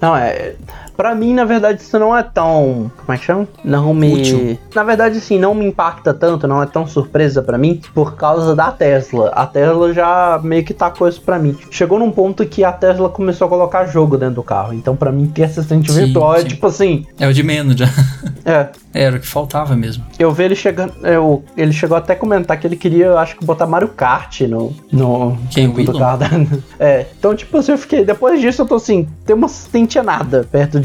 Não, 0.00 0.16
é. 0.16 0.54
Pra 1.02 1.16
mim, 1.16 1.34
na 1.34 1.44
verdade, 1.44 1.82
isso 1.82 1.98
não 1.98 2.16
é 2.16 2.22
tão. 2.22 2.88
Como 2.96 3.12
é 3.12 3.18
que 3.18 3.24
chama? 3.24 3.48
Não 3.64 3.92
me. 3.92 4.20
Útil. 4.20 4.56
Na 4.72 4.84
verdade, 4.84 5.20
sim, 5.20 5.36
não 5.36 5.52
me 5.52 5.66
impacta 5.66 6.14
tanto, 6.14 6.46
não 6.46 6.62
é 6.62 6.66
tão 6.66 6.86
surpresa 6.86 7.42
pra 7.42 7.58
mim, 7.58 7.80
por 7.92 8.14
causa 8.14 8.54
da 8.54 8.70
Tesla. 8.70 9.30
A 9.30 9.44
Tesla 9.44 9.92
já 9.92 10.40
meio 10.44 10.62
que 10.62 10.72
tacou 10.72 11.08
isso 11.08 11.20
pra 11.20 11.40
mim. 11.40 11.58
Chegou 11.72 11.98
num 11.98 12.12
ponto 12.12 12.46
que 12.46 12.62
a 12.62 12.70
Tesla 12.70 13.08
começou 13.08 13.48
a 13.48 13.50
colocar 13.50 13.84
jogo 13.86 14.16
dentro 14.16 14.36
do 14.36 14.44
carro. 14.44 14.74
Então, 14.74 14.94
pra 14.94 15.10
mim, 15.10 15.26
ter 15.26 15.42
assistente 15.42 15.90
Sim, 15.90 16.04
virtual 16.04 16.36
é 16.36 16.42
sim. 16.42 16.46
tipo 16.46 16.68
assim. 16.68 17.04
É 17.18 17.26
o 17.26 17.34
de 17.34 17.42
menos 17.42 17.74
já. 17.74 17.86
É. 18.44 18.70
Era 18.92 19.16
o 19.16 19.20
que 19.20 19.26
faltava 19.26 19.76
mesmo. 19.76 20.04
Eu 20.18 20.32
vi 20.32 20.42
ele 20.42 20.56
chegando. 20.56 20.92
Eu, 21.02 21.44
ele 21.56 21.72
chegou 21.72 21.96
até 21.96 22.12
a 22.12 22.16
comentar 22.16 22.58
que 22.58 22.66
ele 22.66 22.76
queria, 22.76 23.06
eu 23.06 23.18
acho 23.18 23.36
que, 23.36 23.44
botar 23.44 23.66
Mario 23.66 23.88
Kart 23.88 24.40
no. 24.42 24.74
no 24.90 25.38
Quem, 25.48 25.68
do 25.68 25.96
carro 25.96 26.18
da. 26.18 26.26
É. 26.78 27.06
Então, 27.16 27.34
tipo 27.36 27.56
assim, 27.56 27.72
eu 27.72 27.78
fiquei. 27.78 28.04
Depois 28.04 28.40
disso, 28.40 28.62
eu 28.62 28.66
tô 28.66 28.74
assim, 28.74 29.08
tem 29.24 29.34
uma 29.36 29.46
assistente 29.46 29.96
é 29.96 30.02
nada 30.02 30.46
perto 30.50 30.80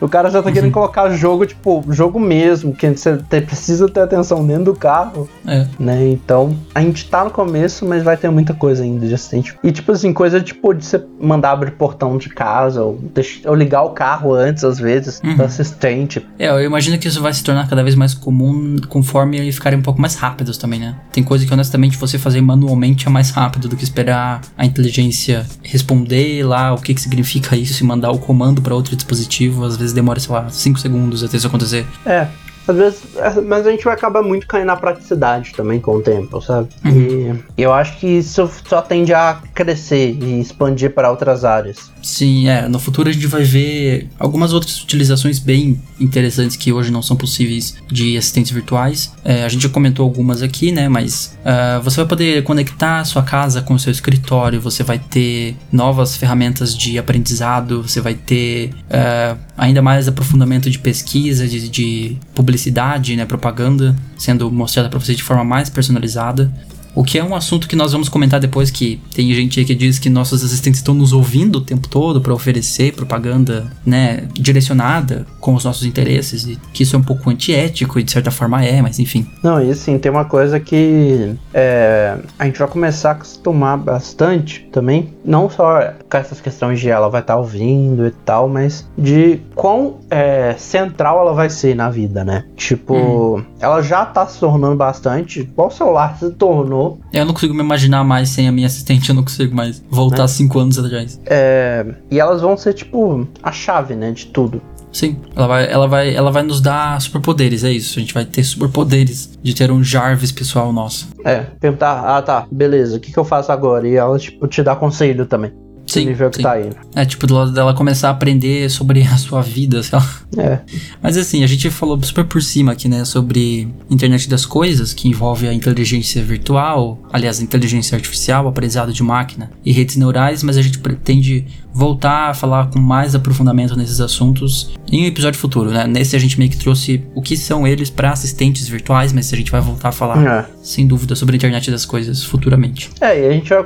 O 0.00 0.08
cara 0.08 0.30
já 0.30 0.42
tá 0.42 0.50
querendo 0.52 0.72
colocar 0.72 1.10
jogo, 1.10 1.46
tipo, 1.46 1.84
jogo 1.90 2.18
mesmo, 2.20 2.72
que 2.74 2.88
você 2.90 3.16
precisa 3.40 3.88
ter 3.88 4.00
atenção 4.00 4.46
dentro 4.46 4.64
do 4.64 4.74
carro, 4.74 5.28
É. 5.46 5.66
né? 5.78 6.08
Então, 6.08 6.56
a 6.74 6.80
gente 6.80 7.08
tá 7.08 7.24
no 7.24 7.30
começo, 7.30 7.84
mas 7.86 8.02
vai 8.02 8.16
ter 8.16 8.30
muita 8.30 8.54
coisa 8.54 8.82
ainda 8.82 9.06
de 9.06 9.14
assistente. 9.14 9.54
E, 9.62 9.72
tipo 9.72 9.92
assim, 9.92 10.12
coisa 10.12 10.40
tipo 10.40 10.72
de 10.74 10.84
você 10.84 11.02
mandar 11.20 11.52
abrir 11.52 11.72
portão 11.72 12.16
de 12.18 12.28
casa, 12.28 12.82
ou, 12.82 12.98
deix- 13.14 13.40
ou 13.46 13.54
ligar 13.54 13.82
o 13.82 13.90
carro 13.90 14.34
antes, 14.34 14.64
às 14.64 14.78
vezes, 14.78 15.20
Uhum. 15.24 15.36
do 15.36 15.42
assistente. 15.44 16.26
É, 16.38 16.48
eu 16.50 16.62
imagino 16.64 16.98
que 16.98 17.08
isso 17.08 17.20
vai 17.20 17.32
se 17.32 17.42
tornar 17.42 17.68
cada 17.68 17.82
vez 17.82 17.94
mais 17.94 18.14
comum 18.14 18.76
conforme 18.88 19.38
eles 19.38 19.54
ficarem 19.54 19.78
um 19.78 19.82
pouco 19.82 20.00
mais 20.00 20.14
rápidos 20.16 20.56
também, 20.58 20.80
né? 20.80 20.94
Tem 21.12 21.22
coisa 21.22 21.44
que 21.46 21.52
honestamente 21.52 21.96
você 21.96 22.18
fazer 22.18 22.40
manualmente 22.40 23.06
é 23.06 23.10
mais 23.10 23.30
rápido 23.30 23.68
do 23.68 23.76
que 23.76 23.84
esperar 23.84 24.40
a 24.56 24.64
inteligência 24.66 25.46
responder 25.62 26.44
lá 26.44 26.72
o 26.74 26.76
que, 26.80 26.94
que 26.94 27.00
significa 27.00 27.56
isso 27.56 27.82
e 27.82 27.86
mandar 27.86 28.10
o 28.10 28.18
comando 28.18 28.60
para 28.60 28.74
outro 28.74 28.94
dispositivo. 28.96 29.19
Às 29.64 29.76
vezes 29.76 29.92
demora, 29.92 30.20
sei 30.20 30.32
lá, 30.32 30.48
5 30.48 30.78
segundos 30.78 31.22
até 31.22 31.36
isso 31.36 31.46
acontecer. 31.46 31.86
É. 32.04 32.28
Às 32.70 32.76
vezes, 32.76 33.02
mas 33.46 33.66
a 33.66 33.70
gente 33.70 33.84
vai 33.84 33.94
acabar 33.94 34.22
muito 34.22 34.46
caindo 34.46 34.66
na 34.66 34.76
praticidade 34.76 35.52
também 35.54 35.80
com 35.80 35.96
o 35.96 36.02
tempo, 36.02 36.40
sabe? 36.40 36.68
E 36.84 37.34
eu 37.58 37.72
acho 37.72 37.98
que 37.98 38.06
isso 38.06 38.48
só 38.68 38.80
tende 38.80 39.12
a 39.12 39.40
crescer 39.54 40.16
e 40.20 40.40
expandir 40.40 40.92
para 40.92 41.10
outras 41.10 41.44
áreas. 41.44 41.90
Sim, 42.02 42.48
é. 42.48 42.68
No 42.68 42.78
futuro 42.78 43.08
a 43.08 43.12
gente 43.12 43.26
vai 43.26 43.42
ver 43.42 44.08
algumas 44.18 44.52
outras 44.52 44.80
utilizações 44.82 45.38
bem 45.38 45.80
interessantes 45.98 46.56
que 46.56 46.72
hoje 46.72 46.90
não 46.90 47.02
são 47.02 47.16
possíveis 47.16 47.74
de 47.90 48.16
assistentes 48.16 48.50
virtuais. 48.50 49.12
É, 49.24 49.44
a 49.44 49.48
gente 49.48 49.62
já 49.62 49.68
comentou 49.68 50.04
algumas 50.04 50.42
aqui, 50.42 50.72
né? 50.72 50.88
Mas 50.88 51.36
ah, 51.44 51.80
você 51.82 51.96
vai 51.96 52.06
poder 52.06 52.42
conectar 52.44 53.00
a 53.00 53.04
sua 53.04 53.22
casa 53.22 53.62
com 53.62 53.74
o 53.74 53.78
seu 53.78 53.92
escritório, 53.92 54.60
você 54.60 54.82
vai 54.82 54.98
ter 54.98 55.56
novas 55.72 56.16
ferramentas 56.16 56.76
de 56.76 56.98
aprendizado, 56.98 57.82
você 57.82 58.00
vai 58.00 58.14
ter 58.14 58.70
ah, 58.90 59.36
ainda 59.60 59.82
mais 59.82 60.08
aprofundamento 60.08 60.70
de 60.70 60.78
pesquisa, 60.78 61.46
de, 61.46 61.68
de 61.68 62.16
publicidade, 62.34 63.14
né? 63.14 63.26
Propaganda 63.26 63.94
sendo 64.16 64.50
mostrada 64.50 64.88
para 64.88 64.98
você 64.98 65.14
de 65.14 65.22
forma 65.22 65.44
mais 65.44 65.68
personalizada. 65.68 66.50
O 66.94 67.04
que 67.04 67.18
é 67.18 67.24
um 67.24 67.34
assunto 67.34 67.68
que 67.68 67.76
nós 67.76 67.92
vamos 67.92 68.08
comentar 68.08 68.40
depois, 68.40 68.70
que 68.70 69.00
tem 69.14 69.32
gente 69.32 69.60
aí 69.60 69.66
que 69.66 69.74
diz 69.74 69.98
que 69.98 70.10
nossos 70.10 70.44
assistentes 70.44 70.80
estão 70.80 70.94
nos 70.94 71.12
ouvindo 71.12 71.56
o 71.56 71.60
tempo 71.60 71.88
todo 71.88 72.20
para 72.20 72.32
oferecer 72.32 72.94
propaganda, 72.94 73.70
né, 73.84 74.28
direcionada 74.32 75.26
com 75.38 75.54
os 75.54 75.64
nossos 75.64 75.84
interesses, 75.84 76.44
e 76.46 76.58
que 76.72 76.82
isso 76.82 76.96
é 76.96 76.98
um 76.98 77.02
pouco 77.02 77.30
antiético 77.30 77.98
e 77.98 78.02
de 78.02 78.10
certa 78.10 78.30
forma 78.30 78.64
é, 78.64 78.82
mas 78.82 78.98
enfim. 78.98 79.26
Não, 79.42 79.62
e 79.62 79.70
assim, 79.70 79.98
tem 79.98 80.10
uma 80.10 80.24
coisa 80.24 80.58
que 80.58 81.34
é, 81.54 82.16
a 82.38 82.44
gente 82.44 82.58
vai 82.58 82.68
começar 82.68 83.10
a 83.10 83.12
acostumar 83.12 83.78
bastante 83.78 84.68
também, 84.72 85.14
não 85.24 85.48
só 85.48 85.92
com 86.08 86.16
essas 86.16 86.40
questões 86.40 86.80
de 86.80 86.88
ela 86.88 87.08
vai 87.08 87.20
estar 87.20 87.36
ouvindo 87.36 88.06
e 88.06 88.10
tal, 88.10 88.48
mas 88.48 88.88
de 88.96 89.40
quão 89.54 89.98
é, 90.10 90.54
central 90.58 91.20
ela 91.20 91.32
vai 91.32 91.48
ser 91.50 91.74
na 91.74 91.90
vida, 91.90 92.24
né? 92.24 92.44
Tipo, 92.56 93.42
ela 93.60 93.80
já 93.82 94.04
tá 94.04 94.26
se 94.26 94.40
tornando 94.40 94.76
bastante, 94.76 95.40
igual 95.40 95.68
o 95.68 95.70
celular 95.70 96.16
se 96.18 96.30
tornou. 96.30 96.79
Eu 97.12 97.24
não 97.24 97.32
consigo 97.32 97.54
me 97.54 97.60
imaginar 97.62 98.04
mais 98.04 98.28
sem 98.28 98.48
a 98.48 98.52
minha 98.52 98.66
assistente, 98.66 99.08
eu 99.08 99.14
não 99.14 99.22
consigo 99.22 99.54
mais 99.54 99.82
voltar 99.90 100.22
Né? 100.22 100.28
cinco 100.28 100.58
anos 100.58 100.78
atrás. 100.78 101.20
É, 101.26 101.84
e 102.10 102.18
elas 102.18 102.40
vão 102.40 102.56
ser, 102.56 102.74
tipo, 102.74 103.26
a 103.42 103.52
chave, 103.52 103.94
né, 103.94 104.10
de 104.12 104.26
tudo. 104.26 104.60
Sim, 104.92 105.16
ela 105.36 105.46
vai, 105.46 105.70
ela 105.70 105.86
vai, 105.86 106.14
ela 106.14 106.32
vai 106.32 106.42
nos 106.42 106.60
dar 106.60 107.00
superpoderes, 107.00 107.62
é 107.62 107.70
isso. 107.70 107.98
A 107.98 108.00
gente 108.00 108.12
vai 108.12 108.24
ter 108.24 108.42
superpoderes 108.42 109.38
de 109.40 109.54
ter 109.54 109.70
um 109.70 109.84
Jarvis 109.84 110.32
pessoal 110.32 110.72
nosso. 110.72 111.08
É, 111.24 111.46
perguntar, 111.60 112.00
ah 112.04 112.20
tá, 112.20 112.46
beleza, 112.50 112.96
o 112.96 113.00
que, 113.00 113.12
que 113.12 113.18
eu 113.18 113.24
faço 113.24 113.52
agora? 113.52 113.86
E 113.86 113.94
ela, 113.94 114.18
tipo, 114.18 114.48
te 114.48 114.62
dá 114.62 114.74
conselho 114.74 115.26
também. 115.26 115.52
Sim, 115.92 116.06
nível 116.06 116.30
que 116.30 116.36
sim. 116.36 116.42
tá 116.42 116.60
indo. 116.60 116.76
É 116.94 117.04
tipo 117.04 117.26
dela, 117.26 117.50
dela 117.50 117.74
começar 117.74 118.08
a 118.08 118.10
aprender 118.12 118.70
sobre 118.70 119.02
a 119.06 119.16
sua 119.16 119.42
vida, 119.42 119.82
sei 119.82 119.98
lá. 119.98 120.20
É. 120.36 120.60
Mas 121.02 121.16
assim, 121.16 121.42
a 121.44 121.46
gente 121.46 121.70
falou 121.70 122.00
super 122.02 122.24
por 122.24 122.42
cima 122.42 122.72
aqui, 122.72 122.88
né, 122.88 123.04
sobre 123.04 123.68
internet 123.90 124.28
das 124.28 124.46
coisas, 124.46 124.92
que 124.92 125.08
envolve 125.08 125.48
a 125.48 125.52
inteligência 125.52 126.22
virtual, 126.22 126.98
aliás, 127.12 127.40
a 127.40 127.42
inteligência 127.42 127.96
artificial, 127.96 128.46
aprendizado 128.48 128.92
de 128.92 129.02
máquina 129.02 129.50
e 129.64 129.72
redes 129.72 129.96
neurais, 129.96 130.42
mas 130.42 130.56
a 130.56 130.62
gente 130.62 130.78
pretende 130.78 131.46
voltar 131.72 132.30
a 132.30 132.34
falar 132.34 132.66
com 132.70 132.78
mais 132.78 133.14
aprofundamento 133.14 133.76
nesses 133.76 134.00
assuntos 134.00 134.72
em 134.90 135.04
um 135.04 135.06
episódio 135.06 135.38
futuro, 135.38 135.70
né? 135.70 135.86
Nesse 135.86 136.16
a 136.16 136.18
gente 136.18 136.38
meio 136.38 136.50
que 136.50 136.56
trouxe 136.58 137.02
o 137.14 137.22
que 137.22 137.36
são 137.36 137.66
eles 137.66 137.88
para 137.88 138.10
assistentes 138.10 138.66
virtuais, 138.68 139.12
mas 139.12 139.32
a 139.32 139.36
gente 139.36 139.50
vai 139.52 139.60
voltar 139.60 139.90
a 139.90 139.92
falar, 139.92 140.26
É. 140.26 140.46
sem 140.62 140.86
dúvida, 140.86 141.14
sobre 141.14 141.34
a 141.34 141.36
internet 141.36 141.70
das 141.70 141.84
coisas 141.86 142.24
futuramente. 142.24 142.90
É, 143.00 143.20
e 143.20 143.26
a 143.28 143.32
gente 143.32 143.48
vai 143.48 143.62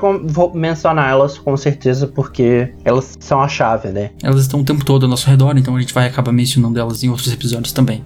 mencionar 0.54 1.10
elas 1.10 1.38
com 1.38 1.56
certeza 1.56 2.06
porque 2.06 2.72
elas 2.84 3.16
são 3.20 3.40
a 3.40 3.48
chave, 3.48 3.88
né? 3.88 4.10
Elas 4.22 4.42
estão 4.42 4.60
o 4.60 4.64
tempo 4.64 4.84
todo 4.84 5.04
ao 5.04 5.08
nosso 5.08 5.28
redor, 5.28 5.56
então 5.56 5.74
a 5.76 5.80
gente 5.80 5.94
vai 5.94 6.06
acabar 6.06 6.32
mencionando 6.32 6.78
elas 6.78 7.02
em 7.02 7.08
outros 7.08 7.32
episódios 7.32 7.72
também. 7.72 8.04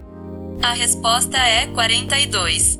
A 0.62 0.72
resposta 0.74 1.36
é 1.36 1.66
42. 1.66 2.78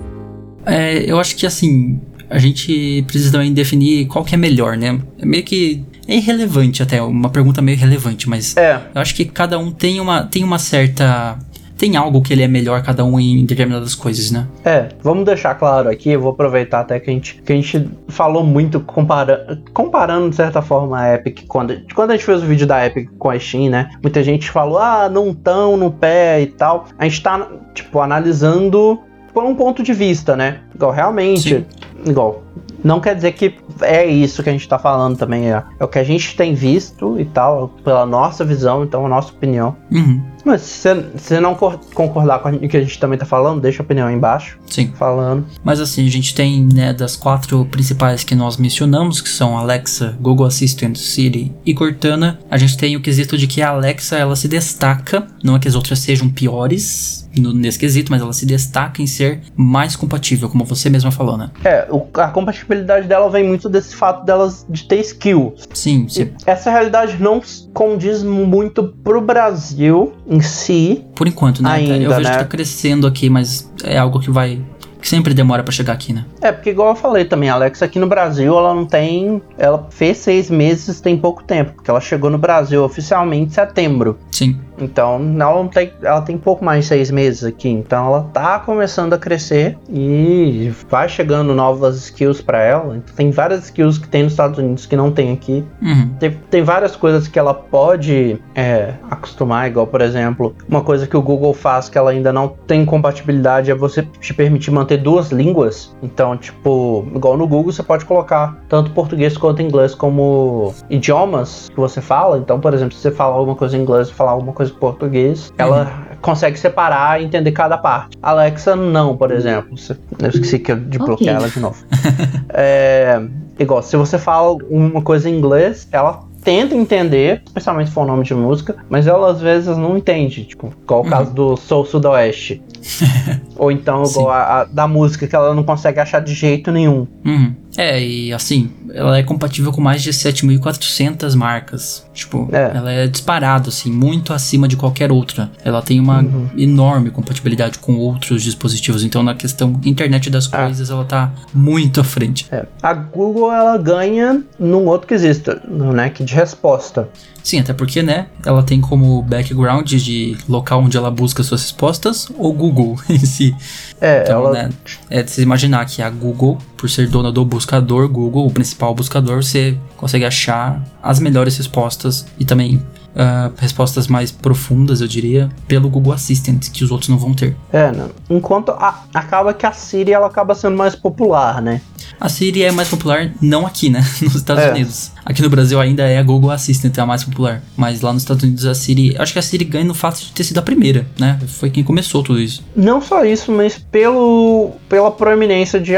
É, 0.66 0.99
eu 1.11 1.19
acho 1.19 1.37
que 1.37 1.47
assim, 1.47 2.01
a 2.31 2.39
gente 2.39 3.03
precisa 3.07 3.33
também 3.33 3.53
definir 3.53 4.07
qual 4.07 4.25
que 4.25 4.35
é 4.35 4.39
melhor, 4.39 4.77
né? 4.77 5.01
É 5.19 5.25
meio 5.27 5.43
que. 5.43 5.85
É 6.09 6.17
irrelevante 6.17 6.83
até, 6.83 7.03
uma 7.03 7.29
pergunta 7.29 7.61
meio 7.61 7.77
relevante, 7.77 8.29
mas 8.29 8.57
É. 8.57 8.81
eu 8.95 9.01
acho 9.01 9.15
que 9.15 9.27
cada 9.27 9.59
um 9.59 9.71
tem 9.71 10.01
uma, 10.01 10.25
tem 10.25 10.43
uma 10.43 10.59
certa. 10.59 11.37
Tem 11.77 11.95
algo 11.97 12.21
que 12.23 12.33
ele 12.33 12.43
é 12.43 12.49
melhor, 12.49 12.83
cada 12.83 13.05
um 13.05 13.21
em 13.21 13.45
determinadas 13.45 13.95
coisas, 13.95 14.33
né? 14.33 14.49
É, 14.65 14.89
vamos 15.01 15.25
deixar 15.25 15.55
claro 15.55 15.89
aqui, 15.89 16.11
eu 16.11 16.21
vou 16.21 16.33
aproveitar 16.33 16.81
até 16.81 16.99
que 16.99 17.09
a 17.09 17.13
gente, 17.13 17.41
que 17.41 17.53
a 17.53 17.55
gente 17.55 17.89
falou 18.09 18.43
muito 18.43 18.81
compara 18.81 19.63
comparando 19.73 20.29
de 20.31 20.35
certa 20.35 20.61
forma 20.61 20.99
a 20.99 21.15
Epic 21.15 21.43
quando, 21.47 21.81
quando 21.95 22.11
a 22.11 22.15
gente 22.17 22.25
fez 22.27 22.43
o 22.43 22.47
vídeo 22.47 22.67
da 22.67 22.85
Epic 22.85 23.09
com 23.17 23.31
a 23.31 23.39
Steam, 23.39 23.71
né? 23.71 23.91
Muita 24.03 24.25
gente 24.25 24.51
falou, 24.51 24.79
ah, 24.79 25.09
não 25.09 25.33
tão 25.33 25.77
no 25.77 25.89
pé 25.93 26.41
e 26.43 26.47
tal. 26.47 26.87
A 26.99 27.05
gente 27.05 27.23
tá, 27.23 27.47
tipo, 27.73 28.01
analisando 28.01 28.99
por 29.33 29.45
um 29.45 29.55
ponto 29.55 29.81
de 29.81 29.93
vista, 29.93 30.35
né? 30.37 30.59
Igual, 30.75 30.91
realmente, 30.91 31.49
Sim. 31.49 31.65
igual, 32.07 32.43
não 32.83 33.01
quer 33.01 33.14
dizer 33.14 33.33
que 33.33 33.57
é 33.83 34.07
isso 34.07 34.43
que 34.43 34.49
a 34.49 34.53
gente 34.53 34.68
tá 34.68 34.79
falando 34.79 35.16
também. 35.16 35.51
É, 35.51 35.62
é 35.79 35.85
o 35.85 35.89
que 35.89 35.99
a 35.99 36.05
gente 36.05 36.37
tem 36.37 36.55
visto 36.55 37.18
e 37.18 37.24
tal, 37.24 37.68
pela 37.83 38.07
nossa 38.07 38.45
visão, 38.45 38.85
então 38.85 39.05
a 39.05 39.09
nossa 39.09 39.33
opinião. 39.33 39.76
Uhum. 39.91 40.22
Mas 40.49 40.62
se 40.62 40.88
você 41.16 41.38
não 41.40 41.55
cor- 41.55 41.78
concordar 41.94 42.38
com 42.40 42.49
o 42.49 42.68
que 42.68 42.76
a 42.76 42.80
gente 42.80 42.99
também 42.99 43.18
tá 43.18 43.26
falando, 43.26 43.61
deixa 43.61 43.82
a 43.82 43.84
opinião 43.84 44.07
aí 44.09 44.14
embaixo. 44.14 44.59
Sim. 44.66 44.92
Falando. 44.96 45.44
Mas 45.62 45.78
assim, 45.80 46.07
a 46.07 46.11
gente 46.11 46.34
tem, 46.34 46.66
né, 46.72 46.92
das 46.92 47.16
quatro 47.16 47.64
principais 47.66 48.24
que 48.24 48.34
nós 48.34 48.57
mencionamos, 48.57 49.20
que 49.20 49.28
são 49.28 49.57
Alexa, 49.59 50.16
Google 50.20 50.46
Assistant, 50.46 50.96
Siri 50.96 51.53
e 51.66 51.74
Cortana, 51.74 52.38
a 52.51 52.57
gente 52.57 52.76
tem 52.76 52.96
o 52.96 53.01
quesito 53.03 53.36
de 53.36 53.46
que 53.46 53.61
a 53.62 53.68
Alexa, 53.70 54.16
ela 54.16 54.34
se 54.36 54.49
destaca, 54.49 55.26
não 55.44 55.57
é 55.57 55.59
que 55.59 55.68
as 55.68 55.74
outras 55.74 55.99
sejam 55.99 56.28
piores 56.28 57.28
no, 57.38 57.53
nesse 57.53 57.78
quesito, 57.78 58.11
mas 58.11 58.20
ela 58.22 58.32
se 58.32 58.44
destaca 58.46 59.01
em 59.03 59.07
ser 59.07 59.40
mais 59.55 59.94
compatível, 59.94 60.49
como 60.49 60.64
você 60.64 60.88
mesma 60.90 61.11
falou, 61.12 61.36
né? 61.36 61.51
É, 61.62 61.86
o- 61.90 62.07
a 62.14 62.28
compatibilidade 62.28 63.07
dela 63.07 63.30
vem 63.30 63.46
muito 63.46 63.68
desse 63.68 63.94
fato 63.94 64.24
delas 64.24 64.66
de 64.68 64.84
ter 64.84 64.96
skill. 65.01 65.55
Sim, 65.74 66.07
sim. 66.09 66.30
Essa 66.46 66.70
realidade 66.70 67.16
não 67.22 67.40
condiz 67.72 68.22
muito 68.22 68.82
pro 69.05 69.20
Brasil 69.20 70.14
em 70.39 70.43
si. 70.43 71.05
Por 71.14 71.26
enquanto, 71.26 71.62
né? 71.62 71.70
Ainda, 71.70 71.97
Eu 71.97 72.11
vejo 72.11 72.22
né? 72.22 72.30
que 72.32 72.39
tá 72.39 72.45
crescendo 72.45 73.07
aqui, 73.07 73.28
mas 73.28 73.70
é 73.84 73.99
algo 73.99 74.20
que 74.20 74.30
vai... 74.30 74.61
que 75.09 75.17
sempre 75.17 75.33
demora 75.33 75.63
pra 75.63 75.73
chegar 75.73 75.95
aqui, 75.95 76.13
né? 76.13 76.25
É, 76.41 76.53
porque 76.53 76.71
igual 76.71 76.91
eu 76.91 76.95
falei 76.95 77.25
também, 77.25 77.49
a 77.49 77.55
Alexa 77.55 77.87
aqui 77.87 77.99
no 77.99 78.07
Brasil, 78.07 78.57
ela 78.57 78.75
não 78.75 78.85
tem. 78.85 79.41
Ela 79.57 79.87
fez 79.91 80.19
seis 80.19 80.51
meses 80.51 81.01
tem 81.01 81.17
pouco 81.17 81.43
tempo, 81.43 81.73
porque 81.73 81.91
ela 81.91 82.01
chegou 82.01 82.29
no 82.29 82.39
Brasil 82.39 82.85
oficialmente 82.85 83.47
em 83.47 83.51
setembro. 83.51 84.19
Sim. 84.31 84.61
Então, 84.81 85.15
ela 85.15 85.55
não 85.55 85.69
tem. 85.69 85.93
Ela 86.03 86.21
tem 86.21 86.37
pouco 86.37 86.65
mais 86.65 86.85
de 86.85 86.89
seis 86.89 87.11
meses 87.11 87.45
aqui. 87.45 87.69
Então 87.69 88.07
ela 88.07 88.23
tá 88.33 88.59
começando 88.61 89.13
a 89.15 89.19
crescer 89.19 89.77
e 89.91 90.73
vai 90.89 91.09
chegando 91.09 91.55
novas 91.55 91.97
skills 91.97 92.41
pra 92.41 92.63
ela. 92.63 92.97
Então, 92.97 93.15
tem 93.15 93.31
várias 93.31 93.65
skills 93.65 93.99
que 93.99 94.09
tem 94.09 94.23
nos 94.23 94.33
Estados 94.33 94.59
Unidos 94.59 94.87
que 94.87 94.95
não 94.95 95.11
tem 95.11 95.33
aqui. 95.33 95.65
Uhum. 95.83 96.11
Tem, 96.21 96.31
tem 96.51 96.63
várias 96.63 96.95
coisas 96.95 97.27
que 97.27 97.39
ela 97.39 97.55
pode 97.55 98.39
é, 98.55 98.95
acostumar, 99.11 99.69
igual, 99.69 99.87
por 99.87 100.01
exemplo, 100.01 100.55
uma 100.69 100.83
coisa 100.83 101.07
que 101.07 101.17
o 101.17 101.23
Google 101.23 101.55
faz 101.55 101.89
que 101.89 101.97
ela 101.97 102.11
ainda 102.11 102.33
não 102.33 102.49
tem 102.49 102.85
compatibilidade 102.85 103.71
é 103.71 103.75
você 103.75 104.03
te 104.21 104.33
permitir 104.35 104.71
manter 104.71 104.97
duas 104.99 105.30
línguas. 105.30 105.94
Então, 106.03 106.36
tipo, 106.36 107.07
igual 107.14 107.36
no 107.36 107.46
Google 107.46 107.72
você 107.72 107.82
pode 107.82 108.05
colocar 108.05 108.59
tanto 108.68 108.90
português 108.90 109.36
quanto 109.36 109.62
inglês 109.62 109.94
como 109.94 110.74
idiomas 110.90 111.68
que 111.68 111.76
você 111.76 112.01
fala. 112.01 112.38
Então, 112.38 112.61
por 112.61 112.74
exemplo, 112.74 112.94
se 112.94 113.03
você 113.03 113.11
falar 113.11 113.36
alguma 113.36 113.57
coisa 113.57 113.76
em 113.76 113.82
inglês 113.82 114.09
e 114.09 114.14
falar 114.14 114.32
alguma 114.32 114.53
coisa 114.53 114.72
em 114.72 114.76
português, 114.76 115.53
ela 115.57 116.09
consegue 116.20 116.59
separar 116.59 117.20
e 117.20 117.24
entender 117.24 117.53
cada 117.53 117.78
parte. 117.78 118.16
Alexa 118.22 118.74
não, 118.74 119.16
por 119.16 119.30
exemplo. 119.30 119.76
Eu 120.18 120.28
esqueci 120.28 120.59
que 120.59 120.72
eu 120.72 120.76
de 120.76 120.99
bloquear 120.99 121.36
ela 121.36 121.49
de 121.49 121.61
novo. 121.61 121.84
É, 122.51 123.20
igual, 123.59 123.82
se 123.82 123.96
você 123.96 124.18
fala 124.18 124.57
uma 124.70 125.03
coisa 125.03 125.28
em 125.28 125.36
inglês, 125.36 125.86
ela 125.92 126.28
tenta 126.43 126.74
entender, 126.74 127.43
especialmente 127.47 127.89
se 127.89 127.95
for 127.95 128.07
nome 128.07 128.24
de 128.24 128.34
música, 128.34 128.76
mas 128.89 129.07
ela 129.07 129.30
às 129.30 129.41
vezes 129.41 129.76
não 129.76 129.97
entende, 129.97 130.45
tipo, 130.45 130.72
igual 130.82 131.03
o 131.03 131.09
caso 131.09 131.32
do 131.32 131.57
Soul 131.57 131.84
Sudoeste. 131.84 132.62
Ou 133.57 133.70
então, 133.70 134.05
igual 134.05 134.30
a, 134.30 134.61
a 134.61 134.64
da 134.64 134.86
música 134.86 135.26
que 135.26 135.34
ela 135.34 135.55
não 135.55 135.62
consegue 135.62 136.01
achar 136.01 136.20
de 136.20 136.32
jeito 136.34 136.70
nenhum. 136.70 137.07
Uhum. 137.24 137.55
É, 137.81 138.05
e 138.05 138.33
assim, 138.33 138.70
ela 138.93 139.16
é 139.18 139.22
compatível 139.22 139.70
com 139.70 139.81
mais 139.81 140.03
de 140.03 140.12
7.400 140.12 141.35
marcas. 141.37 142.05
Tipo, 142.12 142.49
É. 142.53 142.72
ela 142.74 142.91
é 142.93 143.07
disparado, 143.07 143.68
assim, 143.68 143.89
muito 143.93 144.33
acima 144.33 144.66
de 144.66 144.76
qualquer 144.76 145.12
outra. 145.12 145.49
Ela 145.64 145.81
tem 145.81 146.01
uma 146.01 146.20
Uhum. 146.22 146.49
enorme 146.59 147.11
compatibilidade 147.11 147.79
com 147.79 147.95
outros 147.97 148.43
dispositivos. 148.43 149.05
Então, 149.05 149.22
na 149.22 149.35
questão 149.35 149.81
internet 149.85 150.29
das 150.29 150.49
coisas, 150.49 150.91
ela 150.91 151.05
tá 151.05 151.31
muito 151.55 152.01
à 152.01 152.05
frente. 152.05 152.47
É. 152.51 152.66
A 152.83 152.93
Google 152.93 153.53
ela 153.53 153.79
ganha 153.79 154.43
num 154.59 154.87
outro 154.87 155.07
quesito, 155.07 155.57
no 155.68 155.93
né, 155.93 156.11
que 156.11 156.24
de 156.24 156.35
resposta. 156.35 157.09
Sim, 157.45 157.61
até 157.61 157.72
porque, 157.72 158.03
né, 158.03 158.26
ela 158.45 158.62
tem 158.62 158.81
como 158.81 159.22
background 159.22 159.87
de 159.91 160.37
local 160.49 160.83
onde 160.83 160.97
ela 160.97 161.11
busca 161.11 161.43
suas 161.43 161.62
respostas 161.62 162.29
o 162.37 162.53
Google 162.53 162.97
em 163.09 163.18
si. 163.20 163.55
É, 164.01 164.22
Então, 164.24 164.41
ela 164.41 164.53
né, 164.53 164.68
é 165.09 165.22
de 165.22 165.31
se 165.31 165.41
imaginar 165.41 165.87
que 165.87 166.03
a 166.03 166.11
Google, 166.11 166.59
por 166.76 166.91
ser 166.91 167.09
dona 167.09 167.31
do 167.33 167.45
buscador 167.69 168.09
Google, 168.09 168.47
o 168.47 168.51
principal 168.51 168.95
buscador, 168.95 169.43
você 169.43 169.77
consegue 169.99 170.25
achar 170.25 170.83
as 171.03 171.21
melhores 171.21 171.55
respostas 171.59 172.25
e 172.39 172.45
também 172.45 172.83
ah, 173.14 173.51
respostas 173.59 174.07
mais 174.09 174.31
profundas, 174.33 175.03
eu 175.03 175.07
diria, 175.09 175.51
pelo 175.66 175.91
Google 175.91 176.14
Assistant, 176.14 176.71
que 176.71 176.83
os 176.83 176.91
outros 176.91 177.11
não 177.11 177.19
vão 177.19 177.35
ter. 177.35 177.55
É, 177.71 177.93
né? 177.93 178.09
Enquanto 178.31 178.71
a- 178.71 179.03
acaba 179.12 179.53
que 179.53 179.66
a 179.66 179.73
Siri 179.73 180.12
ela 180.14 180.29
acaba 180.29 180.55
sendo 180.55 180.79
mais 180.79 180.95
popular, 180.97 181.61
né? 181.61 181.83
A 182.20 182.28
Siri 182.28 182.62
é 182.62 182.72
mais 182.72 182.88
popular 182.88 183.30
não 183.40 183.66
aqui, 183.66 183.88
né, 183.90 184.01
nos 184.22 184.34
Estados 184.36 184.64
É. 184.64 184.70
Unidos. 184.70 185.12
Aqui 185.24 185.42
no 185.42 185.51
Brasil 185.51 185.78
ainda 185.78 186.05
é 186.05 186.18
a 186.18 186.22
Google 186.22 186.51
Assistant 186.51 186.96
a 186.99 187.05
mais 187.05 187.22
popular, 187.22 187.62
mas 187.76 188.01
lá 188.01 188.12
nos 188.12 188.22
Estados 188.22 188.42
Unidos 188.42 188.64
a 188.64 188.74
Siri, 188.74 189.14
acho 189.18 189.32
que 189.32 189.38
a 189.38 189.42
Siri 189.42 189.64
ganha 189.64 189.84
no 189.84 189.94
fato 189.94 190.18
de 190.20 190.32
ter 190.32 190.42
sido 190.44 190.59
a 190.59 190.62
primeira, 190.62 191.07
né? 191.18 191.38
Foi 191.49 191.68
quem 191.70 191.84
começou 191.84 192.22
tudo 192.22 192.40
isso. 192.40 192.64
Não 192.74 193.01
só 193.03 193.24
isso, 193.24 193.53
mas 193.53 193.76
pelo, 193.78 194.72
pela 194.88 195.11
proeminência 195.11 195.78
de, 195.78 195.92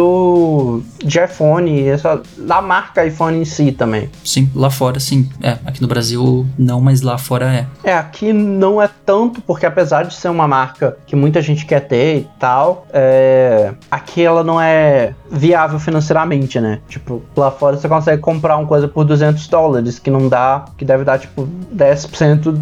do, 0.00 0.82
de 1.04 1.18
iPhone, 1.22 1.82
essa, 1.88 2.22
da 2.38 2.62
marca 2.62 3.04
iPhone 3.04 3.38
em 3.38 3.44
si 3.44 3.70
também. 3.72 4.08
Sim, 4.24 4.50
lá 4.54 4.70
fora 4.70 4.98
sim. 4.98 5.28
É, 5.42 5.58
aqui 5.66 5.82
no 5.82 5.88
Brasil 5.88 6.46
não, 6.58 6.80
mas 6.80 7.02
lá 7.02 7.18
fora 7.18 7.52
é. 7.52 7.66
É, 7.90 7.94
aqui 7.94 8.32
não 8.32 8.80
é 8.80 8.88
tanto, 9.04 9.42
porque 9.42 9.66
apesar 9.66 10.04
de 10.04 10.14
ser 10.14 10.28
uma 10.28 10.48
marca 10.48 10.96
que 11.06 11.14
muita 11.14 11.42
gente 11.42 11.66
quer 11.66 11.80
ter 11.80 12.18
e 12.20 12.26
tal, 12.38 12.86
é, 12.92 13.72
aqui 13.90 14.22
ela 14.22 14.42
não 14.42 14.60
é 14.60 15.14
viável 15.40 15.78
financeiramente, 15.80 16.60
né? 16.60 16.80
Tipo, 16.86 17.22
lá 17.34 17.50
fora 17.50 17.76
você 17.78 17.88
consegue 17.88 18.20
comprar 18.20 18.58
uma 18.58 18.66
coisa 18.66 18.86
por 18.86 19.04
200 19.04 19.48
dólares, 19.48 19.98
que 19.98 20.10
não 20.10 20.28
dá, 20.28 20.66
que 20.76 20.84
deve 20.84 21.02
dar 21.02 21.18
tipo 21.18 21.48
10% 21.72 22.52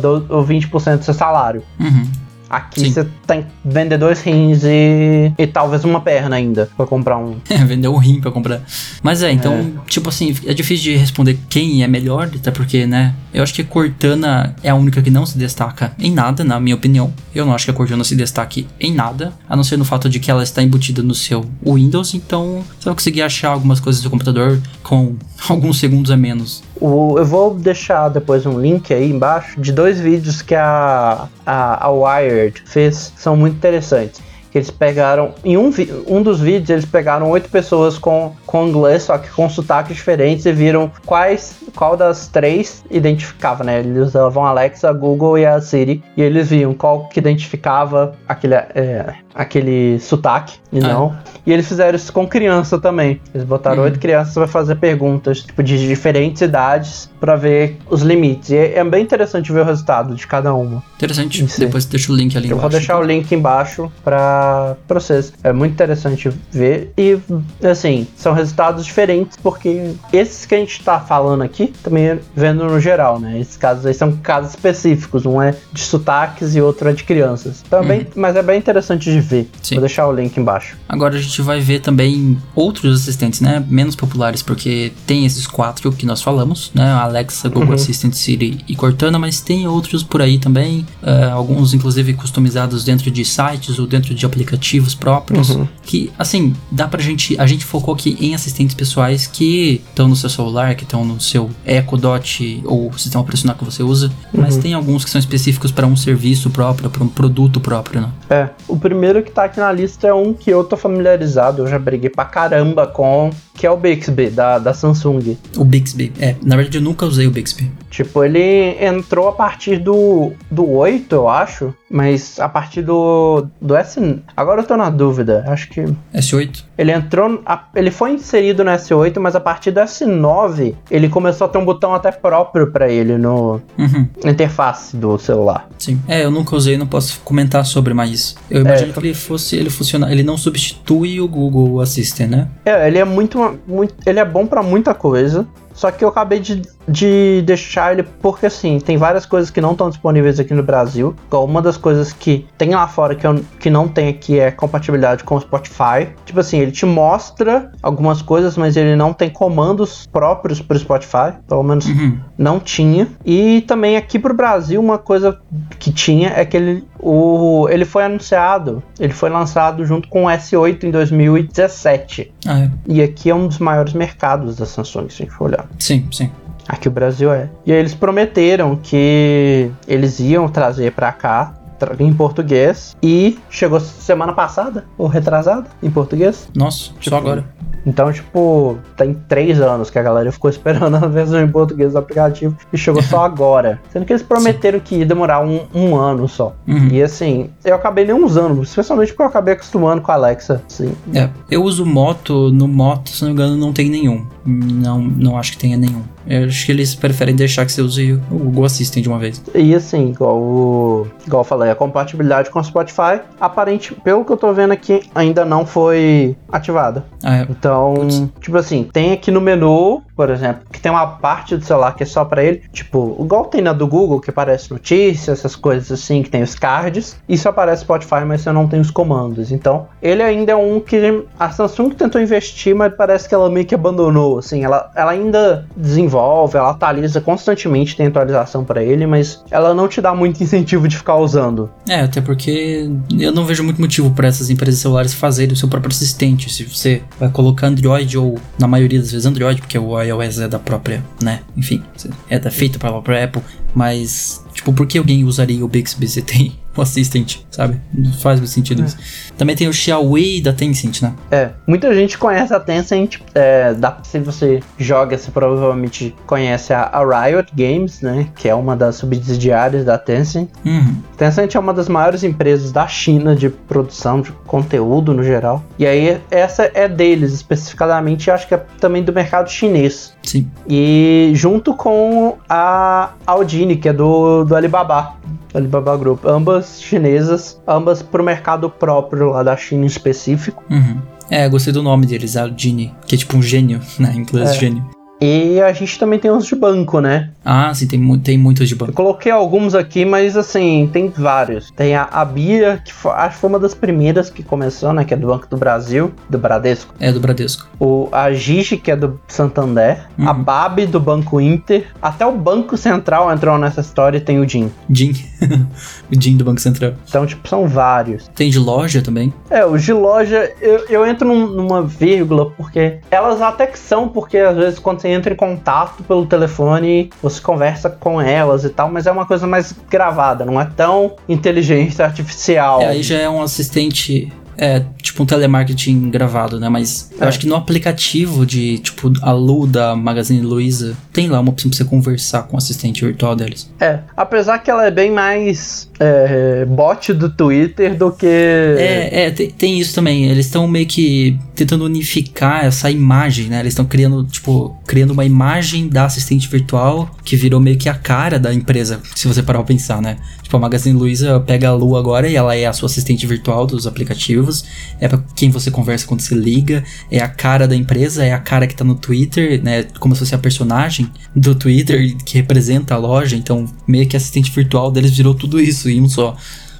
do- 0.00 0.26
ou 0.28 0.44
20% 0.44 0.98
do 0.98 1.04
seu 1.04 1.14
salário. 1.14 1.62
Uhum. 1.80 2.06
Aqui 2.50 2.80
Sim. 2.80 2.92
você 2.92 3.06
tem 3.26 3.42
que 3.42 3.48
vender 3.64 3.96
dois 3.96 4.20
rins 4.20 4.64
e, 4.64 5.32
e 5.38 5.46
talvez 5.46 5.84
uma 5.84 6.00
perna 6.00 6.34
ainda 6.34 6.68
pra 6.76 6.84
comprar 6.84 7.16
um. 7.16 7.36
É, 7.48 7.64
vendeu 7.64 7.92
um 7.92 7.98
rim 7.98 8.20
pra 8.20 8.30
comprar. 8.30 8.62
Mas 9.02 9.22
é, 9.22 9.30
então, 9.30 9.72
tipo 9.86 10.08
assim, 10.08 10.34
é 10.46 10.54
difícil 10.54 10.92
de 10.92 10.96
responder 10.96 11.38
quem 11.48 11.82
é 11.82 11.86
melhor, 11.86 12.30
até 12.34 12.50
porque, 12.50 12.86
né? 12.86 13.14
Eu 13.34 13.42
acho 13.42 13.52
que 13.52 13.62
Cortana 13.62 14.54
é 14.62 14.70
a 14.70 14.74
única 14.74 15.02
que 15.02 15.10
não 15.10 15.26
se 15.26 15.36
destaca 15.36 15.92
em 15.98 16.10
nada, 16.12 16.42
na 16.42 16.58
minha 16.58 16.74
opinião. 16.74 17.12
Eu 17.34 17.44
não 17.44 17.54
acho 17.54 17.66
que 17.66 17.70
a 17.70 17.74
Cortana 17.74 18.02
se 18.02 18.16
destaque 18.16 18.66
em 18.80 18.92
nada, 18.92 19.32
a 19.48 19.54
não 19.54 19.62
ser 19.62 19.76
no 19.76 19.84
fato 19.84 20.08
de 20.08 20.18
que 20.18 20.30
ela 20.30 20.42
está 20.42 20.62
embutida 20.62 21.02
no 21.02 21.14
seu 21.14 21.44
Windows, 21.64 22.14
então 22.14 22.64
você 22.78 22.86
vai 22.86 22.94
conseguir 22.94 23.22
achar 23.22 23.50
algumas 23.50 23.78
coisas 23.78 24.02
do 24.02 24.10
computador 24.10 24.60
com 24.82 25.16
alguns 25.48 25.78
segundos 25.78 26.10
a 26.10 26.16
menos. 26.16 26.62
O- 26.80 27.16
eu 27.18 27.24
vou 27.24 27.54
deixar 27.54 28.08
depois 28.08 28.44
um 28.46 28.60
link 28.60 28.92
aí 28.92 29.10
embaixo 29.10 29.60
de 29.60 29.72
dois 29.72 29.98
vídeos 30.00 30.42
que 30.42 30.54
a, 30.54 31.28
a, 31.46 31.86
a 31.86 31.90
Wired 31.90 32.62
fez, 32.66 33.12
são 33.16 33.36
muito 33.36 33.56
interessantes. 33.56 34.20
Que 34.50 34.58
eles 34.58 34.70
pegaram, 34.70 35.32
em 35.44 35.56
um, 35.56 35.70
um 36.08 36.22
dos 36.22 36.40
vídeos, 36.40 36.70
eles 36.70 36.84
pegaram 36.84 37.28
oito 37.30 37.48
pessoas 37.48 37.96
com, 37.98 38.32
com 38.46 38.66
inglês, 38.66 39.04
só 39.04 39.16
que 39.16 39.28
com 39.30 39.48
sotaques 39.48 39.94
diferentes, 39.96 40.44
e 40.46 40.52
viram 40.52 40.90
quais, 41.06 41.54
qual 41.76 41.96
das 41.96 42.26
três 42.26 42.82
identificava, 42.90 43.62
né? 43.62 43.78
Eles 43.78 44.08
usavam 44.08 44.44
a 44.44 44.48
Alexa, 44.50 44.88
a 44.88 44.92
Google 44.92 45.38
e 45.38 45.46
a 45.46 45.60
Siri, 45.60 46.02
e 46.16 46.22
eles 46.22 46.48
viam 46.50 46.74
qual 46.74 47.08
que 47.08 47.20
identificava 47.20 48.12
aquele, 48.28 48.54
é, 48.54 49.14
aquele 49.34 49.98
sotaque 50.00 50.54
e 50.72 50.78
Ah. 50.78 50.88
não. 50.88 51.16
E 51.46 51.52
eles 51.52 51.66
fizeram 51.68 51.94
isso 51.96 52.12
com 52.12 52.26
criança 52.26 52.78
também. 52.78 53.20
Eles 53.34 53.46
botaram 53.46 53.78
Uhum. 53.78 53.84
oito 53.84 53.98
crianças 53.98 54.34
para 54.34 54.46
fazer 54.48 54.76
perguntas 54.76 55.42
tipo, 55.42 55.62
de 55.62 55.78
diferentes 55.86 56.42
idades 56.42 57.08
para 57.20 57.36
ver 57.36 57.78
os 57.88 58.02
limites. 58.02 58.50
E 58.50 58.56
é 58.56 58.82
bem 58.84 59.02
interessante 59.02 59.52
ver 59.52 59.60
o 59.60 59.64
resultado 59.64 60.14
de 60.14 60.26
cada 60.26 60.52
uma. 60.54 60.82
Interessante. 60.96 61.42
Depois 61.58 61.84
deixa 61.86 62.12
o 62.12 62.16
link 62.16 62.36
ali 62.36 62.46
Eu 62.50 62.56
vou 62.56 62.66
embaixo. 62.66 62.76
deixar 62.78 62.98
o 62.98 63.02
link 63.02 63.30
embaixo 63.32 63.90
para 64.04 64.39
vocês. 64.88 65.32
É 65.42 65.52
muito 65.52 65.72
interessante 65.72 66.30
ver. 66.50 66.92
E, 66.96 67.18
assim, 67.64 68.06
são 68.16 68.32
resultados 68.32 68.84
diferentes, 68.84 69.36
porque 69.42 69.92
esses 70.12 70.46
que 70.46 70.54
a 70.54 70.58
gente 70.58 70.82
tá 70.82 71.00
falando 71.00 71.42
aqui, 71.42 71.72
também 71.82 72.06
é 72.08 72.18
vendo 72.34 72.64
no 72.64 72.80
geral, 72.80 73.18
né? 73.18 73.38
Esses 73.40 73.56
casos 73.56 73.86
aí 73.86 73.94
são 73.94 74.12
casos 74.16 74.50
específicos. 74.50 75.24
Um 75.26 75.40
é 75.40 75.54
de 75.72 75.80
sotaques 75.80 76.54
e 76.54 76.60
outro 76.60 76.88
é 76.88 76.92
de 76.92 77.04
crianças. 77.04 77.62
Então 77.66 77.80
é 77.80 77.86
bem- 77.86 78.06
mas 78.14 78.36
é 78.36 78.42
bem 78.42 78.58
interessante 78.58 79.10
de 79.10 79.20
ver. 79.20 79.40
Uhum. 79.42 79.46
Sim. 79.62 79.74
Vou 79.76 79.80
deixar 79.82 80.06
o 80.08 80.12
link 80.12 80.36
embaixo. 80.36 80.76
Agora 80.88 81.16
a 81.16 81.20
gente 81.20 81.40
vai 81.42 81.60
ver 81.60 81.80
também 81.80 82.38
outros 82.54 83.00
assistentes, 83.02 83.40
né? 83.40 83.64
Menos 83.68 83.94
populares, 83.96 84.42
porque 84.42 84.92
tem 85.06 85.24
esses 85.24 85.46
quatro 85.46 85.92
que 85.92 86.04
nós 86.06 86.22
falamos, 86.22 86.70
né? 86.74 86.90
Alexa, 86.92 87.48
Google 87.48 87.68
Uhum. 87.70 87.74
Assistant, 87.74 88.14
Siri 88.14 88.60
e 88.68 88.74
Cortana, 88.76 89.18
mas 89.18 89.40
tem 89.40 89.66
outros 89.68 90.02
por 90.02 90.20
aí 90.22 90.38
também. 90.38 90.86
eh, 91.02 91.30
alguns, 91.30 91.72
inclusive, 91.74 92.12
customizados 92.14 92.84
dentro 92.84 93.10
de 93.10 93.24
sites 93.24 93.78
ou 93.78 93.86
dentro 93.86 94.14
de 94.14 94.24
aplicativos 94.30 94.94
próprios, 94.94 95.50
Uhum. 95.50 95.66
que, 95.82 96.10
assim, 96.18 96.54
dá 96.70 96.86
pra 96.88 97.00
gente. 97.02 97.38
A 97.38 97.46
gente 97.46 97.64
focou 97.64 97.92
aqui 97.94 98.16
em 98.20 98.34
assistentes 98.34 98.74
pessoais 98.74 99.26
que 99.26 99.82
estão 99.88 100.08
no 100.08 100.16
seu 100.16 100.30
celular, 100.30 100.74
que 100.74 100.84
estão 100.84 101.04
no 101.04 101.20
seu 101.20 101.50
Echo 101.66 101.96
Dot 101.96 102.62
ou 102.64 102.92
sistema 102.94 103.22
operacional 103.22 103.56
que 103.56 103.64
você 103.64 103.82
usa, 103.82 104.10
mas 104.32 104.56
Uhum. 104.56 104.62
tem 104.62 104.74
alguns 104.74 105.04
que 105.04 105.10
são 105.10 105.18
específicos 105.18 105.70
para 105.72 105.86
um 105.86 105.96
serviço 105.96 106.50
próprio, 106.50 106.88
para 106.90 107.02
um 107.04 107.08
produto 107.08 107.60
próprio, 107.60 108.00
né? 108.00 108.08
É, 108.28 108.48
o 108.68 108.76
primeiro 108.76 109.22
que 109.22 109.30
tá 109.30 109.44
aqui 109.44 109.58
na 109.60 109.72
lista 109.72 110.06
é 110.06 110.14
um 110.14 110.32
que 110.32 110.50
eu 110.50 110.62
tô 110.64 110.76
familiarizado, 110.76 111.62
eu 111.62 111.66
já 111.66 111.78
briguei 111.78 112.10
pra 112.10 112.24
caramba 112.24 112.86
com, 112.86 113.30
que 113.60 113.66
é 113.66 113.70
o 113.70 113.76
Bixby, 113.76 114.30
da, 114.30 114.58
da 114.58 114.72
Samsung. 114.72 115.36
O 115.54 115.64
Bixby. 115.66 116.10
É, 116.18 116.34
na 116.42 116.56
verdade 116.56 116.78
eu 116.78 116.82
nunca 116.82 117.04
usei 117.04 117.26
o 117.26 117.30
Bixby. 117.30 117.70
Tipo, 117.90 118.24
ele 118.24 118.82
entrou 118.82 119.28
a 119.28 119.32
partir 119.32 119.76
do, 119.76 120.32
do 120.50 120.66
8, 120.66 121.12
eu 121.14 121.28
acho, 121.28 121.74
mas 121.90 122.40
a 122.40 122.48
partir 122.48 122.80
do, 122.80 123.46
do 123.60 123.76
S... 123.76 124.00
Agora 124.34 124.62
eu 124.62 124.66
tô 124.66 124.76
na 124.78 124.88
dúvida, 124.88 125.44
acho 125.46 125.68
que... 125.68 125.84
S8? 126.14 126.64
Ele 126.78 126.92
entrou, 126.92 127.42
ele 127.74 127.90
foi 127.90 128.12
inserido 128.12 128.64
no 128.64 128.70
S8, 128.70 129.18
mas 129.18 129.36
a 129.36 129.40
partir 129.40 129.72
do 129.72 129.80
S9 129.80 130.74
ele 130.90 131.10
começou 131.10 131.46
a 131.46 131.50
ter 131.50 131.58
um 131.58 131.64
botão 131.64 131.94
até 131.94 132.10
próprio 132.10 132.72
pra 132.72 132.88
ele 132.90 133.18
no 133.18 133.60
Uhum. 133.76 134.06
na 134.24 134.30
interface 134.30 134.96
do 134.96 135.18
celular. 135.18 135.68
Sim. 135.78 136.00
É, 136.08 136.24
eu 136.24 136.30
nunca 136.30 136.54
usei, 136.56 136.78
não 136.78 136.86
posso 136.86 137.20
comentar 137.24 137.66
sobre, 137.66 137.92
mas 137.92 138.36
eu 138.50 138.62
imagino 138.62 138.92
que 138.92 138.98
ele 139.00 139.14
fosse, 139.14 139.56
ele 139.56 139.68
funciona, 139.68 140.10
ele 140.10 140.22
não 140.22 140.36
substitui 140.38 141.20
o 141.20 141.28
Google 141.28 141.80
Assistant, 141.80 142.30
né? 142.30 142.48
É, 142.64 142.86
ele 142.86 142.98
é 142.98 143.04
muito, 143.04 143.49
muito 143.66 143.94
ele 144.06 144.20
é 144.20 144.24
bom 144.24 144.46
pra 144.46 144.62
muita 144.62 144.94
coisa. 144.94 145.46
Só 145.80 145.90
que 145.90 146.04
eu 146.04 146.10
acabei 146.10 146.40
de, 146.40 146.60
de 146.86 147.40
deixar 147.46 147.92
ele 147.94 148.02
porque 148.02 148.44
assim, 148.44 148.78
tem 148.78 148.98
várias 148.98 149.24
coisas 149.24 149.50
que 149.50 149.62
não 149.62 149.72
estão 149.72 149.88
disponíveis 149.88 150.38
aqui 150.38 150.52
no 150.52 150.62
Brasil. 150.62 151.16
Igual 151.26 151.46
uma 151.46 151.62
das 151.62 151.78
coisas 151.78 152.12
que 152.12 152.46
tem 152.58 152.74
lá 152.74 152.86
fora 152.86 153.14
que, 153.14 153.26
eu, 153.26 153.42
que 153.58 153.70
não 153.70 153.88
tem 153.88 154.08
aqui 154.08 154.38
é 154.38 154.50
compatibilidade 154.50 155.24
com 155.24 155.36
o 155.36 155.40
Spotify. 155.40 156.08
Tipo 156.26 156.40
assim, 156.40 156.58
ele 156.58 156.70
te 156.70 156.84
mostra 156.84 157.72
algumas 157.82 158.20
coisas, 158.20 158.58
mas 158.58 158.76
ele 158.76 158.94
não 158.94 159.14
tem 159.14 159.30
comandos 159.30 160.06
próprios 160.12 160.60
pro 160.60 160.78
Spotify. 160.78 161.32
Pelo 161.48 161.62
menos 161.62 161.86
Uhum. 161.86 162.18
não 162.36 162.60
tinha. 162.60 163.08
E 163.24 163.62
também 163.62 163.96
aqui 163.96 164.18
pro 164.18 164.34
Brasil, 164.34 164.78
uma 164.82 164.98
coisa 164.98 165.38
que 165.78 165.90
tinha 165.90 166.28
é 166.36 166.44
que 166.44 166.58
ele, 166.58 166.84
o, 166.98 167.66
ele 167.70 167.86
foi 167.86 168.04
anunciado, 168.04 168.82
ele 168.98 169.14
foi 169.14 169.30
lançado 169.30 169.86
junto 169.86 170.08
com 170.10 170.26
o 170.26 170.28
S8 170.28 170.84
em 170.84 170.90
2017. 170.90 172.32
Ah, 172.46 172.60
é. 172.60 172.70
E 172.86 173.02
aqui 173.02 173.30
é 173.30 173.34
um 173.34 173.46
dos 173.46 173.58
maiores 173.58 173.94
mercados 173.94 174.56
da 174.56 174.66
Samsung, 174.66 175.08
se 175.08 175.22
a 175.22 175.24
gente 175.24 175.30
for 175.30 175.44
olhar. 175.46 175.69
Sim, 175.78 176.06
sim. 176.10 176.30
Aqui 176.68 176.88
o 176.88 176.90
Brasil 176.90 177.32
é. 177.32 177.48
E 177.66 177.72
aí 177.72 177.78
eles 177.78 177.94
prometeram 177.94 178.76
que 178.76 179.70
eles 179.88 180.20
iam 180.20 180.48
trazer 180.48 180.92
pra 180.92 181.10
cá 181.10 181.54
em 181.98 182.12
português 182.12 182.96
e 183.02 183.38
chegou 183.48 183.80
semana 183.80 184.32
passada 184.32 184.84
ou 184.98 185.06
retrasada 185.06 185.68
em 185.82 185.90
português. 185.90 186.48
Nossa, 186.54 186.90
Tipo, 186.98 187.10
só 187.10 187.16
agora. 187.16 187.44
Então, 187.86 188.12
tipo, 188.12 188.78
tem 188.96 189.14
três 189.26 189.60
anos 189.60 189.88
que 189.88 189.98
a 189.98 190.02
galera 190.02 190.30
ficou 190.30 190.50
esperando 190.50 190.96
a 190.96 191.06
versão 191.06 191.42
em 191.42 191.48
português 191.48 191.92
do 191.92 191.98
aplicativo 191.98 192.56
e 192.72 192.78
chegou 192.78 193.02
só 193.02 193.24
agora. 193.24 193.80
Sendo 193.90 194.04
que 194.04 194.12
eles 194.12 194.22
prometeram 194.22 194.80
que 194.80 194.96
ia 194.96 195.06
demorar 195.06 195.40
um, 195.40 195.60
um 195.74 195.96
ano 195.96 196.28
só. 196.28 196.54
Uhum. 196.66 196.88
E 196.88 197.02
assim, 197.02 197.50
eu 197.64 197.74
acabei 197.74 198.04
nem 198.04 198.14
usando, 198.14 198.62
especialmente 198.62 199.08
porque 199.08 199.22
eu 199.22 199.26
acabei 199.26 199.54
acostumando 199.54 200.02
com 200.02 200.12
a 200.12 200.14
Alexa. 200.14 200.62
Assim. 200.70 200.92
É, 201.14 201.30
eu 201.50 201.62
uso 201.62 201.86
moto, 201.86 202.50
no 202.50 202.68
moto, 202.68 203.10
se 203.10 203.22
não 203.22 203.28
me 203.28 203.34
engano, 203.34 203.56
não 203.56 203.72
tem 203.72 203.88
nenhum. 203.88 204.26
Não, 204.44 205.00
não 205.00 205.38
acho 205.38 205.52
que 205.52 205.58
tenha 205.58 205.76
nenhum. 205.76 206.02
Eu 206.26 206.46
acho 206.46 206.64
que 206.64 206.72
eles 206.72 206.94
preferem 206.94 207.34
deixar 207.34 207.64
que 207.66 207.72
você 207.72 207.82
use 207.82 208.12
o 208.12 208.38
Google 208.38 208.64
Assistant 208.64 209.02
de 209.02 209.08
uma 209.08 209.18
vez. 209.18 209.42
E 209.54 209.74
assim, 209.74 210.10
igual, 210.10 210.36
o, 210.36 211.06
igual 211.26 211.40
eu 211.40 211.44
falei, 211.44 211.70
a 211.70 211.74
compatibilidade 211.74 212.50
com 212.50 212.58
o 212.58 212.64
Spotify, 212.64 213.20
aparente, 213.40 213.94
pelo 213.94 214.24
que 214.24 214.32
eu 214.32 214.36
tô 214.36 214.52
vendo 214.52 214.72
aqui, 214.72 215.02
ainda 215.14 215.44
não 215.44 215.66
foi 215.66 216.36
ativada. 216.50 217.04
Ah, 217.22 217.38
é. 217.38 217.46
Então, 217.48 218.30
tipo 218.40 218.56
assim, 218.56 218.88
tem 218.92 219.12
aqui 219.12 219.30
no 219.30 219.40
menu, 219.40 220.02
por 220.14 220.30
exemplo, 220.30 220.62
que 220.70 220.80
tem 220.80 220.90
uma 220.92 221.06
parte 221.06 221.56
do 221.56 221.64
celular 221.64 221.94
que 221.94 222.02
é 222.02 222.06
só 222.06 222.24
pra 222.24 222.44
ele, 222.44 222.62
tipo, 222.72 223.16
igual 223.20 223.46
tem 223.46 223.60
na 223.62 223.72
do 223.72 223.86
Google, 223.86 224.20
que 224.20 224.30
aparece 224.30 224.70
notícias, 224.70 225.38
essas 225.38 225.56
coisas 225.56 225.90
assim, 225.90 226.22
que 226.22 226.30
tem 226.30 226.42
os 226.42 226.54
cards, 226.54 227.16
isso 227.28 227.48
aparece 227.48 227.82
Spotify, 227.82 228.24
mas 228.26 228.42
você 228.42 228.52
não 228.52 228.68
tem 228.68 228.80
os 228.80 228.90
comandos. 228.90 229.50
Então, 229.50 229.86
ele 230.02 230.22
ainda 230.22 230.52
é 230.52 230.56
um 230.56 230.78
que 230.78 231.24
a 231.38 231.50
Samsung 231.50 231.90
tentou 231.90 232.20
investir, 232.20 232.74
mas 232.74 232.92
parece 232.94 233.28
que 233.28 233.34
ela 233.34 233.48
meio 233.48 233.66
que 233.66 233.74
abandonou, 233.74 234.29
assim, 234.38 234.64
ela, 234.64 234.90
ela 234.94 235.12
ainda 235.12 235.66
desenvolve, 235.76 236.56
ela 236.56 236.70
atualiza 236.70 237.20
constantemente, 237.20 237.96
tem 237.96 238.06
atualização 238.06 238.64
pra 238.64 238.82
ele, 238.82 239.06
mas 239.06 239.42
ela 239.50 239.74
não 239.74 239.88
te 239.88 240.00
dá 240.00 240.14
muito 240.14 240.42
incentivo 240.44 240.88
de 240.88 240.96
ficar 240.96 241.16
usando. 241.16 241.70
É, 241.88 242.00
até 242.00 242.20
porque 242.20 242.90
eu 243.18 243.32
não 243.32 243.44
vejo 243.44 243.62
muito 243.62 243.80
motivo 243.80 244.10
para 244.10 244.28
essas 244.28 244.50
empresas 244.50 244.80
celulares 244.80 245.14
fazerem 245.14 245.52
o 245.52 245.56
seu 245.56 245.68
próprio 245.68 245.90
assistente. 245.90 246.52
Se 246.52 246.64
você 246.64 247.02
vai 247.18 247.28
colocar 247.28 247.66
Android 247.66 248.16
ou, 248.18 248.38
na 248.58 248.66
maioria 248.66 248.98
das 248.98 249.10
vezes, 249.10 249.26
Android, 249.26 249.60
porque 249.60 249.78
o 249.78 250.00
iOS 250.00 250.40
é 250.40 250.48
da 250.48 250.58
própria, 250.58 251.04
né? 251.22 251.40
Enfim, 251.56 251.82
é 252.28 252.38
feito 252.50 252.78
pela 252.78 252.92
própria 252.92 253.24
Apple. 253.24 253.42
Mas, 253.74 254.44
tipo, 254.52 254.72
por 254.72 254.86
que 254.86 254.98
alguém 254.98 255.24
usaria 255.24 255.64
o 255.64 255.68
Bixby 255.68 256.06
tem 256.22 256.58
o 256.76 256.82
Assistant, 256.82 257.38
sabe? 257.50 257.80
Não 257.92 258.12
faz 258.12 258.38
muito 258.38 258.50
sentido 258.50 258.84
isso. 258.84 258.96
Também 259.36 259.56
tem 259.56 259.68
o 259.68 259.72
Xiaomi 259.72 260.40
da 260.40 260.52
Tencent, 260.52 261.02
né? 261.02 261.14
É, 261.30 261.50
muita 261.66 261.92
gente 261.94 262.16
conhece 262.16 262.54
a 262.54 262.60
Tencent, 262.60 263.18
é, 263.34 263.74
dá, 263.74 263.98
se 264.02 264.18
você 264.18 264.60
joga, 264.78 265.16
você 265.16 265.30
provavelmente 265.30 266.14
conhece 266.26 266.72
a, 266.72 266.82
a 266.82 267.00
Riot 267.00 267.52
Games, 267.54 268.00
né, 268.00 268.28
que 268.36 268.48
é 268.48 268.54
uma 268.54 268.76
das 268.76 268.96
subsidiárias 268.96 269.84
da 269.84 269.98
Tencent. 269.98 270.48
Uhum. 270.64 270.96
Tencent 271.16 271.54
é 271.54 271.58
uma 271.58 271.74
das 271.74 271.88
maiores 271.88 272.22
empresas 272.22 272.70
da 272.70 272.86
China 272.86 273.34
de 273.34 273.48
produção 273.48 274.20
de 274.20 274.32
conteúdo 274.46 275.12
no 275.12 275.22
geral. 275.22 275.64
E 275.78 275.86
aí 275.86 276.20
essa 276.30 276.70
é 276.74 276.88
deles 276.88 277.32
especificadamente, 277.32 278.30
acho 278.30 278.46
que 278.46 278.54
é 278.54 278.64
também 278.78 279.02
do 279.02 279.12
mercado 279.12 279.50
chinês. 279.50 280.14
Sim. 280.22 280.48
E 280.68 281.32
junto 281.34 281.74
com 281.74 282.36
a 282.48 283.10
Audine, 283.26 283.76
que 283.76 283.88
é 283.88 283.92
do, 283.92 284.44
do 284.44 284.54
Alibaba. 284.54 285.14
Alibaba 285.52 285.96
Group, 285.96 286.24
ambas 286.26 286.59
chinesas, 286.80 287.60
ambas 287.66 288.02
pro 288.02 288.22
mercado 288.24 288.68
próprio 288.70 289.30
lá 289.30 289.42
da 289.42 289.56
China 289.56 289.84
em 289.84 289.86
específico. 289.86 290.62
Uhum. 290.70 290.98
É, 291.30 291.48
gostei 291.48 291.72
do 291.72 291.82
nome 291.82 292.06
deles, 292.06 292.36
Aldini, 292.36 292.92
que 293.06 293.14
é 293.14 293.18
tipo 293.18 293.36
um 293.36 293.42
gênio, 293.42 293.80
né? 293.98 294.12
Em 294.14 294.18
inglês, 294.18 294.50
É. 294.50 294.54
gênio. 294.54 294.84
E 295.20 295.60
a 295.60 295.72
gente 295.72 295.98
também 295.98 296.18
tem 296.18 296.30
uns 296.30 296.46
de 296.46 296.54
banco, 296.54 296.98
né? 297.00 297.30
Ah, 297.44 297.72
sim, 297.74 297.86
tem, 297.86 297.98
mu 297.98 298.16
tem 298.16 298.38
muitos 298.38 298.68
de 298.68 298.74
Eu 298.74 298.78
banco. 298.78 298.92
coloquei 298.94 299.30
alguns 299.30 299.74
aqui, 299.74 300.04
mas 300.04 300.36
assim, 300.36 300.88
tem 300.92 301.08
vários. 301.08 301.70
Tem 301.72 301.94
a, 301.94 302.04
a 302.10 302.24
Bia, 302.24 302.80
que 302.84 302.92
foi, 302.92 303.12
acho 303.12 303.34
que 303.34 303.40
foi 303.40 303.50
uma 303.50 303.58
das 303.58 303.74
primeiras 303.74 304.30
que 304.30 304.42
começou, 304.42 304.92
né? 304.92 305.04
Que 305.04 305.12
é 305.14 305.16
do 305.16 305.26
Banco 305.26 305.46
do 305.48 305.56
Brasil, 305.56 306.12
do 306.28 306.38
Bradesco. 306.38 306.94
É 306.98 307.12
do 307.12 307.20
Bradesco. 307.20 307.66
O, 307.78 308.08
a 308.12 308.32
Gigi, 308.32 308.76
que 308.78 308.90
é 308.90 308.96
do 308.96 309.20
Santander. 309.28 310.06
A 310.18 310.32
Babi, 310.32 310.86
do 310.86 310.98
Banco 311.00 311.40
Inter. 311.40 311.86
Até 312.00 312.24
o 312.26 312.32
Banco 312.32 312.76
Central 312.76 313.30
entrou 313.32 313.58
nessa 313.58 313.80
história 313.82 314.16
e 314.18 314.20
tem 314.20 314.38
o 314.38 314.48
Jim. 314.48 314.70
Jim. 314.88 315.12
o 316.10 316.20
Jim 316.20 316.36
do 316.36 316.44
Banco 316.44 316.60
Central. 316.60 316.92
Então, 317.08 317.26
tipo, 317.26 317.46
são 317.48 317.66
vários. 317.68 318.28
Tem 318.28 318.50
de 318.50 318.58
loja 318.58 319.02
também. 319.02 319.32
É, 319.50 319.64
os 319.66 319.82
de 319.82 319.92
loja, 319.92 320.50
eu, 320.60 320.86
eu 320.88 321.06
entro 321.06 321.26
num- 321.28 321.46
numa 321.48 321.82
vírgula, 321.82 322.50
porque 322.52 322.98
elas 323.10 323.40
até 323.42 323.66
que 323.66 323.78
são, 323.78 324.08
porque 324.08 324.38
às 324.38 324.56
vezes 324.56 324.78
quando 324.78 325.00
você 325.00 325.09
entra 325.10 325.32
em 325.32 325.36
contato 325.36 326.02
pelo 326.04 326.26
telefone, 326.26 327.10
você 327.22 327.40
conversa 327.40 327.90
com 327.90 328.20
elas 328.20 328.64
e 328.64 328.68
tal, 328.70 328.90
mas 328.90 329.06
é 329.06 329.12
uma 329.12 329.26
coisa 329.26 329.46
mais 329.46 329.74
gravada, 329.90 330.44
não 330.44 330.60
é 330.60 330.64
tão 330.64 331.12
inteligência 331.28 332.04
artificial. 332.04 332.80
É, 332.82 332.86
aí 332.88 333.02
já 333.02 333.18
é 333.18 333.28
um 333.28 333.42
assistente. 333.42 334.32
É, 334.62 334.84
tipo 335.00 335.22
um 335.22 335.26
telemarketing 335.26 336.10
gravado, 336.10 336.60
né? 336.60 336.68
Mas 336.68 337.10
eu 337.18 337.24
É. 337.24 337.28
acho 337.28 337.38
que 337.40 337.46
no 337.46 337.54
aplicativo 337.56 338.44
de, 338.44 338.78
tipo, 338.78 339.10
a 339.22 339.32
Lu 339.32 339.66
da 339.66 339.96
Magazine 339.96 340.42
Luiza, 340.42 340.94
tem 341.12 341.28
lá 341.28 341.40
uma 341.40 341.50
opção 341.50 341.70
pra 341.70 341.76
você 341.76 341.84
conversar 341.84 342.44
com 342.44 342.54
o 342.54 342.58
assistente 342.58 343.04
virtual 343.04 343.34
deles. 343.34 343.70
É, 343.80 344.00
apesar 344.16 344.58
que 344.58 344.70
ela 344.70 344.86
é 344.86 344.90
bem 344.90 345.10
mais 345.10 345.88
é, 345.98 346.64
bot 346.64 347.12
do 347.12 347.28
Twitter 347.28 347.96
do 347.96 348.12
que. 348.12 348.26
É, 348.26 349.26
é, 349.26 349.30
tem, 349.30 349.50
tem 349.50 349.78
isso 349.80 349.94
também. 349.94 350.26
Eles 350.26 350.46
estão 350.46 350.66
meio 350.68 350.86
que 350.86 351.38
tentando 351.54 351.84
unificar 351.84 352.64
essa 352.64 352.90
imagem, 352.90 353.48
né? 353.48 353.60
Eles 353.60 353.72
estão 353.72 353.84
criando, 353.84 354.24
tipo, 354.24 354.76
criando 354.86 355.10
uma 355.10 355.24
imagem 355.24 355.88
da 355.88 356.04
assistente 356.04 356.48
virtual 356.48 357.10
que 357.24 357.36
virou 357.36 357.60
meio 357.60 357.76
que 357.76 357.88
a 357.88 357.94
cara 357.94 358.38
da 358.38 358.52
empresa, 358.54 359.00
se 359.14 359.26
você 359.26 359.42
parar 359.42 359.58
pra 359.58 359.68
pensar, 359.68 360.00
né? 360.00 360.16
Tipo, 360.42 360.56
a 360.56 360.60
Magazine 360.60 360.98
Luiza 360.98 361.38
pega 361.40 361.68
a 361.68 361.74
Lu 361.74 361.96
agora 361.96 362.28
e 362.28 362.34
ela 362.34 362.56
é 362.56 362.66
a 362.66 362.72
sua 362.72 362.86
assistente 362.86 363.26
virtual 363.26 363.66
dos 363.66 363.86
aplicativos. 363.86 364.64
É 365.00 365.08
pra 365.08 365.22
quem 365.34 365.50
você 365.50 365.70
conversa 365.70 366.06
quando 366.06 366.20
você 366.20 366.34
liga. 366.34 366.82
É 367.10 367.20
a 367.20 367.28
cara 367.28 367.68
da 367.68 367.76
empresa, 367.76 368.24
é 368.24 368.32
a 368.32 368.38
cara 368.38 368.66
que 368.66 368.74
tá 368.74 368.84
no 368.84 368.94
Twitter, 368.94 369.62
né? 369.62 369.84
Como 369.98 370.14
se 370.14 370.20
fosse 370.20 370.34
a 370.34 370.38
personagem 370.38 371.09
do 371.34 371.54
Twitter 371.54 372.16
que 372.24 372.34
representa 372.34 372.94
a 372.94 372.98
loja. 372.98 373.36
Então, 373.36 373.66
meio 373.86 374.08
que 374.08 374.16
assistente 374.16 374.50
virtual 374.50 374.90
deles 374.90 375.16
virou 375.16 375.34
tudo 375.34 375.60
isso 375.60 375.88
em 375.88 376.00
um 376.00 376.08
só. 376.08 376.36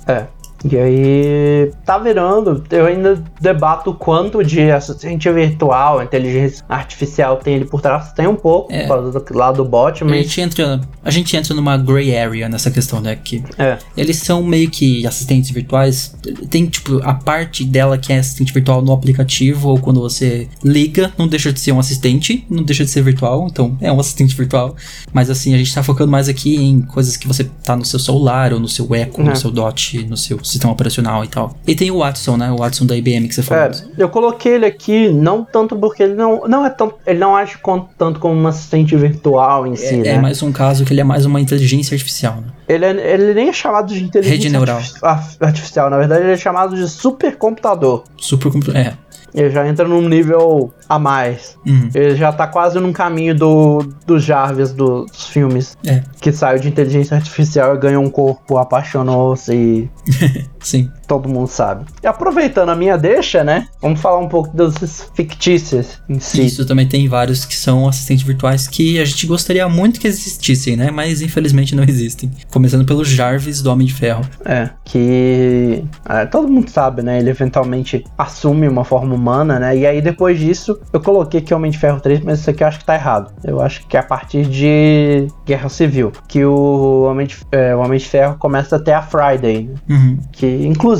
É. 0.07 0.26
E 0.62 0.76
aí 0.76 1.72
tá 1.86 1.96
virando, 1.98 2.62
eu 2.70 2.84
ainda 2.86 3.22
debato 3.40 3.90
o 3.90 3.94
quanto 3.94 4.44
de 4.44 4.70
assistente 4.70 5.30
virtual, 5.30 6.02
inteligência 6.02 6.62
artificial 6.68 7.36
tem 7.38 7.54
ele 7.54 7.64
por 7.64 7.80
trás. 7.80 8.12
Tem 8.12 8.26
um 8.26 8.36
pouco, 8.36 8.70
É. 8.72 8.82
por 8.86 8.88
causa 8.88 9.52
do 9.56 9.64
bot, 9.64 10.02
A 10.02 10.06
mas. 10.06 10.16
gente, 10.26 10.40
entra, 10.42 10.80
a 11.02 11.11
gente 11.11 11.34
entra 11.34 11.54
numa 11.54 11.76
gray 11.78 12.14
area 12.16 12.46
nessa 12.48 12.70
questão, 12.70 13.00
né? 13.00 13.16
Que 13.16 13.42
É. 13.58 13.78
eles 13.96 14.18
são 14.18 14.42
meio 14.42 14.68
que 14.70 15.06
assistentes 15.06 15.50
virtuais. 15.50 16.14
Tem, 16.50 16.66
tipo, 16.66 17.00
a 17.04 17.14
parte 17.14 17.64
dela 17.64 17.96
que 17.96 18.12
é 18.12 18.18
assistente 18.18 18.52
virtual 18.52 18.82
no 18.82 18.92
aplicativo 18.92 19.70
ou 19.70 19.78
quando 19.78 20.00
você 20.00 20.46
liga, 20.62 21.11
não 21.16 21.26
deixa 21.26 21.52
de 21.52 21.58
ser 21.61 21.72
um 21.72 21.78
assistente, 21.78 22.44
não 22.50 22.62
deixa 22.62 22.84
de 22.84 22.90
ser 22.90 23.02
virtual, 23.02 23.46
então 23.50 23.78
é 23.80 23.90
um 23.90 23.98
assistente 23.98 24.36
virtual. 24.36 24.76
Mas 25.12 25.30
assim, 25.30 25.54
a 25.54 25.58
gente 25.58 25.74
tá 25.74 25.82
focando 25.82 26.11
mais 26.12 26.28
aqui 26.28 26.56
em 26.56 26.82
coisas 26.82 27.16
que 27.16 27.26
você 27.26 27.44
tá 27.64 27.74
no 27.74 27.84
seu 27.84 27.98
celular 27.98 28.52
ou 28.52 28.61
no 28.61 28.68
seu 28.68 28.86
Echo, 28.94 29.20
É. 29.20 29.24
no 29.24 29.36
seu 29.36 29.50
Dot, 29.50 30.04
no 30.04 30.16
seu 30.18 30.38
sistema 30.51 30.72
operacional 30.72 31.24
e 31.24 31.28
tal. 31.28 31.55
E 31.66 31.74
tem 31.74 31.90
o 31.90 31.98
Watson, 31.98 32.36
né? 32.36 32.51
O 32.51 32.57
Watson 32.57 32.86
da 32.86 32.96
IBM 32.96 33.28
que 33.28 33.34
você 33.34 33.42
falou. 33.42 33.64
É, 33.64 33.70
eu 33.98 34.09
coloquei 34.09 34.55
ele 34.55 34.66
aqui 34.66 35.09
não 35.09 35.44
tanto 35.44 35.76
porque 35.76 36.03
ele 36.03 36.14
não, 36.14 36.42
não 36.48 36.64
é 36.66 36.70
tão, 36.70 36.92
ele 37.07 37.18
não 37.18 37.36
age 37.36 37.59
com- 37.59 37.86
tanto 37.96 38.18
como 38.20 38.34
um 38.34 38.46
assistente 38.46 38.94
virtual 38.96 39.66
em 39.66 39.76
si, 39.76 39.94
É, 39.94 39.96
né? 39.98 40.09
é 40.11 40.18
mais 40.18 40.42
um 40.42 40.53
caso 40.53 40.84
que 40.84 40.92
ele 40.92 41.01
é 41.01 41.05
mais 41.05 41.24
uma 41.24 41.40
inteligência 41.40 41.94
artificial, 41.94 42.36
né? 42.36 42.48
Ele, 42.68 42.84
é- 42.84 43.14
ele 43.14 43.34
nem 43.34 43.48
é 43.48 43.53
chamado 43.53 43.92
de 43.92 44.03
inteligência 44.05 44.36
Rede 44.38 44.48
neural. 44.51 44.76
artifici- 44.76 45.05
ar- 45.05 45.28
artificial, 45.40 45.90
na 45.90 45.98
verdade 45.98 46.22
ele 46.24 46.32
é 46.32 46.36
chamado 46.36 46.76
de 46.76 46.86
supercomputador. 46.88 48.05
Super 48.18 48.51
compl- 48.53 48.76
É. 48.76 48.94
Ele 49.35 49.51
já 49.51 49.66
entra 49.66 49.87
num 49.87 50.09
nível 50.09 50.72
a 50.89 50.99
mais. 50.99 51.57
Uhum. 51.66 51.89
Ele 51.95 52.16
já 52.16 52.33
tá 52.33 52.47
quase 52.47 52.78
num 52.78 52.93
caminho 52.93 53.35
do, 53.35 53.78
do 54.07 54.18
Jarvis 54.18 54.72
dos 54.72 55.28
filmes. 55.28 55.76
É. 55.87 56.03
Que 56.20 56.33
saiu 56.33 56.59
de 56.59 56.68
inteligência 56.68 57.16
artificial 57.16 57.74
e 57.74 57.78
ganhou 57.78 58.03
um 58.03 58.11
corpo, 58.11 58.59
apaixonou-se 58.59 59.55
e 59.55 59.91
Sim. 60.61 60.91
Todo 61.11 61.28
mundo 61.28 61.48
sabe. 61.48 61.86
E 62.00 62.06
aproveitando 62.06 62.68
a 62.68 62.76
minha 62.76 62.96
deixa, 62.96 63.42
né? 63.42 63.66
Vamos 63.82 64.00
falar 64.00 64.20
um 64.20 64.28
pouco 64.28 64.56
das 64.56 65.11
fictícias 65.12 66.00
em 66.08 66.20
si. 66.20 66.46
Isso 66.46 66.64
também 66.64 66.86
tem 66.86 67.08
vários 67.08 67.44
que 67.44 67.56
são 67.56 67.88
assistentes 67.88 68.24
virtuais 68.24 68.68
que 68.68 69.00
a 69.00 69.04
gente 69.04 69.26
gostaria 69.26 69.68
muito 69.68 69.98
que 69.98 70.06
existissem, 70.06 70.76
né? 70.76 70.92
Mas 70.92 71.20
infelizmente 71.20 71.74
não 71.74 71.82
existem. 71.82 72.30
Começando 72.52 72.86
pelo 72.86 73.04
Jarvis 73.04 73.61
do 73.61 73.72
Homem 73.72 73.88
de 73.88 73.92
Ferro. 73.92 74.24
É, 74.44 74.70
que 74.84 75.84
é, 76.08 76.26
todo 76.26 76.46
mundo 76.46 76.70
sabe, 76.70 77.02
né? 77.02 77.18
Ele 77.18 77.30
eventualmente 77.30 78.04
assume 78.16 78.68
uma 78.68 78.84
forma 78.84 79.12
humana, 79.12 79.58
né? 79.58 79.76
E 79.76 79.84
aí 79.84 80.00
depois 80.00 80.38
disso, 80.38 80.78
eu 80.92 81.00
coloquei 81.00 81.40
aqui 81.40 81.52
Homem 81.52 81.72
de 81.72 81.78
Ferro 81.78 81.98
3, 81.98 82.20
mas 82.20 82.38
isso 82.38 82.50
aqui 82.50 82.62
eu 82.62 82.68
acho 82.68 82.78
que 82.78 82.84
tá 82.84 82.94
errado. 82.94 83.32
Eu 83.42 83.61
acho 83.61 83.84
que 83.88 83.96
é 83.96 84.00
a 84.00 84.04
partir 84.04 84.46
de 84.46 85.26
Guerra 85.44 85.68
Civil, 85.68 86.12
que 86.28 86.44
o 86.44 87.02
Homem 87.11 87.26
de, 87.26 87.36
é, 87.50 87.74
o 87.74 87.80
Homem 87.80 87.98
de 87.98 88.08
Ferro 88.08 88.36
começa 88.38 88.76
a 88.76 88.78
ter 88.78 88.92
a 88.92 89.02
Friday, 89.02 89.64
né? 89.64 89.74
Uhum. 89.88 90.18
que 90.30 90.46
inclusive 90.46 90.99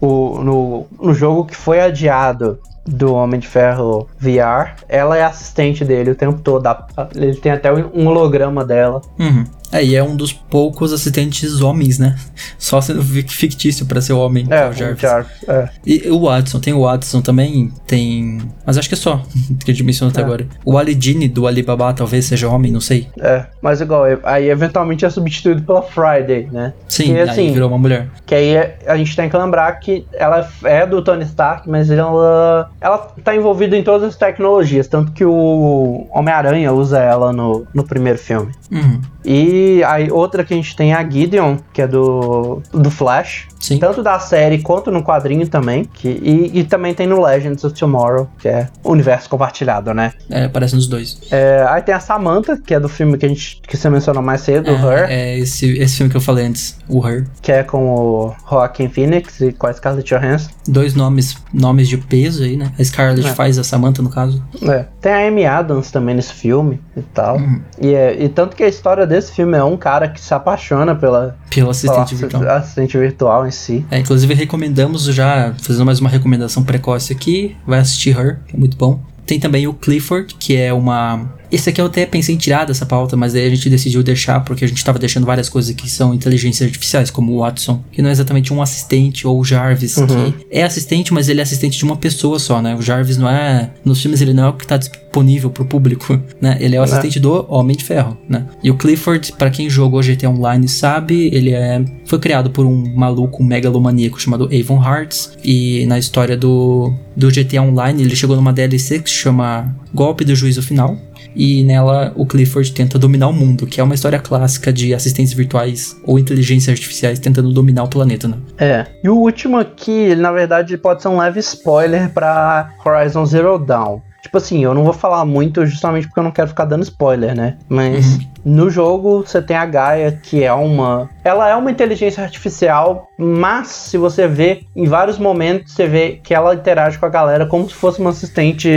o, 0.00 0.42
no, 0.42 0.86
no 1.00 1.14
jogo 1.14 1.46
que 1.46 1.56
foi 1.56 1.80
adiado 1.80 2.58
do 2.86 3.14
Homem 3.14 3.38
de 3.38 3.46
Ferro 3.46 4.08
VR, 4.18 4.74
ela 4.88 5.16
é 5.16 5.22
assistente 5.22 5.84
dele 5.84 6.10
o 6.10 6.14
tempo 6.14 6.40
todo. 6.40 6.68
Ele 7.14 7.36
tem 7.36 7.52
até 7.52 7.72
um 7.72 8.06
holograma 8.06 8.64
dela. 8.64 9.00
Uhum. 9.18 9.44
É, 9.72 9.82
e 9.82 9.96
é 9.96 10.02
um 10.02 10.14
dos 10.14 10.32
poucos 10.32 10.92
assistentes 10.92 11.60
homens, 11.62 11.98
né? 11.98 12.14
Só 12.58 12.80
sendo 12.80 13.02
fi- 13.02 13.22
fictício 13.26 13.86
pra 13.86 14.00
ser 14.00 14.12
homem. 14.12 14.46
É, 14.50 14.68
o 14.68 14.72
Jarvis. 14.72 14.98
o 14.98 15.00
Jarvis, 15.00 15.48
é. 15.48 15.68
E 15.86 16.10
o 16.10 16.20
Watson, 16.20 16.60
tem 16.60 16.74
o 16.74 16.82
Watson 16.82 17.22
também, 17.22 17.72
tem. 17.86 18.38
Mas 18.66 18.76
acho 18.78 18.88
que 18.88 18.94
é 18.94 18.98
só 18.98 19.22
que 19.64 19.70
a 19.70 19.74
gente 19.74 19.82
mencionou 19.84 20.10
até 20.12 20.20
É. 20.20 20.24
agora. 20.24 20.46
O 20.64 20.76
Ali 20.78 20.94
Dini 20.94 21.26
do 21.28 21.46
Alibaba 21.46 21.92
talvez 21.94 22.26
seja 22.26 22.48
homem, 22.48 22.70
não 22.70 22.80
sei. 22.80 23.08
É, 23.18 23.46
mas 23.62 23.80
igual, 23.80 24.04
aí 24.24 24.50
eventualmente 24.50 25.04
é 25.04 25.10
substituído 25.10 25.62
pela 25.62 25.82
Friday, 25.82 26.48
né? 26.52 26.74
Sim, 26.88 27.04
que, 27.04 27.12
aí 27.12 27.20
assim, 27.28 27.52
virou 27.52 27.68
uma 27.68 27.78
mulher. 27.78 28.08
Que 28.26 28.34
aí 28.34 28.54
é- 28.54 28.78
a 28.86 28.96
gente 28.96 29.16
tem 29.16 29.28
que 29.30 29.36
lembrar 29.36 29.72
que 29.80 30.06
ela 30.12 30.48
é 30.64 30.86
do 30.86 31.00
Tony 31.02 31.24
Stark, 31.24 31.68
mas 31.68 31.90
ela, 31.90 32.70
ela 32.80 32.98
tá 33.24 33.34
envolvida 33.34 33.76
em 33.76 33.82
todas 33.82 34.06
as 34.08 34.16
tecnologias, 34.16 34.86
tanto 34.86 35.12
que 35.12 35.24
o 35.24 36.06
Homem-Aranha 36.12 36.72
usa 36.72 36.98
ela 36.98 37.32
no, 37.32 37.66
no 37.72 37.84
primeiro 37.84 38.18
filme. 38.18 38.52
Uhum. 38.70 39.00
E 39.24 39.61
aí 39.86 40.10
outra 40.10 40.44
que 40.44 40.52
a 40.54 40.56
gente 40.56 40.74
tem 40.76 40.92
é 40.92 40.96
a 40.96 41.08
Gideon, 41.08 41.56
que 41.72 41.82
é 41.82 41.86
do, 41.86 42.62
do 42.72 42.90
Flash. 42.90 43.48
Sim. 43.60 43.78
Tanto 43.78 44.02
da 44.02 44.18
série 44.18 44.58
quanto 44.60 44.90
no 44.90 45.04
quadrinho 45.04 45.46
também. 45.46 45.84
Que, 45.84 46.08
e, 46.08 46.60
e 46.60 46.64
também 46.64 46.92
tem 46.94 47.06
no 47.06 47.22
Legends 47.24 47.62
of 47.62 47.74
Tomorrow, 47.78 48.28
que 48.40 48.48
é 48.48 48.68
o 48.82 48.90
universo 48.90 49.28
compartilhado, 49.28 49.94
né? 49.94 50.12
É, 50.28 50.44
aparece 50.46 50.74
nos 50.74 50.88
dois. 50.88 51.20
É, 51.30 51.64
aí 51.68 51.80
tem 51.82 51.94
a 51.94 52.00
Samantha, 52.00 52.56
que 52.60 52.74
é 52.74 52.80
do 52.80 52.88
filme 52.88 53.16
que 53.16 53.24
a 53.24 53.28
gente 53.28 53.62
que 53.66 53.76
você 53.76 53.88
mencionou 53.88 54.20
mais 54.22 54.40
cedo, 54.40 54.68
o 54.70 54.74
Her. 54.74 55.08
É, 55.08 55.34
é 55.34 55.38
esse, 55.38 55.78
esse 55.78 55.96
filme 55.98 56.10
que 56.10 56.16
eu 56.16 56.20
falei 56.20 56.46
antes, 56.46 56.76
o 56.88 57.06
Her. 57.06 57.24
Que 57.40 57.52
é 57.52 57.62
com 57.62 57.94
o 57.94 58.34
Joaquin 58.50 58.88
Phoenix 58.88 59.40
e 59.40 59.52
com 59.52 59.68
a 59.68 59.72
Scarlett 59.72 60.12
Johansson. 60.12 60.50
Dois 60.66 60.94
nomes, 60.94 61.36
nomes 61.54 61.88
de 61.88 61.98
peso 61.98 62.42
aí, 62.42 62.56
né? 62.56 62.72
A 62.78 62.82
Scarlett 62.84 63.28
É. 63.28 63.32
faz 63.32 63.58
a 63.58 63.64
Samantha, 63.64 64.02
no 64.02 64.10
caso. 64.10 64.42
É. 64.62 64.86
Tem 65.00 65.12
a 65.12 65.28
Amy 65.28 65.46
Adams 65.46 65.90
também 65.92 66.16
nesse 66.16 66.32
filme 66.32 66.80
e 66.96 67.02
tal. 67.02 67.36
Uhum. 67.36 67.60
E, 67.80 67.94
é- 67.94 68.22
e 68.24 68.28
tanto 68.28 68.56
que 68.56 68.64
a 68.64 68.68
história 68.68 69.06
desse 69.06 69.32
filme 69.32 69.51
é 69.54 69.64
um 69.64 69.76
cara 69.76 70.08
que 70.08 70.20
se 70.20 70.32
apaixona 70.34 70.94
pela, 70.94 71.36
Pelo 71.50 71.70
assistente 71.70 72.14
pela 72.16 72.28
virtual. 72.28 72.56
assistente 72.56 72.98
virtual 72.98 73.46
em 73.46 73.50
si. 73.50 73.84
É, 73.90 73.98
inclusive 73.98 74.34
recomendamos 74.34 75.04
já, 75.04 75.54
fazendo 75.62 75.86
mais 75.86 76.00
uma 76.00 76.08
recomendação 76.10 76.62
precoce 76.62 77.12
aqui, 77.12 77.56
vai 77.66 77.78
assistir 77.80 78.16
Her, 78.18 78.38
que 78.46 78.56
é 78.56 78.58
muito 78.58 78.76
bom. 78.76 79.00
Tem 79.26 79.38
também 79.38 79.66
o 79.66 79.72
Clifford, 79.74 80.34
que 80.38 80.56
é 80.56 80.72
uma. 80.72 81.28
Esse 81.52 81.68
aqui 81.68 81.80
eu 81.80 81.86
até 81.86 82.06
pensei 82.06 82.34
em 82.34 82.38
tirar 82.38 82.64
dessa 82.64 82.86
pauta, 82.86 83.16
mas 83.16 83.34
daí 83.34 83.46
a 83.46 83.50
gente 83.50 83.68
decidiu 83.68 84.02
deixar, 84.02 84.40
porque 84.40 84.64
a 84.64 84.68
gente 84.68 84.82
tava 84.82 84.98
deixando 84.98 85.26
várias 85.26 85.48
coisas 85.50 85.74
que 85.74 85.88
são 85.88 86.14
inteligências 86.14 86.66
artificiais, 86.66 87.10
como 87.10 87.32
o 87.32 87.38
Watson, 87.40 87.84
que 87.92 88.00
não 88.00 88.08
é 88.08 88.12
exatamente 88.12 88.52
um 88.54 88.62
assistente, 88.62 89.26
ou 89.26 89.38
o 89.38 89.44
Jarvis, 89.44 89.96
Uhum. 89.98 90.06
que 90.32 90.46
é 90.50 90.62
assistente, 90.64 91.12
mas 91.12 91.28
ele 91.28 91.40
é 91.40 91.42
assistente 91.42 91.76
de 91.76 91.84
uma 91.84 91.96
pessoa 91.96 92.38
só, 92.38 92.62
né? 92.62 92.74
O 92.74 92.80
Jarvis 92.80 93.18
não 93.18 93.28
é. 93.28 93.70
Nos 93.84 94.00
filmes 94.00 94.20
ele 94.22 94.32
não 94.32 94.44
é 94.46 94.48
o 94.48 94.52
que 94.54 94.66
tá 94.66 94.76
disponível 94.78 95.50
pro 95.50 95.64
público, 95.64 96.18
né? 96.40 96.56
Ele 96.60 96.74
é 96.74 96.80
o 96.80 96.82
É. 96.82 96.84
assistente 96.84 97.20
do 97.20 97.44
Homem 97.48 97.76
de 97.76 97.84
Ferro, 97.84 98.16
né? 98.28 98.46
E 98.64 98.70
o 98.70 98.74
Clifford, 98.76 99.32
pra 99.32 99.50
quem 99.50 99.68
jogou 99.68 100.00
GTA 100.02 100.30
Online 100.30 100.66
sabe, 100.68 101.28
ele 101.34 101.50
é 101.50 101.84
foi 102.06 102.18
criado 102.18 102.50
por 102.50 102.64
um 102.66 102.94
maluco 102.94 103.42
um 103.42 103.46
megalomaníaco 103.46 104.20
chamado 104.20 104.48
Avon 104.52 104.82
Hearts 104.82 105.32
e 105.44 105.84
na 105.86 105.98
história 105.98 106.36
do 106.36 106.92
do 107.16 107.28
GTA 107.30 107.62
Online 107.62 108.02
ele 108.02 108.16
chegou 108.16 108.34
numa 108.36 108.52
DLC 108.54 108.98
que 109.00 109.08
se 109.10 109.16
chama 109.16 109.74
Golpe 109.94 110.24
do 110.24 110.34
Juízo 110.34 110.62
Final. 110.62 110.96
E 111.34 111.64
nela 111.64 112.12
o 112.16 112.26
Clifford 112.26 112.72
tenta 112.72 112.98
dominar 112.98 113.28
o 113.28 113.32
mundo, 113.32 113.66
que 113.66 113.80
é 113.80 113.84
uma 113.84 113.94
história 113.94 114.18
clássica 114.18 114.72
de 114.72 114.94
assistentes 114.94 115.32
virtuais 115.32 115.96
ou 116.04 116.18
inteligências 116.18 116.72
artificiais 116.72 117.18
tentando 117.18 117.52
dominar 117.52 117.84
o 117.84 117.88
planeta, 117.88 118.28
né? 118.28 118.36
É. 118.58 118.86
E 119.02 119.08
o 119.08 119.16
último 119.16 119.56
aqui, 119.56 120.14
na 120.14 120.32
verdade, 120.32 120.76
pode 120.76 121.02
ser 121.02 121.08
um 121.08 121.18
leve 121.18 121.40
spoiler 121.40 122.10
pra 122.10 122.74
Horizon 122.84 123.24
Zero 123.26 123.58
Dawn. 123.58 124.00
Tipo 124.22 124.38
assim, 124.38 124.62
eu 124.62 124.72
não 124.72 124.84
vou 124.84 124.92
falar 124.92 125.24
muito 125.24 125.66
justamente 125.66 126.06
porque 126.06 126.20
eu 126.20 126.24
não 126.24 126.30
quero 126.30 126.48
ficar 126.48 126.64
dando 126.64 126.82
spoiler, 126.84 127.34
né? 127.34 127.56
Mas 127.68 128.20
no 128.44 128.70
jogo 128.70 129.24
você 129.26 129.42
tem 129.42 129.56
a 129.56 129.66
Gaia, 129.66 130.12
que 130.22 130.44
é 130.44 130.52
uma. 130.52 131.10
Ela 131.24 131.48
é 131.50 131.56
uma 131.56 131.70
inteligência 131.72 132.22
artificial, 132.22 133.08
mas 133.18 133.66
se 133.68 133.98
você 133.98 134.28
vê, 134.28 134.62
em 134.76 134.86
vários 134.86 135.18
momentos 135.18 135.72
você 135.72 135.86
vê 135.88 136.20
que 136.22 136.32
ela 136.32 136.54
interage 136.54 136.98
com 136.98 137.06
a 137.06 137.08
galera 137.08 137.46
como 137.46 137.68
se 137.68 137.74
fosse 137.74 138.00
uma 138.00 138.10
assistente 138.10 138.68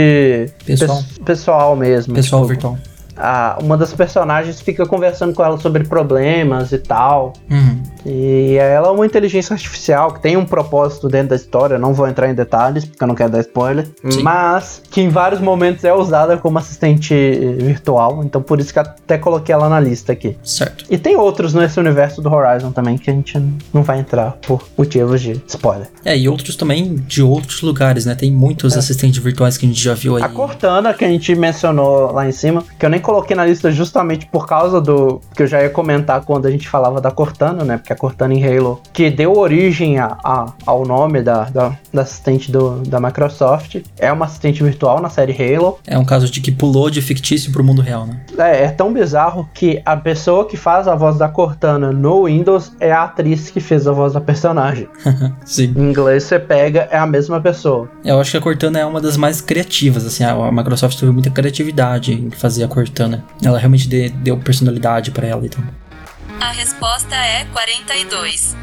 Pessoal. 0.66 0.98
pes- 0.98 1.18
pessoal 1.24 1.76
mesmo. 1.76 2.12
Pessoal 2.12 2.42
tipo, 2.42 2.48
virtual. 2.52 2.78
a- 3.16 3.56
uma 3.62 3.76
das 3.76 3.92
personagens 3.94 4.60
fica 4.60 4.84
conversando 4.84 5.32
com 5.32 5.44
ela 5.44 5.58
sobre 5.58 5.84
problemas 5.84 6.72
e 6.72 6.78
tal. 6.78 7.32
Uhum. 7.48 7.82
E 8.06 8.56
ela 8.56 8.88
é 8.88 8.90
uma 8.90 9.04
inteligência 9.04 9.52
artificial 9.52 10.12
que 10.12 10.20
tem 10.20 10.36
um 10.36 10.44
propósito 10.44 11.08
dentro 11.08 11.30
da 11.30 11.36
história. 11.36 11.78
Não 11.78 11.92
vou 11.92 12.06
entrar 12.06 12.30
em 12.30 12.34
detalhes 12.34 12.84
porque 12.84 13.02
eu 13.02 13.08
não 13.08 13.14
quero 13.14 13.30
dar 13.30 13.40
spoiler. 13.40 13.86
Sim. 14.08 14.22
Mas 14.22 14.80
que 14.90 15.00
em 15.00 15.08
vários 15.08 15.40
momentos 15.40 15.84
é 15.84 15.92
usada 15.92 16.36
como 16.36 16.58
assistente 16.58 17.14
virtual. 17.58 18.22
Então 18.22 18.40
por 18.40 18.60
isso 18.60 18.72
que 18.72 18.78
até 18.78 19.18
coloquei 19.18 19.52
ela 19.52 19.68
na 19.68 19.80
lista 19.80 20.12
aqui. 20.12 20.36
Certo. 20.44 20.84
E 20.88 20.96
tem 20.96 21.16
outros 21.16 21.52
nesse 21.52 21.80
universo 21.80 22.22
do 22.22 22.32
Horizon 22.32 22.70
também 22.70 22.96
que 22.96 23.10
a 23.10 23.12
gente 23.12 23.42
não 23.72 23.82
vai 23.82 23.98
entrar 23.98 24.32
por 24.46 24.62
motivos 24.78 25.20
de 25.20 25.40
spoiler. 25.48 25.88
É, 26.04 26.16
e 26.16 26.28
outros 26.28 26.54
também 26.54 26.94
de 26.94 27.22
outros 27.22 27.62
lugares, 27.62 28.06
né? 28.06 28.14
Tem 28.14 28.30
muitos 28.30 28.76
assistentes 28.76 29.22
virtuais 29.22 29.58
que 29.58 29.66
a 29.66 29.68
gente 29.68 29.82
já 29.82 29.94
viu 29.94 30.16
aí. 30.16 30.22
A 30.22 30.28
Cortana, 30.28 30.94
que 30.94 31.04
a 31.04 31.08
gente 31.08 31.34
mencionou 31.34 32.12
lá 32.12 32.28
em 32.28 32.32
cima, 32.32 32.62
que 32.78 32.86
eu 32.86 32.90
nem 32.90 33.00
coloquei 33.00 33.34
na 33.34 33.44
lista 33.44 33.70
justamente 33.72 34.26
por 34.26 34.46
causa 34.46 34.80
do. 34.80 35.20
que 35.34 35.42
eu 35.42 35.46
já 35.46 35.62
ia 35.62 35.70
comentar 35.70 36.20
quando 36.24 36.46
a 36.46 36.50
gente 36.50 36.68
falava 36.68 37.00
da 37.00 37.10
Cortana, 37.10 37.64
né? 37.64 37.78
Porque 37.78 37.95
Cortana 37.96 38.34
em 38.34 38.44
Halo, 38.44 38.80
que 38.92 39.10
deu 39.10 39.36
origem 39.36 39.98
a, 39.98 40.16
a- 40.24 40.52
ao 40.64 40.84
nome 40.86 41.22
da, 41.22 41.44
da, 41.44 41.76
da 41.92 42.02
assistente 42.02 42.50
do, 42.52 42.80
da 42.80 43.00
Microsoft, 43.00 43.76
é 43.98 44.12
uma 44.12 44.26
assistente 44.26 44.62
virtual 44.62 45.00
na 45.00 45.08
série 45.08 45.32
Halo. 45.32 45.78
É 45.86 45.98
um 45.98 46.04
caso 46.04 46.30
de 46.30 46.40
que 46.40 46.52
pulou 46.52 46.90
de 46.90 47.00
fictício 47.02 47.50
pro 47.52 47.64
mundo 47.64 47.82
real, 47.82 48.06
né? 48.06 48.20
É, 48.38 48.64
é 48.64 48.68
tão 48.68 48.92
bizarro 48.92 49.48
que 49.54 49.80
a 49.84 49.96
pessoa 49.96 50.46
que 50.46 50.56
faz 50.56 50.86
a 50.88 50.94
voz 50.94 51.16
da 51.18 51.28
Cortana 51.28 51.92
no 51.92 52.24
Windows 52.24 52.72
é 52.80 52.92
a 52.92 53.04
atriz 53.04 53.50
que 53.50 53.60
fez 53.60 53.86
a 53.86 53.92
voz 53.92 54.12
da 54.12 54.20
personagem. 54.20 54.88
Sim. 55.44 55.74
Em 55.76 55.82
inglês 55.90 56.24
você 56.24 56.38
pega, 56.38 56.88
é 56.90 56.98
a 56.98 57.06
mesma 57.06 57.40
pessoa. 57.40 57.88
Eu 58.04 58.20
acho 58.20 58.30
que 58.32 58.36
a 58.36 58.40
Cortana 58.40 58.78
é 58.78 58.84
uma 58.84 59.00
das 59.00 59.16
mais 59.16 59.40
criativas, 59.40 60.04
assim, 60.06 60.24
a 60.24 60.52
Microsoft 60.52 60.98
teve 60.98 61.12
muita 61.12 61.30
criatividade 61.30 62.12
em 62.12 62.30
fazer 62.30 62.64
a 62.64 62.68
Cortana. 62.68 63.24
Ela 63.42 63.58
realmente 63.58 63.88
de- 63.88 64.08
deu 64.10 64.36
personalidade 64.36 65.10
pra 65.10 65.26
ela, 65.26 65.44
então. 65.44 65.62
A 66.40 66.50
resposta 66.52 67.14
é 67.14 67.44
42. 67.52 68.56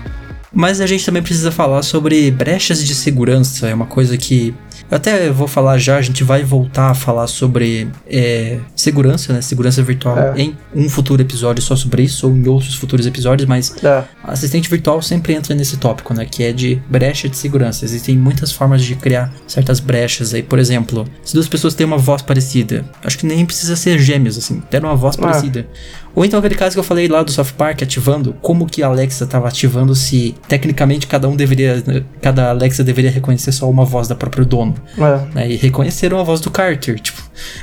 Mas 0.56 0.80
a 0.80 0.86
gente 0.86 1.04
também 1.04 1.24
precisa 1.24 1.52
falar 1.52 1.82
sobre 1.82 2.30
brechas 2.30 2.84
de 2.86 2.94
segurança. 2.94 3.68
É 3.68 3.74
uma 3.74 3.88
coisa 3.88 4.16
que 4.18 4.54
eu 4.92 4.96
até 4.98 5.32
vou 5.32 5.48
falar 5.48 5.80
já, 5.80 5.98
a 5.98 6.02
gente 6.04 6.24
vai 6.24 6.44
voltar 6.44 6.92
a 6.92 6.94
falar 6.94 7.26
sobre 7.26 7.88
é, 8.08 8.60
segurança, 8.76 9.34
né? 9.34 9.42
Segurança 9.42 9.82
virtual 9.82 10.16
É. 10.20 10.34
em 10.40 10.56
um 10.76 10.88
futuro 10.88 11.20
episódio 11.24 11.64
só 11.64 11.76
sobre 11.76 12.04
isso, 12.04 12.28
ou 12.28 12.36
em 12.38 12.48
outros 12.48 12.76
futuros 12.76 13.08
episódios, 13.08 13.50
mas 13.50 13.74
É. 13.84 14.04
assistente 14.24 14.70
virtual 14.70 15.02
sempre 15.02 15.34
entra 15.34 15.56
nesse 15.56 15.78
tópico, 15.78 16.14
né? 16.14 16.24
Que 16.30 16.44
é 16.44 16.52
de 16.54 16.76
brecha 16.88 17.28
de 17.28 17.36
segurança. 17.36 17.84
Existem 17.84 18.16
muitas 18.16 18.52
formas 18.52 18.84
de 18.84 18.96
criar 18.96 19.34
certas 19.48 19.80
brechas 19.80 20.36
aí. 20.36 20.44
Por 20.44 20.60
exemplo, 20.60 21.08
se 21.26 21.34
duas 21.34 21.48
pessoas 21.48 21.74
têm 21.74 21.88
uma 21.88 21.98
voz 21.98 22.22
parecida, 22.22 22.86
acho 23.04 23.18
que 23.18 23.26
nem 23.26 23.44
precisa 23.44 23.76
ser 23.76 23.98
gêmeos, 23.98 24.38
assim, 24.38 24.60
ter 24.70 24.84
uma 24.84 24.96
voz 24.96 25.18
É. 25.18 25.22
parecida. 25.22 25.68
Ou 26.16 26.24
então 26.24 26.38
aquele 26.40 26.54
caso 26.56 26.76
que 26.76 26.80
eu 26.80 26.84
falei 26.84 27.08
lá 27.08 27.24
do 27.24 27.32
South 27.32 27.54
Park 27.58 27.82
ativando, 27.82 28.34
como 28.42 28.68
que 28.68 28.84
a 28.84 28.88
Alexa 28.88 29.24
estava 29.24 29.48
ativando 29.48 29.96
se 29.96 30.36
tecnicamente 30.48 31.08
cada 31.08 31.28
um 31.28 31.36
deveria, 31.36 31.84
cada 32.22 32.50
Alexa 32.52 32.84
deveria 32.84 33.10
reconhecer 33.10 33.52
só 33.52 33.68
uma 33.70 33.84
voz 33.84 34.08
da 34.08 34.14
própria 34.14 34.46
dono, 34.46 34.76
É. 34.98 35.34
né? 35.36 35.52
E 35.52 35.56
reconheceram 35.56 36.20
a 36.20 36.24
voz 36.24 36.40
do 36.40 36.52
Carter, 36.52 37.00
tipo, 37.00 37.20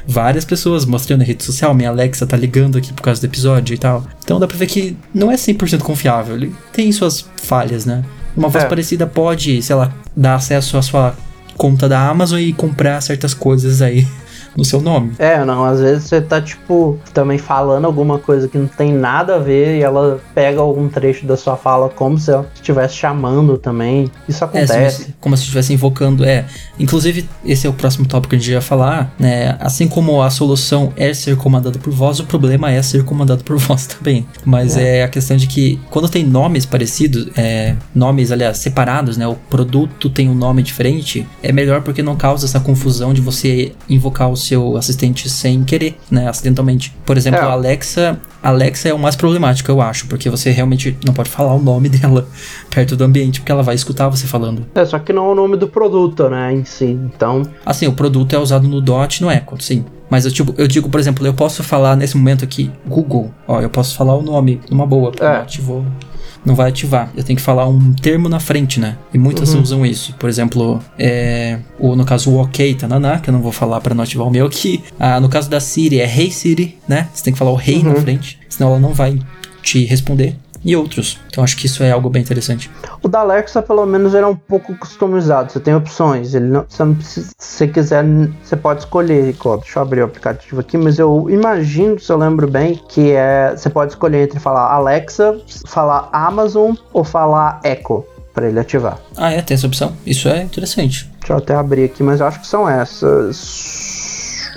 várias 0.07 0.45
pessoas 0.45 0.85
mostrando 0.85 1.21
na 1.21 1.27
rede 1.27 1.45
social, 1.45 1.73
minha 1.75 1.91
Alexa 1.91 2.27
tá 2.27 2.37
ligando 2.37 2.77
aqui 2.77 2.93
por 2.93 3.03
causa 3.03 3.21
do 3.21 3.25
episódio 3.27 3.75
e 3.75 3.79
tal. 3.79 4.05
Então 4.25 4.41
dá 4.41 4.49
pra 4.49 4.57
ver 4.57 4.67
que 4.67 4.97
não 5.15 5.31
é 5.31 5.37
100% 5.37 5.79
confiável, 5.83 6.35
ele 6.35 6.53
tem 6.73 6.91
suas 6.91 7.25
falhas, 7.43 7.87
né? 7.87 8.03
Uma 8.37 8.49
voz 8.49 8.65
É. 8.65 8.67
parecida 8.69 9.07
pode, 9.07 9.63
sei 9.63 9.77
lá, 9.77 9.93
dar 10.17 10.35
acesso 10.35 10.77
à 10.77 10.83
sua 10.83 11.15
conta 11.57 11.89
da 11.89 12.01
Amazon 12.09 12.41
e 12.41 12.53
comprar 12.53 13.01
certas 13.01 13.33
coisas 13.35 13.81
aí 13.83 14.07
no 14.57 14.65
seu 14.65 14.81
nome. 14.81 15.13
É, 15.19 15.45
não, 15.45 15.65
às 15.65 15.81
vezes 15.81 16.05
você 16.05 16.21
tá, 16.21 16.41
tipo, 16.41 16.99
também 17.15 17.39
falando 17.39 17.85
alguma 17.85 18.19
coisa 18.19 18.49
que 18.49 18.59
não 18.59 18.67
tem 18.67 18.93
nada 18.93 19.37
a 19.37 19.39
ver 19.39 19.79
e 19.79 19.83
ela 19.83 20.21
pega 20.35 20.61
algum 20.61 20.89
trecho 20.89 21.25
da 21.27 21.37
sua 21.37 21.57
fala 21.57 21.89
como 21.89 22.19
se 22.19 22.31
ela 22.31 22.47
estivesse 22.55 22.95
chamando 22.97 23.57
também. 23.59 24.11
Isso 24.29 24.43
É, 24.43 24.47
acontece. 24.47 25.05
você- 25.05 25.15
como 25.21 25.37
se 25.37 25.43
estivesse 25.45 25.73
invocando. 25.73 26.25
É. 26.25 26.45
Inclusive, 26.79 27.29
esse 27.45 27.67
é 27.67 27.71
o 27.71 27.73
próximo 27.73 28.07
tópico 28.07 28.31
que 28.31 28.37
a 28.37 28.39
gente 28.39 28.51
ia 28.51 28.61
falar, 28.61 29.13
né? 29.19 29.57
Assim 29.61 29.87
como 29.89 30.23
a 30.23 30.31
solução 30.31 30.93
é 30.97 31.13
ser 31.15 31.37
comandado 31.37 31.79
por 31.79 31.93
voz, 31.93 32.21
o 32.21 32.25
problema 32.25 32.71
é 32.71 32.83
ser 32.83 33.05
comandado 33.05 33.45
por 33.45 33.57
voz 33.59 33.87
também. 33.87 34.27
Mas 34.45 34.77
é, 34.77 35.03
a 35.03 35.09
questão 35.09 35.37
de 35.37 35.47
que 35.47 35.81
quando 35.91 36.09
tem 36.09 36.25
nomes 36.25 36.65
parecidos, 36.67 37.29
é, 37.37 37.75
nomes, 37.95 38.31
aliás, 38.33 38.59
separados, 38.59 39.17
né? 39.17 39.27
O 39.27 39.35
produto 39.35 40.09
tem 40.11 40.29
um 40.29 40.35
nome 40.35 40.63
diferente, 40.63 41.27
é 41.43 41.53
melhor 41.53 41.83
porque 41.83 42.03
não 42.03 42.17
causa 42.17 42.47
essa 42.47 42.61
confusão 42.61 43.13
de 43.15 43.21
você 43.21 43.73
invocar 43.89 44.31
o 44.31 44.37
seu 44.41 44.77
assistente 44.77 45.29
sem 45.31 45.63
querer, 45.63 45.97
né? 46.11 46.29
Acidentalmente. 46.29 46.93
Por 47.07 47.17
exemplo, 47.17 47.39
É. 47.41 47.43
a 47.45 47.53
Alexa. 47.53 48.19
Alexa 48.43 48.89
é 48.89 48.95
o 48.95 48.99
mais 48.99 49.15
problemático, 49.15 49.71
eu 49.71 49.81
acho, 49.83 50.07
porque 50.07 50.31
você 50.31 50.51
realmente 50.51 50.97
não 51.07 51.13
pode 51.13 51.29
falar 51.29 51.55
o 51.55 51.63
nome 51.63 51.89
dela 51.91 52.27
perto 52.71 52.97
do 52.97 53.05
ambiente, 53.05 53.41
porque 53.41 53.53
ela 53.53 53.63
vai 53.63 53.75
escutar 53.75 54.09
você 54.09 54.27
falando. 54.27 54.67
É, 54.75 54.85
só 54.85 54.99
que 54.99 55.13
não 55.13 55.27
é 55.29 55.33
o 55.33 55.35
nome 55.35 55.57
do 55.59 55.69
produto, 55.69 56.29
né, 56.31 56.53
em 56.53 56.65
si. 56.65 56.87
Então, 57.15 57.43
Assim, 57.65 57.87
o 57.87 57.93
produto 57.93 58.35
é 58.35 58.39
usado 58.39 58.67
no 58.67 58.81
Dot 58.81 59.23
no 59.23 59.31
Echo, 59.31 59.57
sim. 59.61 59.85
Mas 60.09 60.25
eu, 60.25 60.33
tipo, 60.33 60.53
eu 60.59 60.67
digo, 60.67 60.89
por 60.89 60.99
exemplo, 60.99 61.25
eu 61.25 61.33
posso 61.35 61.63
falar 61.63 61.95
nesse 61.97 62.17
momento 62.17 62.43
aqui, 62.43 62.69
Google. 62.85 63.31
Ó, 63.47 63.61
eu 63.61 63.71
posso 63.71 63.95
falar 63.95 64.17
o 64.17 64.23
nome 64.23 64.61
numa 64.69 64.85
boa, 64.87 65.11
porque 65.13 65.23
É. 65.25 65.37
ativou. 65.37 65.85
Não 66.45 66.55
vai 66.55 66.71
ativar. 66.71 67.11
Eu 67.17 67.23
tenho 67.23 67.37
que 67.37 67.43
falar 67.43 67.69
um 67.69 67.93
termo 67.93 68.29
na 68.29 68.41
frente, 68.41 68.81
né? 68.81 68.97
E 69.13 69.19
muitas 69.19 69.53
Uhum. 69.55 69.61
usam 69.63 69.87
isso. 69.87 70.15
Por 70.19 70.29
exemplo, 70.29 70.81
é, 70.99 71.59
o, 71.79 71.95
no 71.95 72.05
caso 72.05 72.31
o 72.31 72.41
OK 72.41 72.75
Tananá, 72.75 73.19
que 73.19 73.29
eu 73.29 73.33
não 73.35 73.43
vou 73.43 73.53
falar 73.53 73.81
pra 73.81 73.95
não 73.95 74.03
ativar 74.05 74.27
o 74.27 74.31
meu 74.31 74.47
aqui. 74.47 74.83
Ah, 74.99 75.21
no 75.21 75.29
caso 75.29 75.51
da 75.51 75.61
Siri, 75.61 76.01
é 76.01 76.07
Hey 76.07 76.31
Siri, 76.31 76.79
né? 76.89 77.09
Você 77.13 77.25
tem 77.25 77.33
que 77.33 77.39
falar 77.39 77.51
o 77.53 77.61
Hey 77.61 77.83
na 77.83 77.91
Uhum. 77.91 77.97
frente, 78.01 78.39
senão 78.49 78.71
ela 78.71 78.79
não 78.81 78.95
vai 78.95 79.19
te 79.63 79.85
responder. 79.85 80.35
E 80.65 80.77
outros. 80.77 81.19
Então 81.29 81.43
acho 81.43 81.57
que 81.57 81.67
isso 81.67 81.83
é 81.83 81.91
algo 81.91 82.11
bem 82.11 82.23
interessante. 82.23 82.71
o 83.03 83.09
da 83.09 83.21
Alexa, 83.21 83.63
pelo 83.63 83.87
menos, 83.87 84.15
ele 84.15 84.25
é 84.25 84.27
um 84.27 84.37
pouco 84.37 84.77
customizado. 84.77 85.53
Você 85.53 85.61
tem 85.61 85.75
opções. 85.75 86.35
Ele 86.35 86.47
não, 86.47 86.65
você 86.69 86.85
não 86.85 86.95
precisa. 86.95 87.31
Se 87.39 87.57
você 87.57 87.69
quiser, 87.69 88.05
você 88.43 88.57
pode 88.57 88.81
escolher. 88.81 89.35
Deixa 89.35 89.79
eu 89.79 89.83
abrir 89.83 90.03
o 90.03 90.05
aplicativo 90.05 90.61
aqui, 90.61 90.77
mas 90.77 90.99
eu 90.99 91.29
imagino, 91.31 91.99
se 91.99 92.13
eu 92.13 92.19
lembro 92.19 92.47
bem, 92.47 92.81
que 92.89 93.13
é. 93.13 93.55
Você 93.57 93.71
pode 93.71 93.93
escolher 93.93 94.25
entre 94.25 94.39
falar 94.39 94.73
Alexa, 94.73 95.39
falar 95.67 96.09
Amazon 96.13 96.75
ou 96.93 97.05
falar 97.05 97.61
Echo. 97.65 98.05
Pra 98.33 98.49
ele 98.49 98.61
ativar. 98.61 98.97
Ah, 99.17 99.33
é, 99.33 99.43
tem 99.43 99.57
essa 99.57 99.67
opção. 99.67 99.93
Isso 100.07 100.29
é 100.29 100.41
interessante. 100.41 101.11
Deixa 101.19 101.33
eu 101.33 101.39
até 101.39 101.53
abrir 101.53 101.83
aqui, 101.83 102.01
mas 102.01 102.21
eu 102.21 102.27
acho 102.27 102.39
que 102.41 102.47
são 102.47 102.69
essas. 102.69 104.00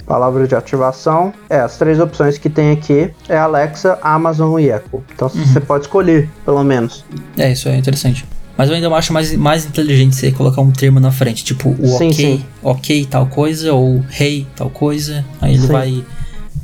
Palavras 0.06 0.50
de 0.50 0.56
ativação. 0.56 1.34
É, 1.50 1.60
as 1.60 1.78
três 1.78 2.00
opções 2.00 2.38
que 2.38 2.50
tem 2.50 2.72
aqui 2.72 3.12
é 3.30 3.38
Alexa, 3.38 3.98
Amazon 4.02 4.60
e 4.60 4.70
Echo. 4.70 5.04
Então 5.14 5.30
você 5.30 5.60
pode 5.60 5.86
escolher, 5.86 6.30
pelo 6.44 6.64
menos. 6.64 7.06
É, 7.38 7.52
isso 7.52 7.70
é 7.70 7.78
interessante. 7.78 8.26
Mas 8.58 8.70
eu 8.70 8.76
ainda 8.76 8.90
acho 8.90 9.12
mais, 9.12 9.36
mais 9.36 9.66
inteligente 9.66 10.16
você 10.16 10.32
colocar 10.32 10.62
um 10.62 10.72
termo 10.72 11.00
na 11.00 11.12
frente, 11.12 11.44
tipo 11.44 11.70
o 11.70 11.88
Sim, 11.88 12.08
ok, 12.08 12.14
sim. 12.14 12.46
ok 12.62 13.08
tal 13.10 13.26
coisa, 13.28 13.74
ou 13.74 14.04
hey 14.20 14.46
tal 14.56 14.70
coisa. 14.70 15.26
Aí 15.42 15.54
ele 15.54 15.62
Sim. 15.62 15.68
vai 15.68 16.06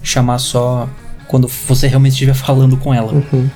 chamar 0.04 0.38
só 0.38 0.88
quando 1.28 1.48
você 1.68 1.88
realmente 1.88 2.14
estiver 2.14 2.36
falando 2.36 2.78
com 2.78 2.94
ela. 2.94 3.14
Uhum. 3.14 3.50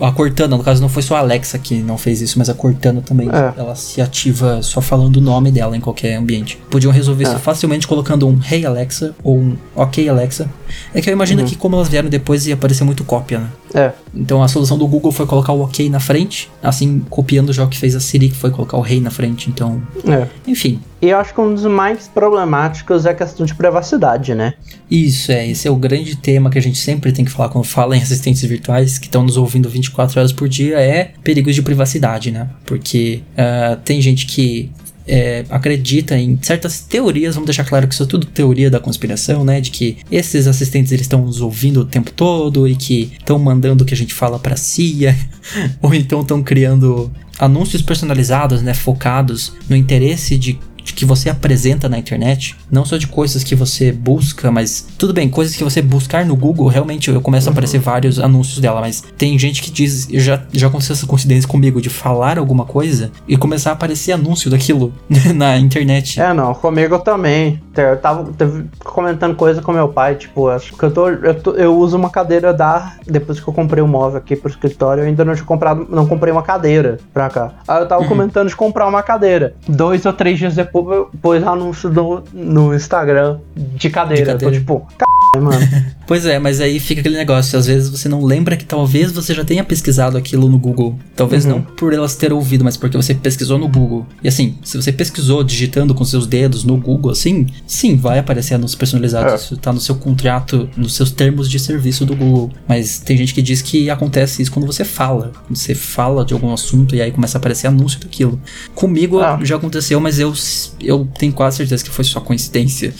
A 0.00 0.12
Cortana, 0.12 0.56
no 0.56 0.62
caso, 0.62 0.80
não 0.80 0.88
foi 0.88 1.02
só 1.02 1.16
a 1.16 1.18
Alexa 1.18 1.58
que 1.58 1.76
não 1.82 1.98
fez 1.98 2.20
isso, 2.20 2.38
mas 2.38 2.48
a 2.48 2.54
Cortana 2.54 3.00
também. 3.00 3.28
É. 3.28 3.52
Ela 3.60 3.74
se 3.74 4.00
ativa 4.00 4.62
só 4.62 4.80
falando 4.80 5.16
o 5.16 5.20
nome 5.20 5.50
dela 5.50 5.76
em 5.76 5.80
qualquer 5.80 6.14
ambiente. 6.16 6.58
Podiam 6.70 6.92
resolver 6.92 7.24
isso 7.24 7.32
É. 7.34 7.38
facilmente 7.38 7.86
colocando 7.86 8.26
um 8.28 8.38
Hey 8.50 8.64
Alexa 8.64 9.14
ou 9.22 9.38
um 9.38 9.56
Ok 9.74 10.08
Alexa. 10.08 10.48
É 10.94 11.00
que 11.00 11.08
eu 11.08 11.12
imagino 11.12 11.42
Uhum. 11.42 11.48
que 11.48 11.56
como 11.56 11.76
elas 11.76 11.88
vieram 11.88 12.08
depois 12.08 12.46
ia 12.46 12.54
aparecer 12.54 12.84
muito 12.84 13.02
cópia, 13.04 13.38
né? 13.40 13.46
É. 13.74 13.92
Então 14.14 14.42
a 14.42 14.48
solução 14.48 14.78
do 14.78 14.86
Google 14.86 15.10
foi 15.10 15.26
colocar 15.26 15.52
o 15.52 15.62
OK 15.62 15.88
na 15.90 15.98
frente, 15.98 16.50
assim 16.62 17.04
copiando 17.10 17.50
o 17.50 17.68
que 17.68 17.76
fez 17.76 17.96
a 17.96 18.00
Siri, 18.00 18.28
que 18.30 18.36
foi 18.36 18.50
colocar 18.50 18.76
o 18.76 18.80
Rei 18.80 19.00
na 19.00 19.10
frente. 19.10 19.50
Então, 19.50 19.82
É. 20.06 20.28
enfim. 20.46 20.80
E 21.02 21.08
eu 21.10 21.18
acho 21.18 21.34
que 21.34 21.40
um 21.40 21.52
dos 21.52 21.64
mais 21.66 22.08
problemáticos 22.08 23.04
é 23.04 23.10
a 23.10 23.14
questão 23.14 23.44
de 23.44 23.54
privacidade, 23.54 24.34
né? 24.34 24.54
Isso 24.90 25.30
é, 25.32 25.46
esse 25.48 25.68
é 25.68 25.70
o 25.70 25.76
grande 25.76 26.16
tema 26.16 26.48
que 26.48 26.56
a 26.58 26.62
gente 26.62 26.78
sempre 26.78 27.12
tem 27.12 27.24
que 27.24 27.30
falar 27.30 27.48
quando 27.50 27.64
fala 27.64 27.96
em 27.96 28.00
assistentes 28.00 28.42
virtuais 28.42 28.98
que 28.98 29.06
estão 29.06 29.22
nos 29.22 29.36
ouvindo 29.36 29.68
24 29.68 30.18
horas 30.18 30.32
por 30.32 30.48
dia, 30.48 30.78
é 30.80 31.12
perigos 31.22 31.54
de 31.54 31.62
privacidade, 31.62 32.30
né? 32.30 32.48
Porque 32.64 33.20
ah, 33.36 33.76
tem 33.84 34.00
gente 34.00 34.24
que 34.24 34.70
é, 35.06 35.44
acredita 35.50 36.16
em 36.16 36.38
certas 36.40 36.80
teorias, 36.80 37.34
vamos 37.34 37.46
deixar 37.46 37.64
claro 37.64 37.86
que 37.86 37.94
isso 37.94 38.02
é 38.02 38.06
tudo 38.06 38.26
teoria 38.26 38.70
da 38.70 38.80
conspiração, 38.80 39.44
né? 39.44 39.60
De 39.60 39.70
que 39.70 39.98
esses 40.10 40.46
assistentes 40.46 40.92
eles 40.92 41.04
estão 41.04 41.24
nos 41.24 41.40
ouvindo 41.40 41.80
o 41.80 41.84
tempo 41.84 42.10
todo 42.10 42.66
e 42.66 42.74
que 42.74 43.12
estão 43.18 43.38
mandando 43.38 43.84
o 43.84 43.86
que 43.86 43.94
a 43.94 43.96
gente 43.96 44.14
fala 44.14 44.38
pra 44.38 44.56
CIA, 44.56 45.16
ou 45.82 45.94
então 45.94 46.22
estão 46.22 46.42
criando 46.42 47.12
anúncios 47.38 47.82
personalizados, 47.82 48.62
né? 48.62 48.72
Focados 48.72 49.52
no 49.68 49.76
interesse 49.76 50.36
de 50.36 50.44
de 50.46 50.58
que 50.92 51.04
você 51.04 51.30
apresenta 51.30 51.88
na 51.88 51.98
internet, 51.98 52.56
não 52.70 52.84
só 52.84 52.96
de 52.96 53.06
coisas 53.06 53.42
que 53.44 53.54
você 53.54 53.92
busca, 53.92 54.50
mas 54.50 54.86
tudo 54.98 55.12
bem, 55.14 55.28
coisas 55.28 55.54
que 55.56 55.64
você 55.64 55.80
buscar 55.80 56.24
no 56.26 56.36
Google, 56.36 56.66
realmente 56.68 57.10
eu 57.10 57.20
começo 57.20 57.48
a 57.48 57.52
aparecer 57.52 57.78
vários 57.80 58.18
anúncios 58.18 58.58
dela, 58.58 58.80
mas 58.80 59.02
tem 59.16 59.38
gente 59.38 59.62
que 59.62 59.70
diz, 59.70 60.06
já, 60.12 60.42
já 60.52 60.66
aconteceu 60.66 60.94
essa 60.94 61.06
coincidência 61.06 61.48
comigo, 61.48 61.80
de 61.80 61.88
falar 61.88 62.38
alguma 62.38 62.64
coisa 62.64 63.10
e 63.28 63.36
começar 63.36 63.70
a 63.70 63.72
aparecer 63.74 64.12
anúncio 64.12 64.50
daquilo 64.50 64.92
na 65.34 65.56
internet. 65.58 66.20
É, 66.20 66.32
não, 66.34 66.52
comigo 66.54 66.98
também. 66.98 67.60
Eu 67.76 67.96
tava 67.96 68.32
teve- 68.32 68.64
comentando 68.84 69.34
coisa 69.34 69.60
com 69.60 69.72
meu 69.72 69.88
pai, 69.88 70.14
tipo, 70.14 70.48
acho 70.48 70.76
que 70.76 70.82
eu 70.84 70.90
tô, 70.92 71.08
eu 71.08 71.34
tô- 71.34 71.52
eu 71.54 71.76
uso 71.76 71.96
uma 71.96 72.08
cadeira 72.10 72.52
da 72.54 72.92
depois 73.06 73.40
que 73.40 73.48
eu 73.48 73.52
comprei 73.54 73.82
o 73.82 73.88
móvel 73.88 74.18
aqui 74.18 74.36
pro 74.36 74.48
escritório, 74.50 75.02
eu 75.02 75.06
ainda 75.08 75.24
não 75.24 75.34
tinha 75.34 75.44
comprado, 75.44 75.86
não 75.90 76.06
comprei 76.06 76.32
uma 76.32 76.42
cadeira 76.42 76.98
pra 77.12 77.28
cá. 77.28 77.52
Aí 77.66 77.80
eu 77.80 77.86
tava 77.88 78.04
comentando 78.06 78.48
de 78.48 78.54
comprar 78.56 78.86
uma 78.86 79.02
cadeira. 79.02 79.54
Dois 79.68 80.06
ou 80.06 80.12
três 80.12 80.38
dias 80.38 80.54
depois, 80.54 80.73
pus 81.22 81.42
anúncio 81.42 81.90
no, 81.90 82.22
no 82.32 82.74
Instagram 82.74 83.38
de 83.56 83.88
cadeira. 83.90 84.24
De 84.24 84.30
Eu 84.30 84.38
tô 84.38 84.44
cadeira. 84.44 84.58
tipo, 84.60 84.86
c... 85.34 85.40
mano. 85.40 85.60
Pois 86.06 86.26
é, 86.26 86.38
mas 86.38 86.60
aí 86.60 86.78
fica 86.78 87.00
aquele 87.00 87.16
negócio, 87.16 87.58
às 87.58 87.66
vezes 87.66 87.88
você 87.88 88.10
não 88.10 88.22
lembra 88.22 88.58
que 88.58 88.64
talvez 88.66 89.10
você 89.10 89.32
já 89.32 89.42
tenha 89.42 89.64
pesquisado 89.64 90.18
aquilo 90.18 90.50
no 90.50 90.58
Google. 90.58 90.98
Talvez 91.16 91.46
Uhum. 91.46 91.52
não 91.52 91.62
por 91.62 91.94
elas 91.94 92.14
ter 92.14 92.30
ouvido, 92.30 92.62
mas 92.62 92.76
porque 92.76 92.94
você 92.94 93.14
pesquisou 93.14 93.58
no 93.58 93.66
Google. 93.68 94.06
E 94.22 94.28
assim, 94.28 94.58
se 94.62 94.76
você 94.76 94.92
pesquisou 94.92 95.42
digitando 95.42 95.94
com 95.94 96.04
seus 96.04 96.26
dedos 96.26 96.62
no 96.62 96.76
Google, 96.76 97.10
assim, 97.10 97.46
sim, 97.66 97.96
vai 97.96 98.18
aparecer 98.18 98.52
anúncios 98.52 98.74
personalizados. 98.78 99.32
É. 99.32 99.36
Isso 99.36 99.56
tá 99.56 99.72
no 99.72 99.80
seu 99.80 99.94
contrato, 99.94 100.68
nos 100.76 100.94
seus 100.94 101.10
termos 101.10 101.48
de 101.48 101.58
serviço 101.58 102.04
do 102.04 102.14
Google. 102.14 102.50
Mas 102.68 102.98
tem 102.98 103.16
gente 103.16 103.32
que 103.32 103.40
diz 103.40 103.62
que 103.62 103.88
acontece 103.88 104.42
isso 104.42 104.52
quando 104.52 104.66
você 104.66 104.84
fala. 104.84 105.32
Quando 105.46 105.56
você 105.56 105.74
fala 105.74 106.22
de 106.22 106.34
algum 106.34 106.52
assunto 106.52 106.94
e 106.94 107.00
aí 107.00 107.10
começa 107.10 107.38
a 107.38 107.40
aparecer 107.40 107.66
anúncio 107.66 107.98
daquilo. 107.98 108.38
Comigo 108.74 109.20
Ah. 109.20 109.38
já 109.42 109.56
aconteceu, 109.56 109.98
mas 110.00 110.18
eu, 110.18 110.34
eu 110.80 111.06
tenho 111.18 111.32
quase 111.32 111.58
certeza 111.58 111.82
que 111.84 111.90
foi 111.90 112.04
só 112.04 112.20
coincidência. 112.20 112.92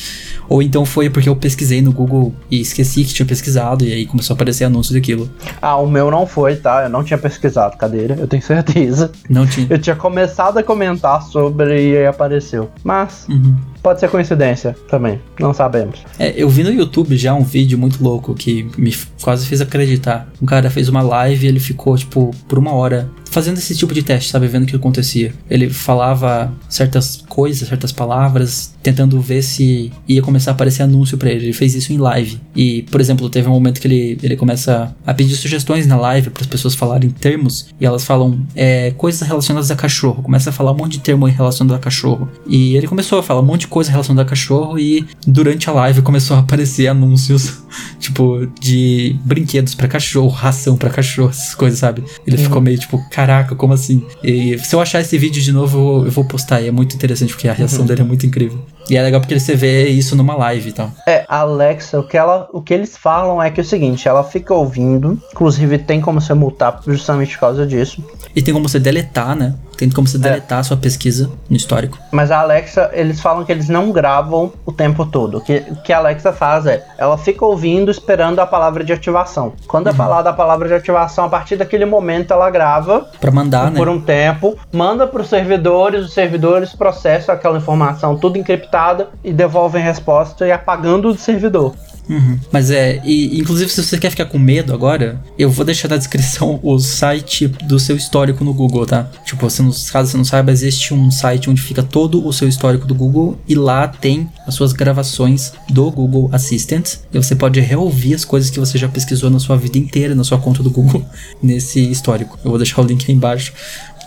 Ou 0.48 0.62
então 0.62 0.84
foi 0.84 1.08
porque 1.08 1.28
eu 1.28 1.36
pesquisei 1.36 1.80
no 1.80 1.90
Google 1.92 2.34
e 2.50 2.60
esqueci 2.60 3.04
que 3.04 3.14
tinha 3.14 3.24
pesquisado 3.26 3.84
e 3.84 3.92
aí 3.92 4.06
começou 4.06 4.34
a 4.34 4.36
aparecer 4.36 4.64
anúncio 4.64 4.92
daquilo. 4.94 5.30
Ah, 5.60 5.76
o 5.76 5.86
meu 5.88 6.10
não 6.10 6.26
foi, 6.26 6.56
tá? 6.56 6.82
Eu 6.84 6.88
não 6.90 7.02
tinha 7.02 7.16
pesquisado 7.18 7.76
cadeira, 7.76 8.16
eu 8.18 8.26
tenho 8.28 8.42
certeza. 8.44 9.10
Não 9.28 9.46
tinha. 9.46 9.66
Eu 9.70 9.78
tinha 9.78 9.96
começado 9.96 10.58
a 10.58 10.62
comentar 10.62 11.22
sobre 11.22 11.90
e 11.92 11.96
aí 11.96 12.06
apareceu. 12.06 12.70
Mas 12.82 13.26
Uhum. 13.28 13.56
pode 13.82 14.00
ser 14.00 14.08
coincidência 14.10 14.76
também, 14.88 15.18
não 15.40 15.54
sabemos. 15.54 16.00
É, 16.18 16.32
eu 16.36 16.48
vi 16.48 16.62
no 16.62 16.70
YouTube 16.72 17.16
já 17.16 17.32
um 17.34 17.42
vídeo 17.44 17.78
muito 17.78 18.02
louco 18.04 18.34
que 18.34 18.68
me 18.76 18.92
quase 19.24 19.46
fez 19.46 19.62
acreditar. 19.62 20.28
Um 20.40 20.44
cara 20.44 20.68
fez 20.68 20.86
uma 20.90 21.00
live 21.00 21.46
e 21.46 21.48
ele 21.48 21.58
ficou, 21.58 21.96
tipo, 21.96 22.30
por 22.46 22.58
uma 22.58 22.72
hora 22.74 23.10
fazendo 23.34 23.58
esse 23.58 23.74
tipo 23.74 23.92
de 23.92 24.00
teste, 24.00 24.30
sabe? 24.30 24.46
Vendo 24.46 24.62
o 24.62 24.66
que 24.66 24.76
acontecia. 24.76 25.34
Ele 25.50 25.68
falava 25.68 26.52
certas 26.68 27.24
coisas, 27.28 27.66
certas 27.68 27.90
palavras, 27.90 28.72
tentando 28.80 29.20
ver 29.20 29.42
se 29.42 29.90
ia 30.06 30.22
começar 30.22 30.52
a 30.52 30.54
aparecer 30.54 30.84
anúncio 30.84 31.18
para 31.18 31.30
ele. 31.30 31.46
Ele 31.46 31.52
fez 31.52 31.74
isso 31.74 31.92
em 31.92 31.96
live. 31.96 32.40
E, 32.54 32.82
por 32.82 33.00
exemplo, 33.00 33.28
teve 33.28 33.48
um 33.48 33.52
momento 33.52 33.80
que 33.80 33.88
ele, 33.88 34.18
ele 34.22 34.36
começa 34.36 34.94
a 35.04 35.12
pedir 35.12 35.34
sugestões 35.34 35.84
na 35.84 35.96
live 35.96 36.30
para 36.30 36.42
as 36.42 36.46
pessoas 36.46 36.76
falarem 36.76 37.10
termos 37.10 37.66
e 37.80 37.84
elas 37.84 38.04
falam 38.04 38.46
é, 38.54 38.92
coisas 38.92 39.26
relacionadas 39.26 39.68
a 39.68 39.74
cachorro. 39.74 40.22
Começa 40.22 40.50
a 40.50 40.52
falar 40.52 40.70
um 40.70 40.76
monte 40.76 40.92
de 40.92 41.00
termo 41.00 41.26
relacionado 41.26 41.74
a 41.74 41.80
cachorro. 41.80 42.28
E 42.46 42.76
ele 42.76 42.86
começou 42.86 43.18
a 43.18 43.22
falar 43.22 43.40
um 43.40 43.44
monte 43.44 43.62
de 43.62 43.68
coisa 43.68 43.90
relacionada 43.90 44.22
a 44.22 44.30
cachorro 44.30 44.78
e 44.78 45.04
durante 45.26 45.68
a 45.68 45.72
live 45.72 46.02
começou 46.02 46.36
a 46.36 46.40
aparecer 46.40 46.86
anúncios, 46.86 47.63
tipo, 47.98 48.46
de 48.60 49.16
brinquedos 49.24 49.74
para 49.74 49.88
cachorro, 49.88 50.28
ração 50.28 50.76
para 50.76 50.90
cachorro, 50.90 51.30
essas 51.30 51.54
coisas, 51.54 51.78
sabe? 51.78 52.04
Ele 52.26 52.36
ficou 52.36 52.60
meio 52.60 52.78
tipo, 52.78 53.00
caraca, 53.10 53.54
como 53.54 53.72
assim? 53.72 54.04
E 54.22 54.58
se 54.58 54.74
eu 54.74 54.80
achar 54.80 55.00
esse 55.00 55.16
vídeo 55.18 55.42
de 55.42 55.52
novo, 55.52 55.64
eu 55.78 55.82
vou, 55.84 56.04
eu 56.06 56.10
vou 56.10 56.24
postar. 56.24 56.60
E 56.60 56.68
é 56.68 56.70
muito 56.70 56.94
interessante 56.94 57.32
porque 57.34 57.48
a 57.48 57.52
reação 57.52 57.80
Uhum. 57.80 57.86
dele 57.86 58.00
é 58.02 58.04
muito 58.04 58.24
incrível. 58.26 58.58
E 58.88 58.96
é 58.96 59.02
legal 59.02 59.20
porque 59.20 59.38
você 59.38 59.54
vê 59.56 59.88
isso 59.88 60.14
numa 60.14 60.34
live 60.36 60.68
e 60.68 60.72
tal. 60.72 60.92
É, 61.08 61.24
a 61.28 61.38
Alexa, 61.38 61.98
o 61.98 62.06
que, 62.06 62.16
ela, 62.16 62.48
o 62.52 62.60
que 62.60 62.72
eles 62.74 62.96
falam 62.96 63.42
é 63.42 63.50
que 63.50 63.58
é 63.60 63.62
o 63.62 63.66
seguinte, 63.66 64.06
ela 64.06 64.22
fica 64.22 64.52
ouvindo, 64.54 65.18
inclusive 65.32 65.78
tem 65.78 66.00
como 66.00 66.20
você 66.20 66.34
multar 66.34 66.80
justamente 66.86 67.32
por 67.34 67.40
causa 67.40 67.66
disso. 67.66 68.04
E 68.36 68.42
tem 68.42 68.52
como 68.52 68.68
você 68.68 68.78
deletar, 68.78 69.34
né? 69.34 69.54
Tem 69.76 69.90
como 69.90 70.06
você 70.06 70.18
deletar 70.18 70.60
a 70.60 70.62
sua 70.62 70.76
pesquisa 70.76 71.30
no 71.48 71.56
histórico. 71.56 71.98
Mas 72.10 72.30
a 72.30 72.40
Alexa, 72.40 72.90
eles 72.92 73.20
falam 73.20 73.44
que 73.44 73.52
eles 73.52 73.68
não 73.68 73.90
gravam 73.92 74.52
o 74.64 74.72
tempo 74.72 75.04
todo. 75.06 75.38
O 75.38 75.40
que, 75.40 75.64
o 75.70 75.76
que 75.76 75.92
a 75.92 75.98
Alexa 75.98 76.32
faz 76.32 76.66
é, 76.66 76.84
ela 76.98 77.18
fica 77.18 77.44
ouvindo, 77.44 77.90
esperando 77.90 78.38
a 78.38 78.46
palavra 78.46 78.84
de 78.84 78.92
ativação. 78.92 79.52
Quando 79.66 79.88
é 79.88 79.92
falada 79.92 80.30
a 80.30 80.32
palavra 80.32 80.68
de 80.68 80.74
ativação, 80.74 81.24
a 81.24 81.28
partir 81.28 81.56
daquele 81.56 81.84
momento 81.84 82.32
ela 82.32 82.50
grava 82.50 83.08
Pra 83.20 83.30
mandar, 83.30 83.70
né? 83.70 83.78
por 83.78 83.88
um 83.88 84.00
tempo, 84.00 84.56
manda 84.72 85.06
para 85.06 85.22
os 85.22 85.28
servidores, 85.28 86.04
os 86.04 86.12
servidores 86.12 86.74
processam 86.74 87.34
aquela 87.34 87.58
informação 87.58 88.16
tudo 88.16 88.38
encriptada 88.38 89.08
e 89.22 89.32
devolvem 89.32 89.82
resposta 89.82 90.46
e 90.46 90.52
apagando 90.52 91.12
do 91.12 91.18
servidor. 91.18 91.74
Uhum. 92.08 92.38
Mas 92.52 92.70
é, 92.70 93.00
e, 93.04 93.38
inclusive 93.38 93.70
se 93.70 93.82
você 93.82 93.98
quer 93.98 94.10
ficar 94.10 94.26
com 94.26 94.38
medo 94.38 94.72
agora, 94.72 95.20
eu 95.38 95.50
vou 95.50 95.64
deixar 95.64 95.88
na 95.88 95.96
descrição 95.96 96.60
o 96.62 96.78
site 96.78 97.48
do 97.48 97.78
seu 97.78 97.96
histórico 97.96 98.44
no 98.44 98.52
Google, 98.52 98.86
tá? 98.86 99.10
Tipo, 99.24 99.48
você 99.48 99.62
caso 99.90 100.10
você 100.10 100.16
não 100.16 100.24
saiba, 100.24 100.52
existe 100.52 100.92
um 100.92 101.10
site 101.10 101.48
onde 101.48 101.60
fica 101.60 101.82
todo 101.82 102.26
o 102.26 102.32
seu 102.32 102.48
histórico 102.48 102.86
do 102.86 102.94
Google 102.94 103.38
e 103.48 103.54
lá 103.54 103.88
tem 103.88 104.28
as 104.46 104.54
suas 104.54 104.72
gravações 104.72 105.52
do 105.70 105.90
Google 105.90 106.28
Assistant 106.32 106.96
e 107.12 107.16
você 107.16 107.34
pode 107.34 107.60
reouvir 107.60 108.14
as 108.14 108.24
coisas 108.24 108.50
que 108.50 108.60
você 108.60 108.76
já 108.76 108.88
pesquisou 108.88 109.30
na 109.30 109.38
sua 109.38 109.56
vida 109.56 109.78
inteira, 109.78 110.14
na 110.14 110.24
sua 110.24 110.38
conta 110.38 110.62
do 110.62 110.70
Google, 110.70 111.04
nesse 111.42 111.80
histórico. 111.90 112.38
Eu 112.44 112.50
vou 112.50 112.58
deixar 112.58 112.82
o 112.82 112.84
link 112.84 113.04
aí 113.08 113.14
embaixo 113.14 113.52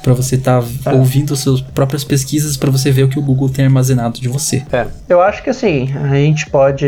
para 0.08 0.14
você 0.14 0.36
estar 0.36 0.64
Tá. 0.84 0.94
ouvindo 0.94 1.34
as 1.34 1.40
suas 1.42 1.60
próprias 1.60 2.04
pesquisas 2.06 2.56
para 2.56 2.72
você 2.72 2.92
ver 2.92 3.04
o 3.04 3.10
que 3.10 3.20
o 3.20 3.22
Google 3.22 3.50
tem 3.50 3.66
armazenado 3.66 4.22
de 4.22 4.30
você. 4.30 4.64
É. 4.72 4.88
Eu 5.10 5.22
acho 5.22 5.44
que 5.44 5.50
assim, 5.50 5.90
a 6.02 6.16
gente 6.16 6.50
pode 6.50 6.86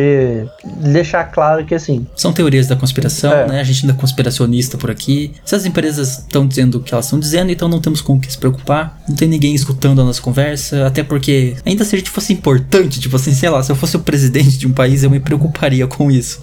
deixar 0.82 1.26
claro 1.26 1.66
que 1.66 1.76
assim, 1.76 2.08
São 2.16 2.32
teorias 2.32 2.68
da 2.68 2.76
conspiração, 2.78 3.32
É. 3.34 3.48
né? 3.48 3.60
A 3.60 3.64
gente 3.64 3.82
ainda 3.84 3.94
é 3.94 3.98
conspiracionista 4.00 4.78
por 4.78 4.90
aqui. 4.90 5.34
Se 5.44 5.54
as 5.54 5.66
empresas 5.66 6.20
estão 6.20 6.48
dizendo 6.48 6.76
o 6.76 6.80
que 6.82 6.94
elas 6.94 7.06
estão 7.06 7.20
dizendo, 7.20 7.52
então 7.52 7.68
não 7.68 7.82
temos 7.82 8.00
com 8.02 8.14
o 8.16 8.20
que 8.20 8.32
se 8.32 8.38
preocupar. 8.38 9.02
Não 9.08 9.16
tem 9.16 9.28
ninguém 9.28 9.54
escutando 9.54 10.02
a 10.02 10.06
nossa 10.06 10.22
conversa. 10.22 10.88
Até 10.88 11.04
porque, 11.04 11.56
ainda 11.66 11.84
se 11.84 11.96
a 11.96 11.98
gente 12.00 12.10
fosse 12.10 12.32
importante, 12.32 13.00
tipo 13.02 13.16
assim, 13.18 13.34
sei 13.34 13.50
lá, 13.50 13.62
se 13.62 13.70
eu 13.72 13.76
fosse 13.76 13.98
o 13.98 14.00
presidente 14.00 14.58
de 14.58 14.66
um 14.68 14.72
país, 14.72 15.04
eu 15.04 15.10
me 15.10 15.20
preocuparia 15.20 15.86
com 15.88 16.10
isso. 16.10 16.42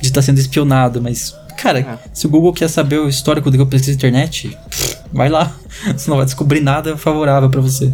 De 0.00 0.08
estar 0.08 0.22
sendo 0.22 0.38
espionado, 0.38 1.00
mas. 1.00 1.34
Cara, 1.56 2.00
se 2.12 2.26
o 2.26 2.30
Google 2.30 2.52
quer 2.52 2.68
saber 2.68 2.98
o 2.98 3.08
histórico 3.08 3.50
do 3.50 3.56
que 3.56 3.62
eu 3.62 3.66
pesquiso 3.66 3.92
na 3.92 3.96
internet, 3.96 4.56
vai 5.12 5.28
lá. 5.28 5.54
Você 5.96 6.10
não 6.10 6.16
vai 6.16 6.26
descobrir 6.26 6.60
nada 6.60 6.96
favorável 6.96 7.50
pra 7.50 7.60
você. 7.60 7.92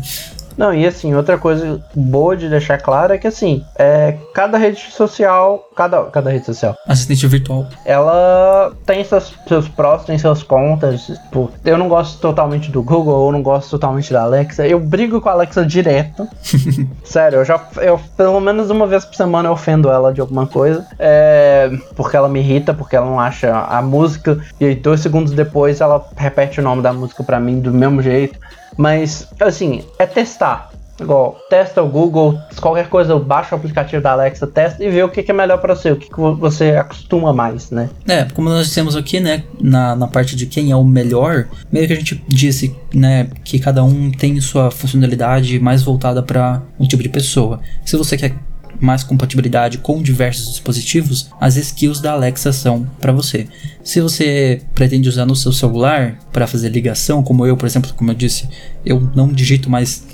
Não, 0.57 0.73
e 0.73 0.87
assim, 0.87 1.15
outra 1.15 1.39
coisa 1.39 1.83
boa 1.95 2.37
de 2.37 2.49
deixar 2.49 2.79
claro 2.79 3.13
é 3.13 3.19
que 3.19 3.27
assim, 3.27 3.65
é, 3.79 4.17
cada 4.35 4.59
rede 4.59 4.81
social, 4.91 5.69
cada, 5.75 6.05
cada 6.05 6.31
rede 6.31 6.47
social, 6.47 6.77
Assistente 6.87 7.27
virtual. 7.27 7.67
ela 7.85 8.73
tem 8.87 9.05
seus, 9.05 9.33
seus 9.47 9.69
prós, 9.69 10.05
tem 10.05 10.19
seus 10.19 10.43
contras. 10.43 11.07
Tipo, 11.07 11.51
eu 11.65 11.79
não 11.79 11.89
gosto 11.89 12.21
totalmente 12.21 12.71
do 12.71 12.83
Google, 12.83 13.27
eu 13.27 13.33
não 13.33 13.43
gosto 13.43 13.71
totalmente 13.71 14.13
da 14.13 14.23
Alexa. 14.23 14.67
Eu 14.67 14.81
brigo 14.81 15.21
com 15.21 15.29
a 15.29 15.33
Alexa 15.33 15.65
direto. 15.65 16.29
Sério, 17.05 17.39
eu 17.39 17.45
já, 17.45 17.61
eu, 17.81 18.01
pelo 18.17 18.41
menos 18.41 18.71
uma 18.71 18.87
vez 18.87 19.05
por 19.05 19.15
semana 19.15 19.49
eu 19.49 19.53
ofendo 19.53 19.89
ela 19.91 20.13
de 20.13 20.21
alguma 20.21 20.47
coisa. 20.47 20.87
É, 20.99 21.71
porque 21.97 22.17
ela 22.17 22.29
me 22.29 22.41
irrita, 22.41 22.75
porque 22.75 22.97
ela 22.97 23.07
não 23.07 23.21
acha 23.21 23.53
a 23.53 23.81
música. 23.83 24.39
E 24.61 24.65
aí, 24.65 24.75
dois 24.75 25.01
segundos 25.01 25.33
depois 25.33 25.81
ela 25.81 26.05
repete 26.17 26.61
o 26.61 26.63
nome 26.63 26.83
da 26.83 26.93
música 26.93 27.23
pra 27.23 27.41
mim 27.41 27.61
do 27.61 27.73
mesmo 27.73 28.03
jeito. 28.03 28.39
Mas, 28.77 29.29
assim, 29.41 29.85
é 29.99 30.07
testar. 30.07 30.73
Igual, 31.01 31.37
testa 31.49 31.83
o 31.83 31.89
Google, 31.89 32.39
qualquer 32.61 32.89
coisa, 32.89 33.19
baixa 33.19 33.55
o 33.55 33.59
aplicativo 33.59 34.03
da 34.03 34.13
Alexa, 34.13 34.47
testa 34.47 34.85
e 34.85 34.89
vê 34.89 35.03
o 35.03 35.09
que, 35.09 35.29
é 35.29 35.35
melhor 35.35 35.59
pra 35.59 35.75
você, 35.75 35.91
o 35.91 35.97
que 35.97 36.09
você 36.39 36.77
acostuma 36.77 37.33
mais, 37.33 37.71
né? 37.71 37.91
É, 38.07 38.25
como 38.25 38.49
nós 38.49 38.67
dissemos 38.67 38.95
aqui, 38.95 39.19
né, 39.19 39.43
na, 39.61 39.97
na 39.97 40.07
parte 40.07 40.37
de 40.37 40.47
quem 40.47 40.71
é 40.71 40.77
o 40.77 40.85
melhor, 40.85 41.47
meio 41.73 41.87
que 41.87 41.93
a 41.93 41.97
gente 41.97 42.23
disse, 42.29 42.77
né, 42.95 43.29
que 43.43 43.59
cada 43.59 43.83
um 43.83 44.13
tem 44.13 44.41
sua 44.41 44.71
funcionalidade 44.71 45.59
mais 45.59 45.83
voltada 45.83 46.23
para 46.23 46.63
um 46.79 46.87
tipo 46.87 47.03
de 47.03 47.09
pessoa. 47.09 47.61
Se 47.85 47.97
você 47.97 48.17
quer 48.17 48.37
mais 48.83 49.05
compatibilidade 49.05 49.79
com 49.79 50.03
diversos 50.03 50.51
dispositivos, 50.51 51.31
as 51.41 51.57
skills 51.57 52.01
da 52.01 52.13
Alexa 52.13 52.53
são 52.53 52.87
para 53.01 53.13
você. 53.13 53.47
Se 53.85 54.01
você 54.01 54.61
pretende 54.75 55.09
usar 55.09 55.25
no 55.25 55.37
seu 55.37 55.53
celular 55.53 56.19
para 56.33 56.47
fazer 56.47 56.69
ligação, 56.69 57.23
como 57.23 57.47
eu, 57.47 57.57
por 57.57 57.67
exemplo, 57.67 57.93
como 57.95 58.11
eu 58.11 58.15
disse, 58.15 58.49
eu 58.85 59.01
não 59.15 59.29
digito 59.29 59.71
mais 59.71 60.05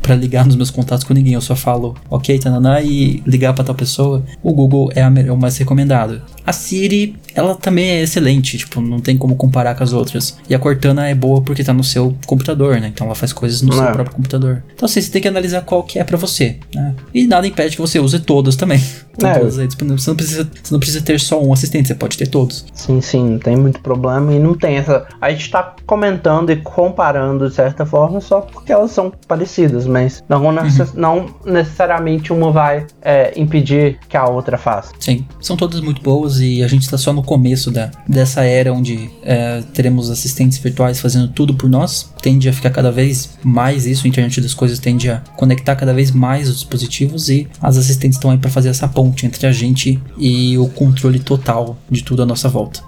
para 0.00 0.14
ligar 0.14 0.46
nos 0.46 0.56
meus 0.56 0.70
contatos 0.70 1.04
com 1.04 1.12
ninguém, 1.14 1.34
eu 1.34 1.40
só 1.40 1.54
falo 1.56 1.94
ok, 2.10 2.38
tananã, 2.38 2.80
e 2.80 3.22
ligar 3.26 3.52
para 3.52 3.64
tal 3.64 3.74
pessoa, 3.74 4.24
o 4.42 4.52
Google 4.52 4.90
é, 4.94 5.02
a 5.02 5.12
é 5.26 5.32
o 5.32 5.36
mais 5.36 5.56
recomendado. 5.56 6.22
A 6.46 6.52
Siri, 6.52 7.16
ela 7.34 7.54
também 7.54 7.88
é 7.90 8.02
excelente, 8.02 8.58
tipo, 8.58 8.80
não 8.80 9.00
tem 9.00 9.16
como 9.16 9.36
comparar 9.36 9.74
com 9.74 9.84
as 9.84 9.92
outras. 9.92 10.38
E 10.48 10.54
a 10.54 10.58
Cortana 10.58 11.08
é 11.08 11.14
boa 11.14 11.42
porque 11.42 11.62
tá 11.62 11.72
no 11.72 11.84
seu 11.84 12.16
computador, 12.26 12.80
né? 12.80 12.88
Então 12.92 13.06
ela 13.06 13.14
faz 13.14 13.32
coisas 13.32 13.62
no 13.62 13.72
seu 13.72 13.84
É. 13.84 13.92
próprio 13.92 14.14
computador. 14.16 14.62
Então 14.74 14.86
assim, 14.86 15.00
você 15.00 15.10
tem 15.10 15.20
que 15.22 15.28
analisar 15.28 15.62
qual 15.62 15.82
que 15.82 15.98
é 15.98 16.04
para 16.04 16.16
você, 16.16 16.56
né? 16.74 16.94
E 17.12 17.26
nada 17.26 17.46
impede 17.46 17.76
que 17.76 17.82
você 17.82 17.98
use 17.98 18.18
todas 18.20 18.56
também. 18.56 18.80
É. 19.26 19.38
todas 19.38 19.58
aí 19.58 19.66
disponíveis. 19.66 20.02
Você 20.02 20.10
não, 20.10 20.16
precisa, 20.16 20.50
você 20.62 20.72
não 20.72 20.78
precisa 20.80 21.00
ter 21.04 21.18
só 21.20 21.42
um 21.42 21.52
assistente, 21.52 21.88
você 21.88 21.94
pode 21.94 22.16
ter 22.16 22.26
todos. 22.28 22.64
Sim, 22.72 23.00
sim, 23.00 23.30
não 23.30 23.38
tem 23.38 23.56
muito 23.56 23.80
problema 23.80 24.32
e 24.32 24.38
não 24.38 24.54
tem 24.54 24.76
essa. 24.76 25.06
A 25.20 25.30
gente 25.30 25.50
tá 25.50 25.74
comentando 25.86 26.50
e 26.50 26.56
comparando 26.56 27.48
de 27.48 27.54
certa 27.54 27.84
forma 27.84 28.20
só 28.20 28.40
porque 28.42 28.72
elas 28.72 28.90
são 28.92 29.12
parecidas, 29.26 29.86
mas 29.86 30.22
não, 30.28 30.52
necess- 30.52 30.94
não 30.94 31.26
necessariamente 31.44 32.32
uma 32.32 32.52
vai 32.52 32.86
é, 33.02 33.32
impedir 33.38 33.98
que 34.08 34.16
a 34.16 34.26
outra 34.28 34.56
faça. 34.56 34.92
Sim, 35.00 35.26
são 35.40 35.56
todas 35.56 35.80
muito 35.80 36.00
boas 36.02 36.38
e 36.40 36.62
a 36.62 36.68
gente 36.68 36.82
está 36.82 36.96
só 36.96 37.12
no 37.12 37.22
começo 37.22 37.70
da, 37.70 37.90
dessa 38.06 38.44
era 38.44 38.72
onde 38.72 39.10
é, 39.22 39.62
teremos 39.74 40.10
assistentes 40.10 40.58
virtuais 40.58 41.00
fazendo 41.00 41.28
tudo 41.28 41.54
por 41.54 41.68
nós. 41.68 42.12
Tende 42.22 42.48
a 42.48 42.52
ficar 42.52 42.70
cada 42.70 42.90
vez 42.92 43.38
mais 43.42 43.86
isso, 43.86 44.06
a 44.06 44.08
internet 44.08 44.40
das 44.40 44.54
coisas 44.54 44.78
tende 44.78 45.10
a 45.10 45.22
conectar 45.36 45.74
cada 45.76 45.92
vez 45.92 46.10
mais 46.10 46.48
os 46.48 46.56
dispositivos 46.56 47.28
e 47.28 47.48
as 47.60 47.76
assistentes 47.76 48.16
estão 48.16 48.30
aí 48.30 48.38
para 48.38 48.50
fazer 48.50 48.68
essa 48.68 48.86
ponte 48.86 49.07
entre 49.24 49.46
a 49.46 49.52
gente 49.52 50.00
e 50.16 50.56
o 50.58 50.68
controle 50.68 51.18
total 51.18 51.76
de 51.90 52.02
tudo 52.02 52.22
à 52.22 52.26
nossa 52.26 52.48
volta. 52.48 52.82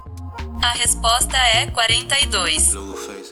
A 0.61 0.73
resposta 0.73 1.35
é 1.37 1.65
42. 1.65 2.75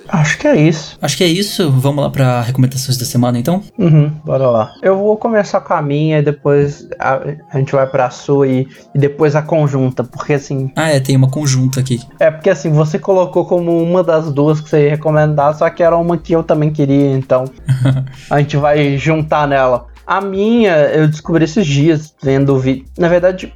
Acho 0.08 0.40
que 0.40 0.48
é 0.48 0.56
isso. 0.56 0.98
Acho 1.00 1.18
que 1.18 1.24
é 1.24 1.28
isso. 1.28 1.72
Vamos 1.72 2.04
lá 2.04 2.10
para 2.10 2.42
recomendações 2.42 2.98
da 2.98 3.06
semana 3.06 3.38
então? 3.38 3.62
Uhum, 3.78 4.10
bora 4.26 4.50
lá. 4.50 4.74
Eu 4.82 4.98
vou 4.98 5.16
começar 5.16 5.62
com 5.62 5.74
a 5.74 5.82
minha 5.82 6.20
e 6.20 6.22
depois 6.24 6.88
a, 7.00 7.20
a 7.52 7.58
gente 7.60 7.72
vai 7.72 7.86
pra 7.86 8.10
sua 8.10 8.48
e, 8.48 8.68
e 8.96 8.98
depois 8.98 9.36
a 9.36 9.44
conjunta, 9.44 10.04
porque 10.04 10.34
assim. 10.34 10.72
Ah, 10.76 10.90
é, 10.90 11.00
tem 11.00 11.16
uma 11.16 11.30
conjunta 11.30 11.80
aqui. 11.80 12.02
É 12.20 12.32
porque 12.32 12.50
assim, 12.50 12.72
você 12.72 12.98
colocou 12.98 13.46
como 13.46 13.82
uma 13.82 14.04
das 14.04 14.32
duas 14.32 14.60
que 14.60 14.70
você 14.70 14.86
ia 14.86 14.90
recomendar, 14.90 15.56
só 15.56 15.70
que 15.70 15.84
era 15.84 15.96
uma 15.96 16.18
que 16.18 16.34
eu 16.34 16.44
também 16.44 16.72
queria, 16.72 17.12
então 17.12 17.46
a 18.30 18.40
gente 18.40 18.58
vai 18.58 18.98
juntar 18.98 19.48
nela. 19.48 19.88
A 20.10 20.22
minha, 20.22 20.76
eu 20.88 21.08
descobri 21.08 21.44
esses 21.44 21.68
dias 21.68 22.16
vendo 22.20 22.56
o 22.56 22.58
vídeo. 22.58 22.84
Na 22.98 23.08
verdade, 23.08 23.54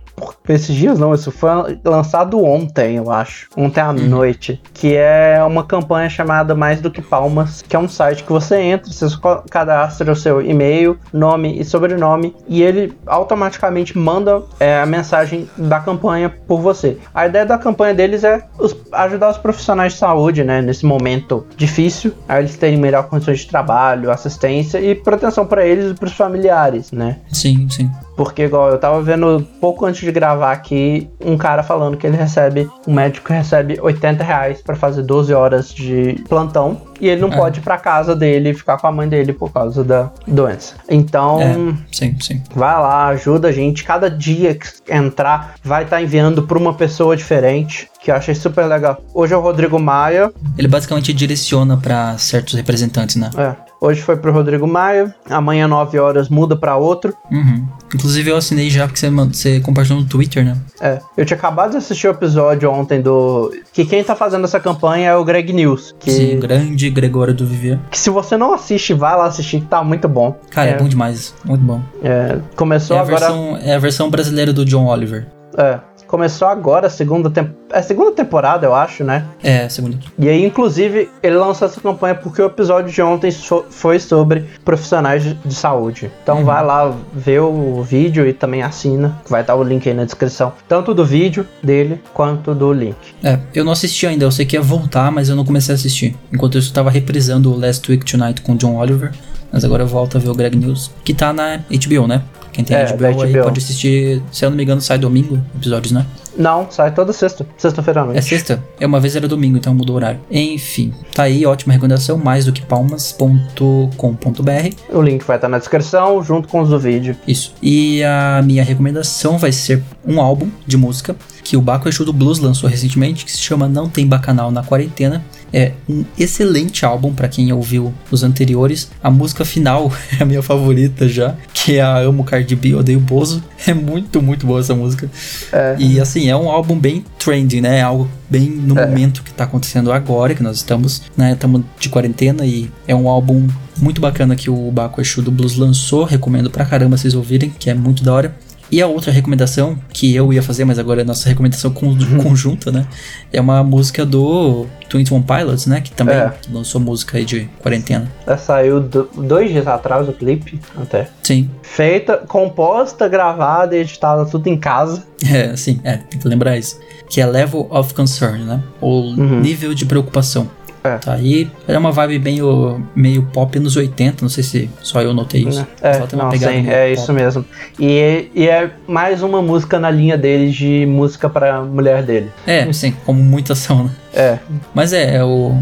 esses 0.48 0.76
dias 0.76 1.00
não, 1.00 1.14
isso 1.14 1.32
foi 1.32 1.50
lançado 1.84 2.44
ontem, 2.44 2.96
eu 2.98 3.12
acho. 3.12 3.48
Ontem 3.58 3.82
à 3.82 3.92
noite. 3.94 4.62
Que 4.74 4.96
é 4.96 5.44
uma 5.44 5.64
campanha 5.64 6.10
chamada 6.10 6.54
Mais 6.56 6.82
do 6.82 6.92
que 6.92 7.02
Palmas, 7.02 7.62
que 7.62 7.76
é 7.76 7.80
um 7.80 7.88
site 7.88 8.24
que 8.24 8.32
você 8.32 8.60
entra, 8.60 8.92
você 8.92 9.06
cadastra 9.50 10.12
o 10.12 10.16
seu 10.16 10.42
e-mail, 10.42 10.98
nome 11.12 11.60
e 11.60 11.64
sobrenome, 11.66 12.36
e 12.48 12.62
ele 12.62 12.98
automaticamente 13.06 13.98
manda 13.98 14.44
é, 14.60 14.80
a 14.80 14.86
mensagem 14.86 15.50
da 15.58 15.80
campanha 15.80 16.30
por 16.30 16.60
você. 16.62 16.98
A 17.14 17.26
ideia 17.28 17.46
da 17.46 17.58
campanha 17.58 17.94
deles 17.94 18.24
é 18.24 18.44
os- 18.60 18.76
ajudar 18.92 19.30
os 19.32 19.38
profissionais 19.38 19.94
de 19.94 20.00
saúde, 20.00 20.44
né, 20.44 20.62
nesse 20.62 20.86
momento 20.86 21.46
difícil, 21.56 22.14
a 22.28 22.40
eles 22.40 22.56
terem 22.58 22.78
melhor 22.78 23.08
condições 23.08 23.40
de 23.40 23.48
trabalho, 23.48 24.12
assistência 24.12 24.80
e 24.80 24.94
proteção 24.96 25.46
para 25.46 25.66
eles 25.66 25.92
e 25.92 25.94
para 25.94 26.08
os 26.08 26.14
familiares, 26.14 26.92
né? 26.92 27.18
Sim, 27.32 27.68
sim. 27.70 27.90
Porque, 28.16 28.44
igual, 28.44 28.70
eu 28.70 28.78
tava 28.78 29.02
vendo 29.02 29.46
pouco 29.60 29.86
antes 29.86 30.02
de 30.02 30.12
gravar 30.12 30.52
aqui, 30.52 31.10
um 31.24 31.38
cara 31.38 31.64
falando 31.64 31.98
que 31.98 32.06
ele 32.06 32.16
recebe, 32.18 32.70
um 32.88 32.94
médico 32.94 33.32
recebe 33.34 33.80
80 33.82 34.24
reais 34.24 34.62
pra 34.62 34.76
fazer 34.76 35.02
12 35.04 35.34
horas 35.34 35.74
de 35.74 36.24
plantão 36.30 36.82
e 37.02 37.10
ele 37.10 37.22
não 37.22 37.30
É. 37.34 37.36
pode 37.38 37.60
ir 37.60 37.64
pra 37.64 37.78
casa 37.78 38.16
dele 38.16 38.50
e 38.52 38.54
ficar 38.54 38.78
com 38.78 38.88
a 38.88 38.92
mãe 38.92 39.08
dele 39.10 39.34
por 39.34 39.52
causa 39.52 39.84
da 39.84 40.12
doença. 40.28 40.76
Então, 40.90 41.42
É, 41.42 41.56
sim, 41.92 42.16
sim. 42.20 42.42
vai 42.56 42.74
lá, 42.74 43.08
ajuda 43.08 43.48
a 43.48 43.52
gente. 43.52 43.84
Cada 43.84 44.10
dia 44.10 44.56
que 44.56 44.68
entrar, 44.94 45.56
vai 45.64 45.84
estar 45.84 46.02
enviando 46.02 46.44
pra 46.44 46.58
uma 46.58 46.74
pessoa 46.74 47.18
diferente, 47.18 47.90
que 48.02 48.12
eu 48.12 48.16
achei 48.16 48.36
super 48.36 48.66
legal. 48.66 49.02
Hoje 49.14 49.34
é 49.34 49.38
o 49.38 49.42
Rodrigo 49.42 49.80
Maia, 49.80 50.32
Ele 50.58 50.68
basicamente 50.68 51.12
direciona 51.14 51.78
pra 51.78 52.18
certos 52.18 52.54
representantes, 52.54 53.16
né? 53.16 53.30
é. 53.38 53.56
Hoje 53.84 54.02
foi 54.02 54.16
pro 54.16 54.32
Rodrigo 54.32 54.66
Maia, 54.66 55.14
amanhã 55.30 55.68
9 55.68 56.00
horas 56.00 56.30
muda 56.30 56.56
pra 56.56 56.78
outro. 56.78 57.14
Uhum. 57.30 57.68
Inclusive 57.94 58.30
eu 58.30 58.38
assinei 58.38 58.70
já 58.70 58.88
porque 58.88 58.98
você, 58.98 59.10
você 59.10 59.60
compartilhou 59.60 60.00
no 60.00 60.08
Twitter, 60.08 60.46
né? 60.46 60.56
É, 60.80 61.00
eu 61.18 61.26
tinha 61.26 61.36
acabado 61.36 61.72
de 61.72 61.78
assistir 61.78 62.08
o 62.08 62.12
episódio 62.12 62.72
ontem 62.72 63.02
do. 63.02 63.54
Que 63.74 63.84
quem 63.84 64.02
tá 64.02 64.16
fazendo 64.16 64.46
essa 64.46 64.58
campanha 64.58 65.10
é 65.10 65.16
o 65.18 65.26
Greg 65.26 65.52
News. 65.52 65.94
Que, 66.00 66.12
Sim, 66.12 66.40
grande 66.40 66.90
Gregório 66.90 67.34
do 67.34 67.46
Vivier. 67.46 67.78
que 67.92 68.00
se 68.00 68.10
você 68.10 68.38
não 68.38 68.54
assiste, 68.54 68.94
vai 68.94 69.18
lá 69.18 69.26
assistir, 69.26 69.60
que 69.60 69.68
tá 69.68 69.84
muito 69.84 70.08
bom. 70.08 70.34
Cara, 70.50 70.70
é, 70.70 70.74
é, 70.76 70.78
bom 70.78 70.88
demais. 70.88 71.36
Muito 71.44 71.66
bom. 71.66 71.82
é, 72.02 72.40
começou 72.56 72.96
É 72.96 73.02
agora. 73.02 73.20
versão, 73.20 73.58
é 73.62 73.76
a 73.76 73.80
versão 73.80 74.10
brasileira 74.10 74.54
do 74.54 74.64
John 74.64 74.86
Oliver. 74.86 75.28
É, 75.58 75.80
começou 76.14 76.48
agora 76.48 76.86
a 76.86 76.90
segunda 76.92 77.28
temporada. 77.28 77.64
É 77.72 77.80
a 77.80 77.82
segunda 77.82 78.12
temporada, 78.12 78.68
eu 78.68 78.76
acho, 78.76 79.04
né? 79.04 79.26
É, 79.42 79.68
segundo. 79.68 79.98
E 80.20 80.30
aí, 80.30 80.46
inclusive, 80.46 81.10
ele 81.24 81.36
lançou 81.36 81.68
essa 81.68 81.82
campanha 81.82 82.14
porque 82.14 82.40
o 82.40 82.46
episódio 82.46 82.94
de 82.94 83.02
ontem 83.02 83.32
so- 83.32 83.66
foi 83.68 84.00
sobre 84.00 84.46
profissionais 84.64 85.24
de, 85.24 85.34
de 85.34 85.56
saúde. 85.56 86.12
Então 86.22 86.38
Uhum. 86.38 86.46
vai 86.46 86.64
lá 86.64 86.94
ver 87.16 87.40
o 87.40 87.82
vídeo 87.82 88.28
e 88.28 88.32
também 88.32 88.62
assina. 88.62 89.18
Vai 89.28 89.42
estar 89.42 89.56
o 89.56 89.64
link 89.64 89.90
aí 89.90 89.96
na 89.96 90.06
descrição. 90.06 90.54
Tanto 90.68 90.94
do 90.94 91.04
vídeo 91.04 91.48
dele 91.64 92.00
quanto 92.14 92.54
do 92.54 92.72
link. 92.72 92.96
É, 93.24 93.40
eu 93.56 93.66
não 93.66 93.72
assisti 93.72 94.06
ainda, 94.06 94.24
eu 94.24 94.32
sei 94.32 94.46
que 94.46 94.56
ia 94.56 94.62
voltar, 94.62 95.12
mas 95.12 95.30
eu 95.30 95.36
não 95.36 95.44
comecei 95.44 95.74
a 95.74 95.76
assistir. 95.76 96.16
Enquanto 96.32 96.60
isso, 96.60 96.70
eu 96.70 96.76
tava 96.76 96.92
reprisando 96.92 97.52
o 97.52 97.58
Last 97.60 97.90
Week 97.92 98.06
Tonight 98.06 98.44
com 98.44 98.52
o 98.54 98.56
John 98.56 98.76
Oliver. 98.76 99.12
Mas 99.52 99.64
agora 99.66 99.82
eu 99.84 99.88
volto 99.88 100.18
a 100.18 100.20
ver 100.20 100.30
o 100.30 100.34
Greg 100.36 100.56
News, 100.58 100.92
que 101.04 101.14
tá 101.14 101.32
na 101.34 101.58
HBO, 101.70 102.08
né? 102.08 102.22
Quem 102.54 102.64
tem 102.64 102.78
É, 102.78 102.86
HBO, 102.94 103.06
aí 103.24 103.34
HBO. 103.34 103.44
pode 103.44 103.60
assistir, 103.60 104.22
se 104.32 104.46
eu 104.46 104.50
não 104.50 104.58
me 104.58 104.64
engano, 104.64 104.80
sai 104.80 104.98
domingo 104.98 105.40
episódios, 105.56 105.92
né? 105.92 106.06
Não, 106.38 106.68
sai 106.72 106.92
toda 106.94 107.12
sexta. 107.14 107.46
Sexta-feira 107.58 108.02
à 108.02 108.06
noite. 108.06 108.18
É 108.18 108.22
sexta? 108.22 108.64
É, 108.80 108.86
uma 108.88 109.00
vez 109.00 109.16
era 109.16 109.28
domingo, 109.28 109.58
então 109.58 109.74
mudou 109.74 109.96
o 109.96 109.98
horário. 109.98 110.20
Enfim, 110.32 110.94
tá 111.14 111.24
aí, 111.24 111.46
ótima 111.46 111.74
recomendação, 111.74 112.18
mais 112.18 112.46
do 112.46 112.52
que 112.54 112.62
palmas.com.br. 112.62 114.76
O 114.90 115.02
link 115.02 115.24
vai 115.24 115.38
estar 115.38 115.48
na 115.48 115.60
descrição, 115.60 116.24
junto 116.24 116.48
com 116.48 116.62
os 116.62 116.70
do 116.70 116.80
vídeo. 116.80 117.16
Isso. 117.28 117.54
E 117.62 118.04
a 118.04 118.42
minha 118.44 118.64
recomendação 118.64 119.38
vai 119.38 119.52
ser 119.52 119.84
um 120.06 120.20
álbum 120.20 120.50
de 120.66 120.78
música 120.78 121.16
que 121.44 121.58
o 121.58 121.62
Baco 121.62 121.90
Exu 121.90 122.06
do 122.06 122.14
Blues 122.14 122.40
lançou 122.40 122.70
recentemente, 122.70 123.26
que 123.26 123.32
se 123.32 123.40
chama 123.40 123.68
Não 123.68 123.90
Tem 123.90 124.08
Bacanal 124.08 124.50
na 124.50 124.64
Quarentena. 124.64 125.24
É 125.54 125.74
um 125.88 126.04
excelente 126.18 126.84
álbum 126.84 127.14
para 127.14 127.28
quem 127.28 127.54
ouviu 127.54 127.94
os 128.10 128.24
anteriores. 128.24 128.90
A 129.04 129.12
música 129.12 129.46
final 129.46 129.92
é 130.20 130.24
a 130.24 130.26
minha 130.26 130.42
favorita 130.42 131.08
já, 131.08 131.36
que 131.54 131.78
é 131.78 131.82
a 131.82 131.98
Amo 132.00 132.24
Cardi 132.24 132.56
B, 132.56 132.74
Odeio 132.74 133.00
Bozo. 133.00 133.44
É 133.66 133.74
muito, 133.74 134.22
muito 134.22 134.46
boa 134.46 134.60
essa 134.60 134.76
música. 134.76 135.10
É. 135.52 135.76
E 135.80 136.00
assim, 136.00 136.30
é 136.30 136.36
um 136.36 136.50
álbum 136.50 136.78
bem 136.78 137.06
trendy, 137.18 137.62
né? 137.62 137.78
É 137.78 137.82
algo 137.82 138.10
bem 138.30 138.50
no 138.50 138.76
momento 138.76 139.24
que 139.24 139.32
tá 139.32 139.44
acontecendo 139.44 139.92
agora, 139.92 140.34
que 140.34 140.44
nós 140.44 140.58
estamos, 140.58 141.04
né? 141.16 141.34
Estamos 141.34 141.62
de 141.80 141.88
quarentena 141.88 142.46
e 142.46 142.70
é 142.88 142.96
um 142.96 143.08
álbum 143.08 143.48
muito 143.78 144.02
bacana 144.02 144.36
que 144.36 144.50
o 144.50 144.72
Baco 144.72 145.00
Exu 145.00 145.22
do 145.22 145.32
Blues 145.32 145.56
lançou. 145.56 146.04
Recomendo 146.04 146.50
pra 146.50 146.66
caramba 146.66 146.98
vocês 146.98 147.14
ouvirem, 147.14 147.54
que 147.58 147.70
é 147.70 147.74
muito 147.74 148.04
da 148.04 148.14
hora. 148.14 148.36
E 148.74 148.82
a 148.82 148.88
outra 148.88 149.12
recomendação 149.12 149.78
que 149.90 150.16
eu 150.16 150.34
ia 150.34 150.42
fazer, 150.42 150.66
mas 150.66 150.80
agora 150.80 151.02
é 151.02 151.04
nossa 151.04 151.30
recomendação 151.30 151.70
con- 151.70 151.96
conjunta, 152.24 152.72
né? 152.72 152.88
É 153.32 153.40
uma 153.40 153.64
música 153.64 154.04
do 154.04 154.66
Twenty 154.90 155.14
One 155.14 155.24
Pilots, 155.24 155.68
né? 155.68 155.80
Que 155.80 155.92
também 155.92 156.16
É. 156.16 156.34
lançou 156.52 156.82
música 156.82 157.20
aí 157.20 157.24
de 157.24 157.48
quarentena. 157.62 158.12
Já 158.26 158.36
saiu 158.36 158.80
do- 158.82 159.08
dois 159.16 159.52
dias 159.52 159.68
atrás 159.68 160.10
o 160.10 160.12
clipe, 160.12 160.60
até. 160.76 161.08
Sim. 161.22 161.52
Feita, 161.62 162.18
composta, 162.18 163.08
gravada 163.08 163.78
e 163.78 163.82
editada 163.82 164.26
tudo 164.26 164.48
em 164.48 164.58
casa. 164.58 165.06
É, 165.32 165.56
sim, 165.56 165.80
é, 165.84 165.98
tem 165.98 166.20
que 166.20 166.28
lembrar 166.28 166.58
isso. 166.58 166.80
Que 167.08 167.22
é 167.22 167.28
Level 167.28 167.68
of 167.70 167.94
Concern, 167.94 168.44
né? 168.44 168.60
Ou 168.82 169.16
nível 169.16 169.76
de 169.76 169.86
preocupação. 169.86 170.50
É. 170.84 170.98
Tá 170.98 171.14
aí. 171.14 171.50
É 171.68 171.78
uma 171.78 171.92
vibe 171.92 172.20
meio, 172.20 172.82
meio 172.96 173.24
pop 173.34 173.58
anos 173.58 173.76
80, 173.76 174.18
não 174.22 174.30
sei 174.30 174.44
se 174.44 174.70
só 174.82 175.02
eu 175.02 175.14
notei 175.14 175.48
isso. 175.48 175.66
É, 175.82 176.00
tem 176.00 176.20
uma 176.20 176.26
não, 176.26 176.32
sim, 176.38 176.70
é 176.70 176.90
pop. 176.90 176.94
isso 176.94 177.14
mesmo. 177.14 177.46
E, 177.80 178.30
e 178.36 178.48
é 178.48 178.70
mais 178.88 179.24
uma 179.24 179.42
música 179.42 179.80
na 179.80 179.90
linha 179.90 180.18
deles 180.18 180.54
de 180.56 180.86
música 180.86 181.30
pra 181.30 181.62
mulher 181.62 182.04
dele. 182.04 182.32
É, 182.46 182.72
sim, 182.74 182.94
como 183.06 183.24
muitas 183.24 183.60
são, 183.60 183.86
né? 183.86 183.92
É. 184.14 184.38
Mas 184.74 184.94
é, 184.94 185.16
é 185.16 185.24
o. 185.24 185.58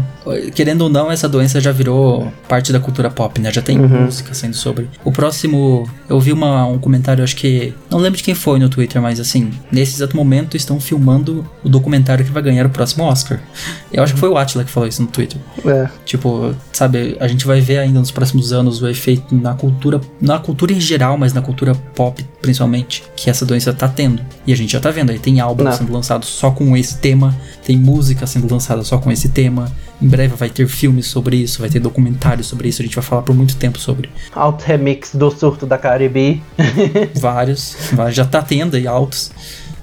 Querendo 0.54 0.82
ou 0.82 0.88
não, 0.88 1.10
essa 1.10 1.28
doença 1.28 1.60
já 1.60 1.72
virou 1.72 2.30
parte 2.48 2.72
da 2.72 2.78
cultura 2.78 3.10
pop, 3.10 3.40
né? 3.40 3.50
Já 3.52 3.60
tem 3.62 3.78
Uhum. 3.78 4.02
música 4.04 4.34
sendo 4.34 4.54
sobre. 4.54 4.88
O 5.04 5.10
próximo. 5.10 5.88
Eu 6.08 6.20
vi 6.20 6.32
uma, 6.32 6.66
um 6.66 6.78
comentário, 6.78 7.24
acho 7.24 7.34
que. 7.34 7.74
Não 7.90 7.98
lembro 7.98 8.16
de 8.18 8.22
quem 8.22 8.34
foi 8.34 8.58
no 8.58 8.68
Twitter, 8.68 9.00
mas 9.00 9.18
assim, 9.18 9.50
nesse 9.70 9.96
exato 9.96 10.16
momento 10.16 10.56
estão 10.56 10.78
filmando 10.78 11.46
o 11.64 11.68
documentário 11.68 12.24
que 12.24 12.30
vai 12.30 12.42
ganhar 12.42 12.66
o 12.66 12.70
próximo 12.70 13.04
Oscar. 13.04 13.40
Eu 13.92 14.02
acho 14.02 14.14
que 14.14 14.20
foi 14.20 14.28
o 14.28 14.36
Atila 14.36 14.64
que 14.64 14.70
falou 14.70 14.88
isso 14.88 15.02
no 15.02 15.08
Twitter. 15.08 15.40
É. 15.64 15.88
Tipo, 16.04 16.54
sabe, 16.72 17.16
a 17.18 17.26
gente 17.26 17.46
vai 17.46 17.60
ver 17.60 17.78
ainda 17.78 17.98
nos 17.98 18.10
próximos 18.10 18.52
anos 18.52 18.82
o 18.82 18.88
efeito 18.88 19.34
na 19.34 19.54
cultura, 19.54 20.00
na 20.20 20.38
cultura 20.38 20.72
em 20.72 20.80
geral, 20.80 21.16
mas 21.16 21.32
na 21.32 21.42
cultura 21.42 21.74
pop 21.94 22.24
principalmente, 22.42 23.04
que 23.16 23.30
essa 23.30 23.46
doença 23.46 23.72
tá 23.72 23.88
tendo. 23.88 24.20
E 24.46 24.52
a 24.52 24.56
gente 24.56 24.72
já 24.72 24.80
tá 24.80 24.90
vendo 24.90 25.10
aí, 25.10 25.18
tem 25.18 25.38
álbuns 25.40 25.76
sendo 25.76 25.92
lançados 25.92 26.28
só 26.28 26.50
com 26.50 26.76
esse 26.76 26.98
tema, 26.98 27.34
tem 27.64 27.78
música 27.78 28.26
sendo 28.26 28.41
lançada 28.50 28.82
só 28.82 28.98
com 28.98 29.10
esse 29.10 29.28
tema. 29.28 29.70
Em 30.00 30.08
breve 30.08 30.34
vai 30.34 30.50
ter 30.50 30.66
filmes 30.66 31.06
sobre 31.06 31.36
isso, 31.36 31.60
vai 31.60 31.70
ter 31.70 31.78
documentários 31.78 32.46
sobre 32.46 32.68
isso, 32.68 32.82
a 32.82 32.84
gente 32.84 32.94
vai 32.94 33.04
falar 33.04 33.22
por 33.22 33.34
muito 33.34 33.56
tempo 33.56 33.78
sobre 33.78 34.10
Auto 34.34 34.64
remix 34.64 35.14
do 35.14 35.30
surto 35.30 35.64
da 35.66 35.78
Caribe. 35.78 36.42
vários, 37.20 37.76
já 38.10 38.24
tá 38.24 38.42
tendo 38.42 38.76
aí 38.76 38.86
altos. 38.86 39.30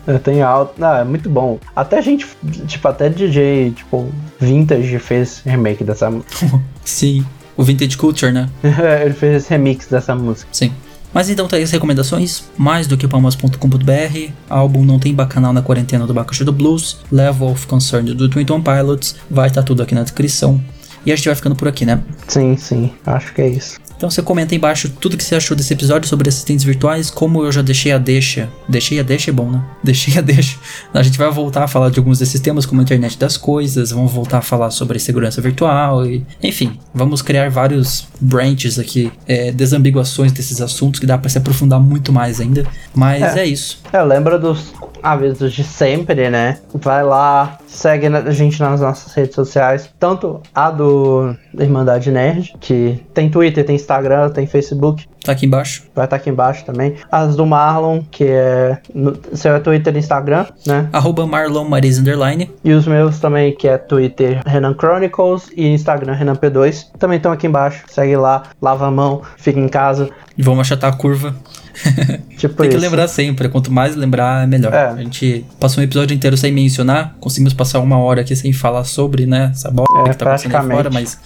É, 0.07 0.17
Tem 0.17 0.41
alto. 0.41 0.83
Ah, 0.83 0.99
é 0.99 1.03
muito 1.03 1.29
bom. 1.29 1.59
Até 1.75 2.01
gente, 2.01 2.25
tipo, 2.67 2.87
até 2.87 3.09
DJ, 3.09 3.71
tipo, 3.75 4.09
Vintage 4.39 4.97
fez 4.97 5.41
remake 5.45 5.83
dessa 5.83 6.09
música. 6.09 6.61
Sim, 6.83 7.23
o 7.55 7.63
Vintage 7.63 7.95
Culture, 7.95 8.31
né? 8.31 8.49
Ele 9.03 9.13
fez 9.13 9.43
esse 9.43 9.49
remix 9.51 9.87
dessa 9.87 10.15
música. 10.15 10.49
Sim. 10.51 10.73
Mas 11.13 11.29
então 11.29 11.47
tá 11.47 11.57
aí 11.57 11.63
as 11.63 11.71
recomendações, 11.71 12.43
mais 12.57 12.85
do 12.87 12.95
que 12.95 13.07
palmas.com.br, 13.07 14.31
álbum 14.49 14.85
Não 14.85 14.99
Tem 14.99 15.13
Bacanal 15.13 15.51
na 15.51 15.61
Quarentena 15.61 16.05
do 16.05 16.13
Bacaxi 16.13 16.43
do 16.43 16.51
Blues, 16.51 16.99
Level 17.11 17.49
of 17.49 17.65
Concern 17.65 18.13
do 18.13 18.29
Twin 18.29 18.45
Town 18.45 18.61
Pilots, 18.61 19.15
vai 19.29 19.47
estar 19.47 19.63
tudo 19.63 19.81
aqui 19.81 19.95
na 19.95 20.03
descrição. 20.03 20.61
E 21.05 21.11
a 21.11 21.15
gente 21.15 21.25
vai 21.25 21.35
ficando 21.35 21.55
por 21.55 21.67
aqui, 21.67 21.85
né? 21.85 22.03
Sim, 22.27 22.55
sim, 22.57 22.91
acho 23.05 23.33
que 23.33 23.41
é 23.41 23.47
isso. 23.47 23.79
Então 23.99 24.09
você 24.09 24.21
comenta 24.21 24.53
aí 24.55 24.57
embaixo 24.57 24.89
tudo 24.89 25.17
que 25.17 25.23
você 25.25 25.35
achou 25.35 25.57
desse 25.57 25.73
episódio 25.73 26.07
sobre 26.07 26.29
assistentes 26.29 26.63
virtuais, 26.63 27.09
como 27.11 27.43
eu 27.43 27.51
já 27.51 27.61
deixei 27.61 27.91
a 27.91 27.97
deixa. 27.97 28.47
Deixei 28.65 28.97
a 28.97 29.03
deixa 29.03 29.29
é 29.29 29.33
bom, 29.33 29.51
né? 29.51 29.61
Deixei 29.83 30.17
a 30.17 30.21
deixa. 30.21 30.57
A 30.93 31.03
gente 31.03 31.17
vai 31.17 31.29
voltar 31.29 31.65
a 31.65 31.67
falar 31.67 31.89
de 31.89 31.99
alguns 31.99 32.17
desses 32.19 32.39
temas, 32.39 32.65
como 32.65 32.79
a 32.79 32.83
internet 32.83 33.17
das 33.19 33.35
coisas, 33.35 33.91
vamos 33.91 34.09
voltar 34.09 34.37
a 34.37 34.41
falar 34.41 34.71
sobre 34.71 34.97
segurança 34.99 35.41
virtual 35.41 36.05
e. 36.05 36.25
Enfim, 36.41 36.79
vamos 36.93 37.21
criar 37.21 37.49
vários 37.49 38.07
branches 38.21 38.79
aqui, 38.79 39.11
é, 39.27 39.51
desambiguações 39.51 40.31
desses 40.31 40.61
assuntos 40.61 41.01
que 41.01 41.05
dá 41.05 41.17
pra 41.17 41.29
se 41.29 41.37
aprofundar 41.37 41.81
muito 41.81 42.13
mais 42.13 42.39
ainda. 42.39 42.65
Mas 42.95 43.21
é, 43.35 43.41
É. 43.41 43.45
isso. 43.47 43.81
É, 43.91 44.01
lembra 44.03 44.37
dos 44.37 44.73
avisos 45.01 45.53
de 45.53 45.63
sempre, 45.63 46.29
né? 46.29 46.59
Vai 46.73 47.03
lá, 47.03 47.57
segue 47.67 48.07
a 48.07 48.31
gente 48.31 48.59
nas 48.59 48.81
nossas 48.81 49.13
redes 49.13 49.35
sociais, 49.35 49.89
tanto 49.99 50.41
a 50.53 50.69
do 50.69 51.35
Irmandade 51.57 52.11
Nerd, 52.11 52.53
que 52.59 53.03
tem 53.13 53.29
Twitter, 53.29 53.65
tem 53.65 53.75
Instagram, 53.75 54.29
tem 54.29 54.45
Facebook. 54.45 55.07
Tá 55.23 55.33
aqui 55.33 55.45
embaixo. 55.45 55.83
Vai 55.93 56.05
estar 56.05 56.15
aqui 56.15 56.29
embaixo 56.29 56.65
também. 56.65 56.95
As 57.11 57.35
do 57.35 57.45
Marlon, 57.45 58.01
que 58.09 58.25
é 58.25 58.79
no 58.93 59.17
seu 59.33 59.55
é 59.55 59.59
Twitter 59.59 59.95
e 59.95 59.99
Instagram, 59.99 60.45
né? 60.65 60.87
Arroba 60.93 61.25
Marlon 61.25 61.67
Maris 61.67 61.99
Underline. 61.99 62.49
E 62.63 62.71
os 62.71 62.87
meus 62.87 63.19
também, 63.19 63.53
que 63.55 63.67
é 63.67 63.77
Twitter 63.77 64.41
Renan 64.45 64.75
Chronicles 64.75 65.49
e 65.55 65.67
Instagram 65.67 66.13
Renan 66.13 66.35
P2. 66.35 66.87
Também 66.97 67.17
estão 67.17 67.31
aqui 67.31 67.47
embaixo. 67.47 67.83
Segue 67.87 68.15
lá, 68.15 68.43
lava 68.61 68.87
a 68.87 68.91
mão, 68.91 69.21
fica 69.37 69.59
em 69.59 69.67
casa. 69.67 70.09
E 70.37 70.41
vamos 70.41 70.61
achatar 70.61 70.93
a 70.93 70.95
curva. 70.95 71.35
Tipo 72.37 72.61
Tem 72.61 72.69
que 72.69 72.75
isso. 72.77 72.85
lembrar 72.85 73.07
sempre, 73.07 73.49
quanto 73.49 73.71
mais 73.71 73.95
lembrar, 73.95 74.43
é 74.43 74.47
melhor. 74.47 74.73
É. 74.73 74.87
A 74.89 74.95
gente 74.95 75.45
passou 75.59 75.81
um 75.81 75.83
episódio 75.83 76.15
inteiro 76.15 76.37
sem 76.37 76.51
mencionar, 76.51 77.15
conseguimos 77.19 77.53
passar 77.53 77.79
uma 77.79 77.97
hora 77.97 78.21
aqui 78.21 78.35
sem 78.35 78.53
falar 78.53 78.83
sobre, 78.85 79.25
né, 79.25 79.49
essa 79.51 79.69
bola 79.69 79.85
É, 80.07 80.09
que 80.11 80.17
tá 80.17 80.25
acontecendo 80.33 80.67
fora, 80.71 80.89
mas 80.89 81.17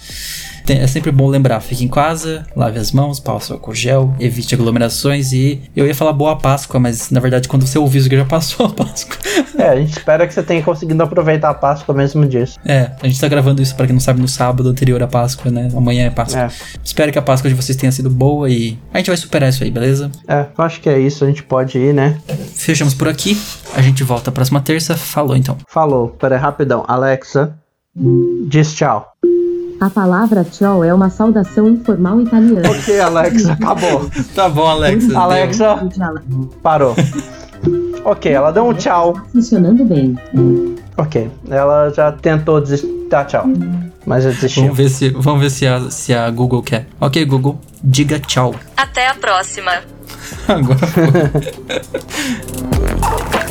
é 0.68 0.86
sempre 0.86 1.10
bom 1.10 1.28
lembrar, 1.28 1.60
fique 1.60 1.84
em 1.84 1.88
casa, 1.88 2.46
lave 2.56 2.78
as 2.78 2.92
mãos, 2.92 3.20
passe 3.20 3.52
álcool 3.52 3.74
gel, 3.74 4.14
evite 4.18 4.54
aglomerações 4.54 5.32
e 5.32 5.60
eu 5.76 5.86
ia 5.86 5.94
falar 5.94 6.12
boa 6.12 6.36
Páscoa, 6.36 6.80
mas 6.80 7.10
na 7.10 7.20
verdade 7.20 7.48
quando 7.48 7.66
você 7.66 7.78
ouvir 7.78 7.98
isso 7.98 8.06
aqui 8.06 8.16
já 8.16 8.24
passou 8.24 8.66
a 8.66 8.68
Páscoa. 8.72 9.18
É, 9.58 9.68
a 9.68 9.76
gente 9.76 9.90
espera 9.90 10.26
que 10.26 10.34
você 10.34 10.42
tenha 10.42 10.62
conseguido 10.62 11.02
aproveitar 11.02 11.50
a 11.50 11.54
Páscoa 11.54 11.94
mesmo 11.94 12.26
disso. 12.26 12.58
É, 12.64 12.90
a 13.02 13.06
gente 13.06 13.20
tá 13.20 13.28
gravando 13.28 13.62
isso 13.62 13.74
pra 13.74 13.86
quem 13.86 13.92
não 13.94 14.00
sabe 14.00 14.20
no 14.20 14.28
sábado 14.28 14.68
anterior 14.68 15.02
à 15.02 15.06
Páscoa, 15.06 15.50
né? 15.50 15.68
Amanhã 15.76 16.06
é 16.06 16.10
Páscoa. 16.10 16.42
É. 16.42 16.48
Espero 16.82 17.12
que 17.12 17.18
a 17.18 17.22
Páscoa 17.22 17.48
de 17.50 17.54
vocês 17.54 17.76
tenha 17.76 17.92
sido 17.92 18.10
boa 18.10 18.48
e 18.48 18.78
a 18.92 18.98
gente 18.98 19.08
vai 19.08 19.16
superar 19.16 19.50
isso 19.50 19.62
aí, 19.62 19.70
beleza? 19.70 20.10
É, 20.26 20.46
eu 20.56 20.64
acho 20.64 20.80
que 20.80 20.88
é 20.88 20.98
isso, 20.98 21.24
a 21.24 21.28
gente 21.28 21.42
pode 21.42 21.78
ir, 21.78 21.92
né? 21.92 22.18
Fechamos 22.54 22.94
por 22.94 23.08
aqui. 23.08 23.38
A 23.74 23.82
gente 23.82 24.02
volta 24.02 24.32
próxima 24.32 24.60
terça. 24.60 24.96
Falou 24.96 25.36
então. 25.36 25.56
Falou, 25.68 26.08
pera 26.08 26.36
rapidão. 26.36 26.84
Alexa, 26.86 27.56
diz 28.48 28.74
tchau. 28.74 29.13
A 29.84 29.90
palavra 29.90 30.44
tchau 30.44 30.82
é 30.82 30.94
uma 30.94 31.10
saudação 31.10 31.68
informal 31.68 32.18
italiana. 32.18 32.70
Ok, 32.70 32.98
Alexa, 32.98 33.52
acabou. 33.52 34.10
tá 34.34 34.48
bom, 34.48 34.64
Alexa. 34.66 35.18
Alexa, 35.18 35.78
parou. 36.62 36.96
Ok, 38.02 38.32
ela 38.32 38.50
deu 38.50 38.64
um 38.64 38.72
tchau. 38.72 39.14
Funcionando 39.30 39.84
bem. 39.84 40.16
Ok, 40.96 41.30
ela 41.50 41.90
já 41.90 42.12
tentou 42.12 42.62
desistir. 42.62 42.88
Tá, 43.10 43.26
tchau. 43.26 43.44
Mas 44.06 44.24
já 44.24 44.30
desistiu. 44.30 44.62
Vamos 44.62 44.78
ver 44.78 44.88
se, 44.88 45.10
vamos 45.10 45.42
ver 45.42 45.50
se, 45.50 45.66
a, 45.66 45.90
se 45.90 46.14
a 46.14 46.30
Google 46.30 46.62
quer. 46.62 46.86
Ok, 46.98 47.22
Google, 47.26 47.60
diga 47.82 48.18
tchau. 48.18 48.54
Até 48.78 49.08
a 49.08 49.14
próxima. 49.14 49.82
Agora 50.48 50.78
foi. 50.86 51.04